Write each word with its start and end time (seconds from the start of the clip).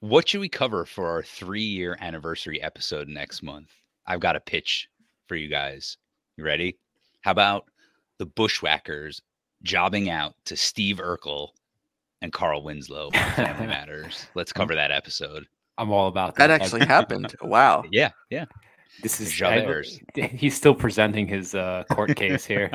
What 0.00 0.28
should 0.28 0.40
we 0.40 0.48
cover 0.48 0.84
for 0.84 1.08
our 1.08 1.24
three 1.24 1.64
year 1.64 1.98
anniversary 2.00 2.62
episode 2.62 3.08
next 3.08 3.42
month? 3.42 3.72
I've 4.06 4.20
got 4.20 4.36
a 4.36 4.40
pitch 4.40 4.88
for 5.26 5.34
you 5.34 5.48
guys. 5.48 5.96
You 6.36 6.44
ready? 6.44 6.78
How 7.22 7.32
about 7.32 7.64
the 8.18 8.26
Bushwhackers 8.26 9.20
jobbing 9.64 10.08
out 10.08 10.36
to 10.44 10.56
Steve 10.56 10.98
Urkel 10.98 11.48
and 12.22 12.32
Carl 12.32 12.62
Winslow 12.62 13.06
on 13.06 13.32
Family 13.32 13.66
Matters? 13.66 14.28
Let's 14.36 14.52
cover 14.52 14.76
that 14.76 14.92
episode. 14.92 15.46
I'm 15.78 15.90
all 15.90 16.06
about 16.06 16.36
that. 16.36 16.46
That 16.46 16.60
actually 16.62 16.86
happened. 16.86 17.34
Wow. 17.42 17.82
Yeah, 17.90 18.10
yeah. 18.30 18.44
This 19.02 19.20
is 19.20 19.32
Jabbers. 19.32 19.98
He's 20.14 20.56
still 20.56 20.76
presenting 20.76 21.26
his 21.26 21.56
uh, 21.56 21.82
court 21.90 22.14
case 22.16 22.44
here. 22.44 22.70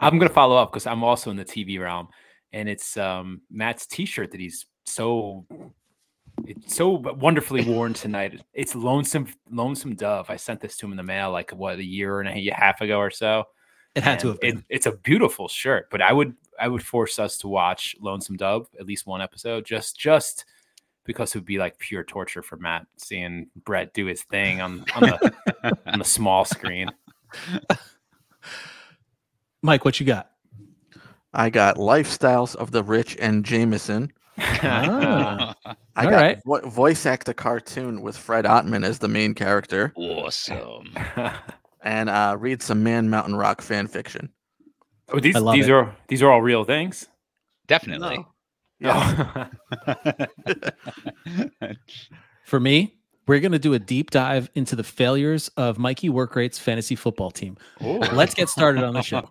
I'm 0.00 0.18
gonna 0.18 0.28
follow 0.28 0.56
up 0.56 0.72
because 0.72 0.86
I'm 0.86 1.04
also 1.04 1.30
in 1.30 1.36
the 1.36 1.44
TV 1.44 1.78
realm, 1.78 2.08
and 2.52 2.68
it's 2.70 2.96
um, 2.96 3.42
Matt's 3.50 3.86
T-shirt 3.86 4.30
that 4.32 4.40
he's 4.40 4.66
so 4.84 5.46
it's 6.46 6.76
so 6.76 6.90
wonderfully 6.90 7.64
worn 7.64 7.94
tonight. 7.94 8.40
It's 8.52 8.74
lonesome, 8.74 9.28
lonesome 9.50 9.94
dove. 9.94 10.30
I 10.30 10.36
sent 10.36 10.60
this 10.60 10.76
to 10.78 10.86
him 10.86 10.92
in 10.92 10.96
the 10.96 11.02
mail 11.02 11.30
like 11.30 11.50
what 11.50 11.78
a 11.78 11.84
year 11.84 12.20
and 12.20 12.28
a 12.28 12.52
half 12.54 12.80
ago 12.80 12.98
or 12.98 13.10
so. 13.10 13.44
It 13.94 14.02
had 14.04 14.20
to 14.20 14.28
have 14.28 14.40
been. 14.40 14.58
It, 14.58 14.64
it's 14.68 14.86
a 14.86 14.92
beautiful 14.92 15.48
shirt, 15.48 15.88
but 15.90 16.00
I 16.00 16.12
would 16.12 16.34
I 16.60 16.68
would 16.68 16.82
force 16.82 17.18
us 17.18 17.38
to 17.38 17.48
watch 17.48 17.96
Lonesome 18.00 18.36
Dove 18.36 18.68
at 18.78 18.86
least 18.86 19.06
one 19.06 19.20
episode, 19.20 19.64
just 19.64 19.98
just 19.98 20.44
because 21.04 21.34
it 21.34 21.38
would 21.38 21.44
be 21.44 21.58
like 21.58 21.78
pure 21.78 22.04
torture 22.04 22.42
for 22.42 22.56
Matt 22.56 22.86
seeing 22.96 23.48
Brett 23.64 23.92
do 23.92 24.06
his 24.06 24.22
thing 24.22 24.60
on 24.60 24.84
on 24.94 25.02
the 25.02 25.32
on 25.86 25.98
the 25.98 26.04
small 26.04 26.44
screen. 26.44 26.90
Mike, 29.62 29.84
what 29.84 29.98
you 29.98 30.06
got? 30.06 30.30
I 31.32 31.50
got 31.50 31.76
Lifestyles 31.76 32.56
of 32.56 32.70
the 32.70 32.82
Rich 32.82 33.16
and 33.20 33.44
Jameson. 33.44 34.12
Ah. 34.40 35.54
I 35.96 36.04
All 36.04 36.10
got 36.10 36.22
right. 36.22 36.38
vo- 36.46 36.68
voice 36.68 37.04
act 37.06 37.28
a 37.28 37.34
cartoon 37.34 38.00
with 38.02 38.16
Fred 38.16 38.44
Ottman 38.44 38.84
as 38.84 38.98
the 38.98 39.08
main 39.08 39.34
character, 39.34 39.92
awesome. 39.96 40.94
and 41.84 42.08
uh, 42.08 42.36
read 42.38 42.62
some 42.62 42.82
Man 42.82 43.10
Mountain 43.10 43.36
Rock 43.36 43.60
fan 43.60 43.86
fiction. 43.86 44.30
oh, 45.12 45.20
these 45.20 45.34
these 45.52 45.68
it. 45.68 45.72
are 45.72 45.94
these 46.08 46.22
are 46.22 46.30
all 46.30 46.42
real 46.42 46.64
things. 46.64 47.06
Definitely. 47.66 48.24
No. 48.80 49.46
For 52.46 52.58
me, 52.58 52.96
we're 53.26 53.40
going 53.40 53.52
to 53.52 53.58
do 53.58 53.74
a 53.74 53.78
deep 53.78 54.10
dive 54.10 54.50
into 54.54 54.74
the 54.74 54.82
failures 54.82 55.48
of 55.56 55.78
Mikey 55.78 56.08
Workrate's 56.08 56.58
fantasy 56.58 56.96
football 56.96 57.30
team. 57.30 57.56
Let's 57.80 58.34
get 58.34 58.48
started 58.48 58.82
on 58.82 58.94
the 58.94 59.02
show. 59.02 59.28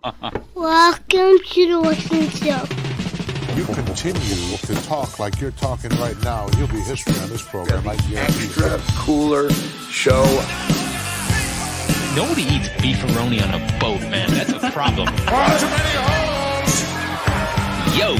Welcome 0.54 1.38
to 1.44 1.68
the 1.68 1.80
Western 1.80 2.28
Show. 2.30 2.99
You 3.60 3.66
continue 3.66 4.56
to 4.56 4.74
talk 4.86 5.18
like 5.18 5.38
you're 5.38 5.50
talking 5.50 5.90
right 5.98 6.16
now, 6.24 6.46
and 6.46 6.54
you'll 6.54 6.68
be 6.68 6.80
history 6.80 7.12
on 7.20 7.28
this 7.28 7.42
program. 7.42 7.86
I 7.86 7.94
guarantee 7.96 8.14
you. 8.14 8.64
extra 8.64 8.80
cooler 9.00 9.50
show. 9.90 10.24
Nobody 12.16 12.40
eats 12.40 12.70
beefaroni 12.80 13.42
on 13.46 13.52
a 13.52 13.78
boat, 13.78 14.00
man. 14.08 14.30
That's 14.30 14.50
a 14.50 14.70
problem. 14.70 15.08
Yo, 17.98 18.16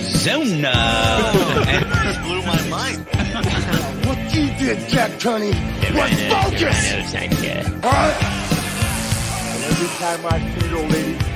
Zona. 0.00 0.72
Just 2.04 2.20
blew 2.20 2.42
my 2.42 2.68
mind. 2.68 3.06
What 4.06 4.18
you 4.34 4.46
did, 4.58 4.86
Jack 4.90 5.12
Tunney, 5.12 5.54
was 5.94 6.12
focus! 6.30 7.14
Huh? 7.82 8.12
Every 9.64 9.88
time 9.96 10.26
I 10.26 10.60
see 10.60 10.68
your 10.68 10.86
lady, 10.88 11.27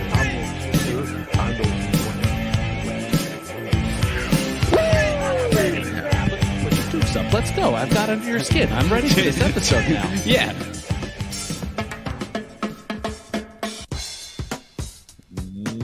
Put 7.13 7.27
up. 7.27 7.33
Let's 7.35 7.51
go. 7.51 7.75
I've 7.75 7.91
got 7.91 8.09
under 8.09 8.27
your 8.27 8.41
skin. 8.41 8.73
I'm 8.73 8.91
ready 8.91 9.11
for 9.11 9.21
this 9.21 9.39
episode 9.39 9.87
now. 9.87 10.11
yeah. 10.25 10.55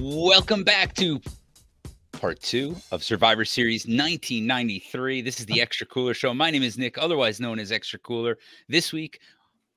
Welcome 0.00 0.64
back 0.64 0.94
to 0.94 1.20
part 2.12 2.40
two 2.40 2.76
of 2.92 3.04
Survivor 3.04 3.44
Series 3.44 3.82
1993. 3.84 5.20
This 5.20 5.38
is 5.38 5.44
the 5.44 5.60
Extra 5.60 5.86
Cooler 5.86 6.14
Show. 6.14 6.32
My 6.32 6.50
name 6.50 6.62
is 6.62 6.78
Nick, 6.78 6.96
otherwise 6.96 7.40
known 7.40 7.58
as 7.58 7.72
Extra 7.72 7.98
Cooler. 7.98 8.38
This 8.70 8.90
week, 8.94 9.20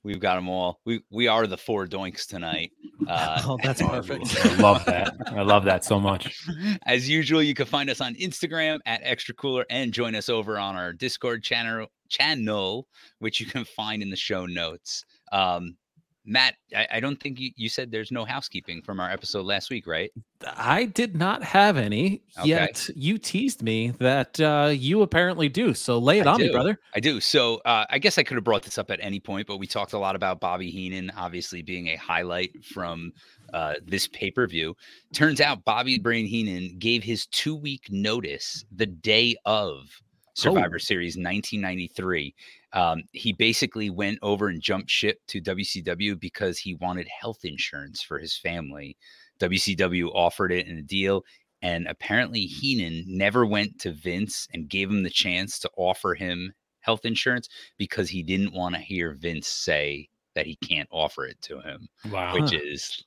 we've 0.04 0.20
got 0.20 0.36
them 0.36 0.50
all. 0.50 0.80
We 0.86 1.02
we 1.10 1.28
are 1.28 1.48
the 1.48 1.58
four 1.58 1.86
doinks 1.88 2.28
tonight. 2.28 2.72
Uh, 3.08 3.42
Oh, 3.46 3.58
that's 3.64 3.82
perfect. 3.82 4.36
I 4.46 4.56
love 4.56 4.86
that. 4.86 5.16
I 5.28 5.42
love 5.42 5.64
that 5.66 5.84
so 5.84 6.00
much. 6.00 6.38
As 6.86 7.10
usual, 7.10 7.42
you 7.42 7.54
can 7.54 7.66
find 7.66 7.90
us 7.90 8.00
on 8.02 8.16
Instagram 8.16 8.80
at 8.86 9.02
Extra 9.04 9.34
Cooler 9.36 9.66
and 9.70 9.92
join 9.92 10.14
us 10.16 10.30
over 10.30 10.60
on 10.60 10.76
our 10.76 10.94
Discord 10.94 11.44
channel, 11.44 11.88
channel 12.10 12.88
which 13.20 13.40
you 13.40 13.46
can 13.46 13.66
find 13.66 14.02
in 14.02 14.10
the 14.10 14.16
show 14.16 14.46
notes. 14.46 15.04
Um, 15.32 15.78
Matt, 16.24 16.56
I, 16.76 16.88
I 16.94 17.00
don't 17.00 17.20
think 17.20 17.40
you, 17.40 17.52
you 17.56 17.68
said 17.68 17.92
there's 17.92 18.12
no 18.12 18.26
housekeeping 18.26 18.82
from 18.84 19.00
our 19.00 19.10
episode 19.10 19.46
last 19.46 19.70
week, 19.72 19.88
right? 19.88 20.12
I 20.46 20.86
did 20.86 21.16
not 21.16 21.44
have 21.44 21.78
any, 21.78 22.22
Okay. 22.40 22.50
yet 22.50 22.88
you 22.96 23.18
teased 23.18 23.64
me 23.64 23.92
that 24.00 24.40
uh, 24.40 24.72
you 24.74 25.02
apparently 25.02 25.50
do. 25.50 25.74
So 25.74 25.98
lay 25.98 26.20
it 26.20 26.28
I 26.28 26.34
on 26.34 26.40
me, 26.40 26.52
brother. 26.52 26.80
I 26.94 27.00
do. 27.00 27.20
So 27.20 27.56
uh, 27.66 27.86
I 27.90 27.98
guess 27.98 28.18
I 28.18 28.24
could 28.24 28.36
have 28.36 28.44
brought 28.44 28.64
this 28.64 28.78
up 28.78 28.92
at 28.92 29.00
any 29.02 29.20
point, 29.20 29.48
but 29.48 29.58
we 29.58 29.66
talked 29.66 29.94
a 29.94 29.98
lot 30.00 30.16
about 30.16 30.40
Bobby 30.40 30.70
Heenan, 30.70 31.12
obviously 31.18 31.62
being 31.64 31.88
a 31.88 31.96
highlight 31.96 32.64
from 32.64 33.14
uh, 33.54 33.76
this 33.84 34.08
pay 34.08 34.30
per 34.30 34.46
view. 34.48 34.76
Turns 35.14 35.42
out 35.42 35.64
Bobby 35.66 35.98
Brain 35.98 36.26
Heenan 36.26 36.78
gave 36.78 37.04
his 37.04 37.26
two 37.26 37.56
week 37.56 37.88
notice 37.90 38.64
the 38.76 38.86
day 38.86 39.36
of 39.46 39.90
Survivor 40.34 40.80
Series 40.80 41.18
1993. 41.18 42.34
Um, 42.74 43.04
he 43.12 43.34
basically 43.34 43.90
went 43.90 44.20
over 44.22 44.48
and 44.48 44.62
jumped 44.62 44.90
ship 44.90 45.20
to 45.28 45.42
WCW 45.42 46.20
because 46.20 46.58
he 46.58 46.76
wanted 46.76 47.08
health 47.08 47.40
insurance 47.44 48.02
for 48.02 48.18
his 48.20 48.38
family. 48.38 48.96
WCW 49.40 50.10
offered 50.14 50.52
it 50.52 50.68
in 50.68 50.78
a 50.78 50.82
deal. 50.82 51.24
And 51.62 51.88
apparently, 51.88 52.42
Heenan 52.42 53.04
never 53.08 53.46
went 53.46 53.80
to 53.82 53.92
Vince 53.92 54.48
and 54.54 54.70
gave 54.70 54.90
him 54.90 55.04
the 55.04 55.10
chance 55.10 55.60
to 55.60 55.70
offer 55.78 56.16
him 56.16 56.54
health 56.80 57.06
insurance 57.06 57.48
because 57.78 58.10
he 58.10 58.24
didn't 58.24 58.54
want 58.54 58.74
to 58.76 58.82
hear 58.82 59.14
Vince 59.14 59.48
say 59.48 60.10
that 60.34 60.48
he 60.48 60.56
can't 60.56 60.88
offer 60.92 61.26
it 61.26 61.40
to 61.44 61.60
him, 61.60 61.88
Wow. 62.10 62.34
which 62.34 62.54
is 62.54 63.04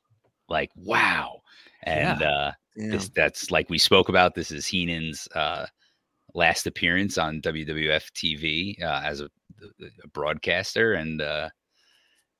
like, 0.48 0.70
wow. 0.76 1.41
And 1.82 2.22
uh, 2.22 2.52
Damn. 2.76 2.91
this, 2.91 3.08
that's 3.08 3.50
like 3.50 3.69
we 3.70 3.78
spoke 3.78 4.08
about. 4.08 4.34
This 4.34 4.50
is 4.52 4.66
Heenan's 4.66 5.26
uh, 5.34 5.66
last 6.34 6.66
appearance 6.66 7.19
on 7.19 7.41
WWF 7.41 8.10
TV 8.12 8.81
uh, 8.82 9.00
as 9.04 9.20
a, 9.20 9.28
a 10.04 10.08
broadcaster. 10.08 10.94
And 10.94 11.20
uh, 11.20 11.48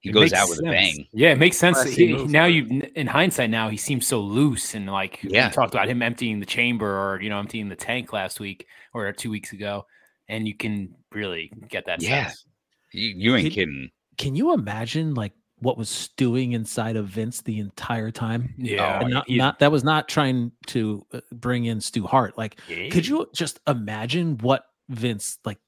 he 0.01 0.11
It 0.11 0.13
goes 0.13 0.33
out 0.33 0.49
with 0.49 0.61
a 0.61 0.63
bang. 0.63 1.07
Yeah, 1.13 1.31
it 1.33 1.39
makes 1.39 1.57
sense. 1.57 1.83
Classy 1.83 2.17
He, 2.17 2.25
now 2.27 2.45
you, 2.45 2.83
in 2.95 3.07
hindsight, 3.07 3.51
now 3.51 3.69
he 3.69 3.77
seems 3.77 4.07
so 4.07 4.21
loose 4.21 4.75
and 4.75 4.87
like 4.87 5.21
Yeah. 5.23 5.49
we 5.49 5.55
talked 5.55 5.75
about 5.75 5.89
him 5.89 6.03
emptying 6.03 6.41
the 6.41 6.47
chamber 6.47 6.87
or 6.87 7.21
you 7.23 7.31
know 7.31 7.39
emptying 7.39 7.69
the 7.69 7.77
tank 7.77 8.13
last 8.13 8.41
week 8.41 8.67
or 8.93 9.11
two 9.13 9.31
weeks 9.31 9.53
ago, 9.53 9.87
and 10.29 10.47
you 10.47 10.55
can 10.55 10.95
really 11.13 11.51
get 11.69 11.87
that 11.87 12.03
Yeah. 12.03 12.27
sense. 12.27 12.45
You, 12.93 13.15
you 13.17 13.35
ain't 13.37 13.45
Can- 13.47 13.53
kidding. 13.55 13.91
Can 14.19 14.37
you 14.37 14.53
imagine 14.55 15.15
like 15.15 15.33
what 15.59 15.79
was 15.79 15.89
stewing 15.89 16.53
inside 16.53 16.95
of 16.97 17.07
Vince 17.09 17.41
the 17.43 17.59
entire 17.59 18.11
time? 18.11 18.55
Yeah, 18.59 19.01
and 19.01 19.11
not, 19.11 19.31
not 19.31 19.59
that 19.61 19.73
was 19.73 19.83
not 19.83 20.09
trying 20.09 20.53
to 20.67 21.05
uh, 21.13 21.21
bring 21.33 21.65
in 21.65 21.81
Stu 21.81 22.05
Hart. 22.07 22.37
Like, 22.37 22.61
Yeah. 22.69 22.91
could 22.91 23.07
you 23.07 23.27
just 23.35 23.59
imagine 23.67 24.37
what 24.39 24.67
Vince 24.91 25.39
like? 25.45 25.59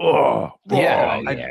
Oh, 0.00 0.50
yeah, 0.70 1.20
Oh, 1.24 1.28
I- 1.28 1.32
yeah. 1.32 1.48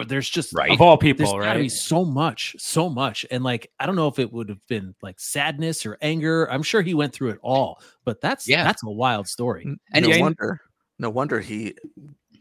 ugh, 0.00 0.08
there's 0.08 0.28
just 0.28 0.52
Right. 0.54 0.70
of 0.70 0.80
all 0.80 0.96
there's 0.96 1.14
people, 1.16 1.38
gotta 1.38 1.54
be 1.58 1.62
right? 1.62 1.70
so 1.72 2.04
much, 2.04 2.54
so 2.58 2.88
much, 2.90 3.24
and 3.30 3.42
like 3.42 3.70
I 3.80 3.86
don't 3.86 3.96
know 3.96 4.08
if 4.08 4.18
it 4.18 4.32
would 4.32 4.48
have 4.50 4.66
been 4.68 4.94
like 5.02 5.18
sadness 5.18 5.86
or 5.86 5.96
anger. 6.02 6.50
I'm 6.50 6.62
sure 6.62 6.82
he 6.82 6.94
went 6.94 7.12
through 7.14 7.30
it 7.30 7.38
all, 7.42 7.80
but 8.04 8.20
that's 8.20 8.46
Yeah. 8.48 8.64
that's 8.64 8.82
a 8.82 8.90
wild 8.90 9.26
story. 9.28 9.64
And 9.92 10.02
no 10.04 10.08
it's- 10.10 10.20
wonder. 10.20 10.60
No 10.98 11.10
wonder 11.10 11.40
he 11.40 11.74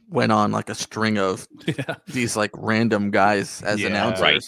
went 0.10 0.32
on 0.32 0.52
like 0.52 0.70
a 0.70 0.76
string 0.76 1.18
of 1.18 1.48
Yeah. 1.68 1.96
these 2.08 2.36
like 2.36 2.52
random 2.56 3.12
guys 3.12 3.62
as 3.62 3.80
Yeah. 3.80 3.88
announcers. 3.88 4.22
Right. 4.22 4.44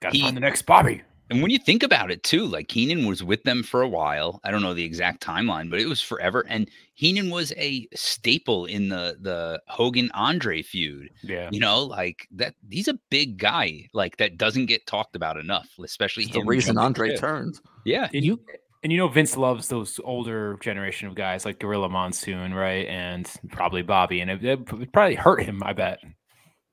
Got 0.00 0.12
to 0.12 0.16
He- 0.18 0.24
find 0.24 0.36
the 0.36 0.40
next 0.40 0.62
Bobby. 0.62 1.02
And 1.32 1.42
when 1.42 1.50
you 1.50 1.58
think 1.58 1.82
about 1.82 2.10
it 2.10 2.22
too, 2.22 2.44
like 2.44 2.70
Heenan 2.70 3.06
was 3.06 3.22
with 3.22 3.42
them 3.44 3.62
for 3.62 3.82
a 3.82 3.88
while. 3.88 4.40
I 4.44 4.50
don't 4.50 4.62
know 4.62 4.74
the 4.74 4.84
exact 4.84 5.22
timeline, 5.22 5.70
but 5.70 5.80
it 5.80 5.86
was 5.86 6.00
forever. 6.00 6.44
And 6.48 6.68
Heenan 6.94 7.30
was 7.30 7.52
a 7.56 7.88
staple 7.94 8.66
in 8.66 8.88
the 8.88 9.16
the 9.20 9.60
Hogan 9.68 10.10
Andre 10.14 10.62
feud. 10.62 11.08
Yeah, 11.22 11.48
You 11.52 11.60
know, 11.60 11.82
like 11.82 12.26
that. 12.32 12.54
He's 12.70 12.88
a 12.88 12.98
big 13.10 13.38
guy, 13.38 13.88
like 13.92 14.16
that 14.18 14.36
doesn't 14.38 14.66
get 14.66 14.86
talked 14.86 15.16
about 15.16 15.36
enough, 15.36 15.68
especially 15.82 16.24
It's 16.24 16.32
the 16.32 16.44
reason 16.44 16.78
Andre 16.78 17.10
ship. 17.10 17.20
turned. 17.20 17.60
Yeah, 17.84 18.08
And 18.12 18.24
You 18.24 18.40
and 18.82 18.90
you 18.92 18.98
know 18.98 19.08
Vince 19.08 19.36
loves 19.36 19.68
those 19.68 20.00
older 20.04 20.56
generation 20.60 21.08
of 21.08 21.14
guys 21.14 21.44
like 21.44 21.58
Gorilla 21.60 21.88
Monsoon, 21.88 22.52
right? 22.52 22.86
And 22.88 23.30
probably 23.50 23.82
Bobby, 23.82 24.20
and 24.20 24.30
it, 24.30 24.44
it 24.44 24.92
probably 24.92 25.14
hurt 25.14 25.42
him. 25.42 25.62
I 25.64 25.72
bet. 25.72 25.98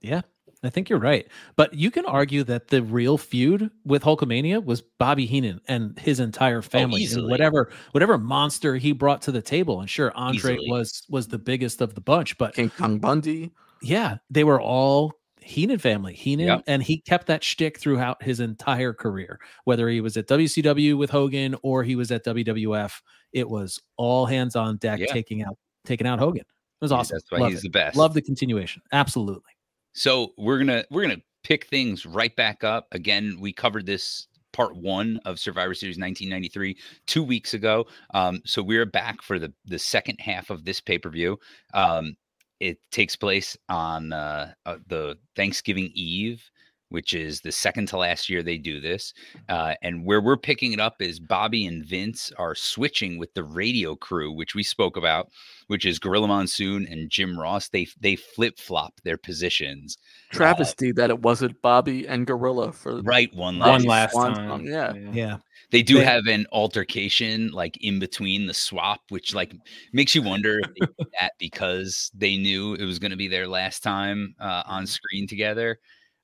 Yeah. 0.02 0.22
I 0.62 0.70
think 0.70 0.90
you're 0.90 1.00
right. 1.00 1.26
But 1.56 1.74
you 1.74 1.90
can 1.90 2.06
argue 2.06 2.44
that 2.44 2.68
the 2.68 2.84
real 2.84 3.18
feud 3.18 3.70
with 3.86 4.04
Hulkamania 4.04 4.64
was 4.64 4.82
Bobby 4.82 5.26
Heenan 5.26 5.62
and 5.68 5.98
his 5.98 6.20
entire 6.20 6.58
oh, 6.58 6.62
family 6.62 7.06
and 7.06 7.28
whatever 7.28 7.72
whatever 7.92 8.18
monster 8.18 8.76
he 8.76 8.92
brought 8.92 9.22
to 9.24 9.32
the 9.32 9.42
table. 9.42 9.80
And 9.80 9.90
sure, 9.90 10.12
Andre 10.16 10.56
Easily. 10.56 10.70
was 10.70 11.04
was 11.10 11.28
the 11.28 11.40
biggest 11.40 11.80
of 11.82 11.96
the 11.96 12.02
bunch, 12.02 12.38
but 12.38 12.56
King 12.56 12.70
Kong 12.72 13.00
Bundy. 13.00 13.52
yeah, 13.82 14.18
they 14.30 14.44
were 14.44 14.60
all 14.60 15.14
Heenan 15.42 15.80
family. 15.80 16.14
Heenan, 16.14 16.48
Yep. 16.48 16.64
and 16.68 16.84
he 16.84 17.00
kept 17.00 17.28
that 17.28 17.42
shtick 17.44 17.80
throughout 17.80 18.22
his 18.22 18.42
entire 18.42 18.94
career. 18.94 19.40
Whether 19.64 19.88
he 19.88 20.02
was 20.02 20.18
at 20.18 20.28
WCW 20.28 20.98
with 20.98 21.10
Hogan 21.10 21.56
or 21.64 21.84
he 21.84 21.96
was 21.96 22.12
at 22.12 22.26
WWF, 22.26 23.02
it 23.32 23.50
was 23.50 23.82
all 23.96 24.26
hands 24.26 24.58
on 24.58 24.76
deck, 24.78 25.00
Yeah. 25.00 25.14
taking 25.14 25.42
out 25.42 25.58
taking 25.86 26.06
out 26.06 26.20
Hogan. 26.20 26.42
It 26.42 26.46
was 26.82 26.92
Yeah, 26.92 26.98
awesome. 26.98 27.16
That's 27.16 27.32
why 27.32 27.38
Love 27.40 27.52
he's 27.52 27.60
it. 27.60 27.64
the 27.64 27.70
best. 27.70 27.96
Love 27.96 28.14
the 28.14 28.22
continuation. 28.22 28.82
Absolutely. 28.92 29.52
So 29.94 30.34
we're 30.38 30.60
gonna 30.60 30.86
we're 30.90 31.02
gonna 31.02 31.22
pick 31.44 31.66
things 31.66 32.06
right 32.06 32.36
back 32.36 32.64
up. 32.64 32.88
Again, 32.92 33.38
we 33.40 33.54
covered 33.54 33.86
this 33.86 34.28
part 34.52 34.76
one 34.76 35.20
of 35.26 35.40
Survivor 35.40 35.74
Series 35.74 35.98
1993 35.98 36.78
two 37.06 37.24
weeks 37.24 37.54
ago. 37.54 37.86
Um, 38.14 38.42
so 38.46 38.62
we're 38.62 38.86
back 38.86 39.22
for 39.22 39.40
the 39.40 39.54
the 39.66 39.80
second 39.80 40.20
half 40.20 40.50
of 40.50 40.66
this 40.66 40.82
pay 40.82 40.98
per 40.98 41.10
view. 41.10 41.40
Um, 41.74 42.16
it 42.60 42.78
takes 42.92 43.16
place 43.16 43.56
on 43.70 44.12
uh, 44.12 44.54
uh, 44.66 44.78
the 44.88 45.18
Thanksgiving 45.36 45.92
Eve, 45.94 46.44
which 46.90 47.14
is 47.14 47.42
the 47.42 47.52
second 47.52 47.88
to 47.88 47.98
last 47.98 48.30
year 48.30 48.44
they 48.44 48.58
do 48.58 48.80
this. 48.82 49.14
Uh, 49.48 49.76
and 49.82 50.06
where 50.06 50.22
we're 50.22 50.38
picking 50.38 50.74
it 50.74 50.80
up 50.80 51.02
is 51.02 51.20
Bobby 51.20 51.66
and 51.66 51.86
Vince 51.86 52.32
are 52.38 52.56
switching 52.56 53.18
with 53.18 53.34
the 53.34 53.44
radio 53.44 53.96
crew, 53.96 54.32
which 54.32 54.56
we 54.56 54.64
spoke 54.64 54.98
about, 54.98 55.30
which 55.68 55.86
is 55.86 56.00
Gorilla 56.00 56.28
Monsoon 56.28 56.88
and 56.90 57.10
Jim 57.10 57.38
Ross. 57.40 57.70
They 57.70 57.88
they 58.00 58.16
flip 58.16 58.60
flop 58.60 58.94
their 59.04 59.18
positions. 59.18 59.98
Travesty 60.32 60.92
that 60.94 61.10
it 61.10 61.20
wasn't 61.22 61.62
Bobby 61.62 62.08
and 62.08 62.28
Gorilla 62.28 62.72
for 62.72 63.02
Right, 63.02 63.34
one 63.34 63.60
last, 63.60 63.70
One 63.70 63.84
last. 63.84 63.88
last 63.88 64.12
Swan 64.14 64.34
time. 64.36 64.50
song, 64.50 64.66
yeah. 64.68 64.94
Yeah. 65.14 65.38
They 65.72 65.84
do 65.84 65.96
They- 66.00 66.06
have 66.06 66.26
an 66.28 66.48
altercation 66.52 67.52
like 67.52 67.78
in 67.82 68.00
between 68.00 68.48
the 68.48 68.54
swap, 68.54 69.02
which 69.10 69.36
like 69.36 69.54
makes 69.94 70.16
you 70.16 70.22
wonder 70.24 70.60
if 70.60 70.68
they 70.74 70.86
did 70.98 71.08
that 71.20 71.32
because 71.40 72.10
they 72.16 72.38
knew 72.38 72.74
it 72.74 72.86
was 72.86 72.98
going 73.00 73.12
to 73.12 73.18
be 73.18 73.28
their 73.28 73.48
last 73.48 73.84
time 73.84 74.34
uh, 74.40 74.64
on 74.66 74.88
screen 74.88 75.28
together. 75.28 75.80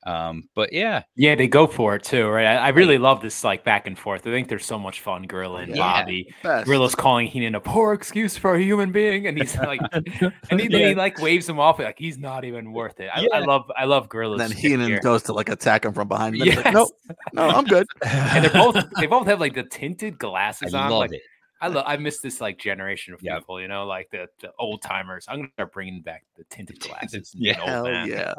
Um, 0.06 0.48
but 0.54 0.72
yeah, 0.72 1.02
Yeah, 1.16 1.34
they 1.34 1.48
go 1.48 1.66
for 1.66 1.96
it 1.96 2.04
too, 2.04 2.28
right? 2.28 2.46
I, 2.46 2.56
I 2.57 2.68
really 2.69 3.00
love 3.00 3.22
this 3.22 3.44
like 3.44 3.63
back 3.63 3.88
and 3.88 3.98
forth. 3.98 4.22
I 4.28 4.30
think 4.31 4.50
there's 4.50 4.66
so 4.66 4.78
much 4.78 5.02
fun. 5.02 5.24
Gorilla 5.24 5.62
and 5.62 5.75
Yeah. 5.75 6.02
Bobby. 6.02 6.31
best. 6.44 6.68
Gorilla's 6.68 6.94
calling 6.94 7.25
Heenan 7.25 7.56
a 7.56 7.60
poor 7.60 7.94
excuse 7.94 8.38
for 8.38 8.54
a 8.56 8.62
human 8.62 8.92
being, 8.92 9.25
and 9.25 9.36
he's 9.38 9.57
like, 9.57 9.81
and 9.94 10.60
he, 10.62 10.68
then 10.68 10.90
he 10.90 10.94
like 10.96 11.19
waves 11.19 11.50
him 11.50 11.60
off 11.60 11.80
like 11.80 11.98
he's 11.98 12.19
not 12.19 12.46
even 12.46 12.72
worth 12.72 13.00
it. 13.00 13.10
I, 13.13 13.28
I 13.34 13.40
love, 13.40 13.63
I 13.75 13.86
love 13.86 14.07
Gorilla's. 14.10 14.42
And 14.42 14.52
then 14.52 14.57
shtick 14.57 14.72
Heenan 14.72 14.88
here. 14.90 15.00
goes 15.02 15.24
to 15.24 15.34
like 15.34 15.50
attack 15.50 15.86
him 15.86 15.94
from 15.94 16.07
behind. 16.07 16.36
And 16.36 16.42
then 16.42 16.48
he's 16.50 16.56
Yes. 16.57 16.66
like, 16.66 16.74
nope, 16.75 16.90
no, 17.34 17.50
I'm 17.50 17.66
good. 17.66 17.88
and 18.06 18.46
they're 18.46 18.54
both, 18.54 18.75
they 19.00 19.07
both 19.07 19.25
have 19.25 19.40
like 19.40 19.56
the 19.56 19.63
tinted 19.63 20.13
I 20.13 20.18
glasses 20.18 20.74
on. 20.75 20.92
love 20.92 21.00
like, 21.00 21.13
it. 21.13 21.22
I 21.62 21.68
love, 21.69 21.84
I 21.88 21.98
miss 21.98 22.19
this 22.19 22.42
like 22.42 22.57
generation 22.57 23.13
of 23.13 23.22
Yep. 23.24 23.40
people, 23.40 23.62
you 23.62 23.68
know, 23.68 23.86
like 23.86 24.10
the, 24.12 24.28
the 24.42 24.52
old 24.60 24.81
timers. 24.81 25.25
I'm 25.28 25.38
gonna 25.40 25.52
start 25.54 25.74
bringing 25.74 26.02
back 26.02 26.25
the 26.38 26.44
tinted 26.50 26.80
glasses. 26.80 27.34
and 27.34 27.42
Yeah. 27.44 27.56
being 27.57 27.68
Hell 27.68 28.07
yeah. 28.07 28.34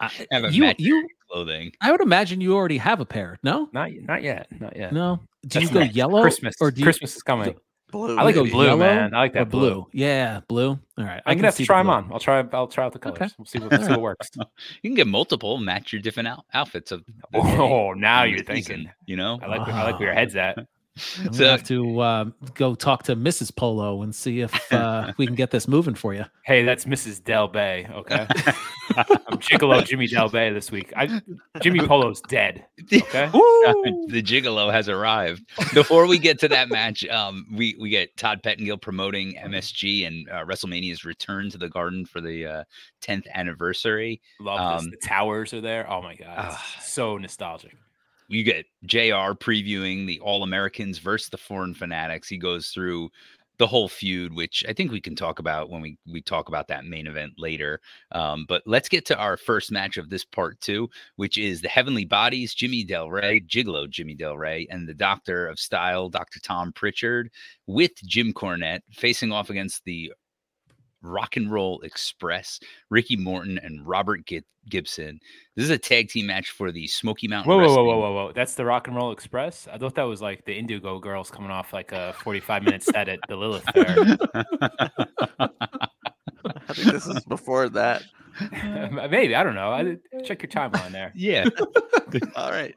I- 0.00 0.10
Have 0.32 0.44
a 0.44 0.52
you 0.52 0.72
you 0.78 1.08
clothing. 1.30 1.72
I 1.80 1.90
would 1.90 2.00
imagine 2.00 2.40
you 2.40 2.54
already 2.54 2.78
have 2.78 3.00
a 3.00 3.04
pair. 3.06 3.38
No? 3.42 3.68
Not, 3.72 3.90
not 4.02 4.22
yet, 4.22 4.46
not 4.60 4.76
yet. 4.76 4.92
No. 4.92 5.20
Do 5.46 5.60
you 5.60 5.68
go 5.68 5.80
next. 5.80 5.94
yellow 5.96 6.22
Christmas, 6.22 6.54
or 6.60 6.70
do 6.70 6.80
you 6.80 6.84
Christmas 6.84 7.16
is 7.16 7.22
coming. 7.22 7.54
Blue. 7.90 8.16
I 8.16 8.22
like 8.22 8.34
go 8.34 8.44
blue, 8.46 8.64
yellow 8.64 8.78
man. 8.78 9.12
I 9.14 9.18
like 9.18 9.34
that 9.34 9.50
blue. 9.50 9.86
Yeah, 9.92 10.40
blue. 10.48 10.70
All 10.70 10.78
right. 11.04 11.20
I'm 11.26 11.36
gonna 11.36 11.48
have 11.48 11.54
see 11.54 11.64
to 11.64 11.66
the 11.66 11.66
try 11.66 11.80
them 11.80 11.90
on. 11.90 12.08
I'll 12.10 12.18
try. 12.20 12.42
I'll 12.54 12.66
try 12.66 12.86
out 12.86 12.94
the 12.94 12.98
colors. 12.98 13.20
Okay. 13.20 13.30
We'll 13.36 13.44
see 13.44 13.58
what, 13.58 13.70
see 13.82 13.90
what 13.90 14.00
works. 14.00 14.30
You 14.36 14.88
can 14.88 14.94
get 14.94 15.06
multiple, 15.06 15.58
match 15.58 15.92
your 15.92 16.00
different 16.00 16.28
out- 16.28 16.46
outfits 16.54 16.90
of. 16.90 17.02
Oh, 17.34 17.92
now 17.92 18.22
you're 18.22 18.38
the 18.38 18.44
thinking. 18.44 18.90
you 19.04 19.16
know. 19.16 19.38
I 19.42 19.46
like. 19.46 19.60
I 19.68 19.82
like 19.84 19.98
where 19.98 20.08
your 20.08 20.14
head's 20.14 20.36
at. 20.36 20.56
I'm 21.18 21.24
gonna 21.24 21.36
So- 21.36 21.44
have 21.46 21.64
to 21.68 22.02
um, 22.02 22.34
go 22.54 22.74
talk 22.74 23.04
to 23.04 23.16
Mrs. 23.16 23.54
Polo 23.54 24.02
and 24.02 24.14
see 24.14 24.40
if 24.40 24.72
uh, 24.72 25.12
we 25.18 25.26
can 25.26 25.34
get 25.34 25.50
this 25.50 25.66
moving 25.66 25.94
for 25.94 26.12
you. 26.12 26.24
Hey, 26.44 26.64
that's 26.64 26.84
Mrs. 26.84 27.24
Del 27.24 27.48
Rey. 27.48 27.86
Okay, 27.90 28.26
I'm 28.96 29.38
Gigolo 29.38 29.84
Jimmy 29.86 30.06
Del 30.06 30.28
Rey 30.28 30.50
this 30.52 30.70
week. 30.70 30.92
I, 30.94 31.20
Jimmy 31.60 31.80
Polo's 31.80 32.20
dead. 32.22 32.66
Okay. 32.92 33.30
the 34.08 34.22
gigolo 34.22 34.72
has 34.72 34.88
arrived. 34.88 35.42
Before 35.72 36.06
we 36.08 36.18
get 36.18 36.40
to 36.40 36.48
that 36.48 36.68
match, 36.68 37.06
um, 37.06 37.46
we 37.54 37.76
we 37.80 37.90
get 37.90 38.16
Todd 38.16 38.42
Pettengill 38.42 38.76
promoting 38.76 39.34
MSG 39.36 40.04
and 40.06 40.28
uh, 40.28 40.44
WrestleMania's 40.44 41.04
return 41.04 41.48
to 41.50 41.58
the 41.58 41.68
Garden 41.68 42.04
for 42.04 42.20
the 42.20 42.44
uh, 42.44 42.64
10th 43.02 43.30
anniversary. 43.34 44.20
Love 44.40 44.80
this. 44.80 44.86
Um, 44.86 44.90
The 44.90 44.96
towers 45.06 45.54
are 45.54 45.60
there. 45.60 45.88
Oh 45.88 46.02
my 46.02 46.16
god, 46.16 46.34
ah. 46.36 46.66
so 46.80 47.16
nostalgic. 47.18 47.76
You 48.32 48.44
get 48.44 48.66
Jr. 48.86 49.34
previewing 49.34 50.06
the 50.06 50.18
All 50.20 50.42
Americans 50.42 50.98
versus 50.98 51.28
the 51.28 51.36
Foreign 51.36 51.74
Fanatics. 51.74 52.28
He 52.28 52.38
goes 52.38 52.68
through 52.68 53.10
the 53.58 53.66
whole 53.66 53.88
feud, 53.88 54.32
which 54.32 54.64
I 54.66 54.72
think 54.72 54.90
we 54.90 55.00
can 55.00 55.14
talk 55.14 55.38
about 55.38 55.68
when 55.68 55.82
we 55.82 55.98
we 56.10 56.22
talk 56.22 56.48
about 56.48 56.66
that 56.68 56.86
main 56.86 57.06
event 57.06 57.34
later. 57.36 57.80
Um, 58.10 58.46
but 58.48 58.62
let's 58.66 58.88
get 58.88 59.04
to 59.06 59.18
our 59.18 59.36
first 59.36 59.70
match 59.70 59.98
of 59.98 60.08
this 60.08 60.24
part 60.24 60.60
two, 60.60 60.88
which 61.16 61.36
is 61.36 61.60
the 61.60 61.68
Heavenly 61.68 62.06
Bodies, 62.06 62.54
Jimmy 62.54 62.84
Del 62.84 63.10
Rey, 63.10 63.40
Gigolo 63.40 63.88
Jimmy 63.88 64.14
Del 64.14 64.38
Rey, 64.38 64.66
and 64.70 64.88
the 64.88 64.94
Doctor 64.94 65.46
of 65.46 65.58
Style, 65.58 66.08
Dr. 66.08 66.40
Tom 66.40 66.72
Prichard, 66.72 67.30
with 67.66 67.92
Jim 68.04 68.32
Cornette 68.32 68.80
facing 68.90 69.30
off 69.30 69.50
against 69.50 69.84
the 69.84 70.12
Rock 71.02 71.36
and 71.36 71.50
Roll 71.50 71.80
Express, 71.80 72.60
Ricky 72.90 73.16
Morton 73.16 73.58
and 73.58 73.86
Robert 73.86 74.24
Gi- 74.26 74.44
Gibson. 74.68 75.20
This 75.56 75.64
is 75.64 75.70
a 75.70 75.78
tag 75.78 76.08
team 76.08 76.26
match 76.26 76.50
for 76.50 76.70
the 76.72 76.86
Smoky 76.86 77.28
Mountain. 77.28 77.50
Whoa, 77.52 77.58
whoa, 77.58 77.74
whoa, 77.74 77.84
whoa, 77.84 77.98
whoa, 77.98 78.12
whoa! 78.12 78.32
That's 78.32 78.54
the 78.54 78.64
Rock 78.64 78.86
and 78.88 78.96
Roll 78.96 79.12
Express. 79.12 79.68
I 79.70 79.78
thought 79.78 79.94
that 79.96 80.04
was 80.04 80.22
like 80.22 80.44
the 80.44 80.54
Indigo 80.54 80.98
Girls 80.98 81.30
coming 81.30 81.50
off 81.50 81.72
like 81.72 81.92
a 81.92 82.14
45 82.22 82.62
minute 82.62 82.82
set 82.82 83.08
at 83.08 83.18
the 83.28 83.36
Lilith 83.36 83.64
Fair. 83.74 83.96
I 86.68 86.74
think 86.74 86.92
this 86.92 87.06
is 87.06 87.24
before 87.24 87.68
that. 87.70 88.02
Maybe 89.10 89.34
I 89.34 89.42
don't 89.42 89.54
know. 89.54 89.70
I 89.72 89.96
check 90.24 90.42
your 90.42 90.50
timeline 90.50 90.92
there. 90.92 91.12
yeah. 91.14 91.44
All 92.36 92.50
right. 92.50 92.74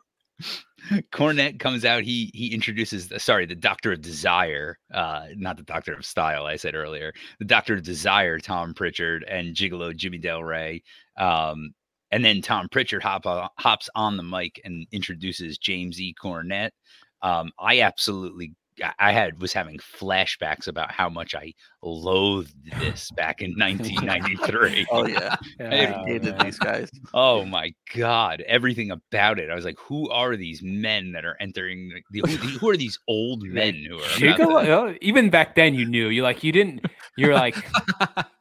Cornette 1.12 1.60
comes 1.60 1.86
out. 1.86 2.04
He 2.04 2.32
he 2.34 2.54
introduces 2.54 3.12
sorry, 3.18 3.46
the 3.46 3.56
Doctor 3.56 3.92
of 3.94 4.02
Desire, 4.02 4.78
uh, 4.94 5.28
not 5.36 5.58
the 5.58 5.64
Doctor 5.64 5.94
of 5.94 6.06
Style. 6.06 6.46
I 6.46 6.56
said 6.56 6.76
earlier, 6.76 7.14
the 7.40 7.46
Doctor 7.46 7.76
of 7.76 7.84
Desire, 7.84 8.40
Tom 8.40 8.74
Prichard 8.74 9.24
and 9.24 9.56
Gigolo 9.56 9.96
Jimmy 9.96 10.18
Del 10.18 10.44
Rey. 10.44 10.84
Um, 11.18 11.74
and 12.12 12.24
then 12.24 12.42
Tom 12.42 12.70
Prichard 12.70 13.04
hop 13.04 13.26
on, 13.26 13.50
hops 13.58 13.90
on 13.96 14.16
the 14.18 14.24
mic 14.24 14.62
and 14.64 14.86
introduces 14.92 15.58
James 15.58 16.00
E. 16.00 16.16
Cornette. 16.22 16.72
Um, 17.22 17.52
I 17.60 17.82
absolutely, 17.82 18.54
I- 18.84 18.94
I 19.00 19.12
had 19.12 19.42
was 19.42 19.54
having 19.54 19.78
flashbacks 19.78 20.68
about 20.68 20.92
how 20.92 21.10
much 21.10 21.34
I 21.36 21.54
loathed 21.82 22.54
this 22.80 23.12
back 23.12 23.42
in 23.42 23.52
1993. 23.58 24.88
Oh 24.92 25.06
yeah. 25.08 25.36
I 25.60 26.04
hated 26.06 26.38
these 26.44 26.60
guys. 26.60 26.90
Oh 27.14 27.46
my 27.46 27.74
god, 27.96 28.42
everything 28.48 28.92
about 28.92 29.40
it. 29.40 29.50
I 29.50 29.56
was 29.56 29.66
like, 29.66 29.78
who 29.80 30.10
are 30.10 30.36
these 30.36 30.62
men 30.64 31.12
that 31.14 31.26
are 31.26 31.38
entering 31.40 31.92
the, 32.12 32.22
who, 32.22 32.36
who 32.58 32.70
are 32.70 32.78
these 32.78 33.00
old 33.08 33.44
men 33.44 33.76
who 33.88 33.96
are 33.96 34.00
about 34.00 34.40
Gigolo, 34.40 34.64
to- 34.66 34.72
oh, 34.74 34.96
even 35.02 35.30
back 35.30 35.56
then 35.56 35.76
you 35.76 35.86
knew. 35.86 36.08
You 36.10 36.24
like 36.24 36.44
you 36.44 36.52
didn't. 36.52 36.86
You're 37.18 37.34
like, 37.34 37.56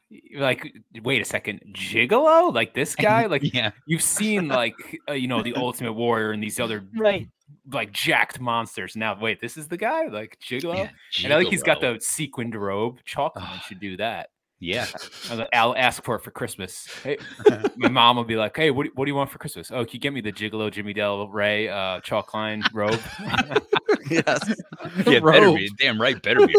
you're 0.09 0.41
like, 0.41 0.73
wait 1.03 1.21
a 1.21 1.25
second, 1.25 1.61
Gigolo, 1.73 2.53
like 2.53 2.73
this 2.73 2.95
guy, 2.95 3.25
like 3.27 3.53
yeah, 3.53 3.71
you've 3.87 4.01
seen 4.01 4.47
like 4.47 4.75
uh, 5.09 5.13
you 5.13 5.27
know 5.27 5.41
the 5.41 5.55
Ultimate 5.55 5.93
Warrior 5.93 6.31
and 6.31 6.43
these 6.43 6.59
other 6.59 6.83
right. 6.97 7.27
Like 7.71 7.91
jacked 7.91 8.39
monsters. 8.39 8.95
Now 8.95 9.17
wait, 9.19 9.39
this 9.41 9.57
is 9.57 9.67
the 9.67 9.77
guy, 9.77 10.05
like 10.07 10.37
Gigolo. 10.39 10.77
Yeah, 10.77 10.89
And 11.23 11.33
I 11.33 11.37
like 11.37 11.47
he's 11.47 11.63
got 11.63 11.81
the 11.81 11.97
sequined 12.01 12.55
robe. 12.55 12.99
Chalkman 13.07 13.31
Ah. 13.37 13.63
should 13.67 13.79
do 13.79 13.97
that. 13.97 14.29
yeah. 14.59 14.85
I'll- 15.29 15.47
I'll 15.53 15.75
ask 15.75 16.01
for 16.03 16.15
it 16.15 16.23
for 16.23 16.31
Christmas. 16.31 16.87
Hey, 17.03 17.17
my 17.75 17.89
mom 17.89 18.15
will 18.15 18.23
be 18.23 18.35
like, 18.37 18.55
"Hey, 18.55 18.71
what, 18.71 18.85
do- 18.85 18.91
what 18.95 19.05
do 19.05 19.11
you 19.11 19.15
want 19.15 19.29
for 19.29 19.37
Christmas? 19.37 19.69
Oh, 19.71 19.83
can 19.83 19.93
you 19.93 19.99
get 19.99 20.13
me 20.13 20.21
the 20.21 20.31
Gigolo 20.31 20.71
Jimmy 20.71 20.93
Del 20.93 21.27
Rey 21.27 21.67
uh, 21.67 21.99
chalk 22.01 22.33
line 22.33 22.63
robe? 22.73 22.99
yes. 24.09 24.39
Yeah, 25.07 25.19
better 25.19 25.47
Robe. 25.47 25.57
be 25.57 25.69
damn 25.79 25.99
right. 25.99 26.21
Better 26.21 26.45
be. 26.45 26.53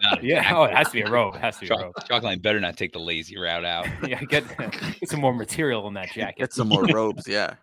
Not 0.00 0.22
yeah, 0.22 0.52
oh, 0.56 0.62
it 0.64 0.74
has 0.74 0.86
to 0.88 0.92
be 0.92 1.00
a 1.02 1.10
robe. 1.10 1.34
It 1.34 1.40
has 1.40 1.56
to 1.56 1.60
be 1.62 1.66
a 1.66 1.68
Chalk, 1.70 1.80
robe. 1.82 1.94
Chalkline 2.08 2.40
better 2.40 2.60
not 2.60 2.76
take 2.76 2.92
the 2.92 3.00
lazy 3.00 3.36
route 3.36 3.64
out. 3.64 3.86
Yeah, 4.06 4.20
get 4.24 4.44
get 4.56 5.08
some 5.08 5.20
more 5.20 5.34
material 5.34 5.86
in 5.88 5.94
that 5.94 6.12
jacket. 6.12 6.38
Get 6.38 6.52
some 6.52 6.68
more 6.68 6.84
robes. 6.86 7.26
Yeah. 7.26 7.54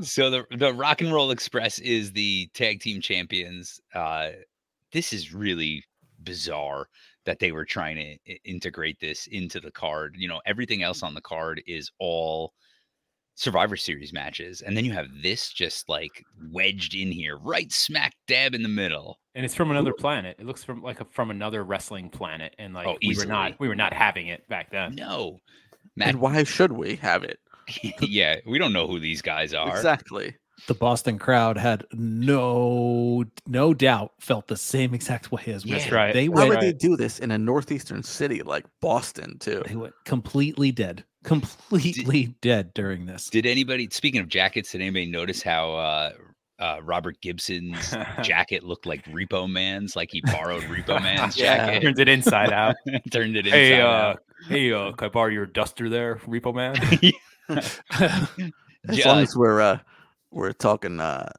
So 0.00 0.30
the 0.30 0.44
the 0.56 0.72
Rock 0.72 1.00
and 1.00 1.12
Roll 1.12 1.30
Express 1.30 1.78
is 1.80 2.12
the 2.12 2.48
tag 2.54 2.80
team 2.80 3.00
champions. 3.00 3.80
Uh, 3.94 4.30
this 4.92 5.12
is 5.12 5.32
really 5.34 5.84
bizarre 6.22 6.88
that 7.24 7.38
they 7.38 7.52
were 7.52 7.64
trying 7.64 7.96
to 7.96 8.32
i- 8.32 8.38
integrate 8.44 8.98
this 9.00 9.26
into 9.28 9.60
the 9.60 9.70
card. 9.70 10.14
You 10.18 10.28
know, 10.28 10.40
everything 10.46 10.82
else 10.82 11.02
on 11.02 11.14
the 11.14 11.20
card 11.20 11.62
is 11.66 11.90
all 11.98 12.52
Survivor 13.34 13.76
Series 13.76 14.12
matches, 14.12 14.60
and 14.60 14.76
then 14.76 14.84
you 14.84 14.92
have 14.92 15.06
this 15.22 15.50
just 15.52 15.88
like 15.88 16.22
wedged 16.50 16.94
in 16.94 17.10
here, 17.10 17.38
right 17.38 17.72
smack 17.72 18.14
dab 18.28 18.54
in 18.54 18.62
the 18.62 18.68
middle. 18.68 19.18
and 19.34 19.44
it's 19.44 19.54
from 19.54 19.70
another 19.70 19.94
planet. 19.94 20.36
It 20.38 20.44
looks 20.46 20.62
from 20.62 20.82
like 20.82 21.00
a, 21.00 21.06
from 21.06 21.30
another 21.30 21.64
wrestling 21.64 22.10
planet, 22.10 22.54
and 22.58 22.74
like 22.74 22.86
Oh, 22.86 22.96
we 23.02 23.16
were 23.16 23.24
not 23.24 23.58
we 23.58 23.68
were 23.68 23.74
not 23.74 23.94
having 23.94 24.26
it 24.28 24.46
back 24.48 24.70
then. 24.70 24.94
No, 24.94 25.38
Matt, 25.96 26.10
And 26.10 26.20
why 26.20 26.44
should 26.44 26.72
we 26.72 26.96
have 26.96 27.24
it? 27.24 27.38
yeah, 28.00 28.36
we 28.46 28.58
don't 28.58 28.72
know 28.72 28.86
who 28.86 28.98
these 29.00 29.22
guys 29.22 29.54
are. 29.54 29.68
Exactly. 29.76 30.34
The 30.68 30.74
Boston 30.74 31.18
crowd 31.18 31.56
had 31.56 31.84
no 31.92 33.24
no 33.46 33.74
doubt 33.74 34.12
felt 34.20 34.46
the 34.46 34.56
same 34.56 34.94
exact 34.94 35.32
way 35.32 35.42
as 35.46 35.64
Yeah. 35.64 35.76
Wizard. 35.76 35.92
right. 35.92 36.14
They 36.14 36.28
Why 36.28 36.40
went 36.40 36.50
would 36.50 36.60
they 36.60 36.72
do 36.72 36.96
this 36.96 37.18
in 37.18 37.30
a 37.32 37.38
northeastern 37.38 38.02
city 38.02 38.42
like 38.42 38.64
Boston 38.80 39.38
too? 39.38 39.62
they 39.66 39.74
went 39.76 39.94
completely 40.04 40.70
dead. 40.70 41.04
Completely 41.24 42.34
dead 42.42 42.72
during 42.74 43.06
this. 43.06 43.28
Did 43.30 43.46
anybody, 43.46 43.88
speaking 43.90 44.20
of 44.20 44.28
jackets, 44.28 44.72
did 44.72 44.80
anybody 44.80 45.06
notice 45.06 45.42
how 45.42 45.72
uh, 45.74 46.12
uh, 46.58 46.78
Robert 46.82 47.20
Gibson's 47.22 47.94
jacket 48.22 48.62
looked 48.62 48.86
like 48.86 49.04
Repo 49.06 49.50
Man's? 49.50 49.96
Like 49.96 50.10
he 50.12 50.20
borrowed 50.20 50.62
Repo 50.64 51.02
Man's 51.02 51.36
Yeah. 51.36 51.56
jacket, 51.56 51.82
Turns 51.82 51.98
it 51.98 52.08
inside 52.08 52.52
out. 52.52 52.76
turned 53.10 53.36
it 53.36 53.46
inside 53.46 53.56
hey, 53.56 53.80
uh, 53.80 53.86
out. 53.88 54.22
hey, 54.48 54.72
uh, 54.72 54.92
can 54.92 55.06
I 55.06 55.08
borrow 55.10 55.30
your 55.30 55.46
duster 55.46 55.88
there, 55.88 56.16
Repo 56.26 56.54
Man? 56.54 56.74
As 58.88 58.98
Yeah. 58.98 59.08
long 59.08 59.22
as 59.22 59.36
we're 59.36 59.60
uh, 59.60 59.78
we're 60.30 60.52
talking 60.52 61.00
uh, 61.00 61.30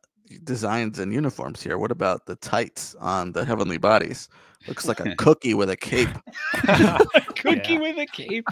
designs 0.44 1.00
and 1.00 1.14
uniforms 1.14 1.62
here, 1.62 1.78
what 1.78 1.92
about 1.92 2.26
the 2.26 2.36
tights 2.38 2.96
on 3.00 3.32
the 3.34 3.44
heavenly 3.46 3.78
bodies? 3.78 4.30
Looks 4.68 4.88
like 4.88 5.02
a 5.02 5.14
cookie 5.18 5.54
with 5.54 5.70
a 5.70 5.76
cape. 5.76 6.08
Cookie 7.36 7.74
Yeah. 7.74 7.80
with 7.80 7.98
a 7.98 8.06
cape. 8.06 8.48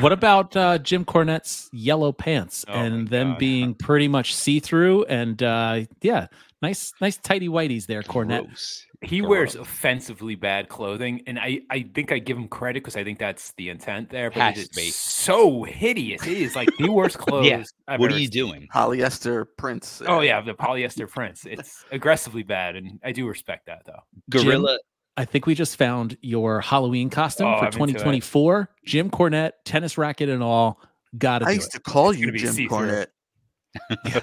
what 0.00 0.12
about 0.12 0.56
uh, 0.56 0.78
Jim 0.78 1.04
Cornette's 1.04 1.68
yellow 1.72 2.12
pants 2.12 2.64
Oh 2.68 2.72
and 2.74 3.08
them 3.08 3.30
God. 3.30 3.38
being 3.38 3.74
pretty 3.74 4.06
much 4.06 4.34
see 4.34 4.60
through? 4.60 5.04
And 5.06 5.42
uh, 5.42 5.80
yeah, 6.00 6.28
nice, 6.62 6.92
nice 7.00 7.16
tidy 7.16 7.48
whiteys 7.48 7.86
there, 7.86 8.02
Cornette. 8.02 8.46
Gross. 8.46 8.86
He 9.04 9.22
wears 9.22 9.54
offensively 9.54 10.34
bad 10.34 10.68
clothing, 10.68 11.22
and 11.26 11.38
I, 11.38 11.60
I 11.70 11.82
think 11.94 12.12
I 12.12 12.18
give 12.18 12.36
him 12.36 12.48
credit 12.48 12.82
because 12.82 12.96
I 12.96 13.04
think 13.04 13.18
that's 13.18 13.52
the 13.52 13.68
intent 13.68 14.10
there. 14.10 14.30
But 14.30 14.40
Has 14.54 14.58
it 14.58 14.72
to 14.72 14.90
so 14.92 15.62
hideous. 15.64 16.26
It 16.26 16.36
is 16.38 16.56
like 16.56 16.68
the 16.78 16.90
worst 16.90 17.18
clothes. 17.18 17.72
I've 17.86 18.00
What 18.00 18.10
are 18.12 18.14
you 18.18 18.26
seen. 18.26 18.30
doing? 18.30 18.68
Polyester 18.74 19.46
prints. 19.56 20.02
Oh 20.06 20.20
yeah, 20.20 20.40
the 20.40 20.54
polyester 20.54 21.08
prints. 21.08 21.46
It's 21.46 21.84
aggressively 21.90 22.42
bad, 22.42 22.76
and 22.76 22.98
I 23.04 23.12
do 23.12 23.26
respect 23.28 23.66
that 23.66 23.82
though. 23.86 24.00
Gorilla. 24.30 24.78
I 25.16 25.24
think 25.24 25.46
we 25.46 25.54
just 25.54 25.76
found 25.76 26.16
your 26.22 26.60
Halloween 26.60 27.08
costume 27.08 27.46
Oh, 27.46 27.58
for 27.58 27.66
I'm 27.66 27.70
2024. 27.70 28.68
Jim 28.84 29.10
Cornette, 29.10 29.52
tennis 29.64 29.96
racket 29.96 30.28
and 30.28 30.42
all. 30.42 30.80
Got 31.16 31.38
to 31.38 31.46
I 31.46 31.50
used 31.52 31.68
it. 31.68 31.78
to 31.78 31.80
call 31.80 32.10
It's 32.10 32.18
you 32.18 32.26
gonna 32.26 32.32
be 32.32 32.38
Jim. 32.40 32.68
Cornette. 32.68 33.06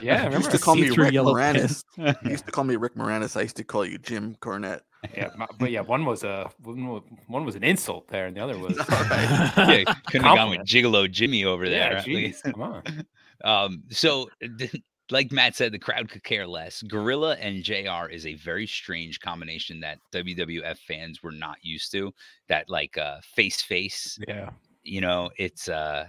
Yeah, 0.01 0.21
I 0.21 0.25
remember. 0.25 0.37
used 0.37 0.51
to 0.51 0.59
call 0.59 0.75
me 0.75 0.89
Rick 0.89 1.13
Moranis. 1.13 1.83
You 1.97 2.31
used 2.31 2.45
to 2.45 2.51
call 2.51 2.63
me 2.63 2.75
Rick 2.75 2.95
Moranis. 2.95 3.35
I 3.37 3.41
used 3.41 3.57
to 3.57 3.63
call 3.63 3.85
you 3.85 3.97
Jim 3.97 4.35
Cornette. 4.41 4.81
yeah, 5.15 5.29
my- 5.35 5.47
but 5.59 5.71
yeah, 5.71 5.81
one 5.81 6.05
was 6.05 6.23
a 6.23 6.49
one 6.63 7.45
was, 7.45 7.55
an 7.55 7.63
insult 7.63 8.07
there, 8.07 8.27
and 8.27 8.35
the 8.37 8.41
other 8.41 8.57
was 8.57 8.77
Yeah, 8.89 9.83
couldn't 10.07 10.25
have 10.27 10.37
gone 10.37 10.49
with 10.51 10.61
Gigolo 10.61 11.09
Jimmy 11.11 11.43
over 11.45 11.67
there. 11.67 11.91
yeah, 11.91 11.95
right? 11.95 12.05
jeez, 12.05 12.41
come 12.43 12.61
on. 12.61 12.83
Um, 13.43 13.83
so 13.89 14.29
like 15.09 15.31
Matt 15.31 15.55
said, 15.55 15.73
the 15.73 15.79
crowd 15.79 16.09
could 16.09 16.23
care 16.23 16.47
less. 16.47 16.81
Gorilla 16.83 17.35
and 17.35 17.63
JR 17.63 18.07
is 18.09 18.25
a 18.25 18.35
very 18.35 18.65
strange 18.65 19.19
combination 19.19 19.79
that 19.81 19.97
WWF 20.13 20.77
fans 20.77 21.21
were 21.21 21.31
not 21.33 21.57
used 21.61 21.91
to. 21.91 22.13
That 22.47 22.69
like 22.69 22.97
uh 22.97 23.17
face 23.35 23.61
face, 23.61 24.17
Yeah, 24.27 24.51
you 24.83 25.01
know, 25.01 25.29
it's 25.37 25.67
uh 25.67 26.05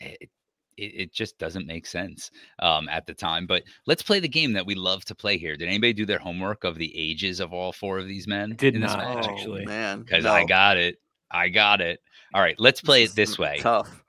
it, 0.00 0.30
it, 0.76 0.92
it 0.94 1.12
just 1.12 1.38
doesn't 1.38 1.66
make 1.66 1.86
sense 1.86 2.30
um 2.60 2.88
at 2.88 3.06
the 3.06 3.14
time. 3.14 3.46
But 3.46 3.62
let's 3.86 4.02
play 4.02 4.20
the 4.20 4.28
game 4.28 4.52
that 4.54 4.66
we 4.66 4.74
love 4.74 5.04
to 5.06 5.14
play 5.14 5.38
here. 5.38 5.56
Did 5.56 5.68
anybody 5.68 5.92
do 5.92 6.06
their 6.06 6.18
homework 6.18 6.64
of 6.64 6.76
the 6.76 6.92
ages 6.96 7.40
of 7.40 7.52
all 7.52 7.72
four 7.72 7.98
of 7.98 8.06
these 8.06 8.26
men? 8.26 8.54
Did 8.56 8.74
in 8.74 8.80
this 8.80 8.92
not, 8.92 9.16
match? 9.16 9.26
actually. 9.28 9.62
Oh, 9.62 9.66
man, 9.68 10.00
Because 10.00 10.26
I 10.26 10.44
got 10.44 10.76
it. 10.76 10.98
I 11.30 11.48
got 11.48 11.80
it. 11.80 12.00
All 12.34 12.40
right, 12.40 12.56
let's 12.58 12.80
play 12.80 13.02
it 13.02 13.14
this 13.14 13.38
way. 13.38 13.58
Tough. 13.60 14.02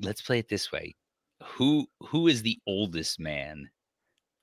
Let's 0.00 0.22
play 0.22 0.38
it 0.38 0.48
this 0.48 0.70
way. 0.72 0.94
Who 1.44 1.86
who 2.00 2.28
is 2.28 2.42
the 2.42 2.58
oldest 2.66 3.20
man 3.20 3.68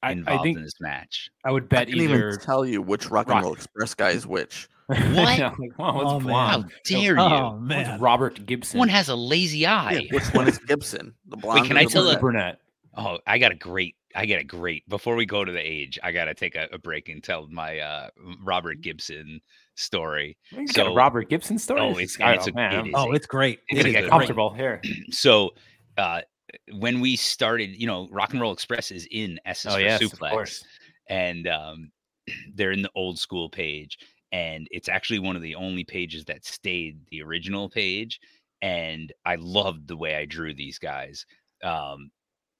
involved 0.04 0.40
I 0.40 0.44
think 0.44 0.58
in 0.58 0.64
this 0.64 0.80
match? 0.80 1.30
I 1.44 1.52
would 1.52 1.68
bet. 1.70 1.80
I 1.80 1.86
bet 1.86 1.94
can 1.94 2.02
either. 2.02 2.30
even 2.30 2.40
tell 2.40 2.66
you 2.66 2.82
which 2.82 3.10
Rock 3.10 3.28
and 3.28 3.36
Rock- 3.36 3.44
Roll 3.44 3.54
Express 3.54 3.94
guy 3.94 4.10
is 4.12 4.28
which. 4.28 4.68
What? 4.88 4.98
Yeah, 5.38 5.54
like, 5.58 5.78
wow, 5.80 6.00
Oh, 6.00 6.14
what's 6.14 6.26
man. 6.26 6.34
How 6.36 6.58
blonde? 6.58 6.72
dare 6.86 7.00
you? 7.16 7.20
oh 7.20 7.52
One's 7.54 7.68
man, 7.68 8.00
Robert 8.00 8.46
Gibson. 8.46 8.78
One 8.80 8.90
has 8.90 9.10
a 9.10 9.16
lazy 9.16 9.60
Yeah, 9.60 9.76
eye. 9.82 10.08
which 10.12 10.24
one 10.34 10.48
is 10.48 10.58
Gibson? 10.60 11.14
The 11.28 11.38
blonde. 11.38 11.68
can 11.68 11.78
or 11.78 11.80
I 11.80 11.84
the 11.86 11.90
tell 11.90 12.08
a- 12.10 12.20
brunette? 12.20 12.22
brunette. 12.22 12.60
Oh, 12.98 13.20
I 13.28 13.40
got 13.40 13.52
a 13.52 13.56
great. 13.56 13.96
I 14.16 14.26
got 14.26 14.40
a 14.40 14.44
great. 14.46 14.88
Before 14.88 15.16
we 15.16 15.26
go 15.26 15.44
to 15.44 15.52
the 15.52 15.60
age, 15.60 16.00
I 16.02 16.12
got 16.14 16.26
to 16.26 16.34
take 16.34 16.56
a, 16.56 16.70
a 16.72 16.78
break 16.78 17.10
and 17.10 17.22
tell 17.22 17.48
my 17.48 17.80
uh, 17.80 18.10
Robert 18.42 18.80
Gibson 18.82 19.42
story. 19.76 20.38
You 20.52 20.66
got 20.68 20.76
So- 20.76 20.92
a 20.92 20.96
Robert 20.96 21.30
Gibson 21.30 21.60
story. 21.60 21.82
Oh, 21.82 21.90
it's- 21.92 22.12
is- 22.12 22.18
and 22.22 22.36
it's 22.36 22.48
a- 22.48 22.54
man, 22.54 22.86
it 22.88 22.92
oh, 22.96 23.12
it's 23.12 23.26
great. 23.28 23.60
it's 23.68 23.82
gonna 23.82 23.92
get 23.92 24.10
comfortable 24.10 24.54
here. 24.54 24.82
So, 25.12 25.52
uh, 25.98 26.22
when 26.74 27.02
we 27.02 27.16
started, 27.18 27.72
you 27.72 27.88
know, 27.88 28.08
Rock 28.12 28.32
and 28.32 28.40
Roll 28.42 28.54
Express 28.54 28.92
is 28.92 29.06
in 29.12 29.40
SS 29.46 29.74
Oh 29.74 29.76
for 29.76 29.82
yes, 29.82 30.02
of 30.02 30.12
Suplex. 30.12 30.30
course. 30.30 30.64
and 31.10 31.48
um, 31.50 31.92
they're 32.56 32.72
in 32.72 32.82
the 32.84 32.92
old 32.96 33.20
school 33.20 33.50
page 33.50 33.98
and 34.32 34.68
it's 34.72 34.90
actually 34.90 35.20
one 35.20 35.36
of 35.36 35.42
the 35.42 35.56
only 35.56 35.84
pages 35.84 36.26
that 36.26 36.46
stayed 36.46 36.98
the 37.10 37.22
original 37.22 37.70
page 37.70 38.20
and 38.62 39.14
i 39.26 39.36
loved 39.36 39.88
the 39.88 39.98
way 39.98 40.16
i 40.16 40.26
drew 40.26 40.54
these 40.54 40.80
guys 40.80 41.26
um, 41.64 42.10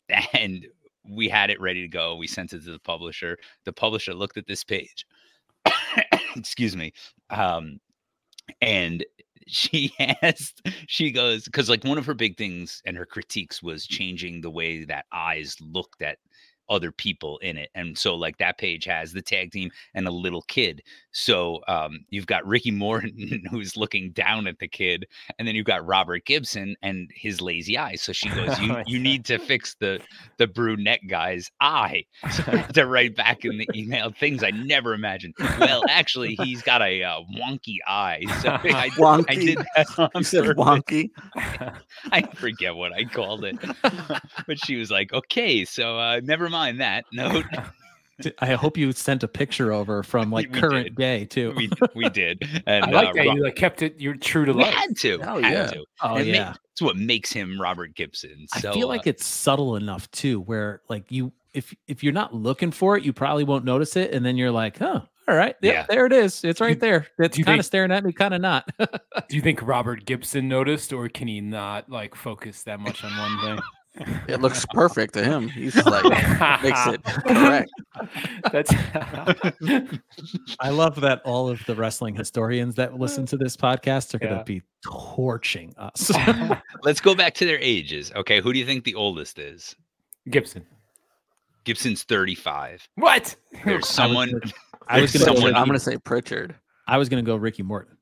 and 0.34 0.66
we 1.08 1.30
had 1.30 1.50
it 1.50 1.62
ready 1.62 1.82
to 1.82 1.88
go 1.88 2.16
we 2.16 2.28
sent 2.28 2.54
it 2.54 2.64
to 2.64 2.72
the 2.72 2.80
publisher 2.80 3.38
the 3.66 3.74
publisher 3.74 4.14
looked 4.14 4.38
at 4.38 4.48
this 4.48 4.64
page 4.64 5.06
excuse 6.36 6.76
me 6.76 6.92
um, 7.30 7.80
and 8.62 9.06
she 9.48 9.94
asked 10.22 10.68
she 10.88 11.12
goes 11.12 11.46
because 11.46 11.70
like 11.70 11.84
one 11.84 11.98
of 11.98 12.06
her 12.06 12.14
big 12.14 12.38
things 12.38 12.82
and 12.86 12.98
her 12.98 13.06
critiques 13.06 13.62
was 13.62 13.86
changing 13.86 14.42
the 14.42 14.50
way 14.50 14.84
that 14.84 15.06
eyes 15.12 15.56
looked 15.62 16.02
at 16.02 16.18
other 16.70 16.92
people 16.92 17.38
in 17.40 17.58
it 17.58 17.70
and 17.76 17.98
so 17.98 18.16
like 18.16 18.38
that 18.38 18.58
page 18.58 18.86
has 18.86 19.12
the 19.14 19.22
tag 19.22 19.52
team 19.52 19.70
and 19.94 20.08
a 20.08 20.12
little 20.12 20.42
kid 20.44 20.82
so 21.12 21.60
um 21.68 22.00
you've 22.10 22.26
got 22.28 22.46
ricky 22.46 22.72
morton 22.72 23.44
who's 23.52 23.78
looking 23.78 24.12
down 24.12 24.48
at 24.48 24.58
the 24.60 24.68
kid 24.68 25.06
and 25.38 25.48
then 25.48 25.56
you've 25.56 25.66
got 25.66 25.86
robert 25.86 26.26
gibson 26.26 26.76
and 26.82 27.10
his 27.14 27.42
lazy 27.42 27.78
eye 27.78 27.96
so 27.96 28.12
she 28.12 28.30
goes 28.36 28.60
you, 28.60 28.76
you 28.86 29.00
need 29.00 29.24
to 29.26 29.38
fix 29.38 29.76
the 29.80 30.00
the 30.38 30.48
brunette 30.48 31.02
guy's 31.08 31.50
eye 31.62 32.04
so 32.32 32.44
I 32.48 32.62
to 32.74 32.86
write 32.88 33.16
back 33.16 33.46
in 33.46 33.58
the 33.58 33.68
email 33.76 34.12
things 34.12 34.44
i 34.44 34.52
never 34.52 34.94
imagined 34.94 35.34
well 35.60 35.84
actually 35.90 36.36
he's 36.42 36.62
got 36.62 36.82
a 36.82 37.04
uh, 37.04 37.20
wonky 37.38 37.78
eye 37.88 38.24
so 38.42 38.50
I, 38.50 38.90
I 39.30 39.36
Wonky. 39.36 39.56
did 39.56 39.58
that 39.76 40.12
You 40.16 40.24
said 40.24 40.46
purpose. 40.46 40.64
wonky. 40.66 41.10
I 42.12 42.22
forget 42.36 42.76
what 42.76 42.94
I 42.94 43.04
called 43.06 43.46
it. 43.46 43.58
but 44.48 44.58
she 44.60 44.76
was 44.76 44.90
like, 44.92 45.14
okay, 45.14 45.66
so 45.66 45.98
uh, 45.98 46.22
never 46.24 46.50
mind 46.50 46.55
that 46.78 47.06
note. 47.12 47.46
I 48.40 48.54
hope 48.54 48.78
you 48.78 48.94
sent 48.94 49.24
a 49.24 49.28
picture 49.28 49.74
over 49.74 50.02
from 50.02 50.32
like 50.32 50.50
We 50.54 50.60
current 50.62 50.86
did. 50.86 50.96
day 50.96 51.26
too. 51.26 51.54
we, 51.58 51.70
we 51.96 52.10
did. 52.10 52.42
And 52.66 52.86
I 52.86 52.90
like 52.92 53.08
uh, 53.10 53.14
that 53.14 53.26
Ro- 53.28 53.34
you 53.36 53.44
like 53.44 53.56
kept 53.56 53.82
it. 53.82 54.00
You're 54.00 54.16
true 54.16 54.46
to 54.46 54.54
we 54.54 54.64
life. 54.64 54.74
had 54.74 54.96
to. 55.00 55.20
Hell 55.20 55.42
had 55.42 55.52
yeah. 55.52 55.68
to. 55.68 55.84
oh 56.02 56.16
It 56.16 56.28
ma- 56.28 56.34
yeah. 56.34 56.54
It's 56.72 56.82
what 56.82 56.96
makes 56.98 57.32
him 57.34 57.60
Robert 57.60 57.94
Gibson. 57.96 58.48
So 58.58 58.72
I 58.72 58.74
feel 58.74 58.86
uh, 58.88 58.90
like 58.90 59.06
it's 59.08 59.26
subtle 59.26 59.76
enough 59.76 60.10
too, 60.12 60.42
where 60.42 60.82
like 60.90 61.12
you, 61.12 61.32
if 61.54 61.74
if 61.88 62.04
you're 62.04 62.14
not 62.14 62.34
looking 62.34 62.72
for 62.72 62.98
it, 62.98 63.04
you 63.04 63.12
probably 63.14 63.44
won't 63.44 63.64
notice 63.66 63.96
it, 63.98 64.12
and 64.14 64.26
then 64.26 64.36
you're 64.38 64.52
like, 64.52 64.78
huh. 64.80 65.02
all 65.28 65.36
right, 65.36 65.56
yep, 65.62 65.74
Yeah. 65.74 65.86
there 65.90 66.06
it 66.06 66.12
is. 66.14 66.44
It's 66.44 66.60
right 66.60 66.78
there. 66.80 67.08
It's 67.18 67.38
kind 67.44 67.60
of 67.60 67.66
staring 67.66 67.92
at 67.92 68.04
me, 68.04 68.12
kind 68.12 68.34
of 68.34 68.42
not. 68.42 68.70
Do 68.78 69.36
you 69.38 69.42
think 69.42 69.62
Robert 69.62 70.06
Gibson 70.06 70.50
noticed, 70.50 70.92
or 70.92 71.08
can 71.08 71.28
he 71.30 71.40
not 71.40 71.90
like 71.90 72.14
focus 72.16 72.64
that 72.64 72.80
much 72.82 73.04
on 73.06 73.12
one 73.18 73.40
thing? 73.58 73.66
It 74.28 74.42
looks 74.42 74.66
perfect 74.74 75.14
to 75.14 75.24
him. 75.24 75.48
He's 75.48 75.76
like 75.86 76.04
makes 76.64 76.88
it 76.88 77.04
correct. 77.04 77.72
That's 78.52 78.72
I 80.60 80.70
love 80.70 81.00
that 81.02 81.22
all 81.26 81.50
of 81.50 81.64
the 81.66 81.76
wrestling 81.76 82.16
historians 82.16 82.76
that 82.76 83.00
listen 83.00 83.26
to 83.28 83.38
this 83.38 83.56
podcast 83.56 84.14
are 84.14 84.20
going 84.20 84.34
Yeah. 84.34 84.40
to 84.40 84.44
be 84.44 84.62
torching 84.84 85.74
us. 85.78 86.12
let's 86.84 87.02
go 87.02 87.16
back 87.16 87.34
to 87.36 87.46
their 87.46 87.60
ages. 87.60 88.12
Okay, 88.16 88.42
who 88.42 88.52
do 88.54 88.60
you 88.60 88.66
think 88.66 88.84
the 88.84 88.96
oldest 88.96 89.40
is? 89.40 89.76
Gibson. 90.30 90.66
Gibson's 91.64 92.04
35. 92.04 92.88
What? 92.96 93.36
There's 93.64 93.88
someone. 93.88 94.32
I 94.88 95.02
was 95.02 95.14
there's 95.14 95.24
going 95.26 95.36
to 95.36 95.42
someone- 95.42 95.54
go. 95.54 95.60
I'm 95.60 95.66
gonna 95.68 95.80
say 95.80 95.98
Prichard. 95.98 96.56
I 96.88 96.98
was 97.00 97.10
going 97.10 97.24
to 97.24 97.28
go 97.28 97.36
Ricky 97.36 97.64
Morton. 97.64 97.95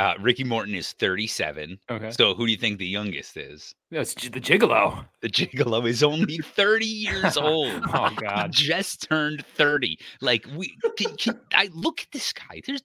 Uh, 0.00 0.14
Ricky 0.20 0.44
Morton 0.44 0.74
is 0.74 0.92
37. 0.92 1.78
Okay. 1.90 2.10
So 2.10 2.34
who 2.34 2.46
do 2.46 2.52
you 2.52 2.56
think 2.58 2.78
the 2.78 2.86
youngest 2.86 3.36
is? 3.36 3.74
That's 3.90 4.14
G- 4.14 4.28
the 4.30 4.40
Gigolo. 4.40 5.04
The 5.20 5.28
Gigolo 5.28 5.86
is 5.86 6.02
only 6.02 6.38
30 6.42 6.86
years 6.86 7.36
old. 7.36 7.82
Oh 7.92 8.10
God. 8.16 8.50
just 8.50 9.02
turned 9.08 9.44
30. 9.56 9.98
Like 10.22 10.46
we 10.56 10.74
can, 10.96 11.14
can 11.16 11.40
I 11.54 11.68
look 11.74 12.00
at 12.00 12.06
this 12.12 12.32
guy? 12.32 12.62
There's 12.66 12.80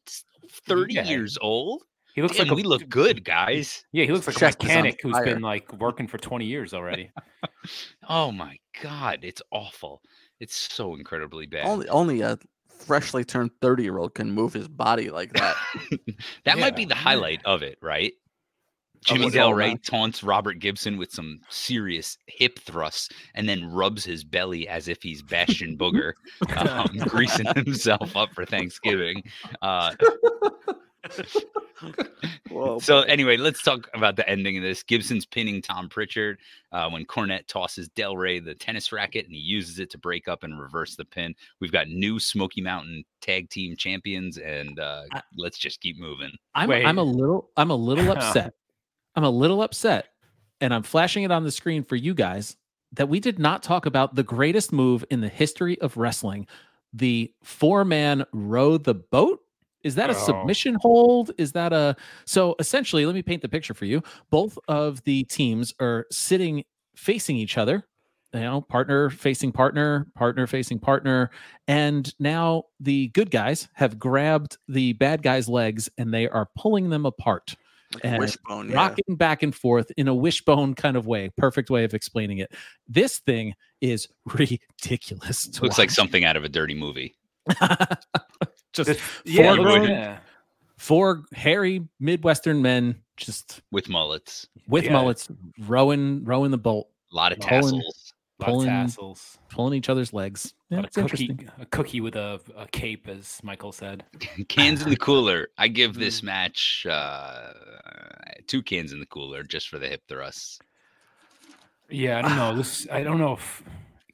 30 0.68 0.94
Yeah. 0.96 1.06
years 1.06 1.38
old. 1.42 1.84
He 2.16 2.22
looks 2.22 2.38
Damn, 2.38 2.48
like 2.48 2.52
a, 2.54 2.56
we 2.56 2.64
look 2.64 2.88
good, 2.90 3.26
guys. 3.26 3.84
Yeah, 3.92 4.06
he 4.06 4.12
looks 4.14 4.26
like 4.28 4.36
a 4.38 4.40
Chest 4.40 4.64
is 4.64 4.70
on 4.70 4.76
mechanic 4.76 5.00
who's 5.04 5.12
fire. 5.14 5.26
been 5.26 5.42
like 5.42 5.72
working 5.74 6.08
for 6.08 6.18
20 6.18 6.46
years 6.46 6.74
already. 6.74 7.12
Oh 8.08 8.32
my 8.32 8.58
god, 8.84 9.20
it's 9.24 9.42
awful. 9.52 10.02
It's 10.40 10.56
so 10.56 10.96
incredibly 10.96 11.46
bad. 11.48 11.66
Only 11.66 11.88
only 11.90 12.22
a 12.22 12.38
freshly 12.80 13.24
turned 13.24 13.52
30 13.62 13.84
year 13.84 13.98
old 13.98 14.14
can 14.14 14.32
move 14.32 14.54
his 14.54 14.68
body 14.68 15.10
like 15.10 15.34
that. 15.34 15.56
that 16.46 16.58
might 16.58 16.76
be 16.76 16.86
the 16.86 16.96
highlight 16.96 17.42
of 17.46 17.64
it, 17.64 17.78
right? 17.82 18.14
Jimmy 19.06 19.26
what's 19.26 19.36
Del 19.36 19.54
Rey 19.54 19.72
on. 19.72 19.78
taunts 19.78 20.24
Robert 20.24 20.60
Gibson 20.60 20.98
with 20.98 21.12
some 21.12 21.40
serious 21.50 22.18
hip 22.28 22.58
thrusts 22.60 23.10
and 23.36 23.48
then 23.48 23.72
rubs 23.72 24.04
his 24.04 24.24
belly 24.24 24.68
as 24.68 24.88
if 24.88 25.04
he's 25.04 25.22
Bastion 25.22 25.78
Booger, 25.80 26.14
um, 26.58 26.98
greasing 27.08 27.46
himself 27.56 28.16
up 28.16 28.34
for 28.34 28.46
Thanksgiving. 28.46 29.24
Uh, 29.62 29.94
Whoa, 32.50 32.80
so 32.80 33.02
anyway, 33.02 33.38
let's 33.38 33.62
talk 33.62 33.90
about 33.94 34.16
the 34.16 34.28
ending 34.30 34.58
of 34.58 34.64
this. 34.64 34.82
Gibson's 34.84 35.26
pinning 35.26 35.62
Tom 35.62 35.90
Prichard 35.90 36.38
uh, 36.72 36.90
when 36.90 37.06
Cornette 37.06 37.48
tosses 37.48 37.90
Del 37.90 38.16
Rey 38.16 38.40
the 38.40 38.56
tennis 38.56 38.92
racket 38.92 39.26
and 39.26 39.34
he 39.34 39.40
uses 39.42 39.80
it 39.80 39.90
to 39.92 39.98
break 39.98 40.28
up 40.28 40.44
and 40.44 40.60
reverse 40.60 40.96
the 40.96 41.06
pin. 41.06 41.36
We've 41.60 41.72
got 41.72 41.90
new 41.90 42.20
Smoky 42.20 42.62
Mountain 42.62 43.04
tag 43.22 43.50
team 43.50 43.76
champions, 43.76 44.38
and 44.38 44.80
uh, 44.80 45.04
I- 45.12 45.22
let's 45.38 45.58
just 45.58 45.82
keep 45.82 46.00
moving. 46.00 46.32
I'm 46.54 46.70
I'm 46.86 46.98
a 46.98 47.04
little 47.04 47.50
I'm 47.58 47.72
a 47.72 47.76
little 47.76 48.12
upset. 48.16 48.54
I'm 49.16 49.24
a 49.24 49.30
little 49.30 49.62
upset, 49.62 50.08
and 50.62 50.74
I'm 50.74 50.84
flashing 50.84 51.24
it 51.24 51.32
on 51.32 51.44
the 51.44 51.52
screen 51.52 51.84
for 51.84 51.96
you 51.96 52.14
guys 52.14 52.56
that 52.94 53.10
we 53.10 53.20
did 53.20 53.40
not 53.40 53.64
talk 53.64 53.86
about 53.86 54.16
the 54.16 54.24
greatest 54.24 54.72
move 54.72 55.04
in 55.10 55.20
the 55.20 55.28
history 55.28 55.80
of 55.82 55.98
wrestling, 55.98 56.48
the 56.94 57.34
four 57.44 57.84
man 57.84 58.26
row 58.32 58.78
the 58.78 58.94
boat. 58.94 59.42
Is 59.86 59.96
that 59.96 60.10
a 60.10 60.16
Oh. 60.16 60.26
submission 60.26 60.76
hold? 60.82 61.32
Is 61.38 61.54
that 61.54 61.72
a 61.72 61.96
so 62.26 62.56
essentially? 62.60 63.06
Let 63.06 63.16
me 63.16 63.22
paint 63.22 63.42
the 63.42 63.48
picture 63.48 63.74
for 63.74 63.86
you. 63.86 64.02
Both 64.32 64.58
of 64.68 65.02
the 65.04 65.24
teams 65.26 65.74
are 65.80 66.08
sitting 66.12 66.66
facing 66.98 67.38
each 67.38 67.58
other. 67.58 67.86
You 68.34 68.42
know, 68.42 68.62
partner 68.62 69.10
facing 69.12 69.54
partner, 69.54 70.08
partner 70.16 70.46
facing 70.48 70.80
partner, 70.80 71.30
and 71.70 72.14
now 72.20 72.64
the 72.82 73.08
good 73.10 73.32
guys 73.32 73.70
have 73.76 73.98
grabbed 73.98 74.58
the 74.68 74.92
bad 74.94 75.22
guys' 75.24 75.48
legs 75.48 75.88
and 75.98 76.14
they 76.14 76.28
are 76.28 76.50
pulling 76.58 76.90
them 76.90 77.06
apart, 77.06 77.56
like 77.94 78.04
and 78.04 78.20
wishbone. 78.20 78.70
Yeah. 78.72 78.76
rocking 78.76 79.16
back 79.16 79.42
and 79.42 79.56
forth 79.56 79.90
in 79.96 80.10
a 80.10 80.14
wishbone 80.16 80.74
kind 80.74 80.98
of 80.98 81.08
way. 81.08 81.30
Perfect 81.38 81.70
way 81.70 81.86
of 81.86 81.94
explaining 81.94 82.40
it. 82.40 82.52
This 82.90 83.20
thing 83.20 83.54
is 83.80 84.10
ridiculous. 84.26 85.48
to 85.48 85.62
Looks 85.64 85.78
like 85.78 85.92
something 85.92 86.26
out 86.26 86.36
of 86.36 86.44
a 86.44 86.50
dirty 86.50 86.74
movie. 86.76 87.16
just 88.76 88.88
This- 88.88 89.00
four, 89.00 89.22
yeah, 89.26 89.54
it 89.54 89.58
grown- 89.58 89.88
yeah. 89.90 90.18
four 90.78 91.24
hairy 91.34 91.88
Midwestern 92.00 92.62
men 92.62 93.02
just 93.18 93.62
with 93.72 93.88
mullets, 93.90 94.48
with 94.68 94.86
Yeah. 94.86 94.94
mullets 94.94 95.30
rowing 95.60 96.24
rowing 96.26 96.52
the 96.52 96.58
boat, 96.58 96.88
a 97.12 97.16
lot 97.16 97.32
of 97.32 97.40
Pulling- 97.40 97.62
tassels. 97.62 98.14
Lot 98.38 98.50
of 98.50 98.54
pulling- 98.54 98.68
tassels. 98.68 99.38
pulling 99.50 99.74
each 99.76 99.88
other's 99.88 100.12
legs. 100.12 100.54
Yeah, 100.70 100.78
Lot 100.80 100.86
of 100.86 100.88
it's 100.88 101.12
cookie, 101.12 101.38
a 101.58 101.66
cookie 101.68 102.02
with 102.02 102.18
a, 102.18 102.42
a 102.58 102.68
cape, 102.68 103.08
as 103.08 103.40
Michael 103.44 103.72
said. 103.72 104.04
cans 104.50 104.82
in 104.82 104.90
the 104.90 104.98
cooler. 104.98 105.48
I 105.58 105.70
give 105.70 105.94
this 106.00 106.22
match 106.22 106.86
uh, 106.90 107.54
two 108.48 108.62
cans 108.62 108.92
in 108.92 109.00
the 109.00 109.06
cooler 109.06 109.44
just 109.44 109.70
for 109.70 109.80
the 109.80 109.88
hip 109.88 110.04
thrusts. 110.10 110.60
Yeah, 111.90 112.18
I 112.20 112.22
don't 112.24 112.36
know. 112.36 112.56
This 112.58 112.88
I 112.92 113.04
don't 113.04 113.20
know 113.20 113.34
if 113.34 113.64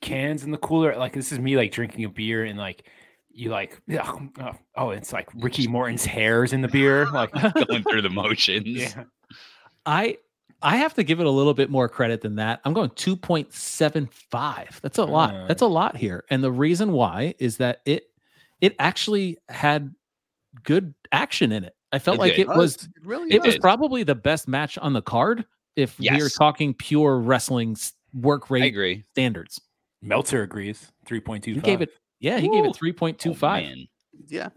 cans 0.01 0.43
in 0.43 0.51
the 0.51 0.57
cooler. 0.57 0.95
Like 0.97 1.13
this 1.13 1.31
is 1.31 1.39
me 1.39 1.57
like 1.57 1.71
drinking 1.71 2.05
a 2.05 2.09
beer 2.09 2.43
and 2.45 2.59
like 2.59 2.87
you 3.33 3.49
like 3.49 3.81
yeah, 3.87 4.11
oh, 4.39 4.53
oh 4.75 4.89
it's 4.91 5.11
like 5.13 5.29
Ricky 5.35 5.67
Morton's 5.67 6.05
hairs 6.05 6.53
in 6.53 6.61
the 6.61 6.67
beer. 6.67 7.09
Like 7.11 7.31
Going 7.67 7.83
through 7.83 8.01
the 8.01 8.09
motions. 8.09 8.67
yeah, 8.67 9.03
I 9.85 10.17
I 10.61 10.77
have 10.77 10.93
to 10.95 11.03
give 11.03 11.19
it 11.19 11.25
a 11.25 11.29
little 11.31 11.53
bit 11.55 11.69
more 11.71 11.89
credit 11.89 12.21
than 12.21 12.35
that. 12.35 12.61
I'm 12.65 12.73
going 12.73 12.91
2.75. 12.91 14.79
That's 14.81 14.97
a 14.97 15.03
lot. 15.05 15.33
Uh. 15.35 15.47
That's 15.47 15.61
a 15.61 15.67
lot 15.67 15.95
here. 15.97 16.23
And 16.29 16.43
the 16.43 16.51
reason 16.51 16.91
why 16.91 17.33
is 17.39 17.57
that 17.57 17.81
it 17.85 18.05
it 18.59 18.75
actually 18.79 19.37
had 19.49 19.93
good 20.63 20.93
action 21.11 21.51
in 21.51 21.63
it. 21.63 21.75
I 21.91 21.99
felt 21.99 22.17
It 22.17 22.21
like 22.21 22.35
did. 22.35 22.41
it 22.41 22.47
was 22.49 22.75
It 22.83 22.89
really 23.03 23.31
it 23.31 23.41
was 23.41 23.57
probably 23.57 24.03
the 24.03 24.15
best 24.15 24.47
match 24.47 24.77
on 24.77 24.93
the 24.93 25.01
card 25.01 25.45
if 25.75 25.99
we're 25.99 26.29
talking 26.29 26.73
pure 26.73 27.17
wrestling 27.19 27.71
s- 27.71 27.93
work 28.13 28.51
I 28.51 28.53
rate 28.55 28.63
agree. 28.65 29.03
standards. 29.11 29.59
Meltzer 30.01 30.41
agrees. 30.43 30.91
Three 31.05 31.19
point 31.19 31.43
two. 31.43 31.53
He 31.53 31.59
gave 31.61 31.81
it 31.81 31.89
yeah, 32.21 32.39
he 32.39 32.47
gave 32.49 32.63
it 32.63 32.73
3.25. 32.73 33.83
Oh. 33.83 33.85
Yeah. 34.29 34.49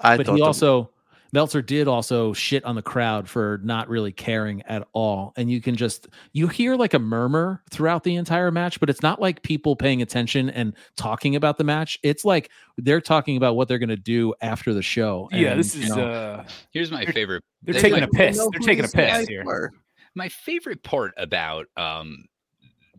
I 0.00 0.16
but 0.18 0.26
thought 0.26 0.34
he 0.34 0.40
the- 0.42 0.46
also 0.46 0.90
Meltzer 1.34 1.62
did 1.62 1.88
also 1.88 2.34
shit 2.34 2.62
on 2.66 2.74
the 2.74 2.82
crowd 2.82 3.26
for 3.26 3.58
not 3.64 3.88
really 3.88 4.12
caring 4.12 4.60
at 4.64 4.86
all. 4.92 5.32
And 5.38 5.50
you 5.50 5.62
can 5.62 5.76
just 5.76 6.08
you 6.34 6.46
hear 6.46 6.76
like 6.76 6.92
a 6.92 6.98
murmur 6.98 7.62
throughout 7.70 8.04
the 8.04 8.16
entire 8.16 8.50
match, 8.50 8.78
but 8.78 8.90
it's 8.90 9.00
not 9.00 9.18
like 9.18 9.42
people 9.42 9.74
paying 9.74 10.02
attention 10.02 10.50
and 10.50 10.74
talking 10.96 11.34
about 11.34 11.56
the 11.56 11.64
match. 11.64 11.98
It's 12.02 12.26
like 12.26 12.50
they're 12.76 13.00
talking 13.00 13.38
about 13.38 13.56
what 13.56 13.66
they're 13.66 13.78
gonna 13.78 13.96
do 13.96 14.34
after 14.42 14.74
the 14.74 14.82
show. 14.82 15.30
Yeah, 15.32 15.52
And, 15.52 15.60
this 15.60 15.74
you 15.74 15.84
is 15.84 15.96
know, 15.96 16.06
uh 16.06 16.44
Here's 16.70 16.90
my 16.90 17.04
They're- 17.06 17.14
favorite. 17.14 17.44
they're 17.62 17.72
There's 17.72 17.82
taking 17.82 18.00
my- 18.00 18.06
a 18.06 18.08
piss. 18.10 18.36
know 18.36 18.50
They're 18.52 18.60
taking 18.60 18.84
a 18.84 18.88
piss 18.88 19.26
here. 19.26 19.42
were. 19.44 19.70
my 20.14 20.28
favorite 20.28 20.82
part 20.82 21.14
about 21.16 21.66
um 21.78 22.26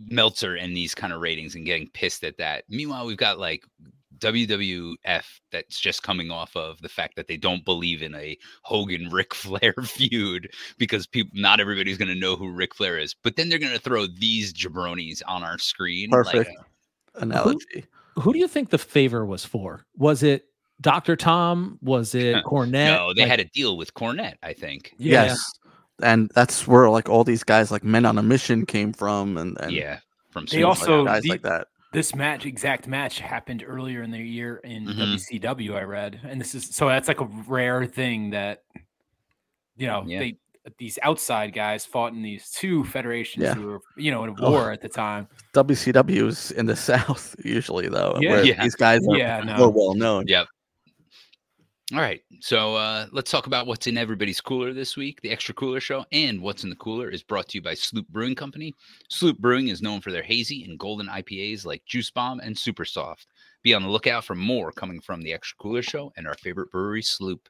Meltzer 0.10 0.56
and 0.56 0.76
these 0.76 0.96
kind 0.96 1.14
of 1.14 1.22
ratings 1.22 1.54
and 1.54 1.68
getting 1.68 1.88
pissed 1.90 2.24
at 2.24 2.38
that. 2.38 2.64
Meanwhile, 2.68 3.06
we've 3.06 3.16
got 3.18 3.38
like 3.38 3.64
WWF 4.24 5.24
that's 5.52 5.80
just 5.80 6.04
coming 6.04 6.32
off 6.32 6.56
of 6.56 6.82
the 6.82 6.90
fact 6.90 7.16
that 7.16 7.28
they 7.28 7.38
don't 7.38 7.64
believe 7.66 8.02
in 8.02 8.16
a 8.16 8.38
Hogan 8.64 9.10
Ric 9.12 9.34
Flair 9.34 9.74
feud 9.84 10.50
because 10.78 11.06
people 11.08 11.32
not 11.36 11.60
everybody's 11.60 11.98
going 11.98 12.08
to 12.14 12.16
know 12.20 12.36
who 12.36 12.50
Ric 12.50 12.74
Flair 12.76 12.98
is. 12.98 13.14
But 13.14 13.36
then 13.36 13.50
they're 13.50 13.60
going 13.60 13.74
to 13.74 13.80
throw 13.80 14.08
these 14.08 14.54
jabronis 14.54 15.22
on 15.28 15.44
our 15.44 15.58
screen. 15.58 16.10
Perfect 16.10 16.50
Like, 16.50 17.22
analogy. 17.24 17.86
who 18.16 18.34
do 18.34 18.40
you 18.40 18.48
think 18.48 18.70
the 18.70 18.78
favor 18.78 19.26
was 19.26 19.46
for? 19.46 19.86
Was 19.98 20.24
it 20.24 20.46
Dr. 20.82 21.16
Tom? 21.16 21.78
Was 21.82 22.16
it 22.16 22.44
Cornette? 22.46 22.72
no, 22.96 23.14
they 23.14 23.22
Like, 23.22 23.30
had 23.32 23.40
a 23.40 23.46
deal 23.46 23.78
with 23.78 23.94
Cornette, 23.94 24.36
I 24.44 24.54
think. 24.54 24.94
Yeah. 24.98 25.26
Yes. 25.26 25.54
And 26.02 26.32
that's 26.34 26.68
where 26.68 26.90
like 26.90 27.08
all 27.08 27.24
these 27.24 27.44
guys 27.44 27.72
like 27.72 27.84
men 27.84 28.06
on 28.06 28.18
a 28.18 28.24
mission 28.24 28.66
came 28.66 28.94
from 28.94 29.38
and, 29.38 29.58
and 29.62 29.72
yeah, 29.72 30.00
from 30.32 30.46
They 30.46 30.58
Super 30.58 30.64
like, 30.64 30.80
also- 30.80 31.06
guys 31.06 31.24
the- 31.24 31.30
like 31.30 31.42
that. 31.44 31.68
This 31.94 32.16
match, 32.16 32.46
exact 32.46 32.88
match, 32.88 33.20
happened 33.20 33.64
earlier 33.66 34.02
in 34.02 34.10
the 34.12 34.18
year 34.20 34.58
in 34.58 34.86
Mhm. 34.86 34.98
WCW. 34.98 35.76
I 35.76 35.84
read, 35.84 36.20
and 36.24 36.42
this 36.42 36.56
is 36.56 36.76
so 36.76 36.88
that's 36.88 37.08
like 37.08 37.22
a 37.22 37.26
rare 37.48 37.86
thing 37.86 38.32
that 38.32 38.64
you 39.78 39.88
know 39.88 40.04
Yeah. 40.06 40.20
they 40.20 40.38
these 40.80 40.98
outside 41.04 41.54
guys 41.54 41.86
fought 41.86 42.14
in 42.14 42.22
these 42.22 42.50
two 42.50 42.84
federations 42.86 43.44
Yeah. 43.44 43.54
who 43.54 43.68
were 43.68 43.80
you 43.98 44.12
know 44.12 44.24
in 44.24 44.30
a 44.32 44.36
Oh. 44.40 44.50
war 44.52 44.72
at 44.72 44.82
the 44.82 44.90
time. 44.90 45.28
WCW 45.54 46.28
is 46.28 46.52
in 46.52 46.66
the 46.66 46.76
South 47.16 47.36
usually 47.44 47.90
though, 47.90 48.18
Yeah. 48.20 48.30
where 48.32 48.46
Yeah. 48.46 48.64
these 48.64 48.76
guys 48.76 49.02
are 49.08 49.18
Yeah, 49.18 49.42
no. 49.42 49.58
more 49.58 49.70
well 49.72 49.94
known. 49.94 50.26
Yep. 50.28 50.48
All 51.94 52.00
right. 52.00 52.22
So 52.40 52.76
uh, 52.76 53.06
let's 53.12 53.30
talk 53.30 53.46
about 53.46 53.68
what's 53.68 53.86
in 53.86 54.00
everybody's 54.00 54.42
cooler 54.42 54.74
this 54.74 54.98
week. 54.98 55.22
The 55.22 55.30
Extra 55.30 55.54
Cooler 55.54 55.80
Show 55.80 56.06
and 56.12 56.42
What's 56.42 56.64
in 56.64 56.72
the 56.72 56.76
Cooler 56.78 57.10
is 57.10 57.22
brought 57.22 57.48
to 57.50 57.58
you 57.60 57.62
by 57.62 57.76
Sloop 57.76 58.08
Brewing 58.08 58.34
Company. 58.34 58.74
Sloop 59.10 59.38
Brewing 59.38 59.68
is 59.68 59.84
known 59.84 60.02
for 60.02 60.12
their 60.12 60.24
hazy 60.24 60.64
and 60.64 60.80
golden 60.80 61.08
IPAs 61.08 61.66
like 61.66 61.86
Juice 61.86 62.10
Bomb 62.10 62.40
and 62.40 62.58
Super 62.58 62.84
Soft. 62.84 63.28
Be 63.62 63.76
on 63.76 63.84
the 63.84 63.90
lookout 63.90 64.24
for 64.26 64.34
more 64.34 64.72
coming 64.72 65.00
from 65.02 65.22
the 65.22 65.34
Extra 65.34 65.56
Cooler 65.60 65.84
Show 65.84 66.12
and 66.18 66.28
our 66.28 66.34
favorite 66.36 66.72
brewery, 66.72 67.04
Sloop. 67.04 67.48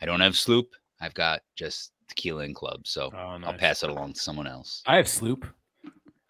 I 0.00 0.06
don't 0.06 0.20
have 0.20 0.38
Sloop. 0.38 0.70
I've 1.02 1.14
got 1.14 1.42
just 1.54 1.92
Tequila 2.08 2.44
and 2.44 2.54
Club. 2.54 2.86
So 2.86 3.10
Oh, 3.14 3.38
I'll 3.44 3.52
pass 3.52 3.82
it 3.82 3.90
along 3.90 4.14
to 4.14 4.20
someone 4.20 4.46
else. 4.46 4.82
I 4.86 4.96
have 4.96 5.08
Sloop. 5.08 5.44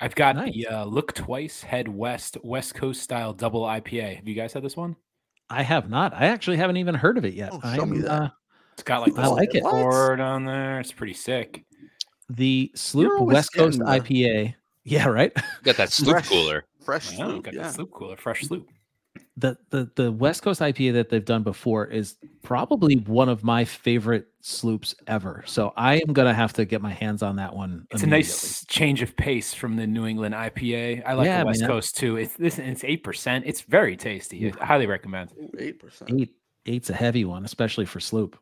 I've 0.00 0.16
got 0.16 0.34
Nice. 0.34 0.52
the 0.54 0.66
uh, 0.66 0.84
Look 0.86 1.12
Twice 1.14 1.62
Head 1.62 1.86
West 1.86 2.36
West 2.42 2.74
Coast 2.74 3.00
style 3.00 3.32
double 3.32 3.62
IPA. 3.62 4.16
Have 4.16 4.26
you 4.26 4.34
guys 4.34 4.52
had 4.52 4.64
this 4.64 4.76
one? 4.76 4.96
I 5.54 5.62
have 5.62 5.88
not. 5.90 6.12
I 6.14 6.26
actually 6.26 6.56
haven't 6.58 6.76
even 6.78 6.94
heard 6.94 7.18
of 7.18 7.24
it 7.24 7.34
yet. 7.34 7.50
Oh, 7.52 7.60
show 7.74 7.86
me 7.86 7.98
I'm, 7.98 8.02
that. 8.02 8.10
uh, 8.10 8.28
It's 8.74 8.82
got 8.82 9.00
like 9.02 9.18
I 9.18 9.26
like 9.28 9.54
it. 9.54 9.62
Board 9.62 10.20
on 10.20 10.44
there. 10.44 10.80
It's 10.80 10.92
pretty 10.92 11.14
sick. 11.14 11.64
the 12.30 12.70
Sloop 12.74 13.20
West 13.22 13.52
Coast 13.54 13.78
getting 13.78 13.92
the- 13.92 14.00
IPA. 14.00 14.54
Yeah, 14.86 15.08
right. 15.08 15.32
Got 15.62 15.76
that 15.76 15.90
Sloop 15.92 16.10
Fresh. 16.16 16.28
cooler. 16.28 16.64
Fresh 16.84 17.12
Yeah, 17.12 17.24
Sloop, 17.24 17.44
got 17.44 17.54
yeah. 17.54 17.62
the 17.62 17.70
Sloop 17.72 17.90
cooler, 17.90 18.16
fresh 18.18 18.42
Sloop. 18.42 18.68
The 19.36 19.56
the 19.70 19.90
the 19.96 20.12
West 20.12 20.42
Coast 20.42 20.60
IPA 20.60 20.92
that 20.94 21.08
they've 21.08 21.24
done 21.24 21.42
before 21.42 21.86
is 21.86 22.16
probably 22.42 22.96
one 22.96 23.28
of 23.28 23.42
my 23.42 23.64
favorite 23.64 24.28
sloops 24.40 24.94
ever. 25.06 25.42
So 25.46 25.72
I 25.76 25.96
am 25.96 26.12
gonna 26.12 26.34
have 26.34 26.52
to 26.54 26.64
get 26.64 26.80
my 26.80 26.92
hands 26.92 27.22
on 27.22 27.36
that 27.36 27.54
one. 27.54 27.86
It's 27.90 28.04
a 28.04 28.06
nice 28.06 28.64
change 28.66 29.02
of 29.02 29.16
pace 29.16 29.52
from 29.52 29.76
the 29.76 29.86
New 29.86 30.06
England 30.06 30.34
IPA. 30.34 31.02
I 31.04 31.14
like 31.14 31.26
Yeah, 31.26 31.40
the 31.40 31.46
West 31.46 31.60
man. 31.62 31.70
Coast 31.70 31.96
too. 31.96 32.16
It's 32.16 32.34
this 32.36 32.58
it's 32.58 32.84
eight 32.84 33.02
percent. 33.02 33.44
It's 33.46 33.62
very 33.62 33.96
tasty. 33.96 34.52
I 34.60 34.64
highly 34.64 34.86
recommend. 34.86 35.30
Eight 35.58 35.80
percent. 35.80 36.10
eight. 36.12 36.34
Eight's 36.66 36.88
a 36.88 36.94
heavy 36.94 37.26
one, 37.26 37.44
especially 37.44 37.84
for 37.84 38.00
sloop. 38.00 38.38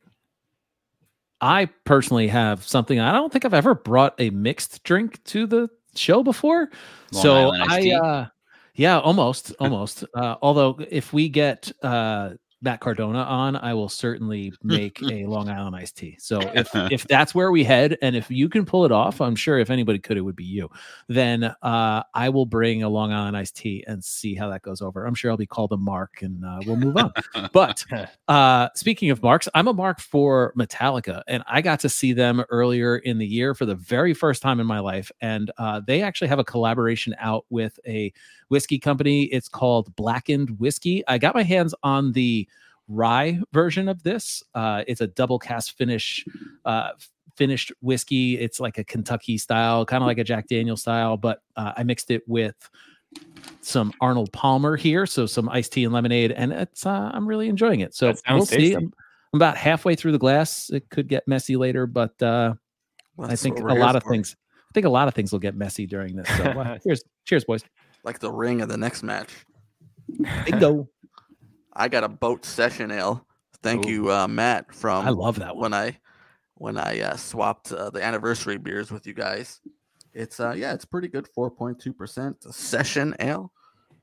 I 1.40 1.66
personally 1.84 2.28
have 2.28 2.62
something. 2.62 3.00
I 3.00 3.10
don't 3.12 3.32
think 3.32 3.44
I've 3.44 3.52
ever 3.52 3.74
brought 3.74 4.14
a 4.20 4.30
mixed 4.30 4.84
drink 4.84 5.24
to 5.24 5.46
the 5.46 5.68
show 5.96 6.22
before. 6.22 6.70
Long 7.10 7.22
so 7.22 7.34
Island 7.50 7.64
I, 7.68 7.90
uh, 7.90 8.26
yeah, 8.74 8.98
almost, 9.00 9.52
almost. 9.60 10.04
uh, 10.14 10.36
although 10.42 10.78
if 10.90 11.12
we 11.12 11.28
get 11.28 11.70
uh, 11.82 12.30
Matt 12.62 12.80
Cardona 12.80 13.18
on, 13.18 13.56
I 13.56 13.74
will 13.74 13.88
certainly 13.88 14.52
make 14.62 15.02
a 15.10 15.26
Long 15.26 15.48
Island 15.48 15.74
iced 15.74 15.96
tea. 15.96 16.16
So 16.18 16.40
if 16.54 16.70
if 16.74 17.06
that's 17.08 17.34
where 17.34 17.50
we 17.50 17.64
head, 17.64 17.98
and 18.00 18.14
if 18.14 18.30
you 18.30 18.48
can 18.48 18.64
pull 18.64 18.84
it 18.84 18.92
off, 18.92 19.20
I'm 19.20 19.34
sure 19.34 19.58
if 19.58 19.68
anybody 19.68 19.98
could, 19.98 20.16
it 20.16 20.20
would 20.20 20.36
be 20.36 20.44
you. 20.44 20.70
Then 21.08 21.44
uh, 21.44 22.02
I 22.14 22.28
will 22.28 22.46
bring 22.46 22.82
a 22.82 22.88
Long 22.88 23.12
Island 23.12 23.36
iced 23.36 23.56
tea 23.56 23.84
and 23.86 24.02
see 24.02 24.34
how 24.34 24.48
that 24.50 24.62
goes 24.62 24.80
over. 24.80 25.04
I'm 25.04 25.14
sure 25.14 25.30
I'll 25.30 25.36
be 25.36 25.46
called 25.46 25.72
a 25.72 25.76
mark, 25.76 26.22
and 26.22 26.44
uh, 26.44 26.60
we'll 26.64 26.76
move 26.76 26.96
on. 26.96 27.12
but 27.52 27.84
uh, 28.28 28.68
speaking 28.74 29.10
of 29.10 29.22
marks, 29.22 29.48
I'm 29.54 29.66
a 29.66 29.74
mark 29.74 30.00
for 30.00 30.54
Metallica, 30.56 31.22
and 31.26 31.42
I 31.48 31.60
got 31.62 31.80
to 31.80 31.88
see 31.88 32.12
them 32.12 32.44
earlier 32.48 32.98
in 32.98 33.18
the 33.18 33.26
year 33.26 33.54
for 33.54 33.66
the 33.66 33.74
very 33.74 34.14
first 34.14 34.40
time 34.40 34.60
in 34.60 34.66
my 34.66 34.78
life, 34.78 35.10
and 35.20 35.50
uh, 35.58 35.80
they 35.84 36.02
actually 36.02 36.28
have 36.28 36.38
a 36.38 36.44
collaboration 36.44 37.14
out 37.18 37.44
with 37.50 37.78
a 37.86 38.12
whiskey 38.48 38.78
company. 38.78 39.24
It's 39.24 39.48
called 39.48 39.94
Blackened 39.96 40.60
Whiskey. 40.60 41.02
I 41.08 41.18
got 41.18 41.34
my 41.34 41.42
hands 41.42 41.74
on 41.82 42.12
the 42.12 42.46
rye 42.92 43.40
version 43.52 43.88
of 43.88 44.02
this. 44.02 44.42
Uh, 44.54 44.84
it's 44.86 45.00
a 45.00 45.06
double 45.06 45.38
cask 45.38 45.76
finish, 45.76 46.24
uh, 46.64 46.90
finished 47.36 47.72
whiskey. 47.80 48.38
It's 48.38 48.60
like 48.60 48.78
a 48.78 48.84
Kentucky 48.84 49.38
style, 49.38 49.84
kind 49.84 50.02
of 50.02 50.06
like 50.06 50.18
a 50.18 50.24
Jack 50.24 50.48
Daniel 50.48 50.76
style, 50.76 51.16
but 51.16 51.42
uh, 51.56 51.72
I 51.76 51.82
mixed 51.82 52.10
it 52.10 52.22
with 52.26 52.70
some 53.60 53.92
Arnold 54.00 54.32
Palmer 54.32 54.76
here, 54.76 55.06
so 55.06 55.26
some 55.26 55.48
iced 55.48 55.72
tea 55.72 55.84
and 55.84 55.92
lemonade, 55.92 56.32
and 56.32 56.52
it's 56.52 56.86
uh, 56.86 57.10
I'm 57.12 57.26
really 57.26 57.48
enjoying 57.48 57.80
it. 57.80 57.94
So 57.94 58.14
we'll 58.28 58.46
see. 58.46 58.74
I'm, 58.74 58.92
I'm 59.32 59.38
about 59.38 59.56
halfway 59.56 59.94
through 59.94 60.12
the 60.12 60.18
glass. 60.18 60.70
It 60.70 60.90
could 60.90 61.08
get 61.08 61.26
messy 61.26 61.56
later, 61.56 61.86
but 61.86 62.20
uh, 62.22 62.54
I 63.18 63.36
think 63.36 63.58
a 63.58 63.62
lot 63.62 63.96
of 63.96 64.02
for. 64.02 64.10
things. 64.10 64.36
I 64.70 64.72
think 64.74 64.86
a 64.86 64.90
lot 64.90 65.08
of 65.08 65.14
things 65.14 65.32
will 65.32 65.38
get 65.38 65.54
messy 65.54 65.86
during 65.86 66.16
this. 66.16 66.28
So 66.36 66.44
uh, 66.44 66.78
cheers, 66.82 67.02
cheers, 67.24 67.44
boys. 67.44 67.62
like 68.04 68.18
the 68.18 68.32
ring 68.32 68.60
of 68.62 68.68
the 68.68 68.76
next 68.76 69.02
match. 69.02 69.30
Bingo. 70.46 70.88
I 71.74 71.88
got 71.88 72.04
a 72.04 72.08
boat 72.08 72.44
session 72.44 72.90
ale. 72.90 73.26
Thank 73.62 73.86
Ooh. 73.86 73.90
you, 73.90 74.12
uh, 74.12 74.28
Matt. 74.28 74.74
From 74.74 75.06
I 75.06 75.10
love 75.10 75.38
that 75.38 75.54
one. 75.54 75.70
when 75.70 75.74
I 75.74 75.98
when 76.54 76.78
I 76.78 77.00
uh, 77.00 77.16
swapped 77.16 77.72
uh, 77.72 77.90
the 77.90 78.02
anniversary 78.02 78.58
beers 78.58 78.90
with 78.90 79.06
you 79.06 79.14
guys. 79.14 79.60
It's 80.14 80.40
uh 80.40 80.54
yeah, 80.56 80.74
it's 80.74 80.84
pretty 80.84 81.08
good, 81.08 81.26
four 81.28 81.50
point 81.50 81.78
two 81.78 81.92
percent 81.92 82.42
session 82.54 83.14
ale, 83.18 83.52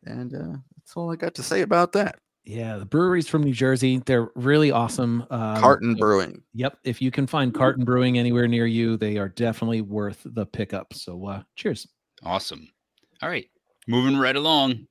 and 0.05 0.33
uh, 0.33 0.57
that's 0.75 0.95
all 0.95 1.11
I 1.11 1.15
got 1.15 1.35
to 1.35 1.43
say 1.43 1.61
about 1.61 1.91
that. 1.93 2.19
Yeah, 2.45 2.77
the 2.77 2.85
breweries 2.85 3.27
from 3.27 3.43
New 3.43 3.53
Jersey, 3.53 4.01
they're 4.05 4.31
really 4.35 4.71
awesome. 4.71 5.21
Um, 5.29 5.61
Carton 5.61 5.93
Brewing. 5.95 6.41
Yep. 6.55 6.79
If 6.83 6.99
you 6.99 7.11
can 7.11 7.27
find 7.27 7.53
Carton 7.53 7.85
Brewing 7.85 8.17
anywhere 8.17 8.47
near 8.47 8.65
you, 8.65 8.97
they 8.97 9.17
are 9.17 9.29
definitely 9.29 9.81
worth 9.81 10.21
the 10.25 10.47
pickup. 10.47 10.93
So 10.93 11.27
uh 11.27 11.43
cheers. 11.55 11.87
Awesome. 12.23 12.67
All 13.21 13.29
right. 13.29 13.45
Moving 13.87 14.17
right 14.17 14.35
along. 14.35 14.87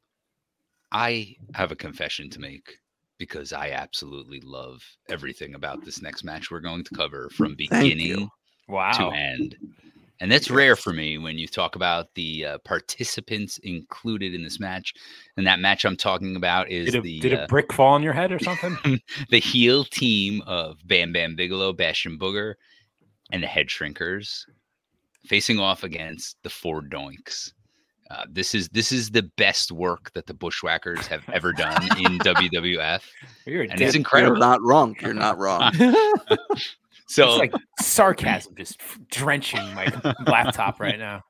I 0.93 1.37
have 1.55 1.73
a 1.73 1.77
confession 1.77 2.31
to 2.31 2.41
make 2.41 2.79
because 3.19 3.53
I 3.53 3.71
absolutely 3.71 4.41
love 4.43 4.81
everything 5.09 5.55
about 5.55 5.85
this 5.85 6.01
next 6.01 6.25
match 6.25 6.51
we're 6.51 6.61
going 6.61 6.85
to 6.85 6.95
cover 6.95 7.29
from 7.31 7.57
Thank 7.57 7.71
you. 7.71 7.91
beginning 7.91 8.17
to 8.19 8.31
Wow. 8.69 9.11
end. 9.11 9.57
And 10.21 10.31
that's 10.33 10.51
rare 10.51 10.75
for 10.75 10.93
me 10.93 11.17
when 11.17 11.39
you 11.39 11.47
talk 11.47 11.77
about 11.77 12.13
the 12.15 12.45
uh, 12.45 12.59
participants 12.59 13.59
included 13.59 14.35
in 14.35 14.43
this 14.43 14.59
match. 14.59 14.93
And 15.37 15.47
that 15.47 15.61
match 15.61 15.85
I'm 15.85 15.97
talking 15.97 16.35
about 16.37 16.71
is 16.71 16.87
Did 16.93 16.97
a, 16.97 17.03
the 17.03 17.21
did 17.21 17.35
uh, 17.35 17.43
a 17.43 17.47
brick 17.47 17.73
fall 17.73 17.95
on 17.95 18.03
your 18.03 18.13
head 18.13 18.33
or 18.33 18.39
something? 18.41 19.01
the 19.31 19.39
heel 19.39 19.85
team 19.85 20.43
of 20.47 20.79
Bam 20.87 21.13
Bam 21.13 21.37
Bigelow, 21.37 21.73
Bastion 21.73 22.19
Booger, 22.19 22.55
and 23.31 23.43
the 23.43 23.47
Head 23.47 23.69
Shrinkers 23.69 24.45
facing 25.27 25.61
off 25.61 25.85
against 25.85 26.37
the 26.43 26.51
Four 26.51 26.83
Doinks. 26.83 27.53
Uh, 28.11 28.25
this 28.31 28.55
is 28.55 28.69
this 28.71 28.91
is 28.91 29.11
the 29.11 29.23
best 29.37 29.71
work 29.71 30.11
that 30.15 30.27
the 30.27 30.33
Bushwhackers 30.35 31.07
have 31.09 31.23
ever 31.31 31.53
done 31.53 31.83
in 31.99 32.19
WWF, 32.21 33.03
You're 33.47 33.63
and 33.65 33.81
it's 33.81 33.95
incredible. 33.95 34.37
You're 34.37 34.41
not 34.47 34.63
wrong. 34.63 34.97
You're 35.01 35.13
not 35.15 35.37
wrong. 35.39 35.73
so 37.07 37.29
It's 37.29 37.39
like 37.39 37.53
sarcasm 37.83 38.55
just 38.57 38.81
drenching 39.11 39.63
my 39.75 39.87
laptop 40.27 40.81
right 40.81 40.99
now. 40.99 41.23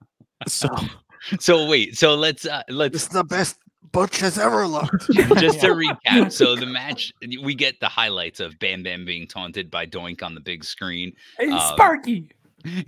so 0.46 0.68
so 1.40 1.66
wait, 1.68 1.96
so 1.96 2.14
let's 2.14 2.46
uh, 2.46 2.62
let's 2.68 2.92
This 2.92 3.02
is 3.02 3.08
the 3.08 3.24
best 3.24 3.58
Butch 3.90 4.18
has 4.20 4.38
ever 4.38 4.66
looked. 4.66 5.06
just 5.38 5.60
to 5.60 5.68
recap. 5.68 6.30
So 6.30 6.54
the 6.54 6.66
match, 6.66 7.10
we 7.42 7.54
get 7.54 7.80
the 7.80 7.88
highlights 7.88 8.38
of 8.38 8.58
Bam 8.58 8.82
Bam 8.82 9.04
being 9.04 9.26
taunted 9.26 9.70
by 9.70 9.86
Doink 9.86 10.22
on 10.22 10.34
the 10.34 10.40
big 10.40 10.62
screen. 10.62 11.12
Hey, 11.38 11.48
Um, 11.50 11.58
Sparky. 11.72 12.28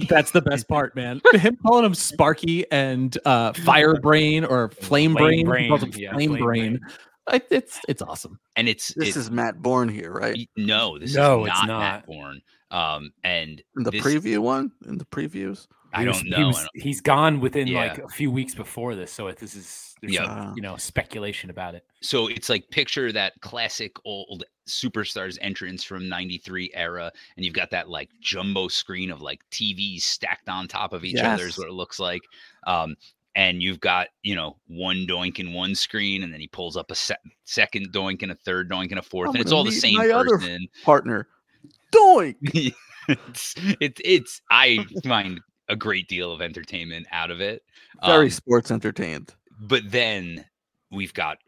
That's 0.08 0.30
the 0.32 0.42
best 0.42 0.68
part, 0.68 0.96
man. 0.96 1.20
Him 1.34 1.56
calling 1.62 1.84
him 1.84 1.94
Sparky 1.94 2.70
and 2.72 3.16
uh 3.24 3.52
Fire 3.52 3.94
Brain 4.00 4.44
or 4.44 4.70
Flame, 4.70 5.14
Flame 5.16 5.46
Brain. 5.46 5.64
He 5.64 5.68
calls 5.68 5.82
him 5.82 5.90
Brain, 5.90 6.02
yeah, 6.02 6.12
Flame, 6.12 6.30
Flame 6.30 6.42
Brain. 6.44 6.70
Brain. 6.78 6.80
I, 7.28 7.42
it's 7.50 7.78
it's 7.88 8.02
awesome. 8.02 8.40
And 8.56 8.68
it's 8.68 8.92
This 8.94 9.16
it- 9.16 9.20
is 9.20 9.30
Matt 9.30 9.62
Borne 9.62 9.88
here, 9.88 10.12
right? 10.12 10.48
no, 10.56 10.98
this 10.98 11.14
No, 11.14 11.44
is 11.44 11.50
it's 11.50 11.58
not, 11.66 11.68
Matt 11.68 11.68
not. 11.68 12.06
Borne. 12.06 12.40
Um, 12.72 13.12
and 13.24 13.62
In 13.76 13.82
the 13.84 13.90
this- 13.90 14.02
preview 14.04 14.38
one, 14.38 14.72
in 14.86 14.98
the 14.98 15.04
previews. 15.06 15.66
I 15.92 16.02
He 16.02 16.08
was- 16.08 16.16
don't 16.18 16.24
he 16.26 16.30
know. 16.30 16.46
was- 16.48 16.56
I 16.58 16.60
don't- 16.74 16.82
he's 16.82 17.00
gone 17.00 17.40
within 17.40 17.66
Yeah. 17.66 17.78
like 17.80 17.98
a 17.98 18.08
few 18.08 18.30
weeks 18.30 18.54
before 18.54 18.94
this, 18.94 19.12
so 19.12 19.26
it, 19.28 19.38
this 19.38 19.54
is 19.56 19.94
Yeah. 20.02 20.24
some, 20.46 20.54
you 20.56 20.62
know 20.62 20.76
speculation 20.76 21.50
about 21.50 21.74
it. 21.74 21.84
so 22.00 22.28
it's 22.28 22.48
like 22.48 22.70
picture 22.70 23.12
that 23.12 23.34
classic 23.40 23.96
old 24.04 24.44
superstars 24.66 25.36
entrance 25.40 25.82
from 25.84 26.08
93 26.08 26.70
era 26.74 27.10
and 27.36 27.44
you've 27.44 27.54
got 27.54 27.70
that 27.70 27.88
like 27.90 28.08
jumbo 28.20 28.68
screen 28.68 29.10
of 29.10 29.20
like 29.20 29.40
tvs 29.50 30.02
stacked 30.02 30.48
on 30.48 30.68
top 30.68 30.92
of 30.92 31.04
each 31.04 31.18
other 31.18 31.46
is 31.48 31.58
what 31.58 31.66
it 31.66 31.72
looks 31.72 31.98
like 31.98 32.22
um 32.68 32.94
and 33.34 33.60
you've 33.62 33.80
got 33.80 34.08
you 34.22 34.34
know 34.36 34.56
one 34.68 35.06
doink 35.08 35.38
in 35.40 35.52
one 35.52 35.74
screen 35.74 36.22
and 36.22 36.32
then 36.32 36.40
he 36.40 36.46
pulls 36.46 36.76
up 36.76 36.90
a 36.90 36.94
se- 36.94 37.16
second 37.44 37.92
doink 37.92 38.22
and 38.22 38.30
a 38.30 38.34
third 38.36 38.70
doink 38.70 38.90
and 38.90 38.98
a 39.00 39.02
fourth 39.02 39.30
I'm 39.30 39.34
and 39.36 39.42
it's 39.42 39.50
all 39.52 39.64
the 39.64 39.70
need 39.70 39.80
same 39.80 39.94
my 39.96 40.08
other 40.10 40.38
person 40.38 40.68
Partner. 40.84 41.26
Doink. 41.92 42.72
it's, 43.08 43.54
it's 43.80 44.00
it's 44.04 44.42
i 44.50 44.86
find 45.04 45.40
a 45.70 45.76
great 45.76 46.08
deal 46.08 46.32
of 46.32 46.40
entertainment 46.42 47.06
out 47.12 47.30
of 47.30 47.40
it 47.40 47.62
Very 48.04 48.26
Um, 48.26 48.30
sports 48.30 48.70
entertained. 48.70 49.34
but 49.60 49.82
then 49.86 50.44
we've 50.90 51.14
got 51.14 51.38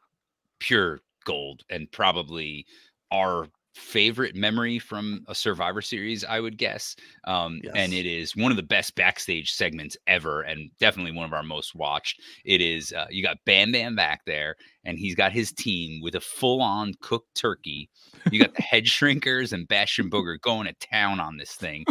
pure 0.60 1.00
gold 1.24 1.62
and 1.70 1.90
probably 1.92 2.64
our 3.10 3.48
favorite 3.74 4.34
memory 4.34 4.78
from 4.78 5.24
a 5.28 5.34
survivor 5.34 5.80
series 5.80 6.24
i 6.26 6.38
would 6.38 6.58
guess 6.58 6.94
um 7.24 7.58
and 7.74 7.94
it 7.94 8.04
is 8.04 8.36
one 8.36 8.50
of 8.52 8.56
the 8.58 8.62
best 8.62 8.94
backstage 8.96 9.50
segments 9.50 9.96
ever 10.06 10.42
and 10.42 10.70
definitely 10.78 11.10
one 11.10 11.24
of 11.24 11.32
our 11.32 11.42
most 11.42 11.74
watched. 11.74 12.20
It 12.44 12.60
is 12.60 12.92
uh, 12.92 13.06
you 13.08 13.22
got 13.22 13.38
bam 13.46 13.72
bam 13.72 13.96
back 13.96 14.20
there 14.26 14.56
and 14.84 14.98
he's 14.98 15.14
got 15.14 15.32
his 15.32 15.52
team 15.52 16.02
with 16.02 16.16
a 16.16 16.20
full-on 16.20 16.92
cooked 17.00 17.34
turkey. 17.34 17.88
You 18.30 18.40
got 18.40 18.54
the 18.54 18.60
head 18.72 18.84
shrinkers 18.84 19.54
and 19.54 19.66
bastion 19.66 20.10
booger 20.10 20.38
going 20.42 20.66
to 20.66 20.74
town 20.74 21.18
on 21.18 21.38
this 21.38 21.54
thing 21.54 21.86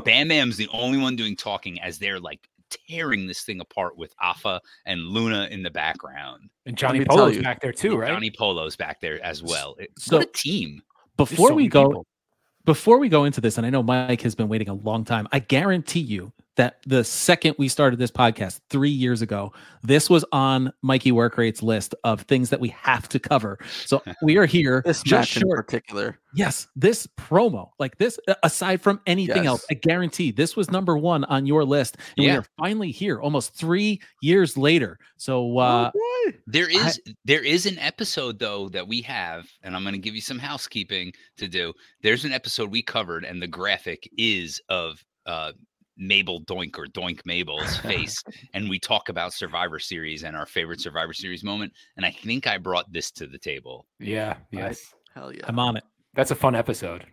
bam 0.00 0.28
bam's 0.28 0.56
the 0.56 0.68
only 0.72 0.98
one 0.98 1.16
doing 1.16 1.36
talking 1.36 1.80
as 1.80 1.98
they're 1.98 2.20
like 2.20 2.48
tearing 2.88 3.26
this 3.26 3.42
thing 3.42 3.60
apart 3.60 3.96
with 3.98 4.14
Afa 4.20 4.60
and 4.86 5.02
Luna 5.08 5.46
in 5.50 5.62
the 5.62 5.70
background. 5.70 6.48
And 6.64 6.76
Johnny 6.76 7.04
Polo's 7.04 7.38
back 7.38 7.60
there 7.60 7.72
too, 7.72 7.90
And 7.92 8.00
right? 8.00 8.08
Johnny 8.08 8.30
Polo's 8.30 8.76
back 8.76 9.00
there 9.00 9.22
as 9.24 9.42
well. 9.42 9.76
It- 9.78 9.90
So- 9.98 10.18
what 10.18 10.28
a 10.28 10.32
team. 10.32 10.82
Before 11.18 11.48
so 11.48 11.54
we 11.54 11.68
go, 11.68 11.88
people. 11.88 12.06
before 12.64 12.98
we 12.98 13.10
go 13.10 13.24
into 13.24 13.40
this, 13.42 13.58
and 13.58 13.66
I 13.66 13.70
know 13.70 13.82
Mike 13.82 14.22
has 14.22 14.34
been 14.34 14.48
waiting 14.48 14.70
a 14.70 14.74
long 14.74 15.04
time, 15.04 15.28
I 15.32 15.40
guarantee 15.40 16.00
you 16.00 16.32
that 16.56 16.80
the 16.86 17.02
second 17.02 17.54
we 17.58 17.66
started 17.68 17.98
this 17.98 18.10
podcast 18.10 18.60
three 18.68 18.90
years 18.90 19.22
ago, 19.22 19.52
this 19.82 20.10
was 20.10 20.24
on 20.32 20.72
Mikey 20.82 21.10
Workrate's 21.10 21.62
list 21.62 21.94
of 22.04 22.20
things 22.22 22.50
that 22.50 22.60
we 22.60 22.68
have 22.68 23.08
to 23.08 23.18
cover. 23.18 23.58
So 23.86 24.02
we 24.22 24.36
are 24.36 24.44
here 24.46 24.82
This 24.84 25.02
just 25.02 25.36
match 25.36 25.42
in 25.42 25.48
particular. 25.48 26.18
Yes, 26.34 26.66
this 26.76 27.06
promo, 27.18 27.70
like 27.78 27.96
this, 27.98 28.18
aside 28.42 28.80
from 28.80 29.00
anything 29.06 29.46
else, 29.46 29.64
I 29.70 29.74
guarantee 29.74 30.30
this 30.30 30.56
was 30.56 30.70
number 30.70 30.96
one 30.96 31.24
on 31.24 31.46
your 31.46 31.64
list. 31.64 31.96
And 32.16 32.26
Yeah. 32.26 32.32
we 32.32 32.38
are 32.38 32.46
finally 32.58 32.90
here 32.90 33.20
almost 33.20 33.54
three 33.54 34.00
years 34.20 34.56
later. 34.56 34.98
So 35.16 35.58
uh 35.58 35.90
Oh, 35.94 35.98
boy. 36.26 36.38
There 36.46 36.68
I- 36.68 36.88
is 36.88 37.00
there 37.24 37.42
is 37.44 37.66
an 37.66 37.78
episode 37.78 38.38
though 38.38 38.68
that 38.70 38.86
we 38.86 39.00
have, 39.02 39.46
and 39.62 39.74
I'm 39.74 39.82
going 39.82 39.94
to 39.94 39.98
give 39.98 40.14
you 40.14 40.20
some 40.20 40.38
housekeeping 40.38 41.12
to 41.38 41.48
do. 41.48 41.72
There's 42.02 42.24
an 42.24 42.32
episode 42.32 42.70
we 42.70 42.82
covered, 42.82 43.24
and 43.24 43.40
the 43.42 43.46
graphic 43.48 44.08
is 44.18 44.60
of 44.68 45.02
uh, 45.26 45.52
Mabel 45.96 46.42
Doink 46.42 46.78
or 46.78 46.86
Doink 46.86 47.20
Mabel's 47.24 47.76
face, 47.78 48.22
and 48.54 48.68
we 48.68 48.78
talk 48.78 49.08
about 49.08 49.32
Survivor 49.32 49.78
Series 49.78 50.24
and 50.24 50.36
our 50.36 50.46
favorite 50.46 50.80
Survivor 50.80 51.12
Series 51.12 51.44
moment. 51.44 51.72
And 51.96 52.06
I 52.06 52.10
think 52.10 52.46
I 52.46 52.58
brought 52.58 52.92
this 52.92 53.10
to 53.12 53.26
the 53.26 53.38
table. 53.38 53.86
Yeah, 53.98 54.36
yes. 54.50 54.94
Hell 55.14 55.32
yeah. 55.32 55.42
I'm 55.44 55.58
on 55.58 55.76
it. 55.76 55.84
That's 56.14 56.30
a 56.30 56.36
fun 56.36 56.54
episode. 56.54 57.06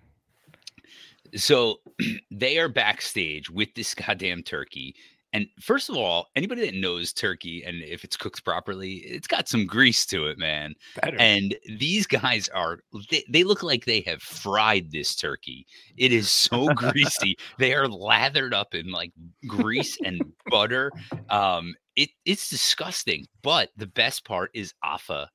So 1.36 1.80
they 2.32 2.58
are 2.58 2.70
backstage 2.70 3.50
with 3.50 3.70
this 3.76 3.94
goddamn 3.94 4.44
turkey. 4.44 4.96
And 5.34 5.48
first 5.60 5.89
of 5.89 5.96
all, 5.96 6.28
anybody 6.36 6.62
that 6.62 6.74
knows 6.74 7.13
turkey 7.13 7.63
and 7.63 7.84
if 7.84 8.04
it's 8.04 8.18
cooked 8.18 8.44
properly, 8.44 8.96
it's 8.96 9.28
got 9.28 9.48
some 9.48 9.65
grease 9.65 10.06
to 10.08 10.28
it, 10.28 10.39
man. 10.39 10.74
Better. 11.02 11.18
And 11.20 11.56
these 11.78 12.08
guys 12.08 12.50
are, 12.50 12.80
they, 13.12 13.24
they 13.30 13.44
look 13.44 13.62
like 13.62 13.86
they 13.86 14.02
have 14.02 14.22
fried 14.22 14.92
this 14.92 15.15
turkey. 15.15 15.68
It 15.98 16.12
is 16.12 16.30
so 16.30 16.68
greasy. 16.74 17.38
They 17.60 17.74
are 17.74 17.88
lathered 17.88 18.54
up 18.54 18.74
in 18.74 18.92
like 18.92 19.12
grease 19.48 19.98
and 20.04 20.22
butter. 20.48 20.92
Um, 21.30 21.76
it, 21.96 22.10
it's 22.26 22.50
disgusting. 22.50 23.28
But 23.44 23.70
the 23.78 23.88
best 23.88 24.26
part 24.26 24.52
is 24.54 24.74
Afa 24.84 25.30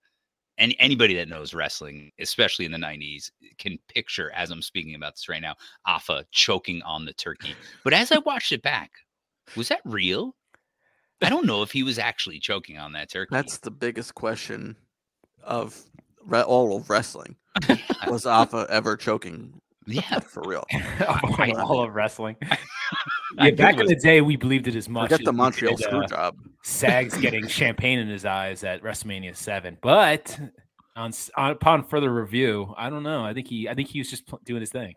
any 0.58 0.78
anybody 0.78 1.14
that 1.14 1.28
knows 1.28 1.54
wrestling, 1.54 2.12
especially 2.20 2.64
in 2.64 2.72
the 2.72 2.78
'90s, 2.78 3.30
can 3.58 3.78
picture 3.88 4.30
as 4.32 4.50
I'm 4.50 4.62
speaking 4.62 4.94
about 4.94 5.14
this 5.14 5.28
right 5.28 5.42
now, 5.42 5.54
Afa 5.86 6.24
choking 6.30 6.82
on 6.82 7.04
the 7.04 7.12
turkey. 7.12 7.54
But 7.82 7.92
as 7.92 8.12
I 8.12 8.18
watched 8.18 8.52
it 8.52 8.62
back, 8.62 8.90
was 9.56 9.68
that 9.68 9.80
real? 9.84 10.34
I 11.22 11.30
don't 11.30 11.46
know 11.46 11.62
if 11.62 11.72
he 11.72 11.82
was 11.82 11.98
actually 11.98 12.38
choking 12.38 12.78
on 12.78 12.92
that 12.92 13.10
turkey. 13.10 13.30
That's 13.30 13.58
the 13.58 13.70
biggest 13.70 14.14
question 14.14 14.76
of 15.42 15.78
re- 16.24 16.42
all 16.42 16.76
of 16.76 16.90
wrestling. 16.90 17.36
Was 18.08 18.26
Afa 18.26 18.66
ever 18.68 18.96
choking 18.96 19.60
yeah, 19.86 20.18
for 20.20 20.42
real? 20.46 20.64
all, 21.08 21.60
all 21.60 21.82
of 21.82 21.94
wrestling. 21.94 22.36
Yeah, 23.36 23.50
back 23.50 23.74
it 23.74 23.80
in 23.80 23.86
the 23.86 23.96
day, 23.96 24.20
we 24.20 24.36
believed 24.36 24.68
it 24.68 24.76
as 24.76 24.88
much. 24.88 25.06
Forget 25.06 25.22
as 25.22 25.24
the 25.24 25.32
Montreal 25.32 25.74
did, 25.74 25.92
uh, 25.92 26.06
job. 26.06 26.36
Sags 26.62 27.16
getting 27.16 27.48
champagne 27.48 27.98
in 27.98 28.06
his 28.06 28.24
eyes 28.24 28.62
at 28.62 28.80
WrestleMania 28.80 29.34
Seven, 29.34 29.76
but 29.82 30.38
on, 30.94 31.12
on 31.36 31.50
upon 31.50 31.82
further 31.82 32.14
review, 32.14 32.72
I 32.76 32.90
don't 32.90 33.02
know. 33.02 33.24
I 33.24 33.34
think 33.34 33.48
he, 33.48 33.68
I 33.68 33.74
think 33.74 33.88
he 33.88 33.98
was 33.98 34.08
just 34.08 34.28
pl- 34.28 34.40
doing 34.44 34.60
his 34.60 34.70
thing. 34.70 34.94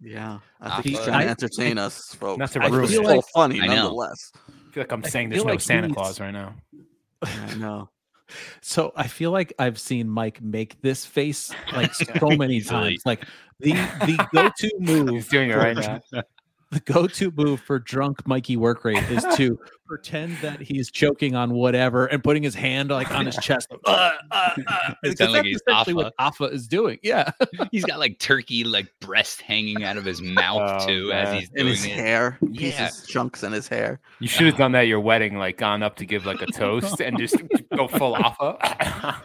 Yeah, 0.00 0.38
I 0.60 0.66
Afa- 0.66 0.82
think 0.82 0.96
he's 0.96 1.04
trying 1.04 1.14
I- 1.20 1.24
to 1.24 1.30
entertain 1.30 1.78
us, 1.78 2.14
folks. 2.14 2.38
Not 2.38 2.50
to 2.52 2.60
But 2.60 2.70
ruin 2.72 2.84
it's 2.84 2.92
it. 2.92 2.96
still 3.04 3.22
funny 3.22 3.60
I 3.60 3.66
nonetheless. 3.68 4.32
I 4.36 4.72
feel 4.72 4.82
like 4.82 4.92
I'm 4.92 5.02
I 5.04 5.08
saying 5.08 5.30
there's 5.30 5.40
feel 5.40 5.46
no 5.46 5.52
like 5.52 5.60
Santa 5.60 5.86
he's- 5.88 5.96
Claus 5.96 6.20
right 6.20 6.32
now. 6.32 6.54
I 7.22 7.54
know. 7.54 7.88
So 8.60 8.92
I 8.96 9.06
feel 9.06 9.30
like 9.30 9.52
I've 9.56 9.78
seen 9.78 10.08
Mike 10.08 10.42
make 10.42 10.82
this 10.82 11.06
face 11.06 11.52
like 11.72 11.94
so 11.94 12.26
many 12.36 12.60
times. 12.60 13.02
Like 13.06 13.22
the 13.60 13.70
the 13.70 14.26
go-to 14.32 14.70
move 14.80 15.08
He's 15.14 15.28
doing 15.28 15.50
it 15.50 15.54
right 15.54 15.76
now. 15.76 16.00
The 16.72 16.80
go-to 16.80 17.30
move 17.36 17.60
for 17.60 17.78
drunk 17.78 18.26
Mikey 18.26 18.56
work 18.56 18.84
rate 18.84 19.02
is 19.04 19.24
to 19.36 19.56
pretend 19.86 20.36
that 20.38 20.60
he's 20.60 20.90
choking 20.90 21.36
on 21.36 21.54
whatever 21.54 22.06
and 22.06 22.24
putting 22.24 22.42
his 22.42 22.56
hand 22.56 22.90
like 22.90 23.08
on 23.12 23.24
his 23.24 23.36
chest. 23.36 23.68
like, 23.70 23.80
"Uh, 23.86 24.10
uh, 24.32 24.50
uh," 24.66 24.90
It 24.90 24.96
because 25.02 25.18
sounds 25.18 25.30
like 25.32 25.32
that's 25.42 25.46
he's 25.46 25.60
essentially 25.68 25.94
what 25.94 26.12
Afa 26.18 26.44
is 26.46 26.66
doing. 26.66 26.98
Yeah. 27.04 27.30
He's 27.70 27.84
got 27.84 28.00
like 28.00 28.18
turkey 28.18 28.64
like 28.64 28.88
breast 29.00 29.42
hanging 29.42 29.84
out 29.84 29.96
of 29.96 30.04
his 30.04 30.20
mouth 30.20 30.82
Oh, 30.82 30.86
too 30.86 31.08
man. 31.10 31.26
as 31.28 31.40
he's 31.40 31.50
In 31.54 31.66
his 31.68 31.84
it. 31.84 31.90
hair, 31.92 32.36
Yeah. 32.50 32.88
pieces, 32.88 33.06
chunks 33.06 33.44
in 33.44 33.52
his 33.52 33.68
hair. 33.68 34.00
You 34.18 34.26
should 34.26 34.46
have 34.46 34.56
done 34.56 34.72
that 34.72 34.80
at 34.80 34.86
your 34.88 35.00
wedding, 35.00 35.38
like 35.38 35.58
gone 35.58 35.84
up 35.84 35.94
to 35.96 36.04
give 36.04 36.26
like 36.26 36.42
a 36.42 36.46
toast 36.46 37.00
and 37.00 37.16
just 37.16 37.36
go 37.76 37.86
full 37.86 38.16
Afa. 38.16 39.22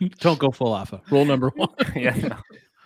Don't 0.20 0.38
go 0.38 0.50
full 0.52 0.72
Afa. 0.74 1.00
Rule 1.10 1.24
number 1.24 1.48
one. 1.56 1.70
yeah, 1.96 2.14
no. 2.16 2.36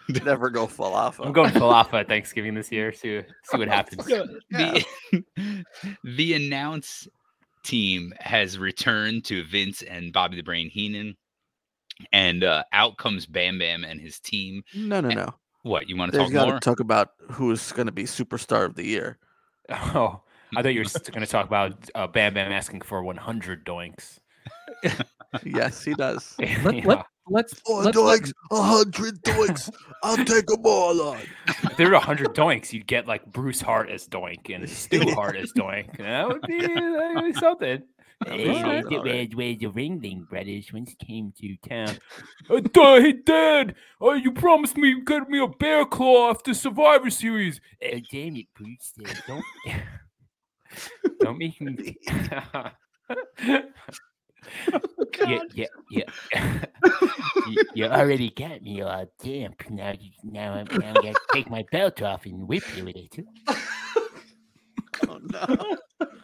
Never 0.24 0.50
go 0.50 0.66
full 0.66 0.94
Afa. 0.94 1.22
I'm 1.22 1.32
going 1.32 1.50
full 1.52 1.70
Afa 1.70 1.96
at 1.96 2.08
Thanksgiving 2.08 2.54
this 2.54 2.70
year. 2.70 2.92
See, 2.92 3.22
see 3.44 3.58
what 3.58 3.68
happens. 3.68 4.04
the 4.50 4.84
the 6.04 6.34
announce 6.34 7.08
team 7.62 8.12
has 8.20 8.58
returned 8.58 9.24
to 9.26 9.44
Vince 9.44 9.82
and 9.82 10.12
Bobby 10.12 10.36
the 10.36 10.42
Brain 10.42 10.68
Heenan, 10.68 11.16
and 12.12 12.44
uh, 12.44 12.64
out 12.72 12.98
comes 12.98 13.26
Bam 13.26 13.58
Bam 13.58 13.84
and 13.84 14.00
his 14.00 14.18
team. 14.20 14.62
No, 14.74 15.00
no, 15.00 15.08
no. 15.10 15.34
What 15.62 15.88
you 15.88 15.96
want 15.96 16.12
to 16.12 16.18
They've 16.18 16.32
talk 16.32 16.48
more? 16.48 16.60
talk 16.60 16.80
about 16.80 17.10
who's 17.30 17.72
going 17.72 17.86
to 17.86 17.92
be 17.92 18.04
superstar 18.04 18.66
of 18.66 18.74
the 18.74 18.84
year. 18.84 19.18
Oh, 19.70 20.20
I 20.54 20.62
thought 20.62 20.74
you 20.74 20.80
were 20.82 21.10
going 21.10 21.24
to 21.24 21.26
talk 21.26 21.46
about 21.46 21.72
uh, 21.94 22.06
Bam 22.06 22.34
Bam 22.34 22.52
asking 22.52 22.82
for 22.82 23.02
100 23.02 23.64
doinks. 23.64 24.18
Yes, 25.42 25.82
he 25.82 25.94
does. 25.94 26.34
Let, 26.38 26.74
Yeah. 26.76 26.82
let, 26.84 27.06
let's 27.28 27.54
Four 27.60 27.84
let's 27.84 27.96
doinks, 27.96 28.32
a 28.50 28.62
hundred 28.62 29.22
doinks. 29.22 29.70
I'll 30.02 30.16
take 30.24 30.46
them 30.46 30.60
all 30.64 31.00
on. 31.00 31.18
If 31.48 31.76
there 31.76 31.86
were 31.88 31.94
a 31.94 31.98
100 31.98 32.34
doinks, 32.34 32.72
you'd 32.72 32.86
get 32.86 33.06
like 33.06 33.24
Bruce 33.26 33.60
Hart 33.60 33.88
as 33.90 34.06
doink 34.08 34.54
and 34.54 34.68
Stu 34.68 35.00
Hart 35.14 35.36
as 35.36 35.52
doink. 35.52 35.96
That 35.98 36.28
would 36.28 36.42
be, 36.42 36.58
that 36.60 37.12
would 37.14 37.32
be 37.34 37.38
something. 37.40 37.82
Hey, 38.26 38.48
Alright, 38.48 38.84
the- 38.88 38.96
alright. 38.98 39.34
where 39.34 39.54
the 39.54 39.66
Ringling 39.66 40.26
brothers 40.30 40.72
once 40.72 40.94
came 41.04 41.32
to 41.40 41.56
town. 41.68 41.98
Uh, 42.48 42.60
Dad, 42.60 43.02
hey, 43.02 43.12
Dad, 43.12 43.74
uh, 44.00 44.12
you 44.12 44.30
promised 44.32 44.76
me 44.78 44.90
you'd 44.90 45.04
get 45.04 45.28
me 45.28 45.40
a 45.40 45.48
bear 45.48 45.84
claw 45.84 46.30
after 46.30 46.54
Survivor 46.54 47.10
Series. 47.10 47.60
Oh, 47.84 47.98
damn 48.12 48.36
it, 48.36 48.46
Bruce. 48.54 48.92
uh, 49.04 49.12
don't, 49.26 49.44
don't 51.20 51.38
make 51.38 51.60
me. 51.60 51.98
yeah, 55.26 55.38
yeah, 55.54 55.66
yeah. 55.90 56.64
you, 57.48 57.62
you 57.74 57.84
already 57.86 58.30
got 58.30 58.62
me 58.62 58.82
all 58.82 59.06
damp. 59.22 59.62
Now, 59.70 59.92
you, 59.98 60.10
now 60.22 60.54
I'm, 60.54 60.66
now 60.78 60.88
I'm 60.88 60.94
gonna 60.94 61.14
take 61.32 61.50
my 61.50 61.64
belt 61.70 62.02
off 62.02 62.26
and 62.26 62.48
whip 62.48 62.64
you 62.76 62.84
with 62.84 62.96
it 62.96 63.10
too. 63.10 63.26
Oh, 65.08 65.18
no. 65.20 65.76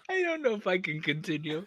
I 0.08 0.22
don't 0.22 0.42
know 0.42 0.54
if 0.54 0.66
I 0.66 0.78
can 0.78 1.00
continue. 1.00 1.66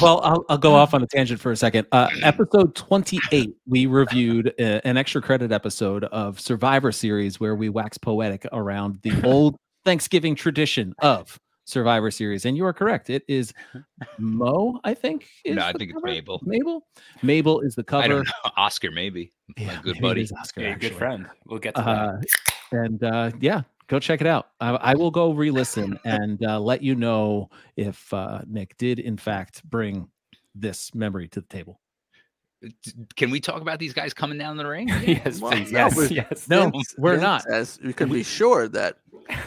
well, 0.00 0.20
I'll, 0.22 0.44
I'll 0.48 0.58
go 0.58 0.74
off 0.74 0.94
on 0.94 1.02
a 1.02 1.06
tangent 1.06 1.40
for 1.40 1.52
a 1.52 1.56
second. 1.56 1.86
Uh, 1.90 2.08
episode 2.22 2.74
28, 2.74 3.54
we 3.66 3.86
reviewed 3.86 4.54
uh, 4.60 4.80
an 4.84 4.96
extra 4.96 5.22
credit 5.22 5.52
episode 5.52 6.04
of 6.04 6.38
Survivor 6.38 6.92
Series 6.92 7.40
where 7.40 7.54
we 7.54 7.68
wax 7.68 7.96
poetic 7.96 8.46
around 8.52 8.98
the 9.02 9.22
old 9.24 9.56
Thanksgiving 9.84 10.34
tradition 10.34 10.94
of 11.00 11.38
Survivor 11.68 12.10
Series. 12.10 12.46
And 12.46 12.56
you 12.56 12.64
are 12.64 12.72
correct. 12.72 13.10
It 13.10 13.24
is 13.28 13.52
Mo, 14.18 14.80
I 14.84 14.94
think. 14.94 15.26
is 15.44 15.56
No, 15.56 15.64
I 15.66 15.72
the 15.72 15.78
think 15.78 15.90
it's. 15.92 16.02
Mabel. 16.02 16.40
Mabel? 16.44 16.86
Mabel 17.22 17.60
is 17.60 17.74
the 17.74 17.84
cover. 17.84 18.02
I 18.02 18.08
don't 18.08 18.24
know. 18.24 18.50
Oscar, 18.56 18.90
maybe. 18.90 19.32
Yeah, 19.56 19.78
good 19.82 19.96
maybe 19.96 20.00
buddy. 20.00 20.28
Oscar, 20.40 20.62
Yeah, 20.62 20.74
good 20.76 20.94
friend. 20.94 21.26
We'll 21.46 21.58
get 21.58 21.74
to 21.74 21.82
Uh, 21.86 22.20
and 22.72 23.04
uh, 23.04 23.30
yeah, 23.40 23.62
go 23.86 23.98
check 23.98 24.22
it 24.22 24.26
out. 24.26 24.48
I, 24.60 24.70
I 24.70 24.94
will 24.94 25.10
go 25.10 25.32
re-listen 25.32 25.98
and 26.04 26.42
uh, 26.44 26.58
let 26.58 26.82
you 26.82 26.94
know 26.94 27.50
if 27.76 28.12
uh, 28.14 28.40
Nick 28.46 28.76
did 28.78 28.98
in 28.98 29.18
fact 29.18 29.62
bring 29.68 30.08
this 30.54 30.94
memory 30.94 31.28
to 31.28 31.40
the 31.42 31.46
table. 31.48 31.80
Can 33.16 33.30
we 33.30 33.40
talk 33.40 33.62
about 33.62 33.78
these 33.78 33.92
guys 33.92 34.12
coming 34.12 34.36
down 34.38 34.56
the 34.56 34.66
ring? 34.66 34.88
yes, 35.06 35.40
Well, 35.40 35.52
please. 35.52 35.70
no, 35.70 35.78
Yes, 35.78 35.94
but- 35.96 36.10
yes. 36.10 36.48
No, 36.48 36.70
Vince- 36.70 36.94
we're 36.98 37.12
Vince 37.12 37.22
not. 37.22 37.42
Says 37.42 37.78
you 37.82 37.94
can 37.94 38.08
be 38.10 38.22
sure 38.24 38.66
that 38.68 38.96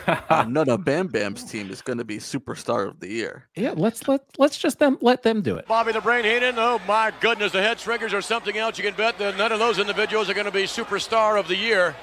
uh, 0.08 0.45
none 0.50 0.69
of 0.69 0.86
Bam 0.86 1.08
Bam's 1.08 1.43
team 1.43 1.69
is 1.71 1.82
going 1.82 1.97
to 1.97 2.06
be 2.06 2.17
superstar 2.19 2.88
of 2.88 3.00
the 3.00 3.10
year. 3.10 3.47
Yeah, 3.56 3.74
let's 3.76 4.08
let 4.08 4.24
let's 4.38 4.58
just 4.58 4.80
them 4.80 4.97
let 5.02 5.24
them 5.24 5.41
do 5.41 5.56
it. 5.58 5.67
Bobby 5.67 5.91
the 5.91 6.00
Brain 6.02 6.24
Heenan, 6.24 6.56
oh 6.58 6.80
my 6.88 7.12
goodness, 7.19 7.52
the 7.52 7.62
head 7.62 7.78
shrinkers 7.80 8.13
or 8.13 8.21
something 8.21 8.58
else. 8.58 8.78
You 8.78 8.84
can 8.86 8.93
bet 8.95 9.17
that 9.17 9.38
none 9.38 9.52
of 9.52 9.60
those 9.60 9.78
individuals 9.80 10.30
are 10.30 10.34
going 10.34 10.45
to 10.45 10.52
be 10.52 10.63
superstar 10.63 11.39
of 11.39 11.47
the 11.47 11.56
year. 11.58 11.95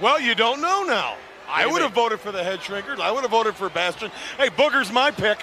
Well, 0.00 0.20
you 0.20 0.34
don't 0.34 0.60
know 0.60 0.82
now. 0.84 1.16
I 1.48 1.66
would 1.66 1.80
have 1.82 1.92
voted 1.92 2.20
for 2.20 2.30
the 2.32 2.42
head 2.44 2.60
shrinkers. 2.60 3.00
I 3.00 3.10
would 3.10 3.22
have 3.22 3.30
voted 3.30 3.54
for 3.54 3.68
Bastion. 3.70 4.10
Hey, 4.36 4.48
Booger's 4.48 4.92
my 4.92 5.10
pick. 5.10 5.38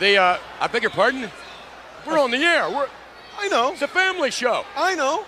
The, 0.00 0.16
uh, 0.16 0.38
I 0.60 0.66
beg 0.66 0.82
your 0.82 0.90
pardon? 0.90 1.30
We're 2.08 2.18
on 2.18 2.30
the 2.30 2.38
air. 2.38 2.68
We're, 2.70 2.88
I 3.38 3.48
know. 3.48 3.72
it's 3.72 3.82
a 3.82 3.88
family 3.88 4.30
show. 4.30 4.64
I 4.76 4.94
know. 4.94 5.24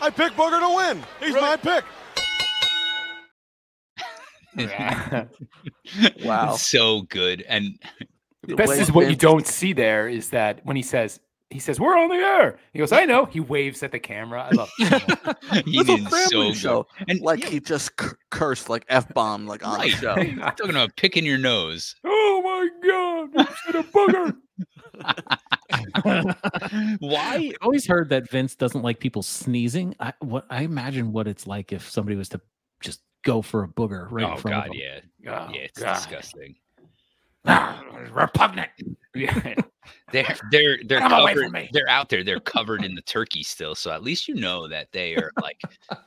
I 0.00 0.10
pick 0.10 0.32
Booger 0.32 0.60
to 0.60 0.76
win. 0.76 1.04
He's 1.20 1.34
Really? 1.34 1.40
my 1.46 1.56
pick. 1.56 1.84
Yeah. 4.56 5.24
Wow. 6.24 6.56
so 6.56 7.02
good. 7.02 7.44
And 7.48 7.78
The 8.42 8.56
Best 8.56 8.72
is 8.72 8.90
what 8.90 9.08
you 9.08 9.14
don't 9.16 9.46
see 9.46 9.72
there 9.72 10.08
is 10.08 10.30
that 10.30 10.60
when 10.64 10.74
he 10.76 10.82
says 10.82 11.20
he 11.50 11.60
says 11.60 11.78
we're 11.78 11.96
on 11.96 12.08
the 12.08 12.16
air. 12.16 12.58
He 12.72 12.78
goes, 12.80 12.90
I 12.90 13.04
know. 13.04 13.24
He 13.26 13.38
waves 13.38 13.82
at 13.84 13.92
the 13.92 14.00
camera. 14.00 14.48
I 14.50 14.54
love. 14.54 14.70
It. 14.80 15.64
he 15.66 15.82
did 15.84 16.08
family 16.08 16.54
so 16.54 16.82
good. 16.98 17.06
And 17.08 17.20
Like 17.20 17.40
yeah, 17.44 17.50
he 17.50 17.60
just 17.60 17.92
c- 18.00 18.08
cursed 18.30 18.68
like 18.68 18.84
f 18.88 19.06
bomb 19.14 19.46
like 19.46 19.64
on 19.66 19.78
Right. 19.78 19.92
the 19.92 19.96
show. 19.98 20.12
I'm 20.14 20.38
talking 20.56 20.70
about 20.70 20.96
picking 20.96 21.24
your 21.24 21.38
nose. 21.38 21.94
oh 22.04 22.42
my 22.44 22.88
god! 22.88 23.48
I'm 23.68 23.76
a 23.76 23.82
booger. 23.84 24.36
Why? 27.00 27.20
I 27.20 27.52
always 27.62 27.86
heard 27.86 28.08
that 28.10 28.30
Vince 28.30 28.54
doesn't 28.54 28.82
like 28.82 28.98
people 29.00 29.22
sneezing. 29.22 29.94
I 30.00 30.12
what 30.20 30.46
I 30.50 30.62
imagine 30.62 31.12
what 31.12 31.26
it's 31.28 31.46
like 31.46 31.72
if 31.72 31.88
somebody 31.88 32.16
was 32.16 32.28
to 32.30 32.40
just 32.80 33.00
go 33.24 33.42
for 33.42 33.64
a 33.64 33.68
booger 33.68 34.06
right 34.10 34.24
oh 34.24 34.32
in 34.32 34.38
front 34.38 34.56
God, 34.56 34.66
of 34.66 34.72
them. 34.72 34.80
yeah, 35.22 35.32
Oh, 35.32 35.50
yeah, 35.52 35.60
it's 35.60 35.80
God. 35.80 35.94
disgusting. 35.94 36.54
Repugnant. 38.12 38.70
Yeah. 39.14 39.54
They're 40.12 40.36
they're 40.50 40.78
they're 40.84 41.00
covered. 41.00 41.68
They're 41.72 41.88
out 41.88 42.08
there. 42.08 42.24
They're 42.24 42.40
covered 42.40 42.84
in 42.84 42.94
the 42.94 43.02
turkey 43.02 43.42
still. 43.42 43.74
So 43.74 43.90
at 43.92 44.02
least 44.02 44.26
you 44.28 44.34
know 44.34 44.66
that 44.68 44.90
they 44.92 45.14
are 45.16 45.30
like 45.40 45.60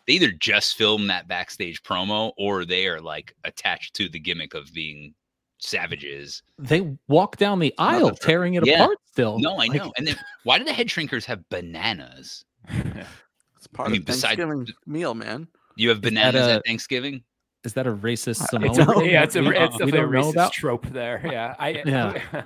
they 0.06 0.14
either 0.14 0.32
just 0.32 0.76
filmed 0.76 1.10
that 1.10 1.28
backstage 1.28 1.82
promo 1.84 2.34
or 2.38 2.66
they 2.66 2.88
are 2.88 3.00
like 3.02 3.34
attached 3.46 3.96
to 3.96 4.10
the 4.10 4.20
gimmick 4.20 4.54
of 4.54 4.72
being 4.74 5.14
savages. 5.60 6.42
They 6.58 6.96
walk 7.08 7.38
down 7.38 7.60
the 7.60 7.74
aisle 7.78 8.12
tearing 8.12 8.56
it 8.56 8.66
Yeah. 8.66 8.84
apart 8.84 8.98
still. 9.12 9.40
No, 9.40 9.54
I 9.54 9.68
Like, 9.68 9.74
know. 9.76 9.94
And 9.98 10.08
then 10.08 10.16
why 10.44 10.58
do 10.58 10.64
the 10.66 10.74
head 10.74 10.88
shrinkers 10.88 11.26
have 11.26 11.48
bananas? 11.50 12.46
It's 13.58 13.68
part 13.68 13.90
I 13.90 13.92
mean, 13.92 14.00
of 14.02 14.06
beside- 14.06 14.38
Thanksgiving 14.38 14.68
meal, 14.86 15.14
man. 15.14 15.46
You 15.76 15.90
have 15.90 16.00
bananas 16.00 16.48
a- 16.48 16.54
at 16.54 16.66
Thanksgiving? 16.66 17.24
Is 17.66 17.74
that 17.74 17.88
a 17.88 17.92
racist 17.92 18.42
I- 18.42 18.46
Samoan 18.46 18.70
It's 18.70 18.80
a, 18.80 18.86
thing 18.86 19.10
yeah, 19.10 19.24
it's 19.24 19.36
a 19.36 19.42
we, 19.42 19.58
it's 19.58 19.78
we 19.80 19.92
a 19.92 20.04
racist 20.04 20.32
about? 20.32 20.54
trope 20.54 20.86
there. 20.88 21.22
Yeah, 21.30 21.56
I 21.60 21.84
Yeah. 21.86 22.44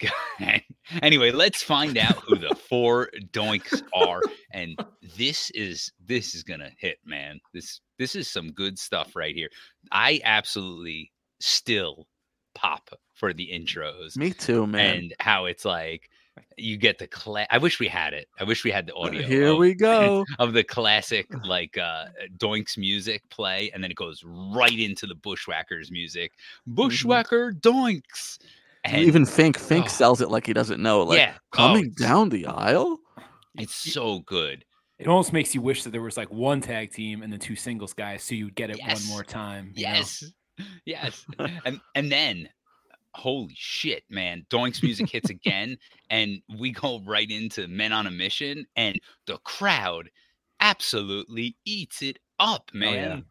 anyway, 1.02 1.30
let's 1.32 1.62
find 1.62 1.96
out 1.98 2.16
who 2.18 2.36
the 2.36 2.54
four 2.68 3.10
doinks 3.32 3.82
are. 3.94 4.20
And 4.52 4.78
this 5.16 5.50
is 5.50 5.90
this 6.04 6.34
is 6.36 6.42
gonna 6.44 6.70
hit, 6.78 6.98
man. 7.04 7.40
This 7.52 7.80
this 7.98 8.14
is 8.14 8.28
some 8.28 8.52
good 8.52 8.78
stuff 8.78 9.16
right 9.16 9.34
here. 9.34 9.48
I 9.92 10.20
absolutely 10.24 11.10
still 11.40 12.06
pop 12.54 12.90
for 13.12 13.32
the 13.32 13.48
intros 13.52 14.16
Me 14.16 14.32
too, 14.32 14.66
man. 14.66 14.96
and 14.96 15.14
how 15.20 15.44
it's 15.46 15.64
like 15.64 16.10
you 16.56 16.76
get 16.76 16.98
the 16.98 17.06
cla- 17.06 17.46
I 17.50 17.58
wish 17.58 17.78
we 17.78 17.86
had 17.86 18.12
it. 18.12 18.26
I 18.40 18.44
wish 18.44 18.64
we 18.64 18.70
had 18.72 18.86
the 18.86 18.94
audio. 18.94 19.22
Here 19.22 19.48
of- 19.48 19.58
we 19.58 19.74
go. 19.90 20.24
of 20.38 20.52
the 20.52 20.64
classic 20.64 21.26
like 21.44 21.78
uh 21.78 22.06
Doinks 22.38 22.76
music 22.76 23.22
play, 23.30 23.70
and 23.72 23.82
then 23.82 23.90
it 23.90 23.96
goes 23.96 24.22
right 24.26 24.78
into 24.78 25.06
the 25.06 25.14
Bushwhackers 25.14 25.90
music. 25.90 26.32
Bushwhacker 26.66 27.52
Doinks. 27.52 28.38
And 28.86 28.98
Even 29.02 29.24
Fink 29.24 29.58
Fink 29.58 29.86
oh. 29.86 29.88
sells 29.88 30.20
it 30.20 30.28
like 30.30 30.46
he 30.46 30.52
doesn't 30.52 30.82
know. 30.82 31.02
Like 31.04 31.18
yeah, 31.18 31.34
oh, 31.36 31.40
coming 31.56 31.86
it's- 31.86 31.96
down 32.08 32.28
the 32.30 32.46
aisle. 32.46 32.98
It's 33.56 33.74
so 33.74 34.18
good. 34.20 34.64
It 34.98 35.06
almost 35.06 35.32
makes 35.32 35.54
you 35.54 35.60
wish 35.60 35.84
that 35.84 35.90
there 35.90 36.02
was 36.02 36.16
like 36.16 36.30
one 36.30 36.60
tag 36.60 36.92
team 36.92 37.22
and 37.22 37.32
then 37.32 37.38
two 37.40 37.56
singles 37.56 37.92
guys, 37.92 38.22
so 38.22 38.34
you'd 38.34 38.54
get 38.54 38.70
it 38.70 38.78
Yes. 38.78 39.04
one 39.06 39.10
more 39.10 39.24
time. 39.24 39.72
Yes. 39.74 40.22
know? 40.22 40.28
Yes. 40.84 41.24
Yes. 41.38 41.50
and 41.64 41.80
and 41.94 42.10
then 42.12 42.48
holy 43.14 43.54
shit, 43.56 44.02
man. 44.10 44.44
Doinks 44.50 44.82
music 44.82 45.08
hits 45.08 45.30
again, 45.30 45.76
and 46.10 46.40
we 46.58 46.72
go 46.72 47.00
right 47.06 47.30
into 47.30 47.68
Men 47.68 47.92
on 47.92 48.06
a 48.06 48.10
Mission, 48.10 48.66
and 48.76 48.98
the 49.26 49.38
crowd 49.38 50.10
absolutely 50.60 51.56
eats 51.64 52.02
it 52.02 52.18
up, 52.38 52.70
Oh, 52.74 52.78
yeah. 52.78 52.90
man. 53.08 53.24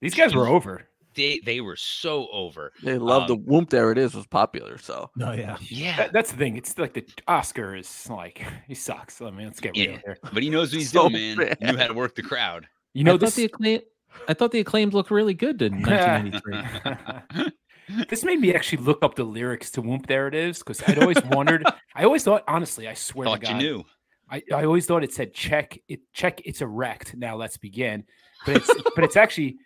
These 0.00 0.14
guys 0.14 0.34
were 0.34 0.48
over. 0.48 0.88
They 1.14 1.40
they 1.44 1.60
were 1.60 1.76
so 1.76 2.26
over. 2.32 2.72
They 2.82 2.96
love 2.98 3.28
the 3.28 3.34
Um, 3.34 3.44
whoop. 3.44 3.70
There 3.70 3.92
it 3.92 3.98
is 3.98 4.14
was 4.14 4.26
popular. 4.26 4.78
So 4.78 5.10
No, 5.14 5.32
yeah. 5.32 5.58
Yeah. 5.60 5.96
That- 5.96 6.12
that's 6.14 6.30
the 6.32 6.38
thing. 6.38 6.56
It's 6.56 6.76
like 6.78 6.94
the 6.94 7.04
Oscar 7.28 7.76
is 7.76 8.08
like 8.08 8.42
he 8.66 8.74
sucks. 8.74 9.20
I 9.20 9.30
mean, 9.30 9.46
let's 9.46 9.60
get 9.60 9.76
real 9.76 9.90
Yeah. 9.92 9.98
here. 10.04 10.16
But 10.32 10.42
he 10.42 10.48
knows 10.48 10.72
what 10.72 10.78
he's 10.78 10.90
So 10.92 11.08
doing, 11.10 11.36
man. 11.36 11.54
He 11.60 11.66
knew 11.66 11.76
how 11.76 11.86
to 11.86 11.92
work 11.94 12.14
the 12.14 12.22
crowd. 12.22 12.66
You 12.94 13.04
know 13.04 13.14
I 13.14 13.16
this. 13.18 13.34
the 13.34 13.44
acclaim. 13.44 13.80
I 14.28 14.34
thought 14.34 14.52
the 14.52 14.60
acclaimed 14.60 14.94
looked 14.94 15.10
really 15.10 15.34
good 15.34 15.60
in 15.62 15.82
1993. 15.82 17.50
this 18.08 18.24
made 18.24 18.40
me 18.40 18.54
actually 18.54 18.82
look 18.82 18.98
up 19.02 19.14
the 19.14 19.24
lyrics 19.24 19.70
to 19.72 19.82
"Whoop 19.82 20.06
There 20.06 20.28
It 20.28 20.34
Is" 20.34 20.58
because 20.58 20.82
I'd 20.86 20.98
always 20.98 21.22
wondered. 21.24 21.64
I 21.94 22.04
always 22.04 22.24
thought, 22.24 22.44
honestly, 22.48 22.88
I 22.88 22.94
swear 22.94 23.26
Thought 23.26 23.42
to 23.42 23.52
you 23.52 23.58
knew. 23.58 23.84
I, 24.30 24.42
I 24.54 24.64
always 24.64 24.86
thought 24.86 25.04
it 25.04 25.12
said 25.12 25.34
check 25.34 25.78
it 25.88 26.00
check 26.14 26.40
it's 26.46 26.62
erect 26.62 27.14
now 27.14 27.36
let's 27.36 27.58
begin 27.58 28.04
but 28.46 28.56
it's 28.56 28.70
but 28.94 29.04
it's 29.04 29.16
actually 29.16 29.58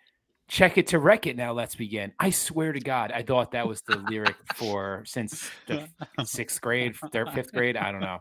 check 0.47 0.77
it 0.77 0.87
to 0.87 0.99
wreck 0.99 1.27
it 1.27 1.35
now 1.35 1.51
let's 1.51 1.75
begin 1.75 2.11
i 2.19 2.29
swear 2.29 2.71
to 2.71 2.79
god 2.79 3.11
i 3.11 3.21
thought 3.21 3.51
that 3.51 3.67
was 3.67 3.81
the 3.81 3.97
lyric 4.09 4.35
for 4.55 5.03
since 5.05 5.49
the 5.67 5.87
sixth 6.23 6.61
grade 6.61 6.95
third 7.11 7.29
fifth 7.31 7.51
grade 7.51 7.75
i 7.75 7.91
don't 7.91 7.99
know 7.99 8.17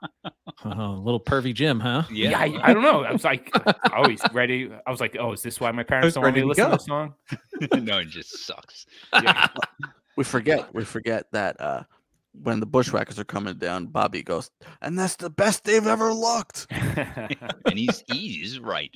oh, 0.65 1.01
little 1.03 1.21
pervy 1.21 1.55
Jim, 1.55 1.79
huh? 1.79 2.03
Yeah. 2.11 2.31
yeah, 2.31 2.41
I, 2.41 2.71
I 2.71 2.75
don't 2.75 2.83
know 2.83 3.05
i 3.05 3.13
was 3.13 3.23
like 3.25 3.51
always 3.93 4.21
ready 4.33 4.71
i 4.87 4.91
was 4.91 5.01
like 5.01 5.17
oh 5.21 5.33
is 5.33 5.43
this 5.43 5.61
why 5.61 5.71
my 5.71 5.85
parents 5.85 6.15
don't 6.15 6.25
want 6.25 6.35
me 6.35 6.43
to 6.43 6.47
ready 6.49 6.61
to 6.61 6.69
listen 6.69 6.89
to 6.89 7.15
go. 7.37 7.67
the 7.71 7.79
song 7.79 7.85
no, 7.85 7.99
it 7.99 8.09
just 8.09 8.45
sucks. 8.45 8.87
yeah. 9.13 9.47
we 10.17 10.25
forget 10.25 10.75
we 10.75 10.85
forget 10.85 11.27
that 11.33 11.61
uh 11.61 11.83
when 12.43 12.61
the 12.61 12.67
bushwhackers 12.67 13.19
are 13.19 13.25
coming 13.25 13.55
down, 13.57 13.87
Bobby 13.87 14.23
goes, 14.23 14.51
and 14.83 14.99
that's 14.99 15.17
the 15.17 15.31
best 15.31 15.65
they've 15.65 15.87
ever 15.87 16.13
looked. 16.13 16.67
And 16.71 17.79
he's 17.79 18.05
he's 18.09 18.61
right. 18.61 18.91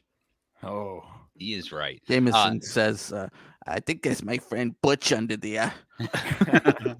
oh 0.62 1.02
He 1.40 1.54
is 1.54 1.72
right. 1.72 2.00
Jameson 2.06 2.60
says, 2.60 3.12
uh, 3.14 3.28
I 3.66 3.80
think 3.80 4.04
it's 4.04 4.22
my 4.22 4.36
friend 4.36 4.74
Butch 4.82 5.10
under 5.10 5.38
the 5.38 5.58
uh, 5.58 5.70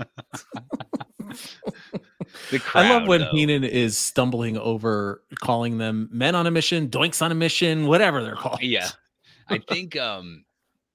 The 2.51 2.59
crowd, 2.59 2.87
I 2.87 2.89
love 2.91 3.07
when 3.07 3.21
though. 3.21 3.31
Heenan 3.33 3.65
is 3.65 3.99
stumbling 3.99 4.57
over 4.57 5.23
calling 5.41 5.79
them 5.79 6.09
men 6.11 6.35
on 6.35 6.47
a 6.47 6.51
mission, 6.51 6.89
doinks 6.89 7.21
on 7.23 7.31
a 7.31 7.35
mission, 7.35 7.87
whatever 7.87 8.23
they're 8.23 8.35
called. 8.35 8.63
Yeah. 8.63 8.89
I 9.49 9.59
think 9.59 9.97
um 9.97 10.45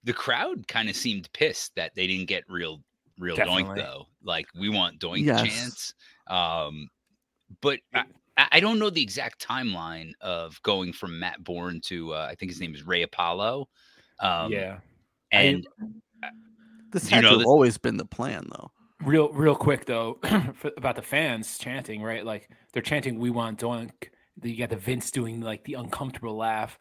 the 0.04 0.14
crowd 0.14 0.68
kind 0.68 0.90
of 0.90 0.96
seemed 0.96 1.30
pissed 1.34 1.76
that 1.76 1.94
they 1.96 2.08
didn't 2.08 2.28
get 2.28 2.44
real 2.50 2.82
real 3.20 3.38
doink 3.38 3.76
though. 3.76 4.08
Like 4.24 4.48
we 4.58 4.70
want 4.70 5.00
doink 5.00 5.26
Yes. 5.26 5.48
chance. 5.48 5.94
Um 6.28 6.90
but 7.62 7.80
I, 7.94 8.06
I- 8.38 8.48
I 8.54 8.60
don't 8.60 8.80
know 8.80 8.89
the 8.89 9.02
exact 9.02 9.45
timeline 9.45 10.12
of 10.21 10.62
going 10.63 10.93
from 10.93 11.19
Matt 11.19 11.43
Borne 11.43 11.80
to 11.86 12.13
uh, 12.13 12.28
I 12.30 12.36
think 12.36 12.52
his 12.52 12.60
name 12.60 12.76
is 12.76 12.84
Ray 12.86 13.02
Apollo. 13.04 13.67
Um 14.19 14.52
yeah 14.52 14.80
and 15.32 15.65
This 16.91 17.10
has 17.10 17.24
you 17.24 17.30
know 17.30 17.38
this- 17.38 17.48
always 17.48 17.78
been 17.78 17.98
the 17.98 18.06
plan, 18.06 18.48
though. 18.52 18.71
real 19.04 19.30
real 19.34 19.56
quick 19.56 19.86
though 19.86 20.19
for, 20.56 20.71
about 20.78 20.95
the 20.95 21.02
fans 21.02 21.58
chanting 21.58 22.02
right 22.02 22.26
like 22.26 22.50
they're 22.71 22.82
chanting 22.82 23.19
we 23.19 23.30
want 23.30 23.60
doink 23.60 23.91
you 24.41 24.56
got 24.58 24.69
the 24.69 24.78
vince 24.78 25.12
doing 25.12 25.41
like 25.41 25.63
the 25.65 25.74
uncomfortable 25.74 26.36
laugh 26.38 26.78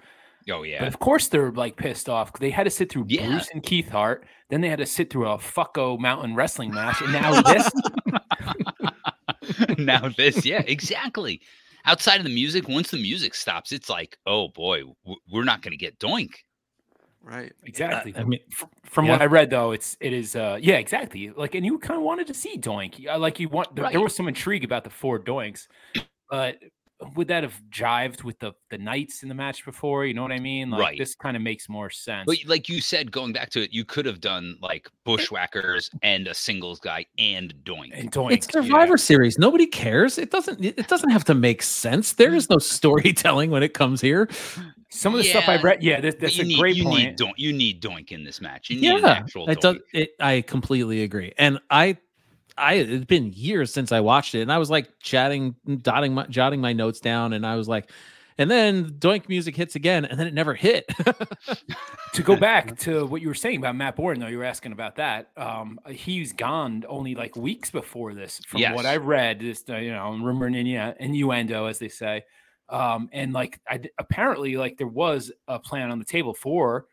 oh 0.50 0.62
yeah. 0.62 0.78
but 0.78 0.86
of 0.88 0.98
course 1.00 1.26
they're 1.28 1.50
like 1.52 1.76
pissed 1.76 2.08
off 2.08 2.32
'cause 2.32 2.40
they 2.40 2.50
had 2.50 2.64
to 2.64 2.70
sit 2.70 2.90
through 2.90 3.06
Yeah. 3.08 3.26
bruce 3.26 3.48
and 3.52 3.62
keith 3.64 3.88
hart 3.88 4.26
then 4.50 4.60
they 4.60 4.68
had 4.68 4.78
to 4.78 4.86
sit 4.86 5.10
through 5.10 5.28
a 5.28 5.38
fucko 5.38 5.98
mountain 5.98 6.34
wrestling 6.36 6.72
match 6.72 7.00
and 7.02 7.12
now 7.12 7.40
this 7.52 7.68
now 9.78 10.08
this, 10.16 10.44
yeah, 10.44 10.62
exactly. 10.66 11.40
Outside 11.86 12.16
of 12.16 12.24
the 12.24 12.34
music, 12.34 12.68
once 12.68 12.90
the 12.90 12.96
music 12.96 13.34
stops, 13.34 13.72
it's 13.72 13.88
like, 13.90 14.18
oh 14.26 14.48
boy, 14.48 14.82
we're 15.30 15.44
not 15.44 15.62
going 15.62 15.72
to 15.72 15.76
get 15.76 15.98
doink. 15.98 16.32
Right. 17.22 17.52
exactly 17.64 18.12
I 18.14 18.22
mean, 18.22 18.40
F- 18.52 18.68
from 18.84 19.08
what 19.08 19.22
i 19.22 19.24
read 19.24 19.48
though 19.48 19.72
it's 19.72 19.96
it 19.98 20.12
is 20.12 20.36
uh 20.36 20.58
yeah 20.60 20.74
exactly 20.74 21.30
like 21.30 21.54
and 21.54 21.64
you 21.64 21.78
kind 21.78 21.96
of 21.96 22.04
wanted 22.04 22.26
to 22.26 22.34
see 22.34 22.58
doink 22.58 23.06
Uh, 23.08 23.18
like 23.18 23.40
you 23.40 23.48
want 23.48 23.74
there, 23.74 23.90
there 23.90 24.02
was 24.02 24.14
some 24.14 24.28
intrigue 24.28 24.62
about 24.62 24.84
the 24.84 24.90
four 24.90 25.18
doinks 25.18 25.66
but 26.28 26.58
would 27.16 27.28
that 27.28 27.42
have 27.42 27.60
jived 27.70 28.24
with 28.24 28.38
the 28.40 28.52
the 28.70 28.78
knights 28.78 29.22
in 29.22 29.28
the 29.28 29.34
match 29.34 29.64
before 29.64 30.04
you 30.04 30.14
know 30.14 30.22
what 30.22 30.32
i 30.32 30.38
mean 30.38 30.70
like 30.70 30.80
Right. 30.80 30.98
this 30.98 31.14
kind 31.14 31.36
of 31.36 31.42
makes 31.42 31.68
more 31.68 31.90
sense 31.90 32.24
But 32.26 32.38
like 32.46 32.68
you 32.68 32.80
said, 32.80 33.10
going 33.12 33.32
back 33.32 33.50
to 33.50 33.62
it, 33.62 33.72
you 33.72 33.84
could 33.84 34.06
have 34.06 34.20
done 34.20 34.56
like 34.60 34.88
bushwhackers 35.04 35.90
and 36.02 36.26
a 36.26 36.34
singles 36.34 36.80
guy 36.80 37.06
and 37.18 37.54
doink. 37.64 37.90
and 37.92 38.10
doink 38.10 38.32
It's 38.32 38.46
yeah. 38.54 38.62
Survivor 38.62 38.96
Series. 38.96 39.38
Nobody 39.38 39.66
cares. 39.66 40.18
It 40.18 40.30
doesn't. 40.30 40.64
It 40.64 40.88
doesn't 40.88 41.10
have 41.10 41.24
to 41.24 41.34
make 41.34 41.62
sense. 41.62 42.14
There 42.14 42.34
is 42.34 42.50
no 42.50 42.58
storytelling 42.76 43.50
when 43.50 43.62
it 43.62 43.74
comes 43.74 44.00
here. 44.00 44.28
some 44.90 45.12
of 45.14 45.18
the 45.18 45.24
stuff 45.24 45.48
i 45.48 45.54
Yeah, 45.56 45.62
read 45.62 45.82
yeah 45.82 46.00
that, 46.00 46.20
that's 46.20 46.38
a 46.38 46.44
need, 46.44 46.58
great 46.58 46.76
you 46.76 46.84
point 46.84 46.98
Need 46.98 47.18
doink, 47.18 47.32
you 47.36 47.52
need 47.52 47.82
doink 47.82 48.12
in 48.12 48.24
this 48.24 48.40
match. 48.40 48.70
You 48.70 48.80
need 48.80 48.90
an 48.90 49.02
Yeah, 49.02 49.10
actual 49.12 49.48
it 49.50 49.60
does. 49.60 49.76
doink. 49.76 49.80
It, 49.92 50.10
I 50.20 50.40
completely 50.42 51.02
agree. 51.02 51.32
And 51.38 51.58
I, 51.70 51.96
I 52.56 52.74
it's 52.74 53.04
been 53.04 53.32
years 53.32 53.72
since 53.72 53.92
I 53.92 54.00
watched 54.00 54.34
it, 54.34 54.42
and 54.42 54.52
I 54.52 54.58
was 54.58 54.70
like 54.70 54.88
chatting, 55.00 55.56
dotting 55.82 56.14
my, 56.14 56.26
jotting 56.26 56.60
my 56.60 56.72
notes 56.72 57.00
down, 57.00 57.32
and 57.32 57.46
I 57.46 57.56
was 57.56 57.68
like, 57.68 57.90
and 58.36 58.50
then 58.50 58.90
Doink 58.94 59.28
music 59.28 59.54
hits 59.54 59.76
again, 59.76 60.04
and 60.04 60.18
then 60.18 60.26
it 60.26 60.34
never 60.34 60.54
hit. 60.54 60.88
to 62.14 62.22
go 62.22 62.36
back 62.36 62.76
to 62.80 63.06
what 63.06 63.22
you 63.22 63.28
were 63.28 63.34
saying 63.34 63.58
about 63.58 63.76
Matt 63.76 63.96
Borne, 63.96 64.18
though, 64.18 64.26
you 64.26 64.38
were 64.38 64.44
asking 64.44 64.72
about 64.72 64.96
that. 64.96 65.30
Um, 65.36 65.78
he's 65.88 66.32
gone 66.32 66.84
only 66.88 67.14
like 67.14 67.36
weeks 67.36 67.70
before 67.70 68.12
this, 68.12 68.40
from 68.46 68.62
what 68.72 68.86
I 68.86 68.96
read. 68.96 69.38
This, 69.38 69.62
uh, 69.68 69.76
you 69.76 69.92
know, 69.92 70.10
rumor 70.10 70.46
and 70.46 70.56
innu- 70.56 70.96
innuendo, 70.98 71.66
as 71.66 71.78
they 71.78 71.88
say. 71.88 72.24
Um, 72.68 73.08
and 73.12 73.32
like, 73.32 73.60
I 73.68 73.80
apparently, 73.98 74.56
like, 74.56 74.78
there 74.78 74.86
was 74.88 75.30
a 75.46 75.60
plan 75.60 75.90
on 75.90 75.98
the 76.00 76.04
table 76.04 76.34
for 76.34 76.86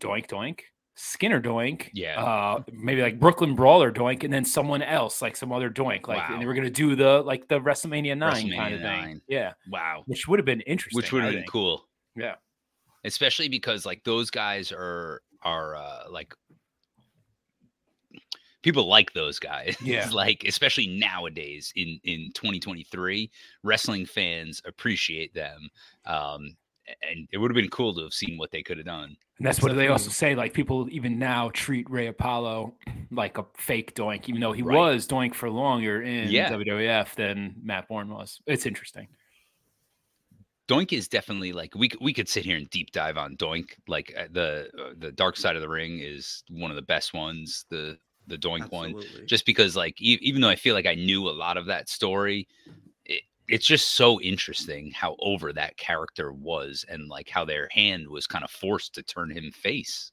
Doink 0.00 0.26
Doink, 0.26 0.60
Skinner 0.94 1.40
Doink, 1.40 1.88
Yeah. 1.94 2.22
uh, 2.22 2.62
maybe 2.72 3.00
like 3.02 3.18
Brooklyn 3.18 3.54
Brawler 3.54 3.90
Doink, 3.90 4.24
and 4.24 4.32
then 4.32 4.44
someone 4.44 4.82
else, 4.82 5.22
like 5.22 5.36
some 5.36 5.50
other 5.52 5.70
Doink, 5.70 6.06
like, 6.06 6.28
and 6.28 6.40
they 6.40 6.46
were 6.46 6.54
gonna 6.54 6.68
do 6.70 6.94
the 6.94 7.22
like 7.22 7.48
the 7.48 7.58
WrestleMania 7.60 8.16
nine 8.18 8.52
kind 8.52 8.74
of 8.74 8.80
thing, 8.82 9.00
9. 9.04 9.20
yeah, 9.28 9.52
Wow. 9.70 10.02
which 10.06 10.28
would 10.28 10.38
have 10.38 10.46
been 10.46 10.60
interesting. 10.62 10.96
Which 10.96 11.10
would 11.12 11.24
have 11.24 11.32
been 11.32 11.44
cool. 11.48 11.88
Yeah. 12.14 12.34
Especially 13.04 13.48
because 13.48 13.86
like 13.86 14.04
those 14.04 14.30
guys 14.30 14.70
are 14.70 15.22
are 15.42 15.74
uh 15.76 16.04
like 16.10 16.34
people 18.62 18.86
like 18.86 19.12
those 19.12 19.38
guys. 19.38 19.76
Yeah. 19.82 20.08
like 20.12 20.44
especially 20.46 20.86
nowadays 20.86 21.72
in 21.74 21.98
in 22.04 22.30
2023, 22.34 23.30
wrestling 23.62 24.06
fans 24.06 24.60
appreciate 24.64 25.34
them. 25.34 25.68
Um 26.04 26.56
and 27.02 27.28
it 27.32 27.38
would 27.38 27.50
have 27.50 27.56
been 27.56 27.70
cool 27.70 27.94
to 27.94 28.02
have 28.02 28.12
seen 28.12 28.36
what 28.38 28.50
they 28.50 28.62
could 28.62 28.76
have 28.76 28.86
done. 28.86 29.16
And 29.38 29.46
that's 29.46 29.60
what 29.62 29.74
they 29.74 29.88
also 29.88 30.10
say. 30.10 30.34
Like 30.34 30.52
people 30.52 30.88
even 30.90 31.18
now 31.18 31.50
treat 31.52 31.88
Ray 31.90 32.06
Apollo 32.08 32.74
like 33.10 33.38
a 33.38 33.44
fake 33.56 33.94
Doink, 33.94 34.28
even 34.28 34.40
though 34.40 34.52
he 34.52 34.62
Right. 34.62 34.76
was 34.76 35.06
Doink 35.08 35.34
for 35.34 35.50
longer 35.50 36.02
in 36.02 36.30
Yeah. 36.30 36.50
WWF 36.50 37.14
than 37.14 37.56
Matt 37.62 37.88
Borne 37.88 38.08
was. 38.08 38.40
It's 38.46 38.66
interesting. 38.66 39.08
Doink 40.68 40.92
is 40.92 41.08
definitely 41.08 41.52
like 41.52 41.74
we 41.74 41.90
we 42.00 42.12
could 42.12 42.28
sit 42.28 42.44
here 42.44 42.56
and 42.56 42.70
deep 42.70 42.92
dive 42.92 43.16
on 43.18 43.36
Doink. 43.36 43.70
Like 43.88 44.14
uh, 44.16 44.28
the 44.30 44.70
uh, 44.78 44.92
the 44.96 45.12
Dark 45.12 45.36
Side 45.36 45.56
of 45.56 45.62
the 45.62 45.68
Ring 45.68 45.98
is 45.98 46.44
one 46.48 46.70
of 46.70 46.76
the 46.76 46.82
best 46.82 47.12
ones. 47.14 47.64
The 47.68 47.98
the 48.28 48.38
Doink 48.38 48.70
one, 48.70 48.94
just 49.26 49.44
because 49.44 49.74
like 49.74 50.00
e- 50.00 50.18
even 50.22 50.40
though 50.40 50.48
I 50.48 50.54
feel 50.56 50.74
like 50.74 50.86
I 50.86 50.94
knew 50.94 51.28
a 51.28 51.30
lot 51.32 51.56
of 51.56 51.66
that 51.66 51.88
story, 51.88 52.46
it, 52.66 52.91
it's 53.48 53.66
just 53.66 53.90
so 53.90 54.20
interesting 54.20 54.90
how 54.92 55.16
over 55.18 55.52
that 55.52 55.76
character 55.76 56.32
was 56.32 56.84
and 56.88 57.08
like 57.08 57.28
how 57.28 57.44
their 57.44 57.68
hand 57.70 58.08
was 58.08 58.26
kind 58.26 58.44
of 58.44 58.50
forced 58.50 58.94
to 58.94 59.02
turn 59.02 59.30
him 59.30 59.50
face. 59.50 60.12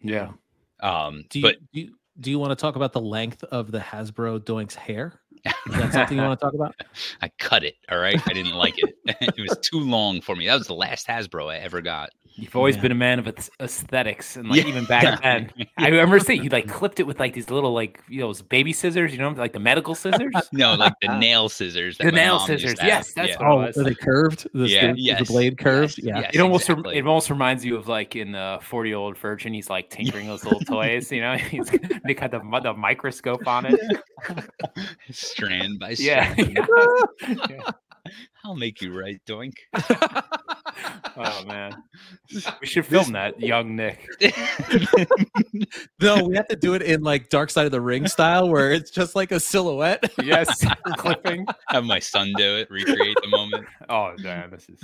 Yeah. 0.00 0.32
Um, 0.80 1.24
do 1.30 1.40
you, 1.40 1.42
but 1.42 1.56
do 1.72 1.80
you, 1.80 1.94
do 2.20 2.30
you 2.30 2.38
want 2.38 2.50
to 2.50 2.56
talk 2.56 2.76
about 2.76 2.92
the 2.92 3.00
length 3.00 3.42
of 3.44 3.70
the 3.70 3.78
Hasbro 3.78 4.40
Doink's 4.40 4.74
hair? 4.74 5.20
Is 5.66 5.72
that 5.76 5.92
something 5.92 6.16
you 6.18 6.24
want 6.24 6.38
to 6.40 6.44
talk 6.46 6.54
about? 6.54 6.74
I 7.22 7.28
cut 7.38 7.64
it. 7.64 7.76
All 7.90 7.98
right. 7.98 8.20
I 8.28 8.32
didn't 8.32 8.54
like 8.54 8.74
it. 8.78 8.94
it 9.06 9.34
was 9.48 9.58
too 9.62 9.80
long 9.80 10.20
for 10.20 10.34
me. 10.36 10.46
That 10.46 10.58
was 10.58 10.66
the 10.66 10.74
last 10.74 11.06
Hasbro 11.06 11.50
I 11.50 11.58
ever 11.58 11.80
got. 11.80 12.10
You've 12.38 12.54
always 12.54 12.76
Yeah. 12.76 12.82
been 12.82 12.92
a 12.92 12.96
man 12.96 13.18
of 13.18 13.34
aesthetics, 13.60 14.36
and 14.36 14.50
like 14.50 14.62
Yeah. 14.62 14.68
even 14.68 14.84
back 14.84 15.22
then, 15.22 15.50
I 15.78 15.88
remember 15.88 16.18
seeing 16.20 16.44
you 16.44 16.50
like 16.50 16.68
clipped 16.68 17.00
it 17.00 17.04
with 17.04 17.18
like 17.18 17.32
these 17.32 17.48
little 17.48 17.72
like 17.72 17.98
you 18.10 18.20
know 18.20 18.26
those 18.26 18.42
baby 18.42 18.74
scissors, 18.74 19.10
you 19.12 19.18
know, 19.18 19.30
like 19.30 19.54
the 19.54 19.58
medical 19.58 19.94
scissors. 19.94 20.34
No, 20.52 20.74
like 20.74 20.92
the 21.00 21.16
nail 21.18 21.48
scissors. 21.48 21.96
The 21.96 22.12
nail 22.12 22.38
scissors, 22.40 22.74
yes, 22.82 23.14
that's 23.14 23.30
Yeah. 23.30 23.36
what- 23.38 23.46
Oh, 23.46 23.56
was. 23.62 23.78
are 23.78 23.84
they 23.84 23.94
curved? 23.94 24.46
The, 24.52 24.68
Yeah, 24.68 24.92
the- 24.92 25.00
yes, 25.00 25.18
the 25.20 25.24
blade 25.32 25.56
curved. 25.56 25.96
yes, 25.96 26.04
yeah. 26.06 26.20
yes. 26.20 26.30
it 26.34 26.40
almost 26.40 26.68
rem- 26.68 26.80
exactly. 26.80 26.98
it 26.98 27.06
almost 27.06 27.30
reminds 27.30 27.64
you 27.64 27.74
of 27.76 27.88
like 27.88 28.14
in 28.16 28.34
uh, 28.34 28.58
the 28.58 28.64
forty 28.66 28.90
year 28.90 28.98
old 28.98 29.16
virgin. 29.16 29.54
He's 29.54 29.70
like 29.70 29.88
tinkering 29.88 30.26
those 30.26 30.44
little 30.44 30.60
toys, 30.60 31.10
you 31.10 31.22
know. 31.22 31.36
He's 31.38 31.70
they 32.04 32.12
got 32.12 32.32
the, 32.32 32.40
the 32.62 32.74
microscope 32.74 33.48
on 33.48 33.64
it. 33.64 33.80
Strand 35.36 35.78
by 35.78 35.90
Yeah. 35.98 36.32
strand. 36.32 36.58
Yeah. 37.50 37.70
I'll 38.44 38.54
make 38.54 38.80
you 38.80 38.96
right, 38.96 39.20
Doink. 39.26 39.54
Oh 41.16 41.44
man, 41.46 41.74
we 42.60 42.66
should 42.66 42.86
film 42.86 43.12
that, 43.12 43.40
young 43.40 43.74
Nick. 43.74 44.06
No, 46.00 46.24
we 46.24 46.36
have 46.36 46.46
to 46.48 46.56
do 46.56 46.74
it 46.74 46.82
in 46.82 47.02
like 47.02 47.30
Dark 47.30 47.50
Side 47.50 47.66
of 47.66 47.72
the 47.72 47.80
Ring 47.80 48.06
style, 48.06 48.48
where 48.48 48.70
it's 48.70 48.90
just 48.92 49.16
like 49.16 49.32
a 49.32 49.40
silhouette. 49.40 50.04
Yes, 50.22 50.64
clipping. 50.98 51.46
Have 51.68 51.84
my 51.84 51.98
son 51.98 52.32
do 52.36 52.56
it, 52.56 52.70
recreate 52.70 53.16
the 53.22 53.28
moment. 53.28 53.66
Oh 53.88 54.12
man, 54.18 54.50
this 54.50 54.68
is 54.68 54.80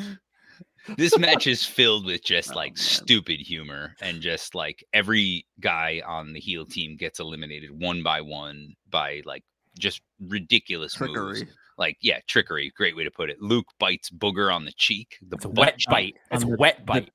This 0.96 1.16
match 1.16 1.46
is 1.46 1.64
filled 1.64 2.07
with 2.07 2.24
just 2.24 2.53
Oh, 2.53 2.57
like 2.57 2.72
man. 2.72 2.76
stupid 2.76 3.38
humor 3.40 3.94
and 4.00 4.20
just 4.20 4.55
like 4.57 4.82
every 4.92 5.46
guy 5.61 6.03
on 6.05 6.32
the 6.32 6.40
heel 6.40 6.66
team 6.66 6.96
gets 6.96 7.20
eliminated 7.20 7.70
one 7.70 8.03
by 8.03 8.20
one 8.20 8.74
by 8.90 9.22
like 9.24 9.44
just 9.79 10.01
ridiculous 10.20 10.99
moves. 11.01 11.12
Trickery. 11.41 11.49
Like 11.79 11.97
yeah, 12.03 12.20
trickery. 12.29 12.73
Great 12.77 12.97
way 12.97 13.05
to 13.05 13.11
put 13.11 13.31
it. 13.31 13.41
Luke 13.41 13.66
bites 13.79 14.11
Booger 14.11 14.55
on 14.55 14.64
the 14.64 14.73
cheek. 14.77 15.16
The 15.27 15.37
it's 15.37 15.47
wet 15.47 15.79
bite. 15.89 16.14
It's 16.31 16.45
a 16.45 16.47
the- 16.47 16.57
wet 16.57 16.85
bite. 16.87 17.11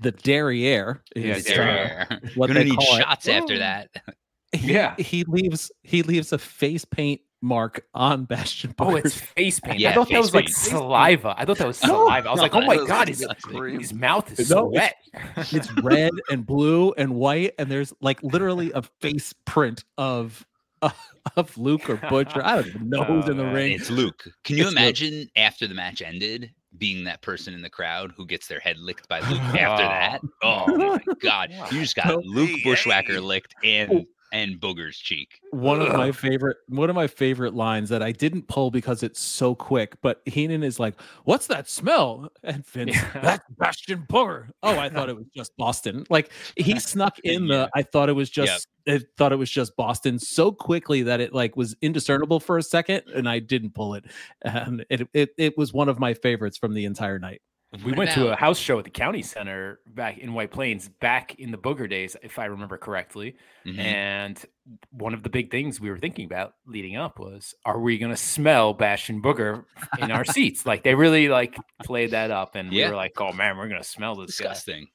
The 0.00 0.10
derriere 0.10 1.04
Yeah, 1.14 1.36
is 1.36 1.44
derriere. 1.44 2.06
uh, 2.10 2.16
There. 2.20 2.30
what 2.34 2.48
Gonna 2.48 2.60
they 2.60 2.64
need 2.70 2.76
call 2.78 2.96
it. 2.96 3.02
shots 3.02 3.28
after 3.28 3.58
that. 3.58 3.90
He, 4.52 4.72
Yeah. 4.74 4.96
he 4.98 5.24
leaves 5.24 5.70
he 5.84 6.02
leaves 6.02 6.32
a 6.32 6.38
face 6.38 6.84
paint 6.84 7.20
mark 7.40 7.84
on 7.94 8.24
Bastion. 8.26 8.74
Oh, 8.80 8.96
it's 8.96 9.14
face 9.14 9.60
paint. 9.60 9.84
I 9.86 9.92
thought 9.94 10.08
that 10.08 10.14
face 10.16 10.22
was 10.24 10.34
like 10.34 10.48
saliva. 10.48 11.34
I 11.38 11.44
thought 11.44 11.58
that 11.58 11.66
was 11.68 11.76
saliva. 11.78 12.28
I 12.28 12.32
was 12.32 12.36
no, 12.38 12.42
like, 12.42 12.54
oh 12.56 12.60
my 12.62 12.76
god, 12.86 13.08
his, 13.08 13.24
his 13.78 13.94
mouth 13.94 14.30
is 14.38 14.50
No, 14.50 14.56
so 14.56 14.64
wet. 14.66 14.96
it's- 15.14 15.52
it's 15.54 15.72
red 15.76 16.10
and 16.28 16.44
blue 16.44 16.92
and 16.98 17.14
white, 17.14 17.54
and 17.58 17.70
there's 17.70 17.92
like 18.00 18.20
literally 18.24 18.72
a 18.72 18.82
face 19.00 19.32
print 19.46 19.84
of 19.96 20.44
of 21.36 21.56
Luke 21.56 21.88
or 21.88 21.96
Butch. 22.08 22.36
Or 22.36 22.44
I 22.44 22.56
don't 22.56 22.66
even 22.68 22.82
oh, 22.94 22.98
know 22.98 23.04
who's 23.04 23.26
Oh, 23.28 23.30
in 23.32 23.36
the 23.36 23.44
man. 23.44 23.54
ring. 23.54 23.72
It's 23.72 23.90
Luke. 23.90 24.24
Can 24.44 24.56
you 24.56 24.64
It's 24.64 24.72
Luke. 24.72 24.78
imagine 24.80 25.28
after 25.36 25.66
the 25.66 25.74
match 25.74 26.02
ended 26.02 26.52
being 26.78 27.04
that 27.04 27.20
person 27.22 27.54
in 27.54 27.62
the 27.62 27.70
crowd 27.70 28.12
who 28.16 28.26
gets 28.26 28.46
their 28.48 28.60
head 28.60 28.78
licked 28.78 29.08
by 29.08 29.20
Luke 29.30 29.40
after 29.40 29.84
that? 29.84 30.20
Oh, 30.42 30.64
oh 30.68 30.76
my 30.76 31.00
god. 31.20 31.50
You 31.70 31.80
just 31.80 31.96
got 31.96 32.06
No. 32.08 32.22
Luke 32.24 32.48
Hey, 32.50 32.62
Bushwhacker 32.64 33.12
hey. 33.14 33.18
licked 33.20 33.54
and 33.62 34.06
and 34.32 34.58
Booger's 34.60 34.96
cheek. 34.98 35.38
one 35.50 35.80
of 35.80 35.92
my 35.92 36.10
favorite 36.10 36.56
one 36.68 36.88
of 36.90 36.96
my 36.96 37.06
favorite 37.06 37.54
lines 37.54 37.88
that 37.90 38.02
I 38.02 38.10
didn't 38.12 38.48
pull 38.48 38.70
because 38.70 39.02
it's 39.02 39.20
so 39.20 39.54
quick, 39.54 39.96
but 40.02 40.22
Heenan 40.26 40.62
is 40.64 40.80
like, 40.80 41.00
"What's 41.24 41.46
that 41.48 41.68
smell?" 41.68 42.32
And 42.42 42.66
Vince, 42.66 42.96
Yeah. 42.96 43.20
"That's 43.22 43.44
Bastion 43.58 44.04
Booger." 44.08 44.48
Oh, 44.62 44.78
I 44.78 44.88
thought 44.88 45.08
it 45.08 45.16
was 45.16 45.26
just 45.36 45.56
Boston. 45.56 46.04
Like 46.10 46.30
he 46.56 46.78
snuck 46.80 47.18
in 47.20 47.46
the. 47.46 47.68
I 47.74 47.82
thought 47.82 48.08
it 48.08 48.14
was 48.14 48.34
Yep. 48.36 48.46
just. 48.46 48.68
I 48.88 49.00
thought 49.16 49.30
it 49.32 49.36
was 49.36 49.50
just 49.50 49.76
Boston 49.76 50.18
so 50.18 50.50
quickly 50.50 51.02
that 51.02 51.20
it 51.20 51.32
like 51.32 51.56
was 51.56 51.76
indiscernible 51.82 52.40
for 52.40 52.58
a 52.58 52.62
second, 52.64 53.02
and 53.14 53.28
I 53.28 53.38
didn't 53.38 53.74
pull 53.74 53.94
it. 53.94 54.06
And 54.42 54.84
it 54.90 55.06
it 55.14 55.30
it 55.38 55.56
was 55.58 55.72
one 55.72 55.88
of 55.88 56.00
my 56.00 56.14
favorites 56.14 56.56
from 56.58 56.74
the 56.74 56.84
entire 56.86 57.18
night. 57.20 57.42
We 57.84 57.92
went 57.92 58.10
to 58.12 58.28
a 58.32 58.36
house 58.36 58.58
show 58.58 58.78
at 58.78 58.84
the 58.84 58.90
county 58.90 59.22
center 59.22 59.80
back 59.86 60.18
in 60.18 60.34
White 60.34 60.50
Plains, 60.50 60.88
back 60.88 61.34
in 61.38 61.50
the 61.50 61.56
booger 61.56 61.88
days, 61.88 62.16
if 62.22 62.38
I 62.38 62.44
remember 62.44 62.76
correctly. 62.76 63.36
Mhm. 63.66 63.78
And 63.78 64.44
one 64.90 65.14
of 65.14 65.22
the 65.22 65.30
big 65.30 65.50
things 65.50 65.80
we 65.80 65.88
were 65.88 65.98
thinking 65.98 66.26
about 66.26 66.54
leading 66.66 66.96
up 66.96 67.18
was, 67.18 67.54
are 67.64 67.80
we 67.80 67.96
going 67.96 68.12
to 68.12 68.16
smell 68.16 68.74
Bastion 68.74 69.22
Booger 69.22 69.64
in 70.00 70.10
our 70.10 70.24
seats? 70.26 70.66
Like 70.66 70.82
they 70.82 70.94
really 70.94 71.28
like 71.28 71.56
played 71.82 72.10
that 72.10 72.30
up, 72.30 72.56
and 72.56 72.72
Yeah. 72.72 72.86
we 72.86 72.90
were 72.90 72.96
like, 72.96 73.18
oh 73.20 73.32
man, 73.32 73.56
we're 73.56 73.68
going 73.68 73.80
to 73.82 73.88
smell 73.88 74.16
this 74.16 74.38
guy. 74.38 74.48
disgusting. 74.48 74.88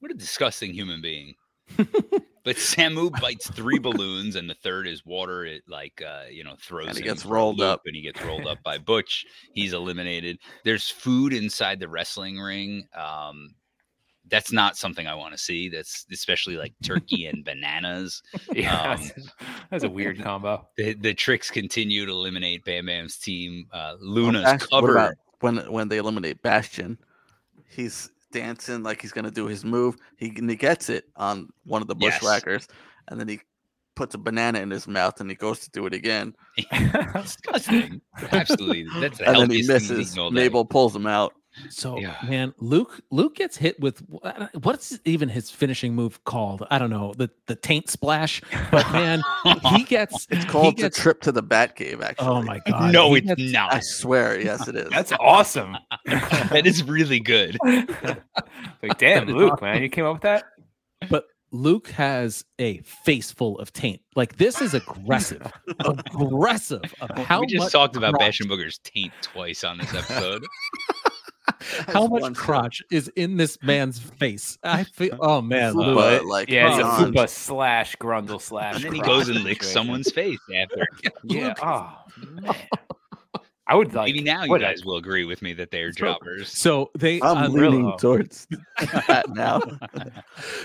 What 0.00 0.10
a 0.10 0.14
disgusting 0.14 0.74
human 0.74 1.00
being. 1.00 1.34
but 2.44 2.56
Samu 2.56 3.10
bites 3.20 3.50
three 3.50 3.78
balloons, 3.78 4.36
and 4.36 4.48
the 4.48 4.54
third 4.62 4.86
is 4.86 5.04
water. 5.04 5.44
It 5.44 5.62
like 5.68 6.02
uh, 6.06 6.24
you 6.30 6.44
know 6.44 6.54
throws. 6.60 6.88
And 6.88 6.96
he 6.96 7.02
gets 7.02 7.24
rolled 7.26 7.60
up. 7.60 7.82
and 7.86 7.94
he 7.94 8.02
gets 8.02 8.20
rolled 8.22 8.46
up 8.46 8.62
by 8.62 8.78
Butch. 8.78 9.24
He's 9.52 9.72
eliminated. 9.72 10.38
There's 10.64 10.88
food 10.88 11.32
inside 11.32 11.80
the 11.80 11.88
wrestling 11.88 12.38
ring. 12.38 12.86
Um, 12.96 13.54
that's 14.30 14.52
not 14.52 14.76
something 14.76 15.08
I 15.08 15.14
want 15.16 15.32
to 15.32 15.38
see. 15.38 15.68
That's 15.68 16.06
especially 16.12 16.56
like 16.56 16.72
turkey 16.84 17.26
and 17.32 17.44
bananas. 17.44 18.22
Yeah, 18.52 18.92
Um, 18.92 19.10
that's, 19.70 19.82
a 19.84 19.90
weird 19.90 20.22
combo. 20.22 20.68
The, 20.76 20.94
the 20.94 21.14
tricks 21.14 21.50
continue 21.50 22.06
to 22.06 22.12
eliminate 22.12 22.64
Bam 22.64 22.86
Bam's 22.86 23.16
team. 23.16 23.66
Uh, 23.72 23.94
Luna's 24.00 24.44
Bas- 24.44 24.60
what 24.62 24.70
covered. 24.82 24.90
about 24.92 25.14
when 25.40 25.56
when 25.72 25.88
they 25.88 25.98
eliminate 25.98 26.42
Bastion? 26.42 26.96
He's 27.68 28.10
dancing 28.32 28.82
like 28.82 29.00
he's 29.02 29.12
gonna 29.12 29.30
do 29.30 29.46
his 29.46 29.64
move. 29.64 29.96
He 30.16 30.28
he 30.30 30.56
gets 30.56 30.88
it 30.88 31.04
on 31.16 31.48
one 31.64 31.82
of 31.82 31.88
the 31.88 31.96
Yes. 31.98 32.20
bushwhackers, 32.20 32.68
and 33.08 33.18
then 33.20 33.28
he 33.28 33.40
puts 33.96 34.14
a 34.14 34.18
banana 34.18 34.60
in 34.60 34.70
his 34.70 34.86
mouth 34.88 35.20
and 35.20 35.28
he 35.28 35.36
goes 35.36 35.60
to 35.60 35.70
do 35.72 35.84
it 35.86 35.92
again, 35.92 36.34
disgusting. 37.14 38.00
Absolutely. 38.32 38.86
That's 39.00 39.18
the 39.18 39.26
and 39.28 39.36
then 39.36 39.50
he 39.50 39.58
healthiest 39.58 39.88
thing 39.88 39.96
misses. 39.96 40.12
eaten 40.12 40.22
all 40.22 40.30
day. 40.30 40.34
Mabel 40.36 40.64
pulls 40.64 40.94
him 40.96 41.06
out. 41.06 41.34
So 41.68 41.98
Yeah. 41.98 42.16
man, 42.28 42.54
Luke 42.58 43.00
Luke 43.10 43.34
gets 43.34 43.56
hit 43.56 43.78
with 43.80 43.98
what's 44.62 44.98
even 45.04 45.28
his 45.28 45.50
finishing 45.50 45.94
move 45.94 46.22
called? 46.24 46.64
I 46.70 46.78
don't 46.78 46.90
know 46.90 47.12
the 47.16 47.28
the 47.46 47.56
taint 47.56 47.90
splash, 47.90 48.40
but 48.70 48.90
man, 48.92 49.22
he 49.72 49.82
gets 49.88 50.26
It's 50.30 50.44
he 50.44 50.48
called 50.50 50.76
gets- 50.76 50.96
the 50.96 51.02
trip 51.02 51.20
to 51.22 51.32
the 51.32 51.42
Batcave. 51.42 51.98
Oh 52.00 52.04
actually, 52.04 52.26
Oh 52.28 52.42
my 52.42 52.60
god! 52.66 52.92
no, 52.92 53.12
he 53.14 53.18
it's 53.18 53.26
gets- 53.34 53.52
not. 53.52 53.74
I 53.74 53.80
swear, 53.80 54.40
yes, 54.40 54.68
it 54.68 54.76
is. 54.76 54.90
That's 54.90 55.12
awesome. 55.18 55.76
that 56.06 56.62
is 56.66 56.84
really 56.84 57.20
good. 57.20 57.58
like, 57.64 58.98
damn, 58.98 59.26
Luke, 59.26 59.60
man, 59.60 59.82
you 59.82 59.88
came 59.88 60.04
up 60.04 60.14
with 60.14 60.22
that? 60.22 60.44
But 61.08 61.24
Luke 61.52 61.88
has 61.90 62.44
a 62.60 62.78
face 62.82 63.32
full 63.32 63.58
of 63.58 63.72
taint. 63.72 64.00
Like 64.14 64.36
this 64.36 64.60
is 64.60 64.72
aggressive, 64.72 65.50
aggressive. 65.80 66.82
Of 67.00 67.10
how 67.26 67.40
we 67.40 67.46
just 67.48 67.64
much 67.64 67.72
talked 67.72 67.96
about 67.96 68.12
crotch- 68.14 68.20
Bastion 68.38 68.48
Booger's 68.48 68.78
taint 68.84 69.12
twice 69.20 69.64
on 69.64 69.78
this 69.78 69.92
episode. 69.92 70.44
How 71.88 72.06
much 72.06 72.22
one 72.22 72.34
foot. 72.34 72.42
crotch 72.44 72.82
is 72.90 73.08
in 73.16 73.36
this 73.36 73.58
man's 73.62 73.98
face? 73.98 74.58
I 74.62 74.84
feel. 74.94 75.16
Oh 75.20 75.40
man, 75.40 75.74
Fupa, 75.74 75.86
Luke. 75.86 75.96
But 75.96 76.24
like 76.26 76.48
yeah, 76.48 76.68
it's 76.70 76.78
a 76.78 76.82
fupa 76.82 77.28
slash 77.28 77.96
grundle 77.96 78.40
slash. 78.40 78.76
and 78.76 78.84
then 78.84 78.92
he 78.92 79.00
goes 79.00 79.28
and 79.28 79.42
licks 79.42 79.70
someone's 79.70 80.10
face 80.10 80.38
after. 80.62 80.86
Yeah. 81.24 81.54
Oh 81.62 81.96
man. 82.18 82.54
I 83.70 83.74
would 83.76 83.94
like. 83.94 84.06
Maybe 84.12 84.22
now 84.24 84.42
you 84.42 84.50
what 84.50 84.60
a- 84.60 84.64
guys 84.64 84.84
will 84.84 84.96
agree 84.96 85.24
with 85.24 85.40
me 85.42 85.52
that 85.54 85.70
they're 85.70 85.92
So- 85.94 85.98
jobbers. 86.06 86.48
So 86.50 86.90
they 86.98 87.20
I'm 87.22 87.36
uh, 87.38 87.48
leaning 87.48 87.84
Brillo. 87.84 87.98
towards 88.00 88.46
that 89.06 89.24
now. 89.30 89.60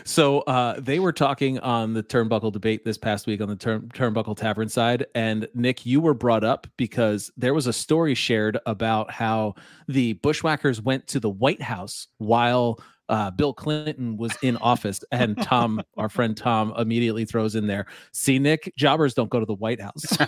So 0.06 0.39
uh, 0.41 0.80
they 0.80 0.99
were 0.99 1.12
talking 1.12 1.60
on 1.60 1.93
the 1.93 2.03
turnbuckle 2.03 2.51
debate 2.51 2.86
this 2.86 2.97
past 2.97 3.28
week 3.28 3.41
on 3.41 3.49
the 3.49 3.56
turn, 3.56 3.89
turnbuckle 3.93 4.38
tavern 4.38 4.70
side, 4.70 5.06
and 5.16 5.47
Nick, 5.53 5.86
you 5.86 5.99
were 5.99 6.14
brought 6.14 6.43
up 6.43 6.68
because 6.78 7.32
there 7.36 7.53
was 7.53 7.68
a 7.68 7.74
story 7.74 8.16
shared 8.16 8.58
about 8.66 9.12
how 9.12 9.56
the 9.88 10.14
Bushwhackers 10.14 10.82
went 10.82 11.08
to 11.08 11.20
the 11.20 11.30
White 11.30 11.62
House 11.62 12.08
while 12.20 12.80
uh, 13.10 13.32
Bill 13.32 13.53
Clinton 13.53 14.18
was 14.18 14.36
in 14.41 14.58
office, 14.58 15.03
and 15.12 15.39
Tom, 15.41 15.82
our 15.97 16.10
friend 16.10 16.36
Tom, 16.36 16.74
immediately 16.78 17.26
throws 17.26 17.56
in 17.56 17.68
there, 17.68 17.86
"See, 18.12 18.39
Nick, 18.39 18.74
jobbers 18.78 19.14
don't 19.14 19.30
go 19.30 19.39
to 19.39 19.45
the 19.45 19.53
White 19.56 19.80
House." 19.82 20.18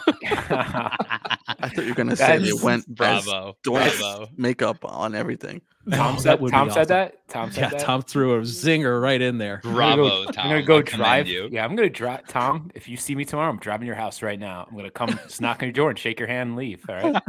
I 1.60 1.70
thought 1.70 1.78
you 1.84 1.90
were 1.90 1.96
gonna 1.96 2.16
say 2.16 2.38
they 2.38 2.54
went 2.54 2.88
Bravo. 2.88 3.58
Doink's 3.64 3.98
Bravo. 4.00 4.28
makeup 4.38 4.78
on 4.84 5.16
everything. 5.16 5.62
Tom 5.92 6.16
that 6.16 6.22
said. 6.22 6.42
would 6.42 6.52
be 6.52 6.58
Tom 6.58 6.70
said 6.70 6.78
awesome. 6.80 6.88
that. 6.90 7.28
Tom 7.30 7.52
said 7.52 7.62
Yeah, 7.62 7.70
that. 7.70 7.80
Tom 7.80 8.02
threw 8.02 8.36
a 8.36 8.42
zinger 8.42 9.02
right 9.02 9.22
in 9.22 9.38
there. 9.38 9.62
I'm 9.64 9.74
gonna 9.74 9.96
go- 9.96 10.08
Bravo, 10.10 10.32
Tom. 10.34 10.46
I'm 10.46 10.50
gonna 10.52 10.64
go 10.64 10.78
I 10.80 10.82
drive. 10.82 11.28
you. 11.28 11.48
Yeah, 11.52 11.64
I'm 11.64 11.76
gonna 11.78 11.90
drive. 11.90 12.28
Tom, 12.28 12.70
if 12.76 12.90
you 12.90 12.98
see 12.98 13.16
me 13.16 13.24
tomorrow, 13.26 13.50
I'm 13.50 13.58
driving 13.60 13.88
your 13.88 13.96
house 13.96 14.22
right 14.22 14.38
now. 14.40 14.68
I'm 14.70 14.76
gonna 14.76 14.92
come, 14.92 15.10
just 15.12 15.40
knock 15.42 15.64
on 15.64 15.68
your 15.68 15.74
door 15.74 15.90
and 15.90 15.98
shake 15.98 16.20
your 16.20 16.28
hand 16.28 16.50
and 16.50 16.58
leave. 16.58 16.84
All 16.90 16.96
right. 16.96 17.22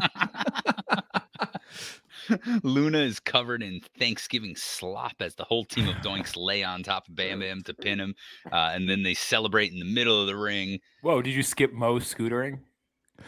Luna 2.62 2.98
is 2.98 3.20
covered 3.20 3.62
in 3.62 3.80
Thanksgiving 3.98 4.56
slop 4.56 5.14
as 5.20 5.34
the 5.34 5.44
whole 5.44 5.64
team 5.64 5.88
of 5.88 5.96
Doinks 6.04 6.36
lay 6.36 6.62
on 6.62 6.82
top 6.82 7.08
of 7.08 7.14
Bam 7.14 7.40
Bam 7.40 7.62
to 7.64 7.74
pin 7.74 8.00
him. 8.00 8.14
Uh, 8.50 8.70
and 8.72 8.88
then 8.88 9.02
they 9.02 9.14
celebrate 9.14 9.72
in 9.72 9.78
the 9.78 9.84
middle 9.84 10.20
of 10.20 10.26
the 10.26 10.36
ring. 10.36 10.78
Whoa, 11.02 11.20
did 11.20 11.34
you 11.34 11.42
skip 11.42 11.72
Mo 11.72 11.98
scootering? 11.98 12.60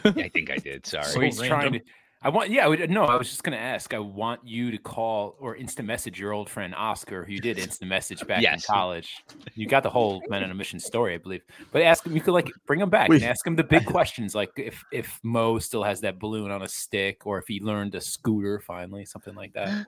I 0.03 0.29
think 0.29 0.49
I 0.49 0.55
did. 0.55 0.85
Sorry. 0.85 1.03
So 1.03 1.19
he's 1.19 1.39
trying 1.39 1.73
to. 1.73 1.81
I 2.23 2.29
want, 2.29 2.51
yeah, 2.51 2.65
I 2.65 2.67
would, 2.67 2.89
no, 2.91 3.05
I 3.05 3.15
was 3.17 3.29
just 3.29 3.43
going 3.43 3.57
to 3.57 3.63
ask. 3.63 3.95
I 3.95 3.99
want 3.99 4.41
you 4.47 4.69
to 4.69 4.77
call 4.77 5.35
or 5.39 5.55
instant 5.55 5.87
message 5.87 6.19
your 6.19 6.33
old 6.33 6.49
friend 6.51 6.75
Oscar, 6.75 7.25
who 7.25 7.31
you 7.33 7.39
did 7.39 7.57
instant 7.59 7.89
message 7.89 8.25
back 8.27 8.43
Yes. 8.43 8.53
in 8.63 8.73
college. 8.73 9.23
You 9.55 9.65
got 9.67 9.81
the 9.81 9.89
whole 9.97 10.21
Men 10.29 10.43
on 10.43 10.51
a 10.51 10.53
Mission 10.53 10.79
story, 10.79 11.15
I 11.15 11.17
believe. 11.17 11.41
But 11.71 11.81
ask 11.81 12.05
him, 12.05 12.13
you 12.13 12.21
could 12.21 12.33
like 12.35 12.51
bring 12.67 12.79
him 12.79 12.91
back 12.91 13.09
We- 13.09 13.15
and 13.15 13.25
ask 13.25 13.45
him 13.45 13.55
the 13.55 13.63
big 13.63 13.85
questions, 13.87 14.35
like 14.35 14.51
if 14.55 14.83
if 14.91 15.19
Mo 15.23 15.57
still 15.57 15.83
has 15.83 15.99
that 16.01 16.19
balloon 16.19 16.51
on 16.51 16.61
a 16.61 16.67
stick, 16.67 17.25
or 17.25 17.39
if 17.39 17.47
he 17.47 17.59
learned 17.59 17.95
a 17.95 18.01
scooter 18.01 18.59
finally, 18.59 19.03
something 19.05 19.33
like 19.33 19.53
that. 19.53 19.85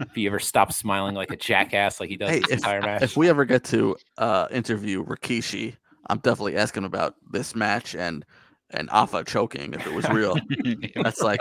if 0.00 0.08
he 0.14 0.26
ever 0.26 0.38
stopped 0.38 0.72
smiling 0.72 1.14
like 1.14 1.30
a 1.32 1.36
jackass, 1.36 2.00
like 2.00 2.08
he 2.08 2.16
does 2.16 2.30
Hey, 2.30 2.40
this 2.40 2.48
if, 2.48 2.58
entire 2.60 2.80
match. 2.80 3.02
if 3.02 3.16
we 3.16 3.28
ever 3.28 3.44
get 3.44 3.64
to 3.64 3.94
uh, 4.16 4.46
interview 4.50 5.04
Rikishi, 5.04 5.76
I'm 6.08 6.18
definitely 6.20 6.56
asking 6.56 6.84
about 6.84 7.16
this 7.30 7.54
match 7.54 7.94
and 7.94 8.24
and 8.70 8.90
Afa 8.90 9.24
choking 9.24 9.72
if 9.74 9.86
it 9.86 9.92
was 9.92 10.08
real. 10.10 10.36
That's 11.02 11.20
like 11.20 11.40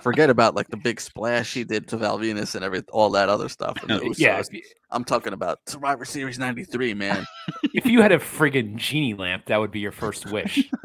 forget 0.00 0.30
about 0.30 0.54
like 0.54 0.68
the 0.68 0.76
big 0.76 1.00
splash 1.00 1.54
he 1.54 1.64
did 1.64 1.88
to 1.88 1.96
Val 1.96 2.18
Venis 2.18 2.54
and 2.54 2.64
every 2.64 2.82
all 2.92 3.10
that 3.10 3.28
other 3.28 3.48
stuff. 3.48 3.76
And 3.88 4.18
yeah, 4.18 4.42
you- 4.50 4.62
I'm 4.90 5.04
talking 5.04 5.32
about 5.32 5.60
Survivor 5.66 6.04
Series 6.04 6.38
'93, 6.38 6.94
man. 6.94 7.24
if 7.74 7.86
you 7.86 8.02
had 8.02 8.12
a 8.12 8.18
friggin' 8.18 8.76
genie 8.76 9.14
lamp, 9.14 9.46
that 9.46 9.58
would 9.58 9.70
be 9.70 9.80
your 9.80 9.92
first 9.92 10.30
wish. 10.30 10.68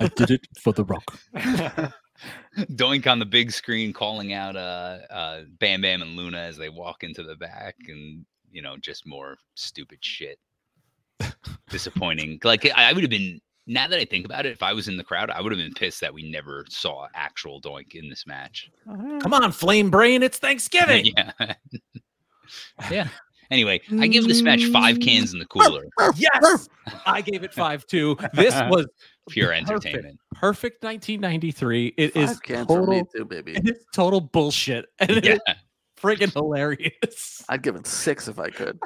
I 0.00 0.08
did 0.16 0.30
it 0.32 0.46
for 0.60 0.72
the 0.72 0.84
rock. 0.84 1.16
Doink 2.56 3.06
on 3.06 3.18
the 3.18 3.24
big 3.24 3.50
screen 3.52 3.92
calling 3.92 4.32
out 4.32 4.56
uh, 4.56 4.98
uh, 5.10 5.40
Bam 5.58 5.80
Bam 5.80 6.02
and 6.02 6.16
Luna 6.16 6.38
as 6.38 6.56
they 6.56 6.68
walk 6.68 7.02
into 7.04 7.22
the 7.22 7.36
back, 7.36 7.76
and 7.88 8.24
you 8.50 8.62
know, 8.62 8.76
just 8.76 9.06
more 9.06 9.36
stupid 9.54 9.98
shit. 10.02 10.38
Disappointing. 11.70 12.38
Like 12.44 12.66
I, 12.66 12.90
I 12.90 12.92
would 12.92 13.02
have 13.02 13.10
been. 13.10 13.40
Now 13.68 13.86
that 13.86 14.00
I 14.00 14.04
think 14.04 14.24
about 14.26 14.44
it, 14.44 14.50
if 14.50 14.62
I 14.62 14.72
was 14.72 14.88
in 14.88 14.96
the 14.96 15.04
crowd, 15.04 15.30
I 15.30 15.40
would 15.40 15.52
have 15.52 15.58
been 15.60 15.72
pissed 15.72 16.00
that 16.00 16.12
we 16.12 16.28
never 16.28 16.64
saw 16.68 17.06
actual 17.14 17.60
Doink 17.60 17.94
in 17.94 18.08
this 18.08 18.26
match. 18.26 18.68
Come 18.86 19.32
on, 19.32 19.52
Flame 19.52 19.88
Brain. 19.88 20.24
It's 20.24 20.38
Thanksgiving. 20.38 21.06
yeah. 21.16 21.32
Yeah. 22.90 23.08
Anyway, 23.50 23.80
I 24.00 24.06
give 24.06 24.26
this 24.26 24.40
match 24.42 24.64
five 24.66 24.96
mm. 24.96 25.04
cans 25.04 25.32
in 25.34 25.38
the 25.38 25.44
cooler. 25.46 25.84
Yes. 26.16 26.68
I 27.06 27.20
gave 27.20 27.44
it 27.44 27.52
five 27.52 27.86
too. 27.86 28.16
This 28.32 28.54
was 28.70 28.86
Pure 29.28 29.48
perfect. 29.48 29.70
entertainment. 29.70 30.20
perfect 30.34 30.82
1993. 30.82 31.94
It 31.96 32.16
is 32.16 32.30
Five 32.30 32.42
cans 32.42 32.66
for 32.66 32.86
me 32.86 33.02
total, 33.02 33.06
too, 33.14 33.24
baby. 33.24 33.52
it 33.52 33.68
is 33.68 33.84
total 33.94 34.20
bullshit. 34.20 34.86
And 34.98 35.24
Yeah. 35.24 35.34
is 35.34 35.40
friggin' 36.02 36.32
hilarious. 36.32 37.42
I'd 37.48 37.62
give 37.62 37.76
it 37.76 37.86
six 37.86 38.28
if 38.28 38.38
I 38.38 38.50
could. 38.50 38.78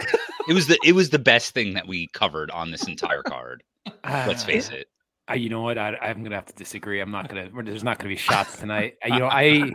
It 0.49 0.53
was 0.53 0.67
the 0.67 0.79
it 0.85 0.93
was 0.93 1.11
the 1.11 1.19
best 1.19 1.55
thing 1.55 1.75
that 1.75 1.87
we 1.87 2.09
covered 2.09 2.51
on 2.51 2.71
this 2.71 2.87
entire 2.87 3.23
card. 3.23 3.63
Let's 4.05 4.45
face 4.45 4.71
it. 4.71 4.89
Uh, 5.29 5.35
you 5.35 5.49
know 5.49 5.63
what? 5.63 5.79
I, 5.79 5.97
I'm 5.97 6.23
gonna 6.23 6.37
have 6.37 6.47
to 6.47 6.55
disagree. 6.55 7.01
I'm 7.01 7.11
not 7.11 7.29
gonna. 7.29 7.51
There's 7.65 7.83
not 7.83 7.99
gonna 7.99 8.11
be 8.11 8.17
shots 8.17 8.59
tonight. 8.59 8.95
Uh, 9.05 9.15
You 9.15 9.19
know, 9.21 9.27
I, 9.27 9.73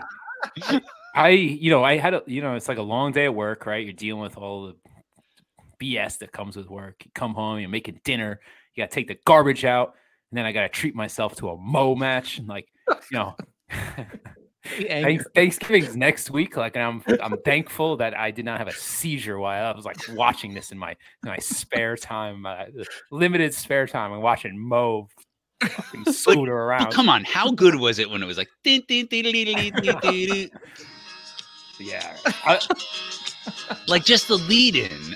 I, 1.16 1.30
you 1.30 1.72
know, 1.72 1.84
I 1.84 1.98
had 1.98 2.14
a, 2.14 2.24
you 2.26 2.42
know, 2.42 2.56
it's 2.56 2.70
like 2.70 2.78
a 2.78 2.84
long 2.84 3.12
day 3.12 3.26
at 3.26 3.36
work, 3.36 3.66
right? 3.66 3.84
You're 3.84 3.94
dealing 3.94 4.22
with 4.22 4.38
all 4.38 4.68
the 4.68 4.76
BS 5.82 6.20
that 6.20 6.32
comes 6.32 6.56
with 6.56 6.70
work. 6.70 7.04
You 7.04 7.12
come 7.14 7.34
home, 7.34 7.60
you're 7.60 7.70
making 7.70 8.00
dinner. 8.04 8.40
You 8.76 8.84
gotta 8.84 8.94
take 8.94 9.08
the 9.10 9.18
garbage 9.26 9.66
out, 9.66 9.96
and 10.32 10.38
then 10.38 10.46
I 10.46 10.54
gotta 10.54 10.70
treat 10.70 10.96
myself 10.96 11.36
to 11.38 11.50
a 11.50 11.58
Mo 11.58 11.96
match, 11.96 12.38
and 12.38 12.48
like, 12.48 12.68
you 12.90 12.96
know. 13.12 13.36
Thanksgiving's 14.64 15.96
next 15.96 16.30
week. 16.30 16.56
Like, 16.58 16.78
I'm 16.78 17.04
I'm 17.22 17.38
thankful 17.44 17.98
that 17.98 18.18
I 18.18 18.32
did 18.32 18.46
not 18.46 18.60
have 18.60 18.68
a 18.68 18.74
seizure 18.74 19.40
while 19.40 19.66
I 19.66 19.76
was 19.76 19.86
like 19.86 19.98
watching 20.10 20.54
this 20.54 20.72
in 20.72 20.78
my 20.78 20.92
in 20.92 21.30
my 21.30 21.38
spare 21.38 21.96
time, 21.98 22.46
uh, 22.46 22.66
limited 23.12 23.54
spare 23.54 23.88
time, 23.88 24.14
and 24.14 24.22
watching 24.22 24.58
Mo 24.58 25.08
fucking 25.62 26.06
scooter 26.14 26.68
like, 26.68 26.82
around. 26.82 26.92
Come 26.92 27.10
on, 27.10 27.24
how 27.24 27.52
good 27.52 27.76
was 27.76 28.00
it 28.00 28.10
when 28.10 28.22
it 28.22 28.26
was 28.26 28.38
like? 28.38 28.50
yeah, 31.80 32.16
like 33.88 34.06
just 34.06 34.28
the 34.28 34.38
lead 34.38 34.76
in. 34.76 35.16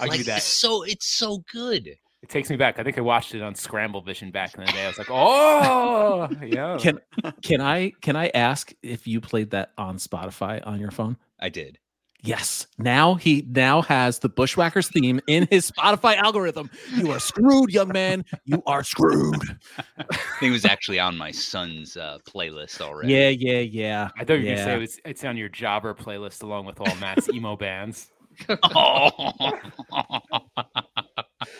I'll 0.00 0.08
that. 0.08 0.38
It's 0.38 0.44
so 0.44 0.82
it's 0.82 1.06
so 1.06 1.42
good. 1.52 1.96
It 2.24 2.30
takes 2.30 2.48
me 2.48 2.56
back. 2.56 2.78
I 2.78 2.82
think 2.82 2.96
I 2.96 3.02
watched 3.02 3.34
it 3.34 3.42
on 3.42 3.54
Scramble 3.54 4.00
Vision 4.00 4.30
back 4.30 4.54
in 4.54 4.64
the 4.64 4.72
day. 4.72 4.86
I 4.86 4.88
was 4.88 4.96
like, 4.96 5.10
oh, 5.10 6.26
yeah. 6.42 6.78
Can 6.80 6.98
can 7.42 7.60
I 7.60 7.90
can 8.00 8.16
I 8.16 8.28
ask 8.28 8.72
if 8.82 9.06
you 9.06 9.20
played 9.20 9.50
that 9.50 9.72
on 9.76 9.98
Spotify 9.98 10.66
on 10.66 10.80
your 10.80 10.90
phone? 10.90 11.18
I 11.38 11.50
did. 11.50 11.78
Yes. 12.22 12.66
Now 12.78 13.16
he 13.16 13.44
now 13.50 13.82
has 13.82 14.20
the 14.20 14.30
Bushwhackers 14.30 14.88
theme 14.88 15.20
in 15.26 15.46
his 15.50 15.70
Spotify 15.70 16.16
algorithm. 16.16 16.70
You 16.96 17.10
are 17.10 17.20
screwed, 17.20 17.70
young 17.70 17.88
man. 17.88 18.24
You 18.46 18.62
are 18.66 18.82
screwed. 18.82 19.58
I 19.98 20.16
think 20.40 20.48
it 20.48 20.50
was 20.52 20.64
actually 20.64 21.00
on 21.00 21.18
my 21.18 21.30
son's 21.30 21.98
uh, 21.98 22.20
playlist 22.26 22.80
already. 22.80 23.12
Yeah, 23.12 23.28
yeah, 23.28 23.58
yeah. 23.58 24.08
I 24.18 24.24
thought 24.24 24.38
you 24.38 24.48
were 24.48 24.54
gonna 24.56 24.64
say 24.64 24.74
it 24.76 24.78
was, 24.78 24.98
it's 25.04 25.24
on 25.24 25.36
your 25.36 25.50
jobber 25.50 25.92
playlist 25.92 26.42
along 26.42 26.64
with 26.64 26.80
all 26.80 26.96
Matt's 26.96 27.28
emo 27.34 27.54
bands. 27.54 28.10
Oh. 28.64 29.52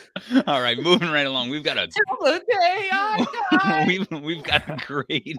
All 0.46 0.60
right, 0.60 0.78
moving 0.78 1.10
right 1.10 1.26
along. 1.26 1.50
We've 1.50 1.64
got 1.64 1.78
a 1.78 1.88
we've 3.86 4.10
we've 4.10 4.42
got 4.42 4.68
a 4.68 4.76
great 4.86 5.36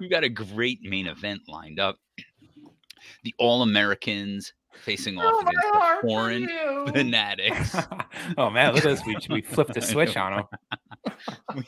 we've 0.00 0.10
got 0.10 0.24
a 0.24 0.28
great 0.28 0.82
main 0.82 1.06
event 1.06 1.42
lined 1.48 1.80
up. 1.80 1.98
The 3.24 3.34
All 3.38 3.62
Americans 3.62 4.52
facing 4.76 5.18
off 5.18 5.42
against 5.42 5.62
the 5.62 5.98
foreign 6.02 6.48
fanatics. 6.92 7.76
oh 8.38 8.50
man, 8.50 8.74
look 8.74 8.84
at 8.84 8.90
this. 8.90 9.06
We 9.06 9.16
we 9.30 9.42
flipped 9.42 9.74
the 9.74 9.80
switch 9.82 10.14
know. 10.16 10.22
on 10.22 10.32
him. 11.54 11.64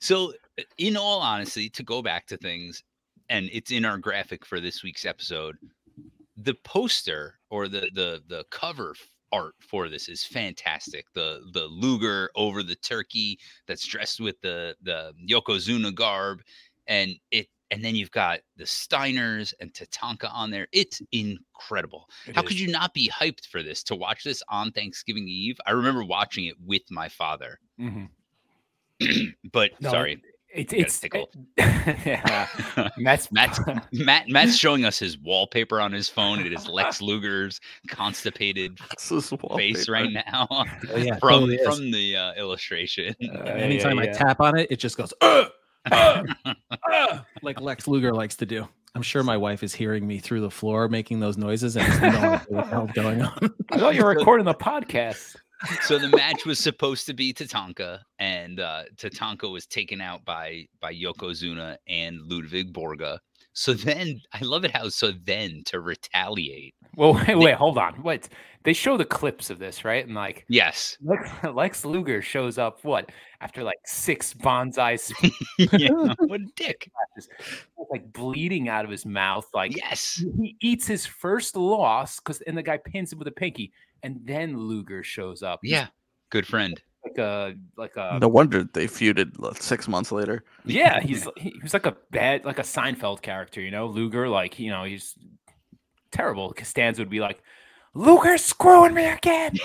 So, 0.00 0.32
in 0.78 0.96
all 0.96 1.20
honesty, 1.20 1.68
to 1.70 1.82
go 1.82 2.02
back 2.02 2.26
to 2.28 2.36
things, 2.36 2.82
and 3.28 3.48
it's 3.52 3.70
in 3.70 3.84
our 3.84 3.98
graphic 3.98 4.44
for 4.46 4.60
this 4.60 4.82
week's 4.82 5.04
episode, 5.04 5.56
the 6.36 6.54
poster 6.64 7.38
or 7.50 7.68
the 7.68 7.90
the 7.94 8.22
the 8.28 8.44
cover 8.50 8.94
f- 8.96 9.08
art 9.32 9.54
for 9.60 9.88
this 9.88 10.08
is 10.08 10.24
fantastic. 10.24 11.06
The 11.14 11.42
the 11.52 11.64
Luger 11.66 12.30
over 12.34 12.62
the 12.62 12.76
turkey 12.76 13.38
that's 13.66 13.86
dressed 13.86 14.20
with 14.20 14.40
the 14.40 14.76
the 14.82 15.14
Yokozuna 15.28 15.94
garb, 15.94 16.42
and 16.86 17.12
it 17.30 17.48
and 17.70 17.84
then 17.84 17.94
you've 17.94 18.10
got 18.10 18.40
the 18.56 18.64
Steiners 18.64 19.52
and 19.60 19.72
Tatanka 19.74 20.32
on 20.32 20.50
there. 20.50 20.68
It's 20.72 21.02
incredible. 21.12 22.08
It 22.26 22.36
How 22.36 22.42
is. 22.42 22.48
could 22.48 22.58
you 22.58 22.68
not 22.70 22.94
be 22.94 23.10
hyped 23.10 23.46
for 23.46 23.62
this 23.62 23.82
to 23.84 23.94
watch 23.96 24.24
this 24.24 24.42
on 24.48 24.72
Thanksgiving 24.72 25.28
Eve? 25.28 25.58
I 25.66 25.72
remember 25.72 26.02
watching 26.04 26.46
it 26.46 26.58
with 26.60 26.82
my 26.90 27.08
father. 27.08 27.60
Mhm. 27.78 28.08
But 29.52 29.72
No, 29.80 29.90
sorry, 29.90 30.22
It's 30.58 30.72
You 30.72 30.78
got 30.80 30.86
it's 30.86 31.00
tickle. 31.00 31.30
yeah. 31.56 32.48
Matt's 32.98 33.30
Matt's 33.30 33.60
Matt 33.92 34.28
Matt's 34.28 34.56
showing 34.56 34.84
us 34.84 34.98
his 34.98 35.16
wallpaper 35.18 35.80
on 35.80 35.92
his 35.92 36.08
phone. 36.08 36.40
It 36.40 36.52
is 36.52 36.66
Lex 36.68 37.00
Luger's 37.00 37.60
constipated 37.88 38.78
face 39.56 39.88
right 39.88 40.12
now 40.12 40.48
Oh, 40.50 40.64
yeah, 40.96 41.16
from 41.18 41.48
totally 41.48 41.58
from 41.64 41.90
the 41.90 42.16
uh, 42.16 42.34
illustration. 42.34 43.14
Uh, 43.22 43.38
Anytime 43.44 43.98
yeah, 43.98 44.04
I 44.04 44.06
tap 44.06 44.40
on 44.40 44.58
it, 44.58 44.68
it 44.70 44.78
just 44.80 44.96
goes 44.96 45.12
"Uh, 45.20 45.46
uh, 45.90 46.22
uh," 46.90 47.18
like 47.42 47.60
Lex 47.60 47.86
Luger 47.86 48.12
likes 48.12 48.36
to 48.36 48.46
do. 48.46 48.66
I'm 48.94 49.02
sure 49.02 49.22
my 49.22 49.36
wife 49.36 49.62
is 49.62 49.74
hearing 49.74 50.06
me 50.06 50.18
through 50.18 50.40
the 50.40 50.50
floor 50.50 50.88
making 50.88 51.20
those 51.20 51.36
noises 51.36 51.76
and 51.76 51.86
has 51.86 52.46
what 52.48 52.64
the 52.64 52.70
hell's 52.70 52.90
going 52.92 53.22
on. 53.22 53.54
I 53.70 53.78
thought 53.78 53.94
you 53.94 54.02
were 54.02 54.10
recording 54.14 54.44
the 54.44 54.54
podcast. 54.54 55.36
So 55.82 55.98
the 55.98 56.08
match 56.08 56.46
was 56.46 56.58
supposed 56.58 57.06
to 57.06 57.14
be 57.14 57.32
Tatanka, 57.32 58.00
and 58.18 58.60
uh, 58.60 58.84
Tatanka 58.96 59.50
was 59.50 59.66
taken 59.66 60.00
out 60.00 60.24
by 60.24 60.66
by 60.80 60.94
Yokozuna 60.94 61.76
and 61.86 62.20
Ludwig 62.22 62.72
Borga. 62.72 63.18
So 63.52 63.74
then 63.74 64.20
I 64.32 64.44
love 64.44 64.64
it 64.64 64.70
how 64.70 64.88
so 64.88 65.10
then 65.10 65.62
to 65.66 65.80
retaliate. 65.80 66.74
Well, 66.96 67.14
wait, 67.26 67.36
wait, 67.38 67.54
hold 67.54 67.78
on. 67.78 68.02
Wait, 68.02 68.28
they 68.64 68.72
show 68.72 68.96
the 68.96 69.04
clips 69.04 69.50
of 69.50 69.58
this, 69.58 69.84
right? 69.84 70.04
And 70.04 70.14
like 70.14 70.44
Yes. 70.48 70.96
Lex, 71.02 71.30
Lex 71.54 71.84
Luger 71.84 72.20
shows 72.22 72.58
up. 72.58 72.84
What 72.84 73.10
after 73.40 73.62
like 73.62 73.78
six 73.84 74.34
banzai 74.34 74.96
sp- 74.98 75.30
yeah. 75.72 75.90
What 76.18 76.40
a 76.40 76.46
dick. 76.56 76.90
like 77.90 78.12
bleeding 78.12 78.68
out 78.68 78.84
of 78.84 78.90
his 78.90 79.06
mouth. 79.06 79.46
Like 79.54 79.76
Yes. 79.76 80.22
he 80.40 80.56
eats 80.60 80.86
his 80.86 81.06
first 81.06 81.56
loss 81.56 82.18
because 82.18 82.40
and 82.42 82.56
the 82.56 82.62
guy 82.62 82.78
pins 82.78 83.12
him 83.12 83.18
with 83.18 83.28
a 83.28 83.32
pinky, 83.32 83.72
and 84.02 84.20
then 84.24 84.56
Luger 84.58 85.02
shows 85.02 85.42
up. 85.42 85.60
Yeah. 85.62 85.86
Good 86.30 86.46
friend. 86.46 86.80
like 87.04 87.16
a 87.18 87.54
like 87.76 87.96
a 87.96 88.18
No 88.20 88.28
wonder 88.28 88.64
they 88.64 88.86
feuded 88.86 89.38
like, 89.38 89.62
six 89.62 89.86
months 89.88 90.10
later. 90.12 90.44
yeah. 90.64 91.00
He's 91.00 91.26
he, 91.36 91.50
he 91.50 91.60
was 91.62 91.72
like 91.72 91.86
a 91.86 91.96
bad 92.10 92.44
like 92.44 92.58
a 92.58 92.62
Seinfeld 92.62 93.22
character, 93.22 93.60
you 93.60 93.70
know. 93.70 93.86
Luger, 93.86 94.28
like 94.28 94.58
you 94.58 94.70
know, 94.70 94.82
he's 94.84 95.14
terrible. 96.12 96.52
Costanza 96.52 97.02
would 97.02 97.10
be 97.10 97.20
like, 97.20 97.42
Luger's 97.94 98.44
screwing 98.44 98.94
me 98.94 99.06
again. 99.06 99.56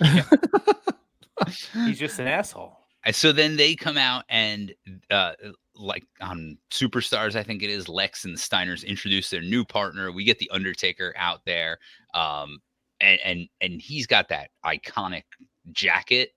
he's 1.74 1.98
just 1.98 2.18
an 2.18 2.26
asshole. 2.26 2.76
So 3.10 3.32
then 3.32 3.56
they 3.56 3.74
come 3.74 3.98
out 3.98 4.24
and 4.28 4.72
uh 5.10 5.32
like 5.74 6.04
on 6.20 6.58
superstars 6.70 7.34
i 7.34 7.42
think 7.42 7.62
it 7.62 7.70
is 7.70 7.88
lex 7.88 8.24
and 8.24 8.34
the 8.34 8.38
steiners 8.38 8.84
introduce 8.86 9.30
their 9.30 9.40
new 9.40 9.64
partner 9.64 10.12
we 10.12 10.22
get 10.22 10.38
the 10.38 10.50
undertaker 10.50 11.14
out 11.16 11.40
there 11.46 11.78
um 12.12 12.58
and 13.00 13.18
and 13.24 13.48
and 13.62 13.80
he's 13.80 14.06
got 14.06 14.28
that 14.28 14.50
iconic 14.66 15.22
jacket 15.72 16.30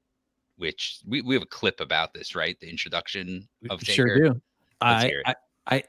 which 0.58 1.00
we, 1.06 1.22
we 1.22 1.36
have 1.36 1.43
a 1.43 1.48
clip 1.48 1.82
about 1.82 2.14
this 2.14 2.34
right 2.34 2.58
the 2.62 2.70
introduction 2.70 3.48
of 3.70 3.82
sure 3.82 4.08
Taker. 4.08 4.20
do. 4.20 4.41
Let's 4.82 5.04
I, 5.04 5.08
hear 5.08 5.20
it. 5.20 5.38
I 5.68 5.76
I 5.76 5.84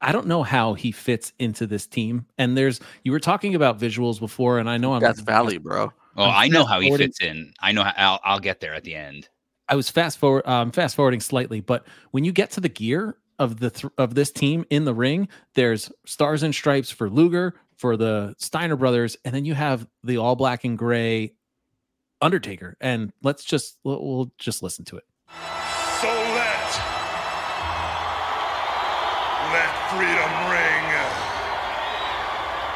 I 0.00 0.12
don't 0.12 0.26
know 0.26 0.42
how 0.42 0.74
he 0.74 0.92
fits 0.92 1.32
into 1.38 1.66
this 1.66 1.86
team. 1.86 2.26
And 2.38 2.56
there's 2.56 2.80
you 3.02 3.12
were 3.12 3.20
talking 3.20 3.54
about 3.54 3.78
visuals 3.78 4.20
before, 4.20 4.58
and 4.58 4.68
I 4.68 4.76
know 4.76 4.94
I'm 4.94 5.00
That's 5.00 5.20
Valley, 5.20 5.58
bro. 5.58 5.92
Oh, 6.16 6.24
I'm 6.24 6.30
I 6.30 6.48
know 6.48 6.64
how 6.64 6.80
he 6.80 6.94
fits 6.96 7.20
in. 7.20 7.52
I 7.60 7.72
know 7.72 7.82
how 7.82 7.92
I'll, 7.96 8.20
I'll 8.24 8.40
get 8.40 8.60
there 8.60 8.74
at 8.74 8.84
the 8.84 8.94
end. 8.94 9.28
I 9.68 9.74
was 9.74 9.90
fast 9.90 10.18
forward 10.18 10.46
um 10.46 10.70
fast 10.70 10.96
forwarding 10.96 11.20
slightly, 11.20 11.60
but 11.60 11.86
when 12.10 12.24
you 12.24 12.32
get 12.32 12.50
to 12.52 12.60
the 12.60 12.68
gear 12.68 13.16
of 13.38 13.58
the 13.60 13.70
th- 13.70 13.92
of 13.98 14.14
this 14.14 14.30
team 14.30 14.64
in 14.70 14.84
the 14.84 14.94
ring, 14.94 15.28
there's 15.54 15.90
stars 16.04 16.42
and 16.42 16.54
stripes 16.54 16.90
for 16.90 17.10
Luger, 17.10 17.54
for 17.76 17.96
the 17.96 18.34
Steiner 18.38 18.76
brothers, 18.76 19.16
and 19.24 19.34
then 19.34 19.44
you 19.44 19.54
have 19.54 19.86
the 20.04 20.18
all 20.18 20.36
black 20.36 20.64
and 20.64 20.78
gray 20.78 21.32
Undertaker. 22.22 22.76
And 22.80 23.12
let's 23.22 23.44
just 23.44 23.78
we'll, 23.84 24.02
we'll 24.02 24.32
just 24.38 24.62
listen 24.62 24.84
to 24.86 24.96
it. 24.96 25.04
Freedom 29.96 30.32
ring 30.52 30.86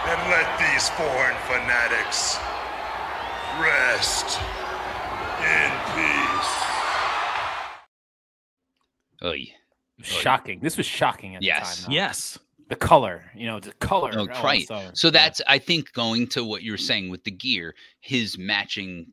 and 0.09 0.21
let 0.31 0.49
these 0.59 0.89
foreign 0.91 1.37
fanatics 1.47 2.39
rest 3.61 4.41
in 5.45 5.71
peace. 5.95 6.53
Oy. 9.23 9.53
Shocking. 10.03 10.61
This 10.63 10.79
was 10.79 10.87
shocking 10.87 11.37
at 11.37 11.43
Yes. 11.43 11.77
the 11.77 11.83
time. 11.83 11.91
though. 11.91 11.95
Yes. 11.95 12.39
The 12.69 12.77
color, 12.77 13.25
you 13.35 13.47
know, 13.47 13.61
the 13.61 13.73
color. 13.75 14.13
Oh, 14.15 14.21
all 14.21 14.31
of 14.31 14.39
a 14.39 14.43
right. 14.43 14.67
sudden, 14.67 14.95
So 14.95 15.09
yeah. 15.09 15.13
that's 15.13 15.43
I 15.47 15.59
think 15.59 15.93
going 15.93 16.27
to 16.29 16.45
what 16.45 16.63
you 16.63 16.71
were 16.73 16.79
saying 16.79 17.11
with 17.11 17.25
the 17.25 17.33
gear, 17.33 17.75
his 18.01 18.39
matching 18.39 19.09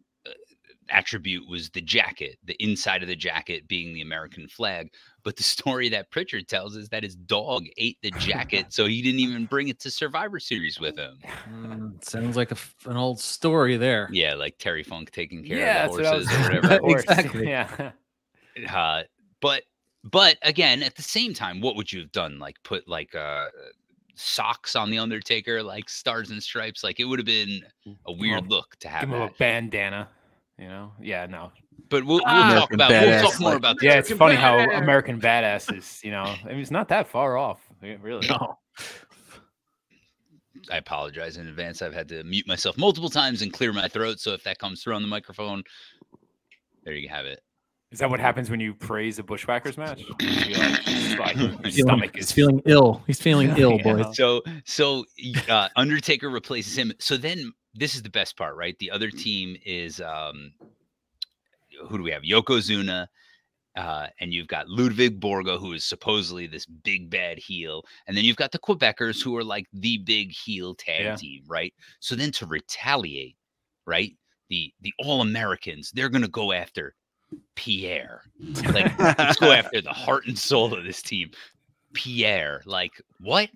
attribute 0.90 1.48
was 1.48 1.70
the 1.70 1.82
jacket, 1.82 2.38
the 2.46 2.56
inside 2.62 3.02
of 3.02 3.08
the 3.08 3.16
jacket 3.16 3.68
being 3.68 3.94
the 3.94 4.02
American 4.02 4.48
flag. 4.48 4.92
But 5.24 5.36
the 5.36 5.44
story 5.56 5.90
that 5.90 6.12
Prichard 6.12 6.48
tells 6.48 6.76
is 6.76 6.90
that 6.90 7.04
his 7.04 7.16
dog 7.16 7.66
ate 7.78 7.98
the 8.02 8.12
jacket, 8.12 8.68
so 8.70 8.86
he 8.86 9.02
didn't 9.02 9.20
even 9.20 9.46
bring 9.46 9.68
it 9.68 9.80
to 9.82 9.92
Survivor 9.92 10.40
Series 10.40 10.80
with 10.80 10.98
him. 10.98 11.20
Mm, 11.50 12.04
sounds 12.04 12.38
like 12.38 12.52
a 12.52 12.56
f 12.56 12.76
an 12.86 12.98
old 12.98 13.20
story 13.20 13.78
there. 13.78 14.10
Yeah, 14.12 14.34
like 14.36 14.58
Terry 14.58 14.84
Funk 14.84 15.12
taking 15.12 15.44
care 15.44 15.58
yeah, 15.58 15.86
of 15.86 15.92
the 15.92 16.04
that's 16.04 16.10
what 16.10 16.14
I 16.14 16.18
was 16.18 16.28
horses 16.30 16.48
or 16.48 16.62
whatever. 16.62 16.80
Horse, 16.82 17.04
Exactly. 17.10 17.50
Yeah. 17.50 17.92
uh, 18.70 19.04
but 19.42 19.64
but 20.04 20.38
again, 20.42 20.84
at 20.84 20.96
the 20.96 21.02
same 21.04 21.34
time, 21.34 21.62
what 21.62 21.76
would 21.76 21.92
you 21.92 22.00
have 22.00 22.12
done? 22.12 22.40
Like 22.40 22.56
put 22.64 22.88
like 22.88 23.14
uh 23.16 23.48
socks 24.18 24.76
on 24.76 24.90
the 24.90 24.98
Undertaker, 25.00 25.64
like 25.64 25.90
stars 25.90 26.32
and 26.32 26.42
stripes. 26.42 26.84
Like 26.84 27.00
it 27.00 27.06
would 27.06 27.20
have 27.20 27.26
been 27.26 27.62
a 28.06 28.12
weird 28.12 28.48
look 28.50 28.76
to 28.80 28.90
have 28.90 29.02
Give 29.02 29.12
him 29.12 29.20
that. 29.20 29.32
a 29.32 29.36
bandana. 29.38 30.10
You 30.60 30.68
know? 30.68 30.92
Yeah, 31.02 31.26
no. 31.28 31.52
But 31.90 32.04
we'll, 32.04 32.16
we'll 32.18 32.24
Ah, 32.26 32.54
talk 32.60 32.72
American 32.74 32.76
about 32.76 32.90
we'll 32.92 33.22
talk 33.32 33.40
more 33.40 33.50
like- 33.52 33.58
about 33.60 33.80
the 33.80 33.86
Yeah, 33.86 34.00
it's 34.00 34.10
American 34.12 34.18
funny 34.18 34.36
how 34.36 34.58
Badass. 34.74 34.84
American 34.84 35.22
Badass 35.22 35.78
is, 35.78 36.02
you 36.04 36.12
know, 36.12 36.24
I 36.24 36.48
mean, 36.50 36.60
it's 36.60 36.72
not 36.72 36.88
that 36.90 37.08
far 37.08 37.38
off, 37.38 37.60
really. 37.82 38.28
No. 38.28 38.58
I 40.72 40.78
apologize 40.78 41.38
in 41.38 41.48
advance. 41.48 41.82
I've 41.82 41.94
had 41.94 42.10
to 42.10 42.24
mute 42.24 42.48
myself 42.48 42.78
multiple 42.78 43.10
times 43.10 43.42
and 43.42 43.54
clear 43.54 43.72
my 43.72 43.88
throat. 43.88 44.20
So 44.20 44.34
if 44.34 44.44
that 44.44 44.58
comes 44.60 44.84
through 44.84 44.96
on 44.96 45.02
the 45.02 45.08
microphone, 45.08 45.64
there 46.84 46.96
you 46.96 47.08
have 47.08 47.26
it. 47.26 47.42
Is 47.92 48.00
that 48.00 48.10
what 48.10 48.20
happens 48.20 48.50
when 48.50 48.60
you 48.60 48.74
praise 48.74 49.18
a 49.18 49.24
Bushwhackers 49.24 49.78
match? 49.78 50.02
You're 50.20 50.58
like, 50.60 50.82
it's 50.88 51.18
like, 51.64 51.72
stomach 51.74 52.12
he's 52.16 52.26
is 52.26 52.32
feeling 52.34 52.62
ill. 52.66 53.02
He's 53.08 53.22
feeling 53.22 53.54
ill, 53.58 53.80
Yeah. 53.86 54.12
So 54.12 54.42
so 54.66 55.06
uh, 55.48 55.70
Undertaker 55.78 56.30
replaces 56.30 56.78
him. 56.78 56.92
So 57.00 57.16
then 57.16 57.54
this 57.78 57.96
is 57.96 58.02
the 58.04 58.10
best 58.10 58.38
part, 58.38 58.56
right? 58.56 58.78
The 58.80 58.92
other 58.92 59.12
team 59.12 59.56
is 59.66 60.02
um 60.02 60.52
who 61.88 61.98
do 61.98 62.04
we 62.04 62.12
have? 62.12 62.24
Yokozuna, 62.24 63.08
uh, 63.76 64.08
and 64.20 64.34
you've 64.34 64.48
got 64.48 64.68
Ludwig 64.68 65.20
Borga, 65.20 65.60
who 65.60 65.74
is 65.74 65.84
supposedly 65.84 66.48
this 66.48 66.66
big 66.66 67.10
bad 67.10 67.38
heel, 67.38 67.84
and 68.08 68.18
then 68.18 68.26
you've 68.26 68.36
got 68.38 68.52
the 68.52 68.60
Quebecers, 68.60 69.24
who 69.24 69.36
are 69.38 69.44
like 69.44 69.68
the 69.74 70.00
big 70.00 70.32
heel 70.32 70.74
tag 70.74 71.04
Yeah. 71.04 71.16
team, 71.16 71.44
right? 71.48 71.74
So 72.00 72.16
then 72.16 72.32
to 72.34 72.48
retaliate, 72.48 73.36
right? 73.86 74.14
The 74.50 74.74
the 74.82 74.94
All 75.00 75.22
Americans, 75.22 75.92
they're 75.92 76.10
gonna 76.10 76.28
go 76.28 76.52
after 76.52 76.96
Pierre. 77.56 78.22
Like 78.74 78.92
let's 79.20 79.38
go 79.40 79.52
after 79.52 79.82
the 79.82 79.92
heart 79.94 80.26
and 80.28 80.38
soul 80.38 80.74
of 80.74 80.84
this 80.84 81.02
team. 81.02 81.32
Pierre, 81.94 82.62
like 82.66 82.94
what? 83.20 83.50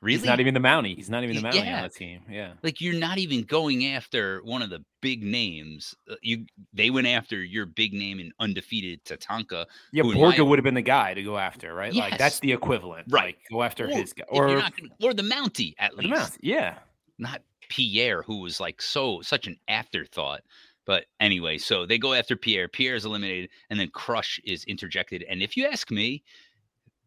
Really? 0.00 0.18
He's 0.18 0.26
not 0.26 0.40
even 0.40 0.54
the 0.54 0.60
Mountie. 0.60 0.94
He's 0.94 1.10
not 1.10 1.24
even 1.24 1.36
the 1.36 1.42
Mountie 1.42 1.64
yeah. 1.64 1.78
on 1.78 1.82
the 1.84 1.88
team. 1.88 2.20
Yeah. 2.30 2.52
like 2.62 2.80
you're 2.80 2.98
not 2.98 3.18
even 3.18 3.44
going 3.44 3.86
after 3.86 4.40
one 4.44 4.62
of 4.62 4.70
the 4.70 4.84
big 5.00 5.22
names. 5.22 5.94
Uh, 6.10 6.14
You 6.22 6.46
they 6.72 6.90
went 6.90 7.06
after 7.06 7.42
your 7.42 7.66
big 7.66 7.92
name 7.92 8.18
and 8.18 8.32
undefeated 8.38 9.04
Tatanka. 9.04 9.66
Yeah, 9.92 10.02
Borga 10.04 10.38
my- 10.38 10.44
would 10.44 10.58
have 10.58 10.64
been 10.64 10.74
the 10.74 10.82
guy 10.82 11.14
to 11.14 11.22
go 11.22 11.38
after, 11.38 11.74
right? 11.74 11.94
Like 11.94 12.18
that's 12.18 12.40
the 12.40 12.52
equivalent. 12.52 13.06
Right. 13.10 13.36
Like, 13.36 13.38
go 13.50 13.62
after 13.62 13.84
Or 13.86 13.88
his 13.88 14.12
guy. 14.12 14.24
Or, 14.28 14.48
gonna, 14.48 14.70
or 15.02 15.14
the 15.14 15.22
Mountie 15.22 15.74
at 15.78 15.96
least, 15.96 16.10
the 16.10 16.16
Mountie. 16.16 16.38
Yeah. 16.42 16.78
not 17.18 17.42
Pierre, 17.68 18.22
who 18.22 18.40
was 18.40 18.60
like 18.60 18.80
so 18.82 19.20
such 19.22 19.46
an 19.46 19.56
afterthought. 19.68 20.42
But 20.84 21.06
anyway, 21.18 21.58
so 21.58 21.84
they 21.84 21.98
go 21.98 22.12
after 22.14 22.36
Pierre. 22.36 22.68
Pierre 22.68 22.94
is 22.94 23.04
eliminated, 23.04 23.50
and 23.70 23.80
then 23.80 23.88
Crush 23.88 24.40
is 24.44 24.62
interjected. 24.64 25.24
And 25.28 25.42
if 25.42 25.56
you 25.56 25.66
ask 25.66 25.90
me, 25.90 26.22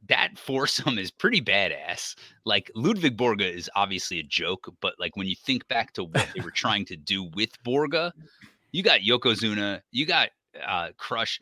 that 0.07 0.37
foursome 0.37 0.97
is 0.97 1.11
pretty 1.11 1.41
badass. 1.41 2.15
Like 2.45 2.71
Ludwig 2.75 3.17
Borga 3.17 3.51
is 3.51 3.69
obviously 3.75 4.19
a 4.19 4.23
joke, 4.23 4.73
but 4.81 4.95
like 4.99 5.15
when 5.15 5.27
you 5.27 5.35
think 5.35 5.67
back 5.67 5.93
to 5.93 6.03
what 6.03 6.27
they 6.33 6.41
were 6.41 6.51
trying 6.55 6.85
to 6.85 6.95
do 6.95 7.23
with 7.35 7.51
Borga, 7.63 8.11
you 8.71 8.83
got 8.83 9.01
Yokozuna, 9.01 9.81
you 9.91 10.05
got 10.05 10.29
uh 10.65 10.89
Crush. 10.97 11.39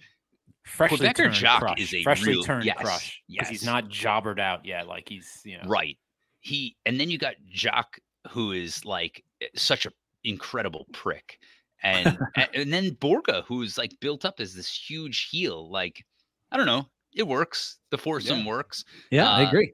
Freshly 0.66 1.08
Quebecer 1.08 1.16
turned 1.16 1.34
Jacques 1.34 1.62
crush. 1.62 1.80
is 1.80 1.94
a 1.94 2.04
freshly 2.04 2.34
real- 2.34 2.44
turned 2.44 2.66
yes, 2.66 2.78
crush. 2.78 3.22
Because 3.30 3.48
he's 3.48 3.64
not 3.64 3.88
jobbered 3.88 4.40
out 4.40 4.66
yet. 4.66 4.86
Like 4.86 5.08
he's, 5.08 5.42
you 5.46 5.58
know. 5.58 5.64
Right. 5.66 5.98
He 6.42 6.76
and 6.86 7.00
then 7.00 7.10
you 7.10 7.18
got 7.18 7.36
Jacques, 7.50 8.00
who 8.32 8.52
is 8.52 8.84
like 8.84 9.24
eh, 9.42 9.48
such 9.56 9.86
a 9.86 9.92
incredible 10.26 10.86
prick. 10.92 11.40
And 11.84 12.18
and 12.54 12.74
then 12.74 12.92
Borga, 12.92 13.44
who's 13.46 13.78
like 13.78 13.98
built 14.00 14.26
up 14.26 14.40
as 14.40 14.54
this 14.54 14.70
huge 14.70 15.30
heel. 15.32 15.70
Like, 15.70 16.06
I 16.52 16.58
don't 16.58 16.66
know. 16.66 16.88
It 17.18 17.28
works. 17.28 17.78
The 17.92 17.98
foursome 17.98 18.46
works. 18.46 18.86
Yeah, 19.12 19.30
I 19.30 19.44
Uh, 19.44 19.48
agree. 19.48 19.74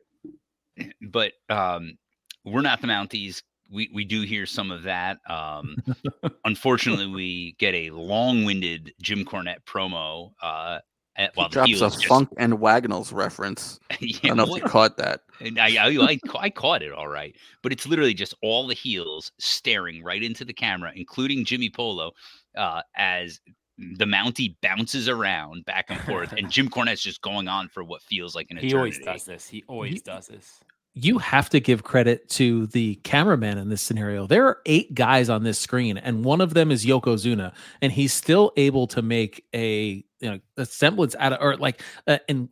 but 1.12 1.34
um 1.50 1.98
we're 2.46 2.62
not 2.62 2.82
the 2.82 2.88
Mounties. 2.88 3.42
We 3.72 3.90
we 3.94 4.06
do 4.06 4.22
hear 4.22 4.46
some 4.46 4.72
of 4.72 4.84
that. 4.84 5.20
Um 5.30 5.76
unfortunately 6.46 7.08
we 7.08 7.56
get 7.60 7.74
a 7.74 7.90
long-winded 7.92 8.94
Jim 9.02 9.26
Cornette 9.26 9.64
promo 9.66 10.32
uh 10.42 10.80
at, 11.16 11.36
while 11.36 11.48
the 11.48 11.54
Drops 11.54 11.70
a 11.74 11.76
just- 11.76 12.06
Funk 12.08 12.30
and 12.38 12.60
Wagnalls 12.60 13.12
reference. 13.14 13.80
I 13.92 13.98
don't 14.24 14.38
know 14.38 14.56
if 14.56 14.64
you 14.64 14.68
caught 14.68 14.98
that. 14.98 15.22
and 15.42 15.60
I, 15.60 15.68
I, 15.76 15.90
I, 16.02 16.20
I 16.40 16.50
caught 16.50 16.82
it 16.82 16.92
all 16.92 17.08
right, 17.08 17.36
but 17.62 17.72
it's 17.72 17.86
literally 17.86 18.16
just 18.16 18.34
all 18.42 18.66
the 18.66 18.74
heels 18.74 19.32
staring 19.38 20.02
right 20.04 20.24
into 20.24 20.44
the 20.44 20.54
camera, 20.54 20.92
including 20.96 21.46
Jimmy 21.46 21.70
Polo, 21.70 22.14
uh, 22.58 22.82
as 22.96 23.40
the 23.78 24.06
Mountie 24.06 24.56
bounces 24.62 25.10
around 25.10 25.66
back 25.66 25.86
and 25.90 26.00
forth, 26.02 26.34
and 26.38 26.50
Jim 26.52 26.70
Cornette's 26.70 27.02
just 27.02 27.22
going 27.22 27.48
on 27.48 27.68
for 27.70 27.84
what 27.84 28.02
feels 28.02 28.36
like 28.36 28.48
an 28.52 28.58
eternity. 28.58 28.68
He 28.68 28.74
eternity. 28.74 28.98
always 29.08 29.22
does 29.22 29.26
this. 29.26 29.48
He 29.48 29.64
always 29.68 30.02
does 30.02 30.28
this. 30.28 30.60
you 30.96 31.18
have 31.18 31.50
to 31.50 31.60
give 31.60 31.84
credit 31.84 32.30
to 32.30 32.68
the 32.68 32.96
cameraman 33.04 33.58
in 33.58 33.70
this 33.70 33.82
scenario. 33.82 34.28
There 34.28 34.46
are 34.46 34.60
eight 34.68 34.94
guys 34.94 35.28
on 35.30 35.44
this 35.44 35.60
screen, 35.60 35.98
and 35.98 36.24
one 36.24 36.40
of 36.40 36.54
them 36.54 36.72
is 36.72 36.86
Yokozuna, 36.86 37.54
and 37.82 37.92
he's 37.92 38.14
still 38.14 38.52
able 38.58 38.86
to 38.88 39.02
make 39.02 39.44
a 39.56 40.04
you 40.20 40.30
know 40.32 40.40
a 40.58 40.66
semblance 40.66 41.16
out 41.20 41.34
of 41.34 41.40
or 41.42 41.58
like 41.58 41.82
uh, 42.08 42.20
and 42.30 42.50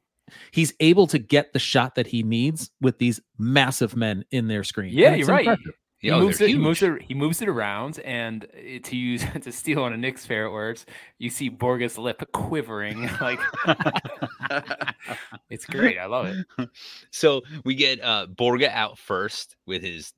he's 0.51 0.73
able 0.79 1.05
to 1.07 1.19
get 1.19 1.53
the 1.53 1.59
shot 1.59 1.95
that 1.95 2.07
he 2.07 2.23
needs 2.23 2.71
with 2.81 2.97
these 2.97 3.19
massive 3.37 3.95
men 3.95 4.25
in 4.31 4.47
their 4.47 4.63
screen. 4.63 4.91
Yeah, 4.93 5.13
you're 5.13 5.27
right. 5.27 5.41
impressive. 5.45 5.65
He 5.65 5.71
Yeah, 6.01 6.15
oh, 6.15 6.21
moves 6.21 6.41
it. 6.41 6.49
He 6.49 6.55
moves 6.55 6.81
it. 6.81 7.01
He 7.03 7.13
moves 7.13 7.41
it 7.43 7.47
around, 7.47 7.99
and 7.99 8.45
uh, 8.45 8.79
to 8.83 8.95
use 8.95 9.23
to 9.41 9.51
steal 9.51 9.83
on 9.83 9.93
a 9.93 9.97
Nick's 9.97 10.25
fair 10.25 10.49
words, 10.49 10.85
you 11.19 11.29
see 11.29 11.49
Borga's 11.49 11.97
lip 11.97 12.23
quivering. 12.33 13.09
Like 13.21 13.39
it's 15.49 15.65
great. 15.65 15.99
I 15.99 16.05
love 16.05 16.25
it. 16.25 16.69
So 17.11 17.41
we 17.63 17.75
get 17.75 18.01
uh, 18.01 18.25
Borga 18.33 18.69
out 18.69 18.97
first 18.97 19.55
with 19.67 19.83
his 19.83 20.13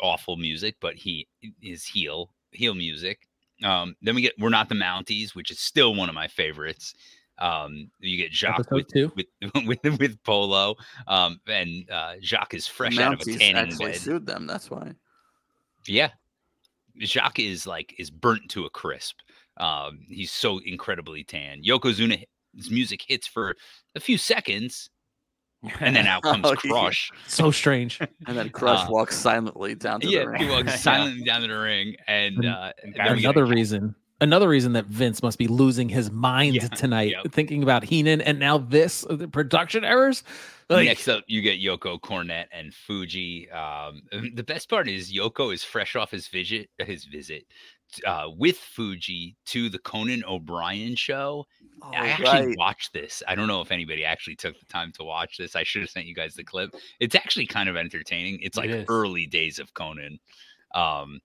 awful 0.00 0.36
music, 0.36 0.76
but 0.80 0.96
he 0.96 1.28
his 1.62 1.84
heel 1.84 2.30
heel 2.50 2.74
music. 2.74 3.26
Um, 3.64 3.96
then 4.02 4.14
we 4.14 4.22
get 4.22 4.34
we're 4.38 4.50
not 4.50 4.68
the 4.68 4.74
Mounties, 4.74 5.34
which 5.34 5.50
is 5.50 5.60
still 5.60 5.94
one 5.94 6.10
of 6.10 6.14
my 6.14 6.28
favorites. 6.28 6.94
Um, 7.38 7.90
you 8.00 8.18
get 8.18 8.32
Jacques 8.32 8.70
with, 8.70 8.88
two. 8.88 9.10
with 9.16 9.26
with 9.66 9.98
with 9.98 10.22
Polo, 10.24 10.76
um, 11.06 11.40
and 11.46 11.88
uh, 11.90 12.14
Jacques 12.20 12.54
is 12.54 12.66
fresh 12.66 12.98
out 12.98 13.14
of 13.14 13.20
a 13.20 13.24
Mounties 13.24 13.38
tanning 13.38 13.56
actually 13.56 13.92
bed. 13.92 14.00
sued 14.00 14.26
them. 14.26 14.46
That's 14.46 14.70
why. 14.70 14.92
Yeah, 15.86 16.10
Jacques 17.00 17.38
is 17.40 17.66
like 17.66 17.94
is 17.98 18.10
burnt 18.10 18.48
to 18.50 18.64
a 18.66 18.70
crisp. 18.70 19.16
Um, 19.58 20.00
he's 20.08 20.30
so 20.32 20.58
incredibly 20.64 21.24
tan. 21.24 21.62
Yokozuna, 21.62 22.22
his 22.56 22.70
music 22.70 23.02
hits 23.06 23.26
for 23.26 23.54
a 23.94 24.00
few 24.00 24.16
seconds, 24.18 24.88
and 25.80 25.94
then 25.94 26.06
out 26.06 26.22
comes 26.22 26.44
Oh, 26.46 26.50
yeah. 26.64 26.70
Crush. 26.72 27.10
So 27.28 27.50
strange. 27.50 27.98
And 28.26 28.36
then 28.38 28.48
Crush 28.50 28.86
Uh, 28.86 28.90
walks 28.90 29.16
silently 29.16 29.74
down 29.74 30.00
to 30.00 30.08
yeah, 30.08 30.20
the 30.20 30.28
ring. 30.30 30.42
he 30.42 30.48
walks 30.48 30.66
Yeah. 30.70 30.76
silently 30.76 31.24
down 31.24 31.42
to 31.42 31.48
the 31.48 31.58
ring, 31.58 31.96
and 32.06 32.36
And 32.36 32.46
uh, 32.46 32.72
And 32.82 32.94
then 32.94 33.16
we 33.16 33.20
get- 33.22 33.30
Another 33.30 33.46
reason, 33.46 33.94
another 34.22 34.48
reason 34.48 34.72
that 34.72 34.86
Vince 34.86 35.22
must 35.22 35.36
be 35.38 35.46
losing 35.48 35.88
his 35.88 36.10
mind 36.10 36.54
Yeah, 36.54 36.68
tonight, 36.68 37.10
yep. 37.10 37.30
thinking 37.32 37.62
about 37.62 37.84
Heenan 37.84 38.20
and 38.22 38.38
now 38.38 38.56
this 38.58 39.04
uh, 39.10 39.16
the 39.16 39.28
production 39.28 39.84
errors. 39.84 40.22
Like, 40.70 40.86
Next 40.86 41.08
up, 41.08 41.24
you 41.26 41.42
get 41.42 41.60
Yoko, 41.60 42.00
Cornette, 42.00 42.46
and 42.50 42.72
Fuji. 42.72 43.50
Um, 43.50 44.02
the 44.34 44.42
best 44.42 44.70
part 44.70 44.88
is 44.88 45.12
Yoko 45.12 45.52
is 45.52 45.62
fresh 45.62 45.96
off 45.96 46.10
his 46.10 46.28
visit, 46.28 46.70
his 46.78 47.04
visit 47.04 47.44
uh, 48.06 48.28
with 48.38 48.56
Fuji 48.56 49.36
to 49.46 49.68
the 49.68 49.78
Conan 49.80 50.24
O'Brien 50.26 50.94
show. 50.96 51.44
I 51.82 52.08
actually 52.08 52.26
Oh, 52.28 52.46
right. 52.46 52.56
watched 52.58 52.92
this. 52.92 53.22
I 53.28 53.34
don't 53.34 53.48
know 53.48 53.60
if 53.60 53.70
anybody 53.72 54.04
actually 54.04 54.36
took 54.36 54.58
the 54.58 54.64
time 54.66 54.92
to 54.92 55.04
watch 55.04 55.36
this. 55.36 55.56
I 55.56 55.64
should 55.64 55.82
have 55.82 55.90
sent 55.90 56.06
you 56.06 56.14
guys 56.14 56.34
the 56.34 56.44
clip. 56.44 56.74
It's 57.00 57.14
actually 57.16 57.46
kind 57.46 57.68
of 57.68 57.76
entertaining. 57.76 58.38
It's 58.40 58.56
like 58.56 58.70
is. 58.70 58.86
early 58.88 59.26
days 59.26 59.58
of 59.58 59.74
Conan. 59.74 60.20
Um, 60.74 61.20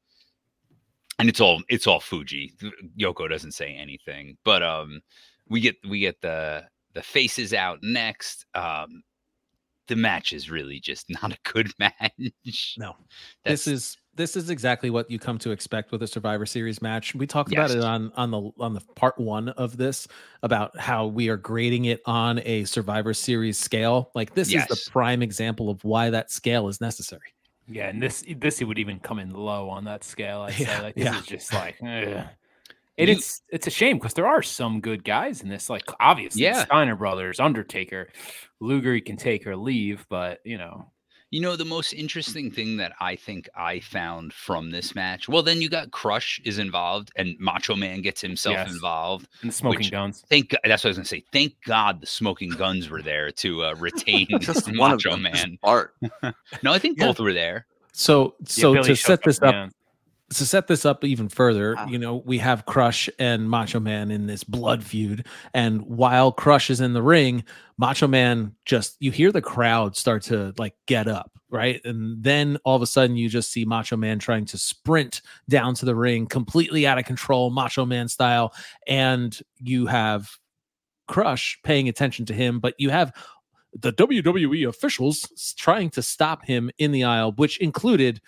and 1.20 1.30
it's 1.30 1.42
all 1.42 1.62
it's 1.70 1.88
all 1.88 2.00
Fuji. 2.00 2.54
Yoko 3.00 3.30
doesn't 3.30 3.54
say 3.54 3.74
anything, 3.74 4.38
but 4.44 4.64
um, 4.64 5.02
we 5.50 5.60
get 5.60 5.76
we 5.88 6.00
get 6.00 6.22
the 6.22 6.64
the 6.94 7.02
faces 7.02 7.54
out 7.54 7.80
next. 7.82 8.46
Um, 8.54 9.04
the 9.88 9.96
match 9.96 10.34
is 10.34 10.50
really 10.50 10.80
just 10.80 11.10
not 11.22 11.32
a 11.32 11.38
good 11.52 11.72
match. 11.80 12.76
No. 12.78 12.96
That's, 13.44 13.66
this 13.66 13.68
is 13.68 13.98
this 14.16 14.36
is 14.36 14.50
exactly 14.50 14.90
what 14.90 15.10
you 15.12 15.20
come 15.20 15.38
to 15.40 15.52
expect 15.52 15.92
with 15.92 16.02
a 16.02 16.08
Survivor 16.08 16.46
Series 16.46 16.82
match. 16.82 17.14
We 17.14 17.28
talked 17.28 17.52
about 17.52 17.72
it 17.72 17.84
on 17.84 18.12
on 18.16 18.32
the 18.32 18.52
on 18.60 18.74
the 18.74 18.82
part 18.96 19.18
one 19.18 19.50
of 19.50 19.78
this 19.78 20.08
about 20.44 20.78
how 20.78 21.08
we 21.08 21.30
are 21.30 21.38
grading 21.38 21.86
it 21.86 22.02
on 22.06 22.42
a 22.44 22.66
Survivor 22.66 23.14
Series 23.14 23.58
scale. 23.58 24.12
Like 24.14 24.36
this 24.36 24.54
is 24.54 24.66
the 24.68 24.80
prime 24.92 25.22
example 25.22 25.70
of 25.70 25.84
why 25.84 26.10
that 26.10 26.32
scale 26.32 26.68
is 26.68 26.82
necessary. 26.82 27.34
Yeah, 27.68 27.90
and 27.90 28.02
this 28.02 28.24
this 28.38 28.62
would 28.64 28.80
even 28.80 29.00
come 29.00 29.20
in 29.20 29.32
low 29.32 29.70
on 29.70 29.84
that 29.86 30.04
scale. 30.04 30.42
I'd 30.42 30.58
Yeah, 30.60 30.78
say 30.78 30.84
like 30.84 30.96
this 30.96 31.04
yeah. 31.06 31.20
is 31.20 31.26
just 31.26 31.54
like, 31.54 31.76
ugh. 31.82 31.88
and 31.88 33.10
You- 33.10 33.16
it's 33.16 33.42
it's 33.50 33.68
a 33.68 33.72
shame 33.72 33.98
because 33.98 34.14
there 34.14 34.28
are 34.28 34.42
some 34.42 34.80
good 34.82 35.04
guys 35.04 35.42
in 35.42 35.50
this. 35.50 35.70
Like 35.70 35.84
obviously, 36.00 36.44
Yeah. 36.44 36.64
Steiner 36.66 36.96
brothers, 36.96 37.40
Undertaker, 37.40 38.10
Luger, 38.60 38.96
you 38.96 39.02
can 39.02 39.18
take 39.18 39.46
or 39.46 39.56
leave, 39.56 40.06
but 40.10 40.40
you 40.46 40.58
know, 40.58 40.92
You 41.30 41.42
know, 41.42 41.58
the 41.58 41.66
most 41.66 41.92
interesting 41.92 42.50
thing 42.52 42.78
that 42.78 42.94
I 43.02 43.18
think 43.18 43.50
I 43.54 43.82
found 43.82 44.32
from 44.34 44.72
this 44.72 44.96
match. 44.96 45.28
Well, 45.28 45.44
then 45.44 45.62
you 45.62 45.68
got 45.70 45.92
Crush 45.92 46.40
is 46.46 46.58
involved, 46.58 47.12
and 47.18 47.38
Macho 47.38 47.76
Man 47.76 48.02
gets 48.02 48.22
himself 48.22 48.54
Yes. 48.56 48.72
involved. 48.72 49.28
and 49.42 49.50
the 49.50 49.54
smoking 49.54 49.80
Which- 49.80 49.92
guns. 49.92 50.24
Thank 50.30 50.50
God, 50.52 50.60
that's 50.64 50.84
what 50.86 50.88
I 50.88 50.92
was 50.92 50.98
gonna 50.98 51.06
say. 51.06 51.24
Thank 51.34 51.56
God 51.66 52.00
the 52.00 52.08
smoking 52.08 52.50
guns 52.52 52.90
were 52.90 53.02
there 53.02 53.30
to 53.32 53.66
uh, 53.66 53.76
retain 53.76 54.28
Just 54.40 54.68
one 54.78 54.94
of 54.94 55.04
Macho 55.04 55.12
them. 55.18 55.24
just 55.26 55.46
Man. 55.48 55.60
Art. 55.64 55.96
No, 56.64 56.72
I 56.72 56.80
think 56.80 56.98
Yeah. 56.98 57.08
both 57.08 57.20
were 57.20 57.34
there. 57.34 57.66
So 57.92 58.36
so 58.46 58.74
Billy 58.74 58.88
to 58.90 58.96
set 58.96 59.22
this 59.24 59.42
up, 59.42 59.54
yeah. 59.54 59.70
To 60.32 60.46
set 60.46 60.68
this 60.68 60.86
up 60.86 61.04
even 61.06 61.30
further, 61.30 61.76
Wow. 61.76 61.88
you 61.88 61.98
know, 61.98 62.18
we 62.18 62.38
have 62.40 62.66
Crush 62.66 63.10
and 63.18 63.50
Macho 63.50 63.80
Man 63.80 64.12
in 64.12 64.28
this 64.28 64.44
blood 64.44 64.84
feud. 64.84 65.26
And 65.54 65.82
while 65.84 66.32
Crush 66.34 66.70
is 66.70 66.82
in 66.82 66.94
the 66.94 67.02
ring, 67.02 67.44
Macho 67.78 68.08
Man 68.08 68.54
just, 68.66 68.98
you 69.00 69.12
hear 69.12 69.32
the 69.32 69.42
crowd 69.42 69.96
start 69.96 70.24
to 70.24 70.54
like 70.58 70.76
get 70.86 71.08
up, 71.08 71.32
right? 71.50 71.80
And 71.86 72.22
then 72.22 72.58
all 72.66 72.76
of 72.76 72.82
a 72.82 72.88
sudden 72.88 73.16
you 73.16 73.30
just 73.30 73.52
see 73.54 73.64
Macho 73.64 73.96
Man 73.96 74.20
trying 74.20 74.44
to 74.48 74.58
sprint 74.58 75.22
down 75.48 75.76
to 75.76 75.86
the 75.86 75.96
ring, 75.96 76.26
completely 76.28 76.86
out 76.86 76.98
of 76.98 77.06
control, 77.06 77.50
Macho 77.50 77.86
Man 77.86 78.10
style. 78.10 78.54
And 78.86 79.38
you 79.62 79.86
have 79.86 80.30
Crush 81.08 81.58
paying 81.64 81.88
attention 81.88 82.26
to 82.26 82.34
him, 82.34 82.60
but 82.60 82.74
you 82.78 82.90
have 82.90 83.14
the 83.80 83.94
WWE 83.94 84.68
officials 84.68 85.22
trying 85.58 85.90
to 85.92 86.02
stop 86.02 86.46
him 86.46 86.70
in 86.80 86.92
the 86.92 87.06
aisle, 87.06 87.32
which 87.34 87.60
included 87.60 88.20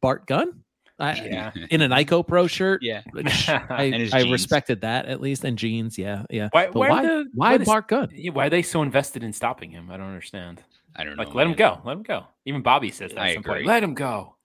Bart 0.00 0.26
Gunn. 0.26 0.63
I, 0.98 1.14
Yeah. 1.14 1.50
in 1.70 1.80
an 1.82 1.90
Ico 1.90 2.26
Pro 2.26 2.46
shirt. 2.46 2.82
Yeah. 2.82 3.02
which 3.12 3.48
I, 3.48 4.08
I 4.12 4.22
respected 4.30 4.80
that 4.82 5.06
at 5.06 5.20
least, 5.20 5.44
and 5.44 5.58
jeans. 5.58 5.98
Yeah, 5.98 6.24
yeah. 6.30 6.48
Why? 6.52 6.66
But 6.66 6.74
Why? 6.76 6.88
why? 6.90 7.02
the- 7.02 7.24
Why 7.34 7.52
what 7.52 7.60
is- 7.62 7.66
Bart 7.66 7.88
Gunn? 7.88 8.10
yeah, 8.14 8.30
why 8.30 8.46
are 8.46 8.50
they 8.50 8.62
so 8.62 8.82
invested 8.82 9.22
in 9.22 9.32
stopping 9.32 9.70
him? 9.70 9.90
I 9.90 9.96
don't 9.96 10.06
understand. 10.06 10.62
I 10.96 11.02
don't 11.04 11.16
know. 11.16 11.24
Like, 11.24 11.34
let 11.34 11.46
him 11.48 11.54
go. 11.54 11.80
Let 11.84 11.96
him 11.96 12.02
go. 12.04 12.24
Even 12.44 12.62
Bobby 12.62 12.90
says 12.90 13.10
that. 13.12 13.20
I 13.20 13.28
at 13.30 13.34
some 13.34 13.42
point. 13.42 13.56
agree. 13.58 13.66
Let 13.66 13.82
him 13.82 13.94
go. 13.94 14.36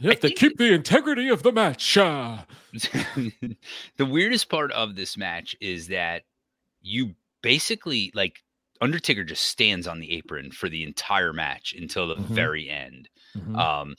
You 0.00 0.10
have 0.10 0.18
to 0.20 0.30
keep 0.32 0.58
the 0.58 0.72
integrity 0.72 1.28
of 1.28 1.44
the 1.44 1.52
match. 1.52 1.96
uh. 1.96 2.38
the 3.96 4.04
weirdest 4.06 4.48
part 4.48 4.72
of 4.72 4.96
this 4.96 5.16
match 5.16 5.54
is 5.60 5.88
that 5.88 6.22
you 6.80 7.14
basically 7.42 8.10
like 8.14 8.42
Undertaker 8.80 9.22
just 9.22 9.44
stands 9.46 9.86
on 9.86 10.00
the 10.00 10.12
apron 10.16 10.50
for 10.50 10.68
the 10.68 10.82
entire 10.82 11.32
match 11.32 11.72
until 11.78 12.08
the 12.08 12.16
Mhm. 12.16 12.24
very 12.26 12.68
end. 12.68 13.08
Mhm. 13.36 13.56
Um, 13.56 13.94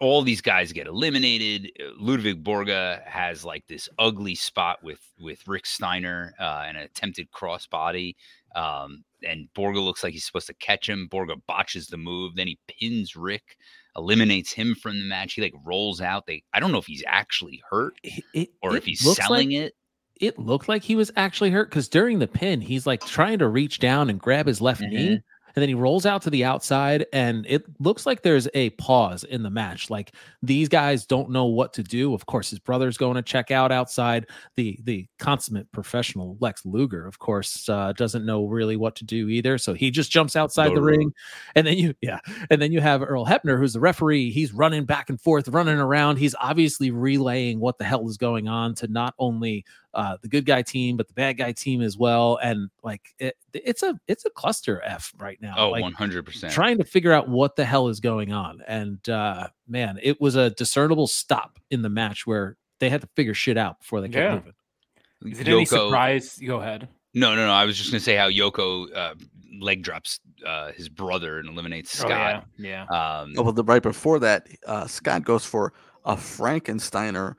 all 0.00 0.22
these 0.22 0.40
guys 0.40 0.72
get 0.72 0.86
eliminated. 0.86 1.70
Uh, 1.80 1.92
Ludwig 1.98 2.42
Borga 2.42 3.02
has 3.06 3.44
like 3.44 3.66
this 3.68 3.88
ugly 3.98 4.34
spot 4.34 4.82
with 4.82 5.00
with 5.18 5.46
Rick 5.46 5.66
Steiner 5.66 6.34
uh, 6.40 6.64
and 6.66 6.76
an 6.76 6.82
attempted 6.84 7.30
crossbody. 7.30 8.14
Um, 8.54 9.04
and 9.26 9.48
Borga 9.56 9.82
looks 9.82 10.02
like 10.04 10.12
he's 10.12 10.24
supposed 10.24 10.46
to 10.48 10.54
catch 10.54 10.88
him. 10.88 11.08
Borga 11.10 11.40
botches 11.46 11.86
the 11.86 11.96
move. 11.96 12.36
Then 12.36 12.46
he 12.46 12.58
pins 12.68 13.16
Rick, 13.16 13.56
eliminates 13.96 14.52
him 14.52 14.74
from 14.74 14.98
the 14.98 15.04
match. 15.04 15.34
He 15.34 15.42
like 15.42 15.54
rolls 15.64 16.00
out. 16.00 16.26
They 16.26 16.42
I 16.52 16.60
don't 16.60 16.72
know 16.72 16.78
if 16.78 16.86
he's 16.86 17.04
actually 17.06 17.62
hurt 17.70 17.94
It- 18.02 18.50
or 18.62 18.74
it 18.74 18.78
if 18.78 18.84
he's 18.84 19.00
selling 19.16 19.50
like, 19.50 19.58
it. 19.58 19.74
It 20.20 20.38
looked 20.38 20.68
like 20.68 20.82
he 20.84 20.94
was 20.94 21.10
actually 21.16 21.50
hurt 21.50 21.70
because 21.70 21.88
during 21.88 22.20
the 22.20 22.28
pin, 22.28 22.60
he's 22.60 22.86
like 22.86 23.04
trying 23.04 23.40
to 23.40 23.48
reach 23.48 23.80
down 23.80 24.08
and 24.08 24.20
grab 24.20 24.46
his 24.46 24.60
left 24.60 24.80
knee. 24.80 25.20
And 25.54 25.62
then 25.62 25.68
he 25.68 25.74
rolls 25.74 26.04
out 26.04 26.22
to 26.22 26.30
the 26.30 26.44
outside, 26.44 27.06
and 27.12 27.46
it 27.48 27.64
looks 27.78 28.06
like 28.06 28.22
there's 28.22 28.48
a 28.54 28.70
pause 28.70 29.24
in 29.24 29.42
the 29.42 29.50
match. 29.50 29.88
Like 29.88 30.12
these 30.42 30.68
guys 30.68 31.06
don't 31.06 31.30
know 31.30 31.46
what 31.46 31.72
to 31.74 31.82
do. 31.82 32.12
Of 32.14 32.26
course, 32.26 32.50
his 32.50 32.58
brother's 32.58 32.96
going 32.96 33.14
to 33.14 33.22
check 33.22 33.50
out 33.50 33.70
outside. 33.70 34.26
The 34.56 34.78
the 34.82 35.06
consummate 35.18 35.70
professional 35.72 36.36
Lex 36.40 36.64
Luger, 36.66 37.06
of 37.06 37.18
course, 37.18 37.68
uh, 37.68 37.92
doesn't 37.92 38.26
know 38.26 38.46
really 38.46 38.76
what 38.76 38.96
to 38.96 39.04
do 39.04 39.28
either. 39.28 39.58
So 39.58 39.74
he 39.74 39.90
just 39.90 40.10
jumps 40.10 40.36
outside 40.36 40.70
the 40.70 40.76
The 40.76 40.82
ring, 40.82 41.12
and 41.54 41.66
then 41.66 41.78
you 41.78 41.94
yeah, 42.02 42.18
and 42.50 42.60
then 42.60 42.72
you 42.72 42.80
have 42.80 43.02
Earl 43.02 43.26
Hebner, 43.26 43.58
who's 43.58 43.74
the 43.74 43.80
referee. 43.80 44.30
He's 44.30 44.52
running 44.52 44.84
back 44.84 45.08
and 45.08 45.20
forth, 45.20 45.48
running 45.48 45.78
around. 45.78 46.16
He's 46.16 46.34
obviously 46.40 46.90
relaying 46.90 47.60
what 47.60 47.78
the 47.78 47.84
hell 47.84 48.08
is 48.08 48.16
going 48.16 48.48
on 48.48 48.74
to 48.76 48.88
not 48.88 49.14
only 49.18 49.64
uh, 49.94 50.16
the 50.22 50.28
good 50.28 50.44
guy 50.44 50.62
team, 50.62 50.96
but 50.96 51.06
the 51.08 51.14
bad 51.14 51.38
guy 51.38 51.52
team 51.52 51.80
as 51.80 51.96
well. 51.96 52.38
And 52.42 52.68
like 52.82 53.14
it, 53.18 53.36
it's 53.52 53.82
a 53.82 53.98
it's 54.08 54.24
a 54.24 54.30
cluster 54.30 54.82
F 54.84 55.12
right 55.18 55.38
now. 55.40 55.54
Oh, 55.56 55.70
like, 55.70 55.84
100%. 55.84 56.50
trying 56.50 56.78
to 56.78 56.84
figure 56.84 57.12
out 57.12 57.28
what 57.28 57.56
the 57.56 57.64
hell 57.64 57.88
is 57.88 58.00
going 58.00 58.32
on. 58.32 58.62
And 58.66 59.06
uh, 59.08 59.48
man, 59.68 59.98
it 60.02 60.20
was 60.20 60.36
a 60.36 60.50
discernible 60.50 61.06
stop 61.06 61.58
in 61.70 61.82
the 61.82 61.88
match 61.90 62.26
where 62.26 62.56
they 62.80 62.90
had 62.90 63.00
to 63.02 63.08
figure 63.16 63.34
shit 63.34 63.56
out 63.56 63.78
before 63.80 64.00
they 64.00 64.08
kept 64.08 64.16
Yeah. 64.16 64.34
moving. 64.34 65.32
Is 65.32 65.40
it 65.40 65.48
any 65.48 65.64
surprise? 65.64 66.38
Go 66.44 66.60
ahead. 66.60 66.88
No, 67.14 67.34
no, 67.36 67.46
no. 67.46 67.52
I 67.52 67.64
was 67.64 67.78
just 67.78 67.90
gonna 67.90 68.00
say 68.00 68.16
how 68.16 68.28
Yoko 68.28 68.94
uh, 68.94 69.14
leg 69.60 69.82
drops 69.82 70.18
uh, 70.44 70.72
his 70.72 70.88
brother 70.88 71.38
and 71.38 71.48
eliminates 71.48 71.98
Oh, 72.02 72.08
Scott. 72.08 72.44
yeah. 72.58 72.82
Um, 72.82 73.34
Oh, 73.38 73.42
well, 73.44 73.52
the 73.52 73.62
right 73.64 73.82
before 73.82 74.18
that, 74.18 74.48
uh, 74.66 74.86
Scott 74.88 75.24
goes 75.24 75.46
for 75.46 75.72
a 76.04 76.16
Frankensteiner 76.16 77.34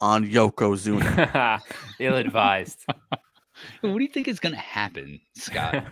on 0.00 0.24
Yokozuna. 0.26 1.16
yeah. 1.34 1.58
Ill 1.98 2.16
advised. 2.16 2.84
what 3.80 3.96
do 3.96 4.02
you 4.02 4.08
think 4.08 4.28
is 4.28 4.40
gonna 4.40 4.56
happen, 4.56 5.20
Scott? 5.34 5.84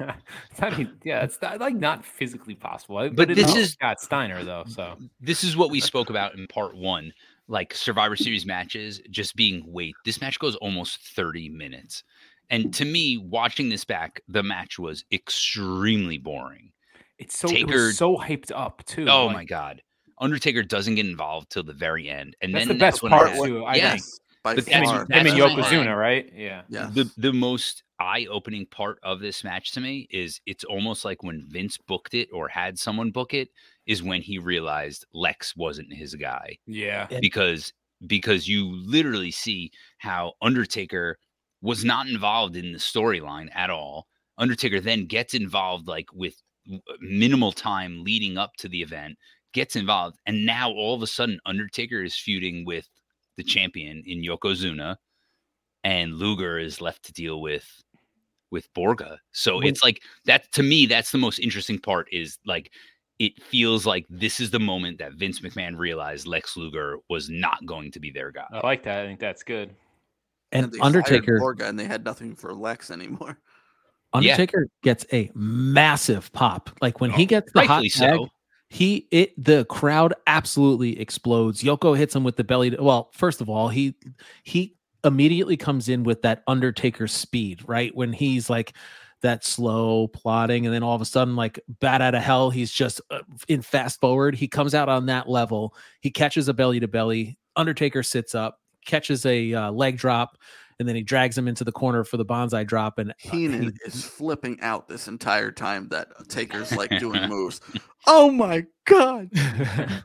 it's 0.50 0.60
not 0.60 0.72
even, 0.72 0.96
yeah, 1.04 1.22
it's 1.24 1.40
not, 1.40 1.60
like 1.60 1.74
not 1.74 2.04
physically 2.04 2.54
possible. 2.54 2.96
But, 2.96 3.16
But 3.16 3.28
this 3.28 3.50
is 3.50 3.56
is- 3.56 3.72
Scott 3.72 4.00
Steiner 4.00 4.44
though. 4.44 4.64
So 4.68 4.96
this 5.20 5.44
is 5.44 5.56
what 5.56 5.70
we 5.70 5.80
spoke 5.80 6.10
about 6.10 6.34
in 6.34 6.46
part 6.46 6.76
one 6.76 7.12
like 7.46 7.74
survivor 7.74 8.16
series 8.16 8.46
matches 8.46 9.02
just 9.10 9.36
being 9.36 9.62
weight 9.70 9.94
this 10.06 10.18
match 10.18 10.38
goes 10.38 10.56
almost 10.56 10.98
30 11.14 11.50
minutes 11.50 12.02
and 12.48 12.72
to 12.72 12.86
me 12.86 13.18
watching 13.18 13.68
this 13.68 13.84
back 13.84 14.22
the 14.28 14.42
match 14.42 14.78
was 14.78 15.04
extremely 15.12 16.16
boring 16.16 16.72
it's 17.18 17.38
so 17.38 17.46
it 17.48 17.52
Taker- 17.52 17.74
was 17.86 17.98
so 17.98 18.16
hyped 18.16 18.50
up 18.54 18.82
too. 18.86 19.06
oh 19.10 19.26
like, 19.26 19.36
my 19.36 19.44
god 19.44 19.82
undertaker 20.18 20.62
doesn't 20.62 20.94
get 20.96 21.06
involved 21.06 21.50
till 21.50 21.62
the 21.62 21.72
very 21.72 22.08
end 22.08 22.36
and 22.40 22.54
That's 22.54 22.66
then 22.66 22.76
the 22.76 22.80
best 22.80 23.02
when 23.02 23.10
part 23.10 23.30
I- 23.30 23.46
too. 23.46 23.64
I 23.64 23.74
yeah. 23.76 23.90
think. 23.92 24.00
yes, 24.02 24.20
by 24.42 24.54
But 24.56 24.68
Him 24.68 24.74
and, 24.74 24.84
that's- 24.86 25.00
him 25.02 25.06
and 25.12 25.26
that's 25.26 25.40
what 25.40 25.64
Yokozuna, 25.66 25.98
right? 25.98 26.32
Yeah. 26.34 26.62
Yes. 26.68 26.94
the 26.94 27.10
the 27.16 27.32
most 27.32 27.82
eye-opening 28.00 28.66
part 28.66 28.98
of 29.04 29.20
this 29.20 29.44
match 29.44 29.70
to 29.72 29.80
me 29.80 30.06
is 30.10 30.40
it's 30.46 30.64
almost 30.64 31.04
like 31.04 31.22
when 31.22 31.44
Vince 31.48 31.78
booked 31.78 32.12
it 32.14 32.28
or 32.32 32.48
had 32.48 32.78
someone 32.78 33.10
book 33.12 33.32
it 33.34 33.48
is 33.86 34.02
when 34.02 34.20
he 34.20 34.38
realized 34.38 35.06
Lex 35.14 35.54
wasn't 35.56 35.92
his 35.92 36.14
guy 36.14 36.56
Yeah. 36.66 37.06
Because 37.20 37.72
because 38.06 38.46
you 38.48 38.66
literally 38.84 39.30
see 39.30 39.70
how 39.98 40.34
Undertaker 40.42 41.18
was 41.62 41.84
not 41.84 42.06
involved 42.08 42.56
in 42.56 42.72
the 42.72 42.78
storyline 42.78 43.48
at 43.54 43.70
all. 43.70 44.06
Undertaker 44.36 44.80
then 44.80 45.06
gets 45.06 45.32
involved 45.32 45.86
like 45.88 46.12
with 46.12 46.34
uh, 46.70 46.76
minimal 47.00 47.52
time 47.52 48.02
leading 48.04 48.36
up 48.36 48.52
to 48.58 48.68
the 48.68 48.82
event, 48.82 49.16
gets 49.54 49.76
involved, 49.76 50.18
and 50.26 50.44
now 50.44 50.70
all 50.70 50.94
of 50.94 51.02
a 51.02 51.06
sudden 51.06 51.40
Undertaker 51.46 52.02
is 52.02 52.14
feuding 52.14 52.66
with 52.66 52.86
the 53.36 53.42
champion 53.42 54.02
in 54.06 54.22
Yokozuna, 54.22 54.96
and 55.82 56.14
Luger 56.14 56.58
is 56.58 56.80
left 56.80 57.04
to 57.04 57.12
deal 57.12 57.40
with 57.40 57.82
with 58.50 58.72
Borga. 58.74 59.18
So 59.32 59.56
When- 59.56 59.66
it's 59.68 59.82
like 59.82 60.02
that 60.26 60.52
to 60.52 60.62
me. 60.62 60.86
That's 60.86 61.10
the 61.10 61.18
most 61.18 61.38
interesting 61.38 61.78
part. 61.78 62.08
Is 62.12 62.38
like 62.44 62.70
it 63.18 63.42
feels 63.42 63.86
like 63.86 64.06
this 64.10 64.40
is 64.40 64.50
the 64.50 64.60
moment 64.60 64.98
that 64.98 65.14
Vince 65.14 65.40
McMahon 65.40 65.78
realized 65.78 66.26
Lex 66.26 66.56
Luger 66.56 66.98
was 67.08 67.30
not 67.30 67.64
going 67.64 67.90
to 67.92 68.00
be 68.00 68.10
their 68.10 68.30
guy. 68.30 68.46
I 68.52 68.66
like 68.66 68.82
that. 68.84 69.04
I 69.04 69.06
think 69.06 69.20
that's 69.20 69.42
good. 69.42 69.74
And 70.52 70.70
they 70.70 70.78
fired 70.78 70.86
Undertaker 70.86 71.40
Borga, 71.40 71.68
and 71.68 71.78
they 71.78 71.86
had 71.86 72.04
nothing 72.04 72.36
for 72.36 72.54
Lex 72.54 72.90
anymore. 72.90 73.38
Undertaker 74.12 74.68
gets 74.82 75.04
a 75.12 75.30
massive 75.34 76.32
pop. 76.32 76.70
Like 76.80 77.00
when 77.00 77.10
he 77.10 77.24
oh, 77.24 77.26
gets 77.26 77.52
the 77.52 77.66
hot 77.66 77.82
tag, 77.82 77.90
so. 77.90 78.28
He 78.74 79.06
it 79.12 79.32
the 79.42 79.64
crowd 79.66 80.14
absolutely 80.26 81.00
explodes. 81.00 81.62
Yoko 81.62 81.96
hits 81.96 82.12
him 82.16 82.24
with 82.24 82.34
the 82.34 82.42
belly. 82.42 82.76
Well, 82.76 83.08
first 83.12 83.40
of 83.40 83.48
all, 83.48 83.68
he 83.68 83.94
he 84.42 84.74
immediately 85.04 85.56
comes 85.56 85.88
in 85.88 86.02
with 86.02 86.22
that 86.22 86.42
Undertaker 86.48 87.06
speed, 87.06 87.62
right? 87.68 87.94
When 87.94 88.12
he's 88.12 88.50
like 88.50 88.72
that 89.20 89.44
slow 89.44 90.08
plotting, 90.08 90.66
and 90.66 90.74
then 90.74 90.82
all 90.82 90.96
of 90.96 91.00
a 91.00 91.04
sudden, 91.04 91.36
like 91.36 91.60
bat 91.68 92.02
out 92.02 92.16
of 92.16 92.22
hell, 92.24 92.50
he's 92.50 92.72
just 92.72 93.00
uh, 93.12 93.20
in 93.46 93.62
fast 93.62 94.00
forward. 94.00 94.34
He 94.34 94.48
comes 94.48 94.74
out 94.74 94.88
on 94.88 95.06
that 95.06 95.28
level. 95.28 95.76
He 96.00 96.10
catches 96.10 96.48
a 96.48 96.52
belly 96.52 96.80
to 96.80 96.88
belly. 96.88 97.38
Undertaker 97.54 98.02
sits 98.02 98.34
up, 98.34 98.58
catches 98.84 99.24
a 99.24 99.54
uh, 99.54 99.70
leg 99.70 99.98
drop, 99.98 100.36
and 100.78 100.88
then 100.88 100.96
he 100.96 101.02
drags 101.02 101.36
him 101.36 101.48
into 101.48 101.64
the 101.64 101.72
corner 101.72 102.04
for 102.04 102.16
the 102.16 102.24
banzai 102.24 102.64
drop. 102.64 102.98
And 102.98 103.10
uh, 103.10 103.14
Heenan 103.18 103.62
he- 103.62 103.70
is 103.86 104.04
flipping 104.04 104.60
out 104.60 104.88
this 104.88 105.08
entire 105.08 105.50
time 105.50 105.88
that 105.88 106.08
Taker's 106.28 106.72
like 106.72 106.98
doing 106.98 107.22
moves. 107.28 107.60
Oh 108.06 108.30
my 108.30 108.66
god! 108.86 109.30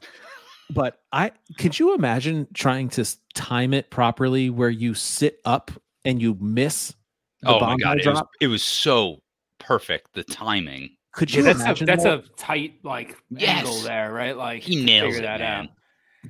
but 0.70 1.00
I 1.12 1.32
could 1.58 1.78
you 1.80 1.94
imagine 1.96 2.48
trying 2.54 2.90
to 2.90 3.06
time 3.34 3.74
it 3.74 3.90
properly 3.90 4.50
where 4.50 4.70
you 4.70 4.94
sit 4.94 5.40
up 5.46 5.72
and 6.06 6.22
you 6.22 6.38
miss 6.40 6.94
the 7.42 7.50
Oh 7.50 7.60
my 7.60 7.76
banzai 7.76 7.84
god, 7.84 8.00
it 8.00 8.08
was, 8.10 8.24
it 8.42 8.48
was 8.48 8.64
so 8.64 9.20
perfect. 9.60 10.14
The 10.14 10.24
timing. 10.24 10.92
Could 11.12 11.34
Yeah, 11.34 11.40
you 11.40 11.44
that's 11.46 11.60
a, 11.60 11.64
imagine 11.64 11.86
that's 11.88 12.04
that? 12.04 12.20
a 12.20 12.24
tight 12.38 12.76
like 12.84 13.18
Yes. 13.32 13.58
angle 13.66 13.82
there, 13.82 14.14
right? 14.14 14.38
Like 14.38 14.62
He 14.62 14.76
nails 14.84 15.16
figure 15.16 15.20
it, 15.20 15.24
that 15.24 15.40
man. 15.42 15.66
out. 15.66 15.70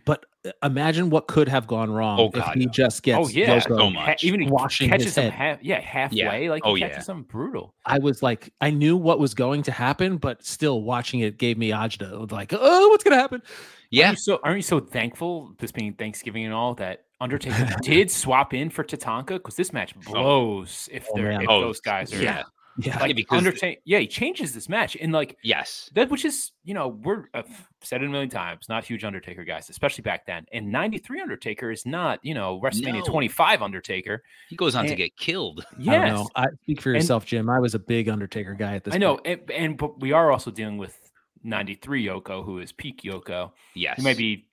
But 0.06 0.26
uh, 0.46 0.52
imagine 0.64 1.10
what 1.10 1.28
could 1.28 1.48
have 1.48 1.66
gone 1.66 1.90
wrong 1.92 2.20
Oh, 2.20 2.32
if 2.34 2.46
he 2.54 2.66
no. 2.66 2.72
just 2.72 3.02
gets 3.02 3.26
Oh 3.28 3.30
yeah, 3.30 3.60
Yoko. 3.60 3.68
so 3.68 3.90
Ha- 4.00 4.16
even 4.22 4.42
he 4.42 4.48
Washing 4.48 4.90
catches 4.90 5.06
his 5.08 5.18
him 5.18 5.24
head. 5.32 5.34
half, 5.34 5.64
yeah, 5.64 5.80
halfway. 5.82 6.50
Like 6.50 6.64
he 6.64 6.70
Oh, 6.72 6.76
catches 6.76 6.98
yeah. 6.98 7.02
something 7.02 7.24
brutal. 7.24 7.74
I 7.86 7.98
was 8.00 8.22
like, 8.22 8.54
I 8.62 8.70
knew 8.70 8.96
what 8.96 9.20
was 9.20 9.34
going 9.34 9.64
to 9.64 9.72
happen, 9.72 10.18
but 10.18 10.46
still 10.46 10.84
watching 10.84 11.22
it 11.22 11.38
gave 11.40 11.58
me 11.58 11.70
agita. 11.72 12.32
Like, 12.32 12.54
oh, 12.56 12.90
what's 12.90 13.04
gonna 13.04 13.16
happen? 13.18 13.42
Yeah, 13.90 14.06
Aren't 14.08 14.18
you 14.20 14.22
so 14.22 14.40
aren't 14.44 14.58
you 14.58 14.62
so 14.62 14.80
thankful 14.80 15.54
this 15.58 15.72
being 15.72 15.94
Thanksgiving 15.94 16.46
and 16.46 16.54
all 16.54 16.76
that 16.76 17.06
Undertaker 17.20 17.68
did 17.82 18.12
swap 18.12 18.54
in 18.54 18.70
for 18.70 18.84
Tatanka 18.84 19.30
because 19.30 19.56
this 19.56 19.74
match 19.74 19.94
blows 20.00 20.88
if 20.92 21.08
Oh, 21.10 21.16
they're 21.16 21.32
man. 21.32 21.42
if 21.42 21.50
Oh, 21.50 21.62
those 21.62 21.80
guys 21.82 22.14
are 22.14 22.22
yeah. 22.22 22.44
Yeah, 22.82 22.98
like 23.00 23.16
because 23.16 23.42
the- 23.44 23.48
Undertaker. 23.50 23.82
Yeah, 23.86 24.00
he 24.00 24.08
changes 24.08 24.54
this 24.54 24.70
match 24.70 24.96
and 25.00 25.12
like 25.12 25.38
yes. 25.44 25.90
that, 25.96 26.10
which 26.10 26.26
is 26.26 26.52
you 26.64 26.74
know 26.74 26.88
we're 26.90 27.26
I've 27.34 27.68
said 27.82 28.02
it 28.02 28.06
a 28.08 28.10
million 28.10 28.30
times, 28.30 28.68
not 28.70 28.84
huge 28.86 29.04
Undertaker 29.04 29.44
guys, 29.44 29.70
especially 29.70 30.02
back 30.02 30.26
then. 30.26 30.46
And 30.54 30.72
'93 30.72 31.22
Undertaker 31.22 31.72
is 31.72 31.86
not 31.86 32.20
you 32.24 32.34
know 32.34 32.60
WrestleMania 32.64 33.00
No. 33.00 33.06
25 33.06 33.62
Undertaker. 33.62 34.24
He 34.50 34.56
goes 34.56 34.76
on 34.76 34.86
to 34.86 34.96
get 34.96 35.16
killed. 35.18 35.66
I 35.72 35.76
don't 35.76 35.84
Yes, 35.86 36.14
know. 36.18 36.30
I 36.36 36.46
speak 36.64 36.82
for 36.82 36.90
And- 36.92 37.02
yourself, 37.02 37.26
Jim. 37.26 37.50
I 37.50 37.60
was 37.60 37.76
a 37.76 37.80
big 37.80 38.08
Undertaker 38.10 38.54
guy 38.54 38.76
at 38.76 38.84
this. 38.84 38.94
I 38.94 38.98
know, 38.98 39.18
point. 39.18 39.28
and, 39.28 39.52
and 39.52 39.78
but 39.78 40.00
we 40.00 40.12
are 40.12 40.32
also 40.32 40.52
dealing 40.52 40.78
with 40.78 40.98
'93 41.44 42.06
Yoko, 42.06 42.44
who 42.44 42.60
is 42.60 42.72
peak 42.72 43.02
Yoko. 43.04 43.52
Yes. 43.76 43.98
He 43.98 44.04
might 44.04 44.18
be 44.18 44.46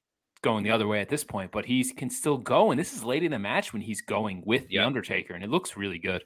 going 0.43 0.62
the 0.62 0.70
other 0.70 0.87
way 0.87 1.01
at 1.01 1.09
this 1.09 1.24
point, 1.24 1.51
but 1.51 1.64
he 1.64 1.83
can 1.85 2.09
still 2.11 2.39
go. 2.39 2.70
And 2.70 2.79
this 2.79 2.93
is 2.93 3.03
late 3.03 3.22
in 3.24 3.33
the 3.33 3.39
match 3.39 3.72
when 3.72 3.83
he's 3.83 4.01
going 4.01 4.43
with 4.47 4.68
the 4.68 4.79
Undertaker, 4.79 5.35
and 5.35 5.43
it 5.43 5.51
looks 5.51 5.77
really 5.77 5.99
good. 5.99 6.22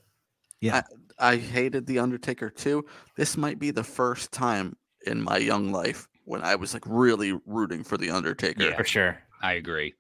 I 1.18 1.36
hated 1.36 1.86
the 1.86 1.98
Undertaker 1.98 2.50
too. 2.50 2.84
This 3.16 3.36
might 3.36 3.58
be 3.58 3.70
the 3.70 3.84
first 3.84 4.32
time 4.32 4.76
in 5.06 5.22
my 5.22 5.36
young 5.38 5.72
life 5.72 6.08
when 6.24 6.42
I 6.42 6.54
was 6.54 6.74
like 6.74 6.84
really 6.86 7.38
rooting 7.46 7.84
for 7.84 7.96
the 7.98 8.11
Undertaker. 8.11 8.64
Yeah. 8.64 8.76
For 8.76 8.84
sure. 8.84 9.18
I 9.42 9.54
agree 9.54 9.94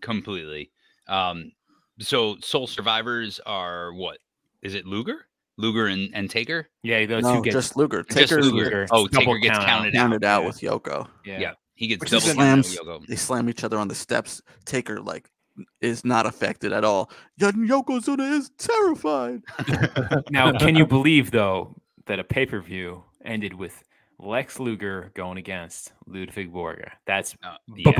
completely. 0.00 0.70
Um, 1.08 1.52
so 2.00 2.36
Soul 2.40 2.66
Survivors 2.66 3.40
are 3.46 3.92
what? 3.92 4.18
Is 4.62 4.74
it 4.74 4.86
Luger? 4.86 5.26
Luger 5.56 5.86
and, 5.86 6.10
and 6.14 6.28
Taker? 6.30 6.68
Yeah, 6.82 7.06
those 7.06 7.22
No, 7.22 7.36
two 7.36 7.42
get 7.42 7.52
just 7.52 7.76
Luger. 7.76 8.02
Just 8.02 8.30
Taker 8.30 8.42
Luger. 8.42 8.64
Luger. 8.64 8.86
Oh, 8.90 9.06
Taker 9.06 9.38
gets 9.38 9.56
count 9.56 9.62
out. 9.62 9.68
counted 9.68 9.96
out. 9.96 10.00
counted 10.00 10.24
out 10.24 10.40
yeah. 10.40 10.46
with 10.46 10.60
Yoko. 10.60 11.08
yeah. 11.24 11.38
Yeah, 11.38 11.52
he 11.74 11.86
gets 11.86 12.00
Which 12.00 12.10
double 12.10 12.26
is 12.28 12.34
counted 12.34 12.58
out 12.58 12.64
slams. 12.64 12.78
Yoko. 12.78 13.06
They 13.06 13.16
slam 13.16 13.48
each 13.48 13.62
other 13.62 13.78
on 13.78 13.88
the 13.88 13.94
steps. 13.94 14.42
Taker 14.64 15.00
like 15.00 15.28
is 15.80 16.04
not 16.04 16.26
affected 16.26 16.72
at 16.72 16.84
all. 16.84 17.10
Yet 17.36 17.54
Yokozuna 17.54 18.30
is 18.32 18.50
terrified. 18.58 19.42
Now, 20.30 20.52
can 20.58 20.74
you 20.74 20.86
believe 20.96 21.30
though 21.30 21.74
that 22.06 22.18
a 22.18 22.24
pay 22.24 22.46
per 22.46 22.60
view 22.60 23.04
ended 23.24 23.54
with 23.54 23.82
Lex 24.18 24.58
Luger 24.60 25.10
going 25.14 25.38
against 25.38 25.92
Ludwig 26.06 26.52
Borga? 26.52 26.90
That's 27.06 27.34
Uh, 27.42 27.56
yeah. 27.76 27.92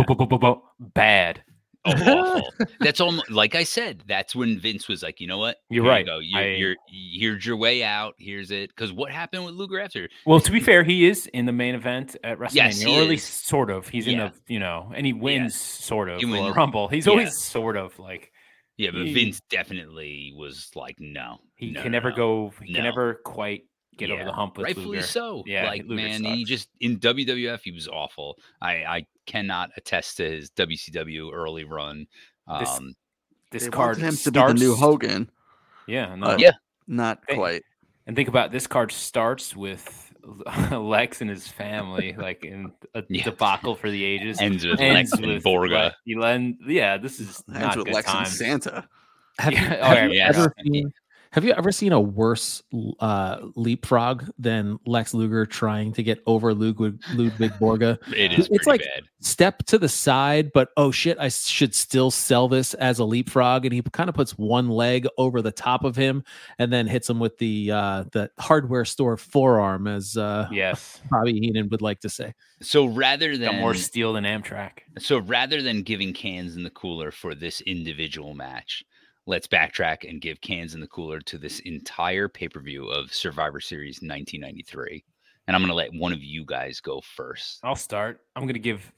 bad. 0.94 1.42
Oh, 2.07 2.39
awful. 2.39 2.66
That's 2.80 3.01
almost 3.01 3.30
like 3.30 3.55
I 3.55 3.64
said. 3.64 4.03
That's 4.07 4.35
when 4.35 4.59
Vince 4.59 4.89
was 4.89 5.03
like, 5.03 5.20
you 5.20 5.26
know 5.26 5.39
what? 5.39 5.59
You're 5.68 5.85
Here 5.85 5.93
you 5.93 5.97
right. 5.97 6.07
go. 6.07 6.18
You're, 6.18 6.41
I- 6.41 6.55
you're 6.57 6.76
here's 6.89 7.45
your 7.45 7.57
way 7.57 7.85
out. 7.85 8.14
Here's 8.18 8.51
it. 8.51 8.70
Because 8.70 8.93
what 8.93 9.11
happened 9.11 9.45
with 9.45 9.55
Luger 9.55 9.78
after? 9.80 10.09
Well, 10.26 10.41
to 10.41 10.51
be 10.51 10.61
fair, 10.61 10.82
he 10.82 11.07
is 11.07 11.26
in 11.35 11.45
the 11.47 11.53
main 11.53 11.74
event 11.74 12.16
at 12.24 12.39
WrestleMania, 12.39 12.55
Yes, 12.55 12.87
or 12.87 13.03
at 13.03 13.09
least 13.09 13.47
sort 13.47 13.70
of. 13.70 13.89
He's 13.89 14.07
in 14.07 14.16
Yeah. 14.18 14.28
the, 14.47 14.55
you 14.55 14.61
know, 14.61 14.93
and 14.95 15.05
he 15.05 15.12
wins 15.12 15.55
sort 15.61 16.09
of 16.09 16.20
He 16.20 16.26
wins. 16.26 16.57
Rumble. 16.57 16.89
He's 16.89 17.07
Yeah. 17.07 17.12
always 17.12 17.37
sort 17.39 17.76
of 17.76 17.99
like 17.99 18.30
Yeah, 18.76 18.91
but 18.93 19.07
He- 19.07 19.14
Vince 19.14 19.41
definitely 19.51 20.32
was 20.37 20.70
like, 20.74 20.97
no, 20.99 21.39
he 21.55 21.70
no, 21.70 21.82
can 21.82 21.93
no, 21.93 21.97
never 21.99 22.11
no. 22.11 22.16
go. 22.16 22.53
He 22.62 22.74
can 22.74 22.82
never 22.85 23.20
quite 23.24 23.62
get 23.97 24.11
over 24.11 24.24
the 24.24 24.32
hump 24.32 24.57
with 24.57 24.64
Rightfully 24.64 24.97
Luger. 24.97 25.03
so. 25.07 25.42
Yeah, 25.47 25.66
like 25.66 25.82
Luger 25.86 25.95
man, 25.97 26.24
he 26.24 26.45
just 26.45 26.68
in 26.80 26.99
WWF 26.99 27.61
he 27.62 27.72
was 27.72 27.88
awful. 27.88 28.38
I 28.61 28.72
I 28.84 29.07
cannot 29.26 29.70
attest 29.76 30.16
to 30.18 30.30
his 30.30 30.51
WCW 30.51 31.32
early 31.32 31.64
run. 31.64 32.07
This 32.61 32.68
Um, 32.70 32.95
This 33.51 33.64
They 33.64 33.70
card 33.70 33.97
wanted 33.99 34.09
him 34.09 34.14
to 34.14 34.16
starts, 34.30 34.53
be 34.55 34.59
the 34.61 34.64
new 34.66 34.74
Hogan. 34.74 35.30
Yeah, 35.86 36.14
no. 36.16 36.26
Uh, 36.28 36.36
Yeah. 36.38 36.53
Not 36.86 37.20
They- 37.28 37.34
quite. 37.34 37.62
And 38.07 38.14
think 38.16 38.28
about 38.28 38.47
it, 38.47 38.53
this 38.53 38.66
card 38.66 38.92
starts 38.92 39.57
with 39.57 40.12
Lex 40.72 41.20
and 41.20 41.30
his 41.30 41.47
family, 41.49 42.14
like 42.18 42.45
in 42.45 42.72
a 42.95 43.03
Yeah. 43.09 43.24
debacle 43.24 43.74
for 43.76 43.90
the 43.90 44.05
ages. 44.05 44.40
ends 44.40 44.64
with 44.66 44.80
Ends 44.80 45.12
Lex 45.12 45.22
and 45.22 45.32
with 45.32 45.45
Borga. 45.45 45.92
Le- 46.07 46.14
Elen- 46.16 46.57
yeah, 46.66 46.99
this 46.99 47.20
is 47.20 47.42
Ends 47.49 47.61
not 47.61 47.76
with 47.76 47.86
good 47.86 47.95
Lex 47.95 48.14
and. 48.14 48.28
Santa. 48.28 48.88
Have 49.38 49.53
you, 49.53 49.59
Yeah, 49.59 49.78
oh, 49.80 49.84
have 49.86 49.97
yeah, 49.97 50.05
you 50.05 50.12
yes. 50.12 50.36
ever 50.36 50.55
seen? 50.62 50.92
Have 51.35 51.45
you 51.45 51.53
ever 51.53 51.72
seen 51.72 51.91
a 51.91 51.99
worse 52.01 52.62
uh, 53.01 53.39
leapfrog 53.57 54.24
than 54.39 54.78
Lex 54.87 55.14
Luger 55.14 55.45
trying 55.45 55.93
to 55.95 56.03
get 56.05 56.22
over 56.26 56.55
Ludwig, 56.55 57.03
Ludwig 57.12 57.51
Borga? 57.61 57.99
It 58.16 58.39
is 58.39 58.49
It's 58.53 58.68
like- 58.68 58.82
bad. 58.82 59.03
Step 59.18 59.64
to 59.64 59.78
the 59.78 59.89
side, 59.89 60.53
but 60.53 60.68
oh 60.76 60.91
shit, 60.93 61.16
I 61.18 61.28
should 61.28 61.74
still 61.74 62.11
sell 62.11 62.47
this 62.47 62.74
as 62.74 62.99
a 62.99 63.05
leapfrog. 63.07 63.64
And 63.64 63.72
he 63.72 63.80
kind 63.80 64.11
of 64.11 64.14
puts 64.14 64.37
one 64.39 64.68
leg 64.68 65.09
over 65.16 65.41
the 65.43 65.51
top 65.51 65.82
of 65.82 65.97
him 65.97 66.22
and 66.59 66.70
then 66.70 66.87
hits 66.87 67.09
him 67.09 67.18
with 67.18 67.39
the 67.39 67.70
uh, 67.70 68.05
the 68.12 68.30
hardware 68.39 68.85
store 68.85 69.16
forearm, 69.16 69.87
as 69.89 70.16
uh, 70.18 70.47
Yes, 70.53 71.01
Bobby 71.11 71.32
Heenan 71.41 71.70
would 71.70 71.80
like 71.80 72.01
to 72.01 72.09
say. 72.11 72.35
So 72.61 72.85
rather 72.85 73.32
got 73.32 73.41
than 73.53 73.61
more 73.61 73.72
steel 73.74 74.12
than 74.12 74.24
Amtrak. 74.24 74.80
so 74.99 75.18
rather 75.18 75.62
than 75.62 75.82
giving 75.82 76.12
cans 76.12 76.55
in 76.55 76.62
the 76.62 76.70
cooler 76.70 77.11
for 77.11 77.35
this 77.35 77.62
individual 77.62 78.35
match, 78.35 78.85
let's 79.26 79.46
backtrack 79.46 80.08
and 80.08 80.20
give 80.20 80.40
cans 80.40 80.74
in 80.74 80.80
the 80.80 80.86
cooler 80.86 81.20
to 81.20 81.38
this 81.38 81.60
entire 81.60 82.28
pay 82.28 82.48
per 82.48 82.60
view 82.60 82.86
of 82.88 83.12
Survivor 83.12 83.60
Series 83.60 83.96
1993. 84.02 85.04
And 85.46 85.54
I'm 85.54 85.60
going 85.62 85.68
to 85.68 85.74
let 85.74 85.92
one 85.92 86.12
of 86.12 86.22
you 86.22 86.44
guys 86.46 86.80
go 86.80 87.00
first. 87.02 87.60
I'll 87.62 87.76
start. 87.76 88.20
I'm 88.34 88.46
gonna 88.46 88.58
give. 88.58 88.90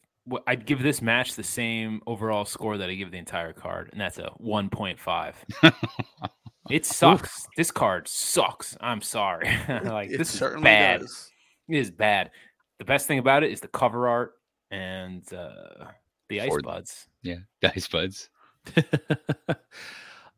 I'd 0.47 0.67
give 0.67 0.83
this 0.83 1.01
match 1.03 1.35
the 1.35 1.43
same 1.45 2.01
overall 2.07 2.45
score 2.45 2.77
that 2.79 2.89
I 2.91 2.95
give 2.95 3.11
the 3.13 3.19
entire 3.19 3.53
card, 3.53 3.91
and 3.93 4.01
that's 4.01 4.19
a 4.19 4.31
1.5. 4.43 5.35
it 6.71 6.85
sucks. 6.87 7.47
This 7.57 7.71
card 7.71 8.09
sucks. 8.09 8.77
I'm 8.81 9.01
sorry. 9.03 9.47
like 9.85 10.11
it 10.11 10.19
this 10.19 10.35
is 10.35 10.61
bad. 10.61 11.01
does. 11.03 11.31
It 11.69 11.77
is 11.79 11.91
bad. 11.93 12.31
The 12.79 12.85
best 12.85 13.07
thing 13.07 13.19
about 13.21 13.43
it 13.45 13.53
is 13.53 13.61
the 13.61 13.69
cover 13.69 14.09
art 14.09 14.33
and 14.71 15.23
uh, 15.33 15.87
the 16.29 16.41
ice 16.41 16.51
Or- 16.51 16.61
buds. 16.61 17.07
Yeah, 17.23 17.39
the 17.61 17.73
ice 17.75 17.89
Buds. 17.89 18.29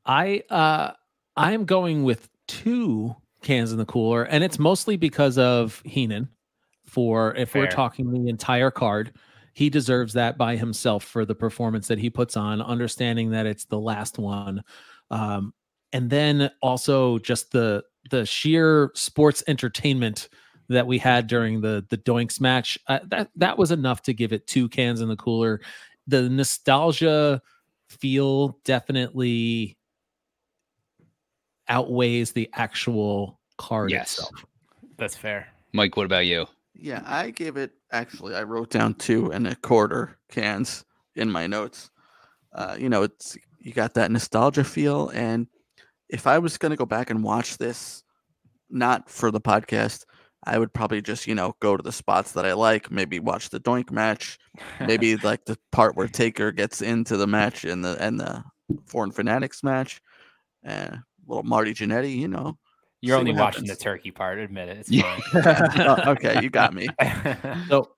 I 0.09 0.43
uh 0.51 0.93
I 1.37 1.53
am 1.53 1.67
going 1.67 2.03
with 2.03 2.29
two 2.49 3.15
cans 3.43 3.71
in 3.71 3.79
the 3.79 3.85
cooler, 3.85 4.25
and 4.25 4.43
it's 4.43 4.59
mostly 4.59 4.97
because 4.97 5.39
of 5.39 5.81
Heenan. 5.85 6.29
For 6.87 7.35
if 7.37 7.55
we're 7.55 7.67
talking 7.67 8.11
the 8.11 8.31
entire 8.31 8.71
card, 8.71 9.13
he 9.53 9.69
deserves 9.69 10.15
that 10.15 10.39
by 10.39 10.57
himself 10.57 11.05
for 11.05 11.27
the 11.27 11.35
performance 11.35 11.87
that 11.89 11.99
he 11.99 12.09
puts 12.09 12.37
on, 12.37 12.63
understanding 12.63 13.31
that 13.31 13.45
it's 13.45 13.67
the 13.67 13.79
last 13.79 14.19
one. 14.19 14.63
Um, 15.11 15.53
and 15.93 16.09
then 16.09 16.51
also 16.63 17.19
just 17.19 17.53
the 17.53 17.85
the 18.11 18.25
sheer 18.25 18.91
sports 18.95 19.43
entertainment 19.47 20.29
that 20.69 20.87
we 20.87 20.99
had 20.99 21.27
during 21.27 21.61
the 21.61 21.85
the 21.91 21.99
Doinks 21.99 22.41
match. 22.41 22.79
Uh, 22.87 23.01
that 23.09 23.31
that 23.37 23.59
was 23.59 23.71
enough 23.71 24.03
to 24.03 24.15
give 24.15 24.33
it 24.33 24.47
two 24.47 24.69
cans 24.69 25.01
in 25.01 25.09
the 25.09 25.17
cooler. 25.17 25.61
The 26.07 26.29
nostalgia 26.29 27.43
feel 27.89 28.59
definitely 28.65 29.78
outweighs 31.69 32.33
the 32.33 32.49
actual 32.55 33.39
card 33.57 33.91
Yes. 33.91 34.12
itself. 34.19 34.45
That's 34.97 35.16
fair. 35.16 35.49
Mike, 35.73 35.97
what 35.97 36.07
about 36.07 36.27
you? 36.27 36.47
Yeah, 36.75 37.03
I 37.05 37.31
gave 37.31 37.57
it 37.57 37.73
actually 37.91 38.35
I 38.35 38.43
wrote 38.45 38.71
down 38.71 38.95
two 38.95 39.33
and 39.33 39.47
a 39.47 39.57
quarter 39.57 40.19
cans 40.31 40.85
in 41.16 41.31
my 41.31 41.47
notes. 41.47 41.91
Uh, 42.53 42.77
you 42.79 42.89
know, 42.89 43.03
it's 43.03 43.37
you 43.61 43.73
got 43.73 43.95
that 43.95 44.11
nostalgia 44.11 44.64
feel. 44.64 45.09
And 45.11 45.47
if 46.09 46.27
I 46.27 46.39
was 46.39 46.57
going 46.59 46.71
to 46.71 46.77
go 46.77 46.87
back 46.87 47.11
and 47.11 47.23
watch 47.23 47.59
this, 47.59 48.03
not 48.71 49.11
for 49.11 49.31
the 49.31 49.41
podcast, 49.41 50.05
I 50.45 50.59
would 50.59 50.73
probably 50.73 51.03
just, 51.03 51.27
you 51.27 51.35
know, 51.35 51.57
go 51.61 51.77
to 51.77 51.83
the 51.83 51.93
spots 51.93 52.33
that 52.33 52.47
I 52.47 52.53
like, 52.53 52.91
maybe 52.91 53.19
watch 53.19 53.51
the 53.51 53.61
doink 53.61 53.91
match, 53.91 54.39
maybe 54.81 55.16
like 55.23 55.45
the 55.45 55.59
part 55.73 55.97
where 55.97 56.07
Taker 56.09 56.53
gets 56.53 56.81
into 56.81 57.16
the 57.16 57.27
match 57.27 57.64
and 57.64 57.85
the 57.85 57.97
and 58.01 58.21
the 58.21 58.45
Foreign 58.87 59.11
Fanatics 59.11 59.62
match, 59.64 60.01
and 60.62 61.01
little 61.29 61.43
Marty 61.45 61.74
Jannetty, 61.74 62.16
you 62.16 62.29
know. 62.29 62.59
You're 63.01 63.16
only 63.16 63.33
watching 63.33 63.64
happens. 63.64 63.79
the 63.79 63.85
turkey 63.85 64.11
part. 64.11 64.39
Admit 64.39 64.68
it. 64.70 64.79
It's 64.79 64.91
Yeah. 64.91 65.18
Oh, 65.35 66.12
okay, 66.12 66.41
you 66.43 66.51
got 66.51 66.74
me. 66.74 66.89
So 67.68 67.91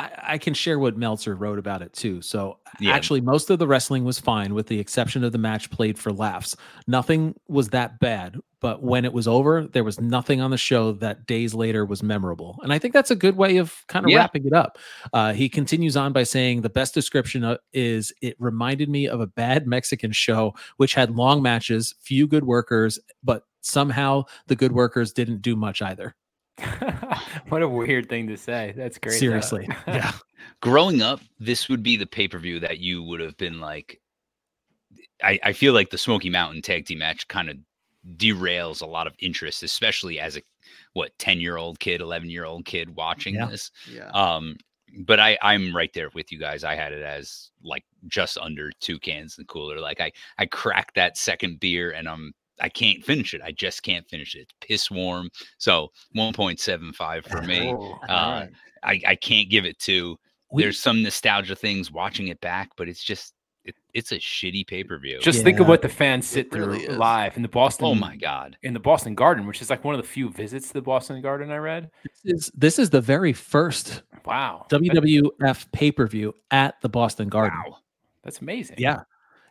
I, 0.00 0.34
I 0.34 0.38
can 0.38 0.54
share 0.54 0.78
what 0.78 0.96
Meltzer 0.96 1.34
wrote 1.34 1.58
about 1.58 1.82
it 1.82 1.92
too. 1.92 2.22
So 2.22 2.58
Yeah. 2.80 2.94
actually, 2.94 3.20
most 3.20 3.50
of 3.50 3.58
the 3.58 3.66
wrestling 3.66 4.04
was 4.04 4.18
fine, 4.18 4.54
with 4.54 4.66
the 4.66 4.78
exception 4.78 5.22
of 5.24 5.32
the 5.32 5.38
match 5.38 5.70
played 5.70 5.98
for 5.98 6.12
laughs. 6.12 6.56
Nothing 6.86 7.34
was 7.48 7.68
that 7.70 8.00
bad, 8.00 8.36
but 8.60 8.82
when 8.82 9.04
it 9.04 9.12
was 9.12 9.28
over, 9.28 9.66
there 9.66 9.84
was 9.84 10.00
nothing 10.00 10.40
on 10.40 10.50
the 10.50 10.56
show 10.56 10.92
that 10.92 11.26
days 11.26 11.54
later 11.54 11.84
was 11.84 12.02
memorable. 12.02 12.58
And 12.62 12.72
I 12.72 12.78
think 12.78 12.94
that's 12.94 13.10
a 13.10 13.16
good 13.16 13.36
way 13.36 13.58
of 13.58 13.84
kind 13.88 14.04
of 14.06 14.10
Yeah. 14.10 14.18
wrapping 14.18 14.46
it 14.46 14.52
up. 14.54 14.78
Uh, 15.12 15.32
he 15.34 15.48
continues 15.48 15.96
on 15.96 16.12
by 16.12 16.22
saying 16.22 16.62
the 16.62 16.70
best 16.70 16.94
description 16.94 17.44
uh, 17.44 17.58
is 17.72 18.12
it 18.22 18.36
reminded 18.38 18.88
me 18.88 19.06
of 19.06 19.20
a 19.20 19.26
bad 19.26 19.66
Mexican 19.66 20.12
show, 20.12 20.54
which 20.78 20.94
had 20.94 21.14
long 21.14 21.42
matches, 21.42 21.94
few 22.00 22.26
good 22.26 22.44
workers, 22.44 22.98
but 23.22 23.44
somehow 23.60 24.24
the 24.46 24.56
good 24.56 24.72
workers 24.72 25.12
didn't 25.12 25.42
do 25.42 25.54
much 25.54 25.82
either. 25.82 26.14
what 27.48 27.62
a 27.62 27.68
weird 27.68 28.08
thing 28.08 28.26
to 28.28 28.36
say. 28.36 28.72
That's 28.76 28.98
great. 28.98 29.18
Seriously. 29.18 29.68
Yeah. 29.86 30.12
growing 30.60 31.02
up, 31.02 31.20
this 31.38 31.68
would 31.68 31.82
be 31.82 31.96
the 31.96 32.06
pay 32.06 32.28
per 32.28 32.38
view 32.38 32.60
that 32.60 32.78
you 32.78 33.02
would 33.02 33.20
have 33.20 33.36
been 33.36 33.60
like. 33.60 34.00
I, 35.22 35.38
I 35.42 35.52
feel 35.52 35.74
like 35.74 35.90
the 35.90 35.98
Smoky 35.98 36.30
Mountain 36.30 36.62
tag 36.62 36.86
team 36.86 36.98
match 36.98 37.28
kind 37.28 37.50
of 37.50 37.56
derails 38.16 38.80
a 38.80 38.86
lot 38.86 39.06
of 39.06 39.14
interest, 39.18 39.62
especially 39.62 40.18
as 40.18 40.36
a 40.36 40.42
what 40.94 41.16
ten 41.18 41.40
year 41.40 41.56
old 41.56 41.78
kid, 41.78 42.00
eleven 42.00 42.30
year 42.30 42.44
old 42.44 42.64
kid 42.64 42.94
watching 42.96 43.34
Yeah. 43.34 43.46
this. 43.46 43.70
Yeah. 43.90 44.10
Um, 44.10 44.56
but 45.04 45.20
I 45.20 45.38
I'm 45.42 45.74
right 45.76 45.92
there 45.92 46.10
with 46.14 46.32
you 46.32 46.38
guys. 46.38 46.64
I 46.64 46.74
had 46.74 46.92
it 46.92 47.02
as 47.02 47.50
like 47.62 47.84
just 48.08 48.38
under 48.38 48.70
two 48.80 48.98
cans 48.98 49.36
in 49.38 49.42
the 49.42 49.46
cooler. 49.46 49.78
Like 49.78 50.00
I 50.00 50.10
I 50.38 50.46
cracked 50.46 50.94
that 50.96 51.16
second 51.18 51.60
beer 51.60 51.92
and 51.92 52.08
I'm 52.08 52.32
I 52.60 52.68
can't 52.68 53.02
finish 53.04 53.34
it. 53.34 53.40
I 53.42 53.52
just 53.52 53.82
can't 53.82 54.08
finish 54.08 54.34
it. 54.34 54.40
It's 54.40 54.52
piss 54.60 54.90
warm. 54.90 55.30
So 55.58 55.88
1.75 56.16 57.26
for 57.28 57.42
me. 57.42 57.68
Oh, 57.72 57.98
Uh, 58.08 58.46
I, 58.82 59.00
I 59.06 59.14
can't 59.14 59.50
give 59.50 59.64
it 59.64 59.78
two. 59.78 60.18
We- 60.52 60.62
There's 60.62 60.78
some 60.80 61.02
nostalgia 61.02 61.54
things 61.56 61.90
watching 61.92 62.28
it 62.28 62.40
back, 62.40 62.70
but 62.76 62.88
it's 62.88 63.02
just 63.04 63.34
it, 63.64 63.74
it's 63.92 64.10
a 64.10 64.16
shitty 64.16 64.66
pay 64.66 64.82
per 64.82 64.98
view. 64.98 65.18
Just 65.20 65.44
think 65.44 65.60
of 65.60 65.68
what 65.68 65.82
the 65.82 65.88
fans 65.88 66.26
sit 66.26 66.50
through 66.50 66.64
really 66.64 66.86
live 66.88 67.36
in 67.36 67.42
the 67.42 67.48
Boston. 67.48 67.84
oh 67.86 67.94
my 67.94 68.16
god. 68.16 68.56
In 68.62 68.72
the 68.72 68.80
Boston 68.80 69.14
Garden, 69.14 69.46
which 69.46 69.60
is 69.60 69.68
like 69.68 69.84
one 69.84 69.94
of 69.94 70.00
the 70.00 70.06
few 70.08 70.30
visits 70.30 70.68
to 70.68 70.72
the 70.74 70.80
Boston 70.82 71.20
Garden 71.20 71.50
I 71.50 71.58
read. 71.58 71.90
This 72.24 72.34
is, 72.46 72.50
this 72.54 72.78
is 72.78 72.88
the 72.88 73.02
very 73.02 73.34
first 73.34 74.02
Wow. 74.24 74.66
WWF 74.70 75.70
pay 75.72 75.92
per 75.92 76.06
view 76.06 76.34
at 76.50 76.80
the 76.80 76.88
Boston 76.88 77.28
Garden. 77.28 77.58
Wow. 77.66 77.76
that's 78.24 78.40
amazing. 78.40 78.76
Yeah. 78.78 79.02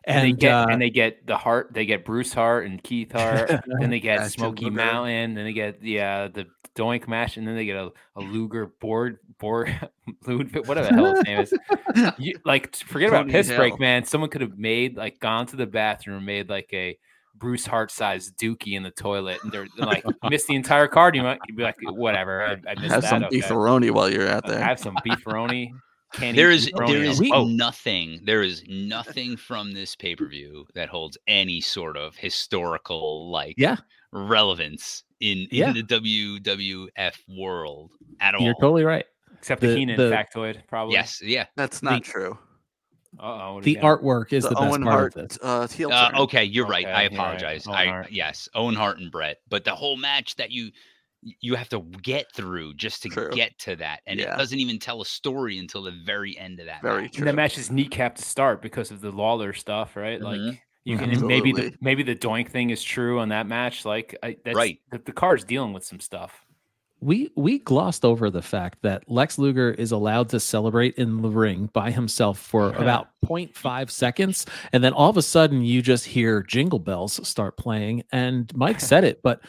And, 0.04 0.18
And, 0.18 0.26
they 0.26 0.32
get 0.32 0.52
uh, 0.52 0.66
and 0.70 0.80
they 0.80 0.90
get 0.90 1.26
the 1.26 1.36
heart. 1.36 1.70
they 1.72 1.84
get 1.84 2.04
Bruce 2.04 2.32
Hart 2.32 2.66
and 2.66 2.82
Keith 2.82 3.12
Hart, 3.12 3.50
then 3.80 3.90
they 3.90 4.00
get 4.00 4.30
Smoky 4.30 4.70
Mountain, 4.70 5.34
then 5.34 5.44
they 5.44 5.52
get 5.52 5.80
the 5.80 6.00
uh, 6.00 6.28
the 6.28 6.46
Doink 6.76 7.06
Mash, 7.08 7.36
and 7.36 7.46
then 7.46 7.54
they 7.56 7.66
get 7.66 7.76
a, 7.76 7.90
a 8.16 8.20
Luger 8.20 8.66
board 8.80 9.18
board 9.38 9.68
Lud- 10.26 10.66
whatever 10.66 10.88
the 10.88 10.94
hell 10.94 11.14
his 11.16 11.24
name 11.24 11.40
is. 11.40 11.54
You, 12.18 12.38
like 12.44 12.74
forget 12.76 13.08
about 13.08 13.22
Tony 13.22 13.32
piss 13.32 13.48
break, 13.52 13.78
man. 13.80 14.04
Someone 14.04 14.30
could 14.30 14.40
have 14.42 14.56
made 14.56 14.96
like 14.96 15.18
gone 15.18 15.46
to 15.46 15.56
the 15.56 15.66
bathroom 15.66 16.24
made 16.24 16.48
like 16.48 16.70
a 16.72 16.96
Bruce 17.34 17.66
Hart 17.66 17.90
sized 17.90 18.38
dookie 18.38 18.74
in 18.74 18.82
the 18.84 18.90
toilet, 18.92 19.38
and 19.42 19.50
they're 19.50 19.66
like 19.76 20.04
missed 20.30 20.46
the 20.46 20.54
entire 20.54 20.86
card. 20.86 21.16
You 21.16 21.22
might 21.22 21.40
you'd 21.48 21.56
be 21.56 21.62
like, 21.64 21.76
whatever, 21.82 22.42
I, 22.44 22.52
I 22.70 22.74
missed 22.80 22.92
Have 22.92 23.02
that. 23.02 23.10
some 23.10 23.24
okay. 23.24 23.40
beefaroni 23.40 23.90
while 23.90 24.08
you're 24.10 24.28
out 24.28 24.46
there. 24.46 24.60
I 24.62 24.64
Have 24.64 24.78
some 24.78 24.94
beefaroni. 25.06 25.70
Can't 26.12 26.36
There 26.36 26.50
eat 26.50 26.54
is 26.56 26.70
beefaroni 26.70 26.88
there 26.88 26.98
on 26.98 27.04
is 27.06 27.20
a 27.20 27.28
boat. 27.30 27.48
nothing 27.50 28.20
there 28.24 28.42
is 28.42 28.64
nothing 28.68 29.36
from 29.36 29.72
this 29.72 29.94
pay 29.94 30.16
per 30.16 30.26
view 30.26 30.66
that 30.74 30.88
holds 30.88 31.16
any 31.26 31.60
sort 31.60 31.96
of 31.96 32.16
historical 32.16 33.30
like 33.30 33.54
Yeah. 33.56 33.76
relevance 34.12 35.04
in 35.20 35.46
Yeah. 35.50 35.68
in 35.68 35.74
the 35.74 35.82
WWF 35.82 37.14
world 37.28 37.92
at 38.20 38.34
all. 38.34 38.42
You're 38.42 38.54
totally 38.54 38.84
right. 38.84 39.04
except 39.38 39.60
the, 39.60 39.68
the- 39.68 39.76
Heenan 39.76 39.96
the- 39.96 40.10
factoid, 40.10 40.66
probably. 40.66 40.94
yes, 40.94 41.20
yeah. 41.22 41.46
That's 41.56 41.82
not 41.82 42.02
true. 42.02 42.36
Uh 43.18 43.22
oh. 43.56 43.60
The 43.60 43.76
artwork 43.76 44.32
is 44.32 44.44
the, 44.44 44.50
The, 44.50 44.54
best 44.56 44.66
Owen 44.70 44.82
part 44.84 44.94
Hart 44.94 45.16
of 45.16 45.28
this. 45.28 45.38
uh, 45.42 45.66
heel 45.68 45.92
Uh, 45.92 46.10
okay, 46.20 46.44
you're 46.44 46.66
right. 46.66 46.86
I 46.86 46.88
you're 47.02 47.10
right. 47.10 47.12
apologize. 47.12 47.66
I 47.66 48.06
yes, 48.10 48.48
Owen 48.54 48.74
Hart 48.76 48.98
and 48.98 49.10
Bret, 49.10 49.38
but 49.48 49.64
the 49.64 49.74
whole 49.74 49.96
match 49.96 50.36
that 50.36 50.50
you 50.52 50.70
you 51.22 51.54
have 51.54 51.68
to 51.68 51.80
get 52.02 52.32
through 52.34 52.74
just 52.74 53.02
to 53.02 53.08
True. 53.08 53.30
get 53.30 53.58
to 53.60 53.76
that, 53.76 54.00
and 54.06 54.18
Yeah. 54.20 54.34
it 54.34 54.38
doesn't 54.38 54.58
even 54.58 54.78
tell 54.78 55.02
a 55.02 55.04
story 55.06 55.58
until 55.58 55.82
the 55.82 55.92
very 56.04 56.36
end 56.38 56.60
of 56.60 56.66
that. 56.66 56.82
Very 56.82 57.02
match. 57.02 57.12
true. 57.12 57.20
And 57.22 57.28
that 57.28 57.34
match 57.34 57.58
is 57.58 57.68
kneecapped 57.70 58.14
to 58.16 58.22
start 58.22 58.62
because 58.62 58.90
of 58.90 59.00
the 59.00 59.10
Lawler 59.12 59.52
stuff, 59.52 59.96
right? 59.96 60.20
Mhm. 60.20 60.24
Like 60.48 60.62
you 60.84 60.96
can 60.96 61.10
and 61.10 61.22
maybe 61.26 61.52
the 61.52 61.74
maybe 61.80 62.02
the 62.02 62.16
doink 62.16 62.48
thing 62.48 62.70
is 62.70 62.82
true 62.82 63.18
on 63.20 63.28
that 63.28 63.46
match. 63.46 63.84
Like 63.84 64.16
I, 64.22 64.36
that's, 64.44 64.56
Right. 64.56 64.80
the, 64.90 64.98
the 64.98 65.12
card's 65.12 65.44
dealing 65.44 65.72
with 65.74 65.84
some 65.84 66.00
stuff. 66.00 66.46
we 67.02 67.30
we 67.34 67.58
glossed 67.58 68.04
over 68.04 68.28
the 68.30 68.42
fact 68.42 68.78
that 68.82 69.02
Lex 69.10 69.38
Luger 69.38 69.70
is 69.72 69.90
allowed 69.92 70.28
to 70.30 70.38
celebrate 70.40 70.94
in 70.96 71.22
the 71.22 71.30
ring 71.30 71.70
by 71.72 71.90
himself 71.90 72.38
for 72.38 72.74
about 72.74 73.08
0.5 73.24 73.90
seconds 73.90 74.44
and 74.72 74.84
then 74.84 74.92
all 74.92 75.08
of 75.08 75.16
a 75.16 75.22
sudden 75.22 75.62
you 75.62 75.80
just 75.80 76.04
hear 76.04 76.42
jingle 76.42 76.78
bells 76.78 77.26
start 77.26 77.56
playing 77.56 78.02
and 78.12 78.54
Mike 78.54 78.80
said 78.80 79.02
it 79.04 79.22
but 79.22 79.40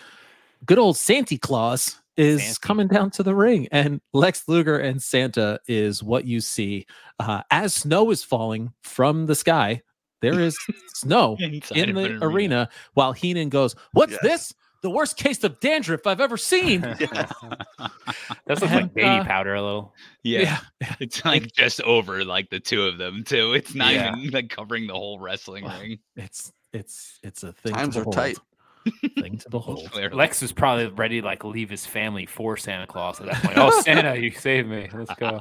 good 0.65 0.79
old 0.79 0.97
Santa 0.97 1.37
Claus 1.37 1.99
is 2.17 2.41
Santy. 2.43 2.57
coming 2.61 2.87
down 2.87 3.09
to 3.11 3.23
the 3.23 3.33
ring 3.33 3.67
and 3.71 4.01
Lex 4.13 4.47
Luger 4.47 4.77
and 4.77 5.01
Santa 5.01 5.59
is 5.67 6.03
what 6.03 6.25
you 6.25 6.41
see 6.41 6.85
uh, 7.19 7.41
as 7.51 7.73
snow 7.73 8.11
is 8.11 8.23
falling 8.23 8.73
from 8.83 9.25
the 9.27 9.35
sky 9.35 9.81
there 10.21 10.39
is 10.39 10.57
snow 10.93 11.37
Inside 11.39 11.77
in 11.77 11.95
the 11.95 12.03
an 12.05 12.23
arena 12.23 12.69
while 12.93 13.13
Heenan 13.13 13.49
goes 13.49 13.75
what's 13.93 14.11
Yes. 14.11 14.21
this 14.21 14.53
the 14.83 14.89
worst 14.89 15.15
case 15.15 15.43
of 15.43 15.59
dandruff 15.61 16.05
I've 16.07 16.19
ever 16.21 16.37
seen 16.37 16.81
That's 18.45 18.61
looks 18.61 18.63
And, 18.63 18.73
like 18.73 18.93
baby 18.93 19.07
uh, 19.07 19.23
powder 19.23 19.53
a 19.55 19.61
little. 19.61 19.93
Yeah. 20.23 20.59
It's 20.99 21.23
like 21.23 21.51
just 21.53 21.81
over 21.81 22.25
like 22.25 22.49
the 22.49 22.59
two 22.59 22.83
of 22.83 22.97
them 22.97 23.23
too. 23.23 23.53
It's 23.53 23.75
not 23.75 23.93
Yeah. 23.93 24.15
even 24.17 24.31
like 24.31 24.49
covering 24.49 24.87
the 24.87 24.93
whole 24.93 25.19
wrestling 25.19 25.65
Wow. 25.65 25.79
ring. 25.79 25.99
It's 26.15 26.51
it's 26.73 27.19
it's 27.23 27.43
a 27.43 27.53
thing. 27.53 27.73
Times 27.73 27.93
to 27.95 28.01
are 28.01 28.03
behold. 28.05 28.15
tight. 28.15 28.37
Thing 29.19 29.37
to 29.37 29.49
behold. 29.51 29.89
Clearly. 29.91 30.15
Lex 30.15 30.41
was 30.41 30.51
probably 30.51 30.87
ready 30.87 31.21
to 31.21 31.25
like 31.25 31.43
leave 31.43 31.69
his 31.69 31.85
family 31.85 32.25
for 32.25 32.57
Santa 32.57 32.87
Claus 32.87 33.19
at 33.19 33.27
that 33.27 33.43
point. 33.43 33.57
Oh 33.57 33.81
Santa, 33.81 34.15
you 34.17 34.31
saved 34.31 34.67
me. 34.67 34.89
Let's 34.93 35.13
go. 35.15 35.39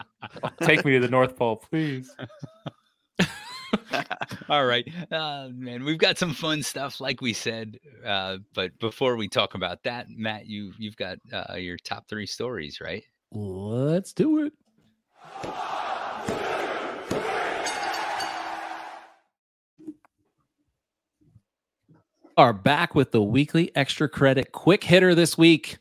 Take 0.62 0.84
me 0.84 0.92
to 0.92 1.00
the 1.00 1.08
North 1.08 1.36
Pole, 1.36 1.56
please. 1.56 2.14
All 4.48 4.64
right, 4.64 4.86
uh, 5.10 5.48
man. 5.52 5.84
We've 5.84 5.98
got 5.98 6.16
some 6.18 6.32
fun 6.32 6.62
stuff, 6.62 7.00
like 7.00 7.20
we 7.20 7.32
said. 7.32 7.78
Uh, 8.04 8.38
but 8.54 8.78
before 8.78 9.16
we 9.16 9.28
talk 9.28 9.54
about 9.54 9.82
that, 9.82 10.08
Matt, 10.08 10.46
you 10.46 10.72
you've 10.78 10.96
got 10.96 11.18
uh, 11.32 11.54
your 11.54 11.76
top 11.76 12.08
three 12.08 12.26
stories, 12.26 12.80
right? 12.80 13.04
Let's 13.32 14.12
do 14.12 14.46
it. 14.46 14.52
Are 22.38 22.52
back 22.52 22.94
with 22.94 23.10
the 23.10 23.20
weekly 23.20 23.74
extra 23.74 24.08
credit 24.08 24.52
quick 24.52 24.84
hitter 24.84 25.12
this 25.12 25.36
week. 25.36 25.78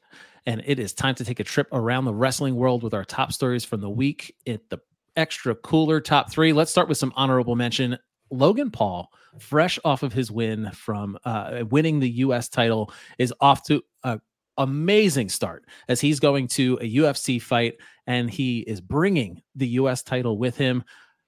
And 0.47 0.63
it 0.65 0.79
is 0.79 0.91
time 0.91 1.13
to 1.13 1.23
take 1.23 1.39
a 1.39 1.43
trip 1.43 1.67
around 1.71 2.05
the 2.05 2.15
wrestling 2.15 2.55
world 2.55 2.81
with 2.81 2.95
our 2.95 3.05
top 3.05 3.31
stories 3.31 3.63
from 3.63 3.79
the 3.79 3.91
week 3.91 4.35
at 4.47 4.67
the 4.71 4.79
extra 5.15 5.53
cooler 5.53 6.01
top 6.01 6.31
three. 6.31 6.53
Let's 6.53 6.71
start 6.71 6.89
with 6.89 6.97
some 6.97 7.13
honorable 7.15 7.55
mention. 7.55 7.95
Logan 8.31 8.71
Paul, 8.71 9.11
fresh 9.37 9.77
off 9.85 10.01
of 10.01 10.13
his 10.13 10.31
win 10.31 10.71
from 10.71 11.15
uh, 11.25 11.63
winning 11.69 11.99
the 11.99 12.09
U.S. 12.09 12.49
title, 12.49 12.91
is 13.19 13.31
off 13.39 13.63
to 13.67 13.83
a 14.03 14.19
amazing 14.57 15.29
start 15.29 15.63
as 15.87 16.01
he's 16.01 16.19
going 16.19 16.47
to 16.47 16.79
a 16.81 16.95
UFC 16.95 17.39
fight 17.39 17.75
and 18.07 18.31
he 18.31 18.61
is 18.61 18.81
bringing 18.81 19.43
the 19.55 19.67
US 19.67 20.01
title 20.01 20.39
with 20.39 20.57
him. 20.57 20.83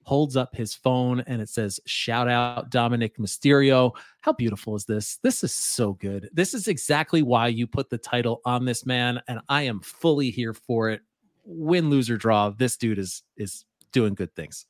Holds 0.10 0.36
up 0.36 0.56
his 0.56 0.74
phone 0.74 1.20
and 1.28 1.40
it 1.40 1.50
says, 1.50 1.80
Shout 1.86 2.28
out 2.28 2.72
Dominik 2.72 3.20
Mysterio. 3.20 3.92
How 4.22 4.34
beautiful 4.34 4.76
is 4.76 4.86
this? 4.86 5.20
This 5.22 5.44
is 5.44 5.54
so 5.54 5.94
good. 5.94 6.32
This 6.34 6.56
is 6.56 6.68
exactly 6.68 7.22
why 7.22 7.50
you 7.50 7.68
put 7.68 7.92
the 7.92 8.00
title 8.00 8.42
on 8.44 8.66
this 8.66 8.88
man, 8.88 9.22
and 9.28 9.40
I 9.50 9.62
am 9.62 9.82
fully 9.82 10.32
here 10.32 10.56
for 10.56 10.90
it. 10.90 11.02
Win, 11.46 11.92
lose, 11.92 12.10
or 12.10 12.18
draw. 12.18 12.50
This 12.50 12.76
dude 12.76 12.98
is 12.98 13.22
is 13.38 13.66
doing 13.92 14.16
good 14.16 14.34
things. 14.34 14.66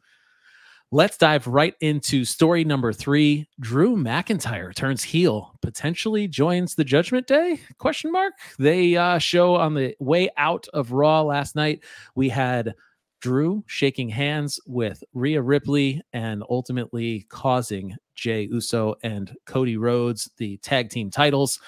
Let's 0.92 1.18
dive 1.18 1.48
right 1.48 1.76
into 1.80 2.26
story 2.26 2.66
number 2.66 2.92
three. 2.92 3.48
Drew 3.62 3.96
McIntyre 3.96 4.76
turns 4.76 5.06
heel, 5.06 5.58
potentially 5.62 6.28
joins 6.28 6.76
the 6.76 6.84
Judgment 6.84 7.28
Day? 7.28 7.62
Question 7.78 8.12
mark. 8.12 8.34
They 8.58 8.98
uh, 8.98 9.20
show 9.20 9.56
on 9.56 9.74
the 9.74 9.96
way 10.00 10.32
out 10.36 10.68
of 10.74 10.92
Raw 10.92 11.22
last 11.22 11.56
night. 11.56 11.86
We 12.14 12.28
had 12.28 12.76
Drew 13.20 13.64
shaking 13.68 14.10
hands 14.10 14.60
with 14.66 15.04
Rhea 15.14 15.42
Ripley 15.42 16.02
and 16.14 16.44
ultimately 16.50 17.26
causing 17.30 17.96
Jey 18.16 18.48
Uso 18.52 18.96
and 19.04 19.36
Cody 19.46 19.78
Rhodes 19.78 20.30
the 20.38 20.58
tag 20.58 20.90
team 20.90 21.10
titles. 21.10 21.60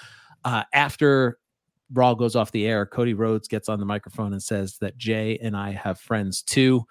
Uh, 0.44 0.64
after 0.74 1.40
Raw 1.94 2.14
goes 2.14 2.36
off 2.36 2.52
the 2.52 2.68
air, 2.68 2.86
Cody 2.86 3.14
Rhodes 3.14 3.48
gets 3.48 3.68
on 3.70 3.80
the 3.80 3.86
microphone 3.86 4.34
and 4.34 4.42
says 4.42 4.78
that 4.78 4.98
Jey 4.98 5.38
and 5.42 5.56
I 5.56 5.72
have 5.72 6.00
friends 6.00 6.42
too. 6.42 6.86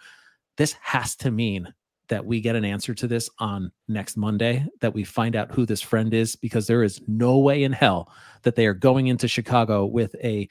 This 0.57 0.75
has 0.83 1.17
to 1.17 1.31
mean 1.31 1.73
that 2.09 2.27
we 2.27 2.41
get 2.41 2.57
an 2.57 2.65
answer 2.65 2.93
to 2.93 3.07
this 3.07 3.31
on 3.39 3.71
next 3.89 4.17
Monday, 4.17 4.67
that 4.81 4.93
we 4.93 5.05
find 5.05 5.37
out 5.37 5.53
who 5.53 5.65
this 5.65 5.81
friend 5.81 6.13
is, 6.13 6.37
because 6.37 6.67
there 6.67 6.83
is 6.83 7.01
no 7.07 7.39
way 7.39 7.63
in 7.63 7.73
hell 7.73 8.13
that 8.43 8.57
they 8.57 8.67
are 8.67 8.75
going 8.75 9.07
into 9.07 9.29
Chicago 9.29 9.87
with 9.87 10.15
a 10.17 10.49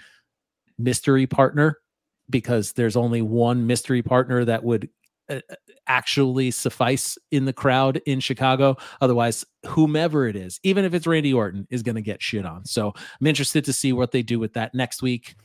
mystery 0.78 1.28
partner 1.28 1.78
because 2.30 2.74
there's 2.74 2.96
only 2.96 3.22
one 3.22 3.68
mystery 3.68 4.02
partner 4.02 4.46
that 4.46 4.64
would 4.64 4.90
uh, 5.30 5.40
actually 5.88 6.52
suffice 6.52 7.18
in 7.32 7.46
the 7.46 7.54
crowd 7.54 8.02
in 8.06 8.20
Chicago. 8.20 8.78
Otherwise, 9.02 9.46
whomever 9.66 10.28
it 10.28 10.36
is, 10.36 10.60
even 10.64 10.86
if 10.86 10.94
it's 10.94 11.08
Randy 11.08 11.34
Orton, 11.34 11.68
is 11.70 11.84
going 11.84 11.96
to 11.96 12.02
get 12.02 12.22
shit 12.22 12.46
on. 12.46 12.66
So 12.66 12.94
I'm 13.20 13.28
interested 13.28 13.66
to 13.66 13.74
see 13.74 13.94
what 13.94 14.12
they 14.12 14.24
do 14.24 14.40
with 14.40 14.54
that 14.54 14.74
next 14.74 15.02
week. 15.02 15.36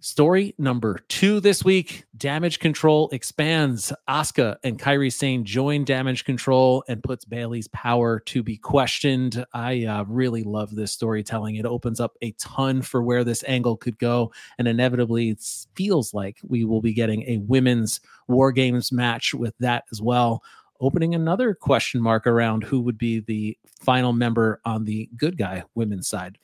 Story 0.00 0.54
number 0.58 1.00
two 1.08 1.40
this 1.40 1.64
week 1.64 2.04
Damage 2.16 2.58
Control 2.58 3.08
expands. 3.10 3.92
Asuka 4.08 4.56
and 4.62 4.78
Kairi 4.78 5.12
Sane 5.12 5.44
join 5.44 5.84
Damage 5.84 6.24
Control 6.24 6.84
and 6.86 7.02
puts 7.02 7.24
Bayley's 7.24 7.68
power 7.68 8.20
to 8.20 8.42
be 8.42 8.58
questioned. 8.58 9.44
I 9.54 9.84
uh, 9.84 10.04
really 10.04 10.42
love 10.42 10.74
this 10.74 10.92
storytelling. 10.92 11.56
It 11.56 11.64
opens 11.64 11.98
up 11.98 12.16
a 12.20 12.32
ton 12.32 12.82
for 12.82 13.02
where 13.02 13.24
this 13.24 13.42
angle 13.48 13.76
could 13.76 13.98
go. 13.98 14.32
And 14.58 14.68
inevitably, 14.68 15.30
it 15.30 15.42
feels 15.74 16.12
like 16.12 16.38
we 16.46 16.64
will 16.64 16.82
be 16.82 16.92
getting 16.92 17.22
a 17.22 17.38
women's 17.38 18.00
War 18.28 18.52
Games 18.52 18.92
match 18.92 19.32
with 19.32 19.54
that 19.60 19.84
as 19.90 20.02
well. 20.02 20.42
Opening 20.78 21.14
another 21.14 21.54
question 21.54 22.02
mark 22.02 22.26
around 22.26 22.64
who 22.64 22.82
would 22.82 22.98
be 22.98 23.20
the 23.20 23.56
final 23.80 24.12
member 24.12 24.60
on 24.66 24.84
the 24.84 25.08
good 25.16 25.38
guy 25.38 25.64
women's 25.74 26.06
side. 26.06 26.38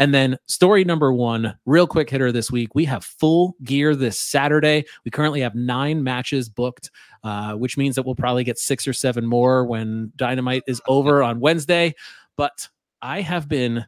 And 0.00 0.14
then 0.14 0.38
story 0.46 0.82
number 0.82 1.12
one, 1.12 1.54
real 1.66 1.86
quick 1.86 2.08
hitter 2.08 2.32
this 2.32 2.50
week. 2.50 2.74
We 2.74 2.86
have 2.86 3.04
full 3.04 3.54
gear 3.62 3.94
this 3.94 4.18
Saturday. 4.18 4.86
We 5.04 5.10
currently 5.10 5.42
have 5.42 5.54
nine 5.54 6.02
matches 6.02 6.48
booked, 6.48 6.90
uh, 7.22 7.52
which 7.52 7.76
means 7.76 7.96
that 7.96 8.06
we'll 8.06 8.14
probably 8.14 8.42
get 8.42 8.58
six 8.58 8.88
or 8.88 8.94
seven 8.94 9.26
more 9.26 9.66
when 9.66 10.10
Dynamite 10.16 10.62
is 10.66 10.80
over 10.88 11.22
on 11.22 11.38
Wednesday. 11.38 11.94
But 12.36 12.66
I 13.02 13.20
have 13.20 13.46
been 13.46 13.84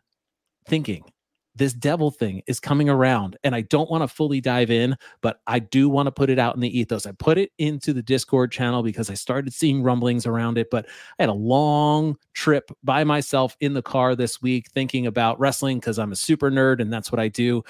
thinking 0.66 1.10
this 1.54 1.74
devil 1.74 2.10
thing 2.10 2.42
is 2.46 2.58
coming 2.60 2.88
around 2.88 3.36
and 3.44 3.54
I 3.54 3.60
don't 3.62 3.90
want 3.90 4.02
to 4.02 4.08
fully 4.08 4.40
dive 4.40 4.70
in, 4.70 4.96
but 5.20 5.40
I 5.46 5.58
do 5.58 5.88
want 5.88 6.06
to 6.06 6.12
put 6.12 6.30
it 6.30 6.38
out 6.38 6.54
in 6.54 6.60
the 6.60 6.78
ethos. 6.78 7.06
I 7.06 7.12
put 7.12 7.38
it 7.38 7.50
into 7.58 7.92
the 7.92 8.02
Discord 8.02 8.50
channel 8.50 8.82
because 8.82 9.10
I 9.10 9.14
started 9.14 9.52
seeing 9.52 9.82
rumblings 9.82 10.26
around 10.26 10.56
it, 10.56 10.70
but 10.70 10.86
I 11.18 11.22
had 11.22 11.28
a 11.28 11.34
long 11.34 12.16
trip 12.32 12.70
by 12.82 13.04
myself 13.04 13.56
in 13.60 13.74
the 13.74 13.82
car 13.82 14.16
this 14.16 14.40
week 14.40 14.70
thinking 14.70 15.06
about 15.06 15.38
wrestling 15.38 15.78
because 15.78 15.98
I'm 15.98 16.12
a 16.12 16.16
super 16.16 16.50
nerd 16.50 16.80
and 16.80 16.92
that's 16.92 17.12
what 17.12 17.20
I 17.20 17.28
do. 17.28 17.62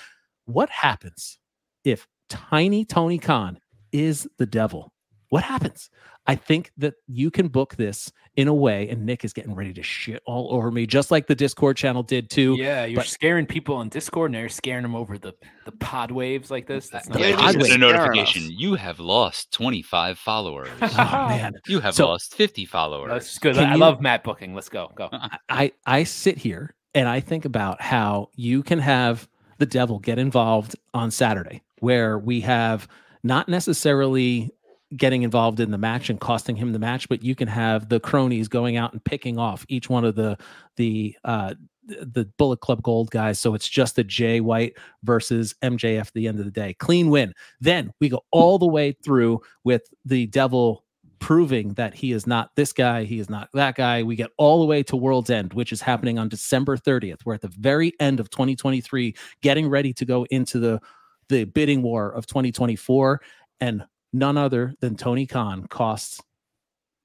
What 0.45 0.71
happens 0.71 1.39
if 1.85 2.07
tiny 2.29 2.85
Tony 2.85 3.19
Khan 3.19 3.59
is 3.91 4.29
the 4.39 4.47
devil? 4.47 4.93
What 5.33 5.45
happens? 5.45 5.89
I 6.27 6.35
think 6.35 6.73
that 6.77 6.93
you 7.09 7.31
can 7.31 7.49
book 7.49 7.77
this 7.77 8.13
in 8.37 8.49
a 8.49 8.55
way, 8.55 8.91
and 8.91 9.07
Nick 9.07 9.25
is 9.25 9.33
getting 9.33 9.55
ready 9.55 9.73
to 9.73 9.83
shit 9.83 10.23
all 10.27 10.53
over 10.53 10.71
me, 10.71 10.87
just 10.87 11.11
like 11.11 11.27
the 11.27 11.35
Discord 11.35 11.79
channel 11.79 12.03
did 12.03 12.29
too. 12.29 12.55
Yeah, 12.59 12.85
you're 12.85 12.97
but- 12.97 13.07
scaring 13.07 13.47
people 13.47 13.75
on 13.77 13.89
Discord, 13.89 14.31
and 14.31 14.35
they're 14.35 14.51
scaring 14.51 14.83
them 14.83 14.95
over 14.95 15.17
the 15.17 15.33
the 15.65 15.73
pod 15.73 16.11
waves 16.11 16.51
like 16.51 16.67
this. 16.67 16.91
That's 16.91 17.09
not 17.09 17.19
Yeah, 17.19 17.51
good. 17.51 17.61
get 17.63 17.71
a 17.71 17.79
notification. 17.79 18.43
You 18.51 18.75
have 18.75 19.01
lost 19.01 19.51
25 19.53 20.19
followers. 20.19 20.69
Oh, 20.83 21.29
man. 21.29 21.55
You 21.67 21.81
have 21.81 21.95
So- 21.95 22.09
lost 22.09 22.35
50 22.35 22.67
followers. 22.67 23.09
That's 23.11 23.39
good. 23.39 23.55
Can 23.55 23.65
I 23.65 23.73
you- 23.73 23.81
love 23.81 24.03
Matt 24.03 24.25
booking. 24.25 24.55
Let's 24.55 24.69
go. 24.69 24.93
Go. 24.95 25.09
I 25.49 25.73
I 25.87 26.05
sit 26.05 26.37
here 26.37 26.75
and 26.95 27.09
I 27.09 27.21
think 27.21 27.47
about 27.47 27.81
how 27.81 28.29
you 28.35 28.63
can 28.63 28.81
have 28.81 29.27
the 29.57 29.65
devil 29.67 29.99
get 29.99 30.19
involved 30.19 30.77
on 30.93 31.11
Saturday, 31.11 31.63
where 31.79 32.19
we 32.19 32.43
have 32.43 32.87
not 33.25 33.49
necessarily 33.49 34.51
getting 34.97 35.23
involved 35.23 35.61
in 35.61 35.71
the 35.71 35.79
match 35.79 36.11
and 36.11 36.21
costing 36.21 36.57
him 36.57 36.73
the 36.73 36.79
match, 36.79 37.09
but 37.09 37.23
you 37.23 37.35
can 37.35 37.49
have 37.49 37.89
the 37.89 38.01
cronies 38.01 38.49
going 38.49 38.77
out 38.77 38.93
and 38.93 39.05
picking 39.05 39.39
off 39.39 39.65
each 39.69 39.89
one 39.89 40.05
of 40.05 40.15
the 40.15 40.37
the 40.77 41.17
uh 41.25 41.55
the 41.85 42.31
Bullet 42.39 42.61
Club 42.61 42.83
Gold 42.83 43.11
guys. 43.11 43.41
So 43.41 43.55
it's 43.55 43.69
just 43.69 43.97
the 43.97 44.05
Jay 44.05 44.41
White 44.41 44.77
versus 45.03 45.55
MJF 45.63 46.07
at 46.07 46.13
the 46.15 46.29
end 46.29 46.39
of 46.39 46.45
the 46.45 46.51
day. 46.51 46.75
Clean 46.75 47.11
win. 47.11 47.33
Then 47.61 47.93
we 48.01 48.09
go 48.09 48.21
all 48.31 48.59
the 48.59 48.67
way 48.67 48.93
through 49.05 49.41
with 49.65 49.83
the 50.05 50.27
devil 50.29 50.85
proving 51.19 51.73
that 51.75 51.95
he 51.95 52.11
is 52.13 52.27
not 52.27 52.51
this 52.57 52.73
guy, 52.73 53.05
he 53.05 53.21
is 53.21 53.31
not 53.31 53.49
that 53.55 53.77
guy. 53.77 54.03
We 54.03 54.17
get 54.17 54.31
all 54.39 54.59
the 54.61 54.67
way 54.67 54.83
to 54.83 54.97
World's 54.97 55.31
End, 55.31 55.53
which 55.55 55.73
is 55.73 55.81
happening 55.81 56.19
on 56.19 56.29
December 56.29 56.77
30th. 56.77 57.21
We're 57.25 57.35
at 57.35 57.41
the 57.41 57.53
very 57.59 57.93
end 58.01 58.19
of 58.19 58.29
2023, 58.31 59.15
getting 59.41 59.69
ready 59.69 59.93
to 59.95 60.05
go 60.05 60.25
into 60.31 60.59
the 60.59 60.81
the 61.29 61.45
bidding 61.45 61.83
war 61.83 62.11
of 62.11 62.27
2024, 62.27 63.21
and 63.61 63.85
none 64.13 64.37
other 64.37 64.75
than 64.81 64.97
Tony 64.97 65.27
Khan 65.27 65.67
costs 65.67 66.21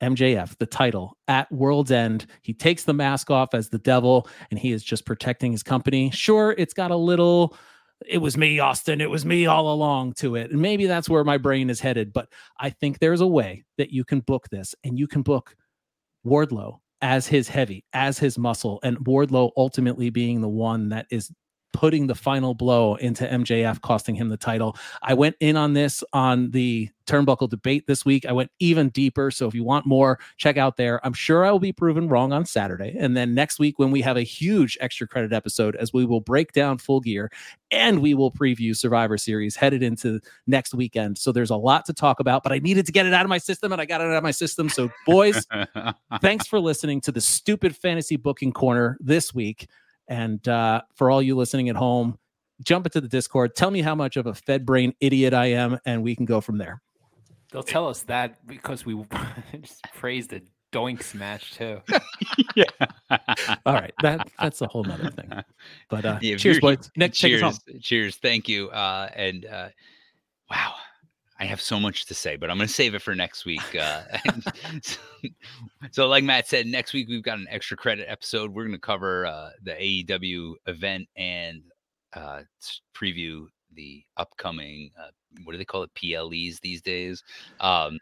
MJF 0.01 0.57
the 0.57 0.65
title 0.65 1.17
at 1.27 1.51
World's 1.51 1.91
End. 1.91 2.27
He 2.41 2.53
takes 2.53 2.83
the 2.83 2.93
mask 2.93 3.31
off 3.31 3.53
as 3.53 3.69
the 3.69 3.79
devil, 3.79 4.27
and 4.51 4.59
he 4.59 4.71
is 4.71 4.83
just 4.83 5.05
protecting 5.05 5.51
his 5.51 5.63
company. 5.63 6.11
Sure, 6.11 6.53
it's 6.57 6.73
got 6.73 6.91
a 6.91 6.95
little. 6.95 7.55
It 8.05 8.19
was 8.19 8.37
me, 8.37 8.59
Austin. 8.59 9.01
It 9.01 9.09
was 9.09 9.25
me 9.25 9.47
all 9.47 9.73
along 9.73 10.13
to 10.13 10.35
it. 10.35 10.51
And 10.51 10.61
maybe 10.61 10.85
that's 10.85 11.09
where 11.09 11.23
my 11.23 11.37
brain 11.37 11.69
is 11.69 11.79
headed. 11.79 12.13
But 12.13 12.29
I 12.59 12.69
think 12.69 12.99
there's 12.99 13.21
a 13.21 13.27
way 13.27 13.63
that 13.79 13.91
you 13.91 14.05
can 14.05 14.19
book 14.19 14.49
this 14.49 14.75
and 14.83 14.99
you 14.99 15.07
can 15.07 15.23
book 15.23 15.55
Wardlow 16.23 16.79
as 17.01 17.25
his 17.25 17.47
heavy, 17.47 17.85
as 17.93 18.19
his 18.19 18.37
muscle, 18.37 18.79
and 18.83 18.97
Wardlow 18.99 19.51
ultimately 19.57 20.11
being 20.11 20.41
the 20.41 20.47
one 20.47 20.89
that 20.89 21.07
is 21.09 21.31
putting 21.73 22.07
the 22.07 22.15
final 22.15 22.53
blow 22.53 22.95
into 22.95 23.25
MJF, 23.25 23.81
costing 23.81 24.15
him 24.15 24.29
the 24.29 24.37
title. 24.37 24.75
I 25.01 25.13
went 25.13 25.35
in 25.39 25.55
on 25.55 25.73
this 25.73 26.03
on 26.13 26.51
the 26.51 26.89
turnbuckle 27.07 27.49
debate 27.49 27.87
this 27.87 28.05
week. 28.05 28.25
I 28.25 28.31
went 28.31 28.51
even 28.59 28.89
deeper. 28.89 29.31
So 29.31 29.47
if 29.47 29.55
you 29.55 29.63
want 29.63 29.85
more, 29.85 30.19
check 30.37 30.57
out 30.57 30.77
there. 30.77 30.99
I'm 31.05 31.13
sure 31.13 31.45
I 31.45 31.51
will 31.51 31.59
be 31.59 31.71
proven 31.71 32.09
wrong 32.09 32.33
on 32.33 32.45
Saturday. 32.45 32.95
And 32.99 33.15
then 33.15 33.33
next 33.33 33.59
week, 33.59 33.79
when 33.79 33.91
we 33.91 34.01
have 34.01 34.17
a 34.17 34.23
huge 34.23 34.77
extra 34.81 35.07
credit 35.07 35.33
episode, 35.33 35.75
as 35.77 35.93
we 35.93 36.05
will 36.05 36.19
break 36.19 36.51
down 36.51 36.77
full 36.77 36.99
gear 36.99 37.31
and 37.71 38.01
we 38.01 38.13
will 38.13 38.31
preview 38.31 38.75
Survivor 38.75 39.17
Series 39.17 39.55
headed 39.55 39.81
into 39.81 40.19
next 40.47 40.73
weekend. 40.73 41.17
So 41.17 41.31
there's 41.31 41.49
a 41.49 41.55
lot 41.55 41.85
to 41.85 41.93
talk 41.93 42.19
about, 42.19 42.43
but 42.43 42.51
I 42.51 42.59
needed 42.59 42.85
to 42.87 42.91
get 42.91 43.05
it 43.05 43.13
out 43.13 43.25
of 43.25 43.29
my 43.29 43.37
system 43.37 43.71
and 43.71 43.81
I 43.81 43.85
got 43.85 44.01
it 44.01 44.05
out 44.05 44.17
of 44.17 44.23
my 44.23 44.31
system. 44.31 44.69
So, 44.69 44.89
boys, 45.05 45.45
thanks 46.21 46.47
for 46.47 46.59
listening 46.59 47.01
to 47.01 47.11
the 47.11 47.21
stupid 47.21 47.75
fantasy 47.75 48.15
booking 48.15 48.51
corner 48.51 48.97
this 48.99 49.33
week. 49.33 49.67
And 50.07 50.45
uh, 50.47 50.81
for 50.95 51.11
all 51.11 51.21
you 51.21 51.35
listening 51.35 51.69
at 51.69 51.75
home, 51.75 52.17
jump 52.63 52.85
into 52.85 53.01
the 53.01 53.07
Discord. 53.07 53.55
Tell 53.55 53.71
me 53.71 53.81
how 53.81 53.95
much 53.95 54.17
of 54.17 54.25
a 54.25 54.33
fed 54.33 54.65
brain 54.65 54.93
idiot 54.99 55.33
I 55.33 55.47
am, 55.47 55.79
and 55.85 56.03
we 56.03 56.15
can 56.15 56.25
go 56.25 56.41
from 56.41 56.57
there. 56.57 56.81
They'll 57.51 57.63
tell 57.63 57.87
us 57.87 58.03
that 58.03 58.45
because 58.45 58.85
we 58.85 59.01
just 59.61 59.83
praised 59.93 60.31
the 60.31 60.41
doink 60.73 61.03
smash 61.03 61.53
too. 61.53 61.81
yeah. 62.55 62.65
All 63.65 63.73
right, 63.73 63.93
that 64.01 64.29
that's 64.39 64.61
a 64.61 64.67
whole 64.67 64.83
nother 64.83 65.09
thing. 65.11 65.31
But 65.89 66.05
uh, 66.05 66.19
Yeah, 66.21 66.37
cheers, 66.37 66.59
boys. 66.59 66.89
Nick, 66.95 67.13
cheers, 67.13 67.59
cheers. 67.81 68.17
Thank 68.17 68.49
you. 68.49 68.69
Uh, 68.69 69.09
and 69.15 69.45
uh, 69.45 69.69
wow, 70.49 70.75
I 71.39 71.45
have 71.45 71.61
so 71.61 71.79
much 71.79 72.05
to 72.07 72.13
say, 72.13 72.35
but 72.35 72.49
I'm 72.49 72.57
going 72.57 72.67
to 72.67 72.73
save 72.73 72.95
it 72.95 73.01
for 73.01 73.13
next 73.13 73.45
week. 73.45 73.75
Uh, 73.79 74.01
so, 74.81 74.97
so, 75.91 76.07
like 76.07 76.23
Matt 76.23 76.47
said, 76.47 76.65
next 76.65 76.93
week 76.93 77.07
we've 77.07 77.23
got 77.23 77.37
an 77.37 77.47
extra 77.49 77.77
credit 77.77 78.07
episode. 78.09 78.53
We're 78.53 78.63
going 78.63 78.75
to 78.75 78.79
cover 78.79 79.25
uh, 79.25 79.51
the 79.61 79.71
AEW 79.71 80.53
event 80.65 81.07
and 81.15 81.61
uh, 82.13 82.41
preview 82.95 83.45
the 83.73 84.03
upcoming. 84.17 84.91
Uh, 84.99 85.09
what 85.43 85.51
do 85.51 85.57
they 85.57 85.65
call 85.65 85.83
it? 85.83 85.91
PLEs 85.93 86.59
these 86.59 86.81
days. 86.81 87.23
Um, 87.59 87.99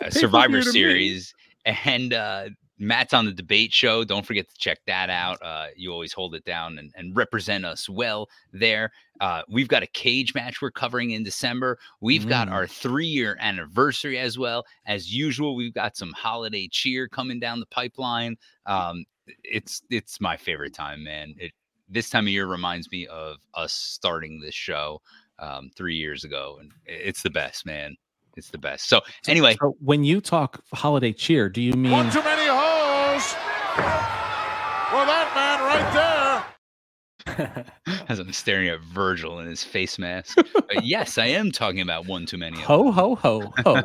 uh, 0.00 0.10
Survivor. 0.10 0.62
Series 0.62 1.34
and 1.64 2.12
uh, 2.12 2.48
Matt's 2.78 3.14
on 3.14 3.24
the 3.24 3.32
debate 3.32 3.72
show. 3.72 4.04
Don't 4.04 4.26
forget 4.26 4.48
to 4.48 4.56
check 4.58 4.78
that 4.86 5.08
out. 5.08 5.38
Uh, 5.42 5.66
you 5.76 5.90
always 5.92 6.12
hold 6.12 6.34
it 6.34 6.44
down 6.44 6.78
and, 6.78 6.92
and 6.94 7.16
represent 7.16 7.64
us 7.64 7.88
well 7.88 8.28
there. 8.52 8.92
Uh, 9.20 9.42
we've 9.48 9.68
got 9.68 9.82
a 9.82 9.86
cage 9.88 10.34
match 10.34 10.60
we're 10.60 10.70
covering 10.70 11.12
in 11.12 11.22
December. 11.22 11.78
We've 12.00 12.28
got 12.28 12.48
Mm. 12.48 12.52
our 12.52 12.66
three 12.66 13.06
year 13.06 13.36
anniversary 13.40 14.18
as 14.18 14.38
well. 14.38 14.64
As 14.86 15.12
usual, 15.14 15.56
we've 15.56 15.72
got 15.72 15.96
some 15.96 16.12
holiday 16.12 16.68
cheer 16.68 17.08
coming 17.08 17.40
down 17.40 17.60
the 17.60 17.66
pipeline. 17.66 18.36
Um, 18.66 19.04
it's 19.42 19.82
it's 19.90 20.20
my 20.20 20.36
favorite 20.36 20.74
time, 20.74 21.02
man. 21.02 21.34
It 21.38 21.52
this 21.88 22.10
time 22.10 22.24
of 22.26 22.28
year 22.28 22.46
reminds 22.46 22.90
me 22.90 23.06
of 23.06 23.36
us 23.54 23.72
starting 23.72 24.40
this 24.40 24.54
show 24.54 25.00
um, 25.38 25.70
three 25.76 25.94
years 25.96 26.24
ago, 26.24 26.58
and 26.60 26.70
it's 26.84 27.22
the 27.22 27.30
best, 27.30 27.64
man. 27.64 27.96
It's 28.36 28.50
the 28.50 28.58
best. 28.58 28.88
So 28.88 29.00
anyway, 29.28 29.56
So 29.58 29.76
when 29.80 30.04
you 30.04 30.20
talk 30.20 30.62
holiday 30.74 31.12
cheer, 31.12 31.48
do 31.48 31.62
you 31.62 31.72
mean 31.72 31.92
One 31.92 32.10
too 32.10 32.22
many 32.22 32.46
hoes. 32.48 33.34
Well, 33.78 35.06
that 35.06 35.32
man 35.34 35.60
right 35.62 35.92
there. 35.92 37.64
As 38.08 38.18
I'm 38.18 38.32
staring 38.32 38.68
at 38.68 38.80
Virgil 38.80 39.40
in 39.40 39.46
his 39.46 39.62
face 39.62 39.98
mask. 39.98 40.38
But 40.54 40.84
yes, 40.84 41.18
I 41.18 41.26
am 41.26 41.50
talking 41.50 41.80
about 41.80 42.06
one 42.06 42.24
too 42.24 42.38
many. 42.38 42.60
Ho 42.60 42.90
ho 42.90 43.16
ho 43.16 43.52
ho. 43.64 43.82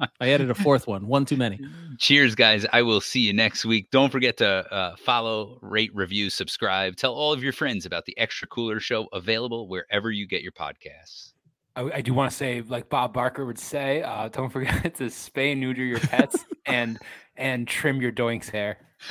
I 0.20 0.30
added 0.30 0.50
a 0.50 0.54
fourth 0.54 0.86
one. 0.86 1.06
One 1.06 1.24
too 1.24 1.36
many. 1.36 1.60
Cheers, 1.98 2.34
guys. 2.34 2.64
I 2.72 2.82
will 2.82 3.00
see 3.00 3.20
you 3.20 3.32
next 3.32 3.64
week. 3.64 3.90
Don't 3.90 4.10
forget 4.10 4.36
to 4.38 4.48
uh, 4.72 4.96
follow, 4.96 5.58
rate, 5.60 5.94
review, 5.94 6.30
subscribe. 6.30 6.96
Tell 6.96 7.12
all 7.12 7.32
of 7.32 7.42
your 7.42 7.52
friends 7.52 7.84
about 7.84 8.04
the 8.06 8.16
Extra 8.16 8.48
Cooler 8.48 8.80
Show 8.80 9.08
available 9.12 9.68
wherever 9.68 10.10
you 10.10 10.26
get 10.26 10.42
your 10.42 10.52
podcasts. 10.52 11.32
I, 11.76 11.90
I 11.94 12.00
do 12.00 12.14
want 12.14 12.30
to 12.30 12.36
say, 12.36 12.62
like 12.62 12.88
Bob 12.88 13.12
Barker 13.12 13.44
would 13.44 13.58
say, 13.58 14.02
uh, 14.02 14.28
don't 14.28 14.50
forget 14.50 14.94
to 14.96 15.04
spay 15.04 15.52
and 15.52 15.60
neuter 15.60 15.84
your 15.84 16.00
pets 16.00 16.44
and 16.66 16.98
and 17.38 17.66
trim 17.66 18.02
your 18.02 18.12
doinks 18.12 18.50
hair. 18.50 18.78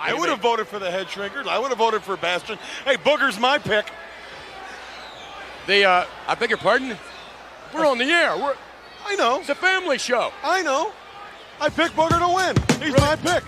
I 0.00 0.14
would 0.14 0.28
have 0.28 0.40
voted 0.40 0.66
for 0.66 0.78
the 0.78 0.90
head 0.90 1.08
shrinker. 1.08 1.46
I 1.46 1.58
would 1.58 1.68
have 1.68 1.78
voted 1.78 2.02
for 2.02 2.16
Bastion. 2.16 2.58
Hey, 2.84 2.96
Booger's 2.96 3.38
my 3.38 3.58
pick. 3.58 3.90
The 5.66 5.84
uh, 5.84 6.06
I 6.26 6.34
beg 6.36 6.50
your 6.50 6.58
pardon. 6.58 6.96
We're 7.74 7.86
on 7.86 7.98
the 7.98 8.04
air. 8.04 8.36
We're 8.36 8.54
I 9.04 9.14
know. 9.16 9.40
it's 9.40 9.48
a 9.48 9.54
family 9.54 9.98
show. 9.98 10.32
I 10.42 10.62
know. 10.62 10.92
I 11.60 11.68
picked 11.68 11.94
Booger 11.94 12.18
to 12.18 12.34
win. 12.34 12.82
He's 12.82 12.98
my 13.00 13.16
pick. 13.16 13.44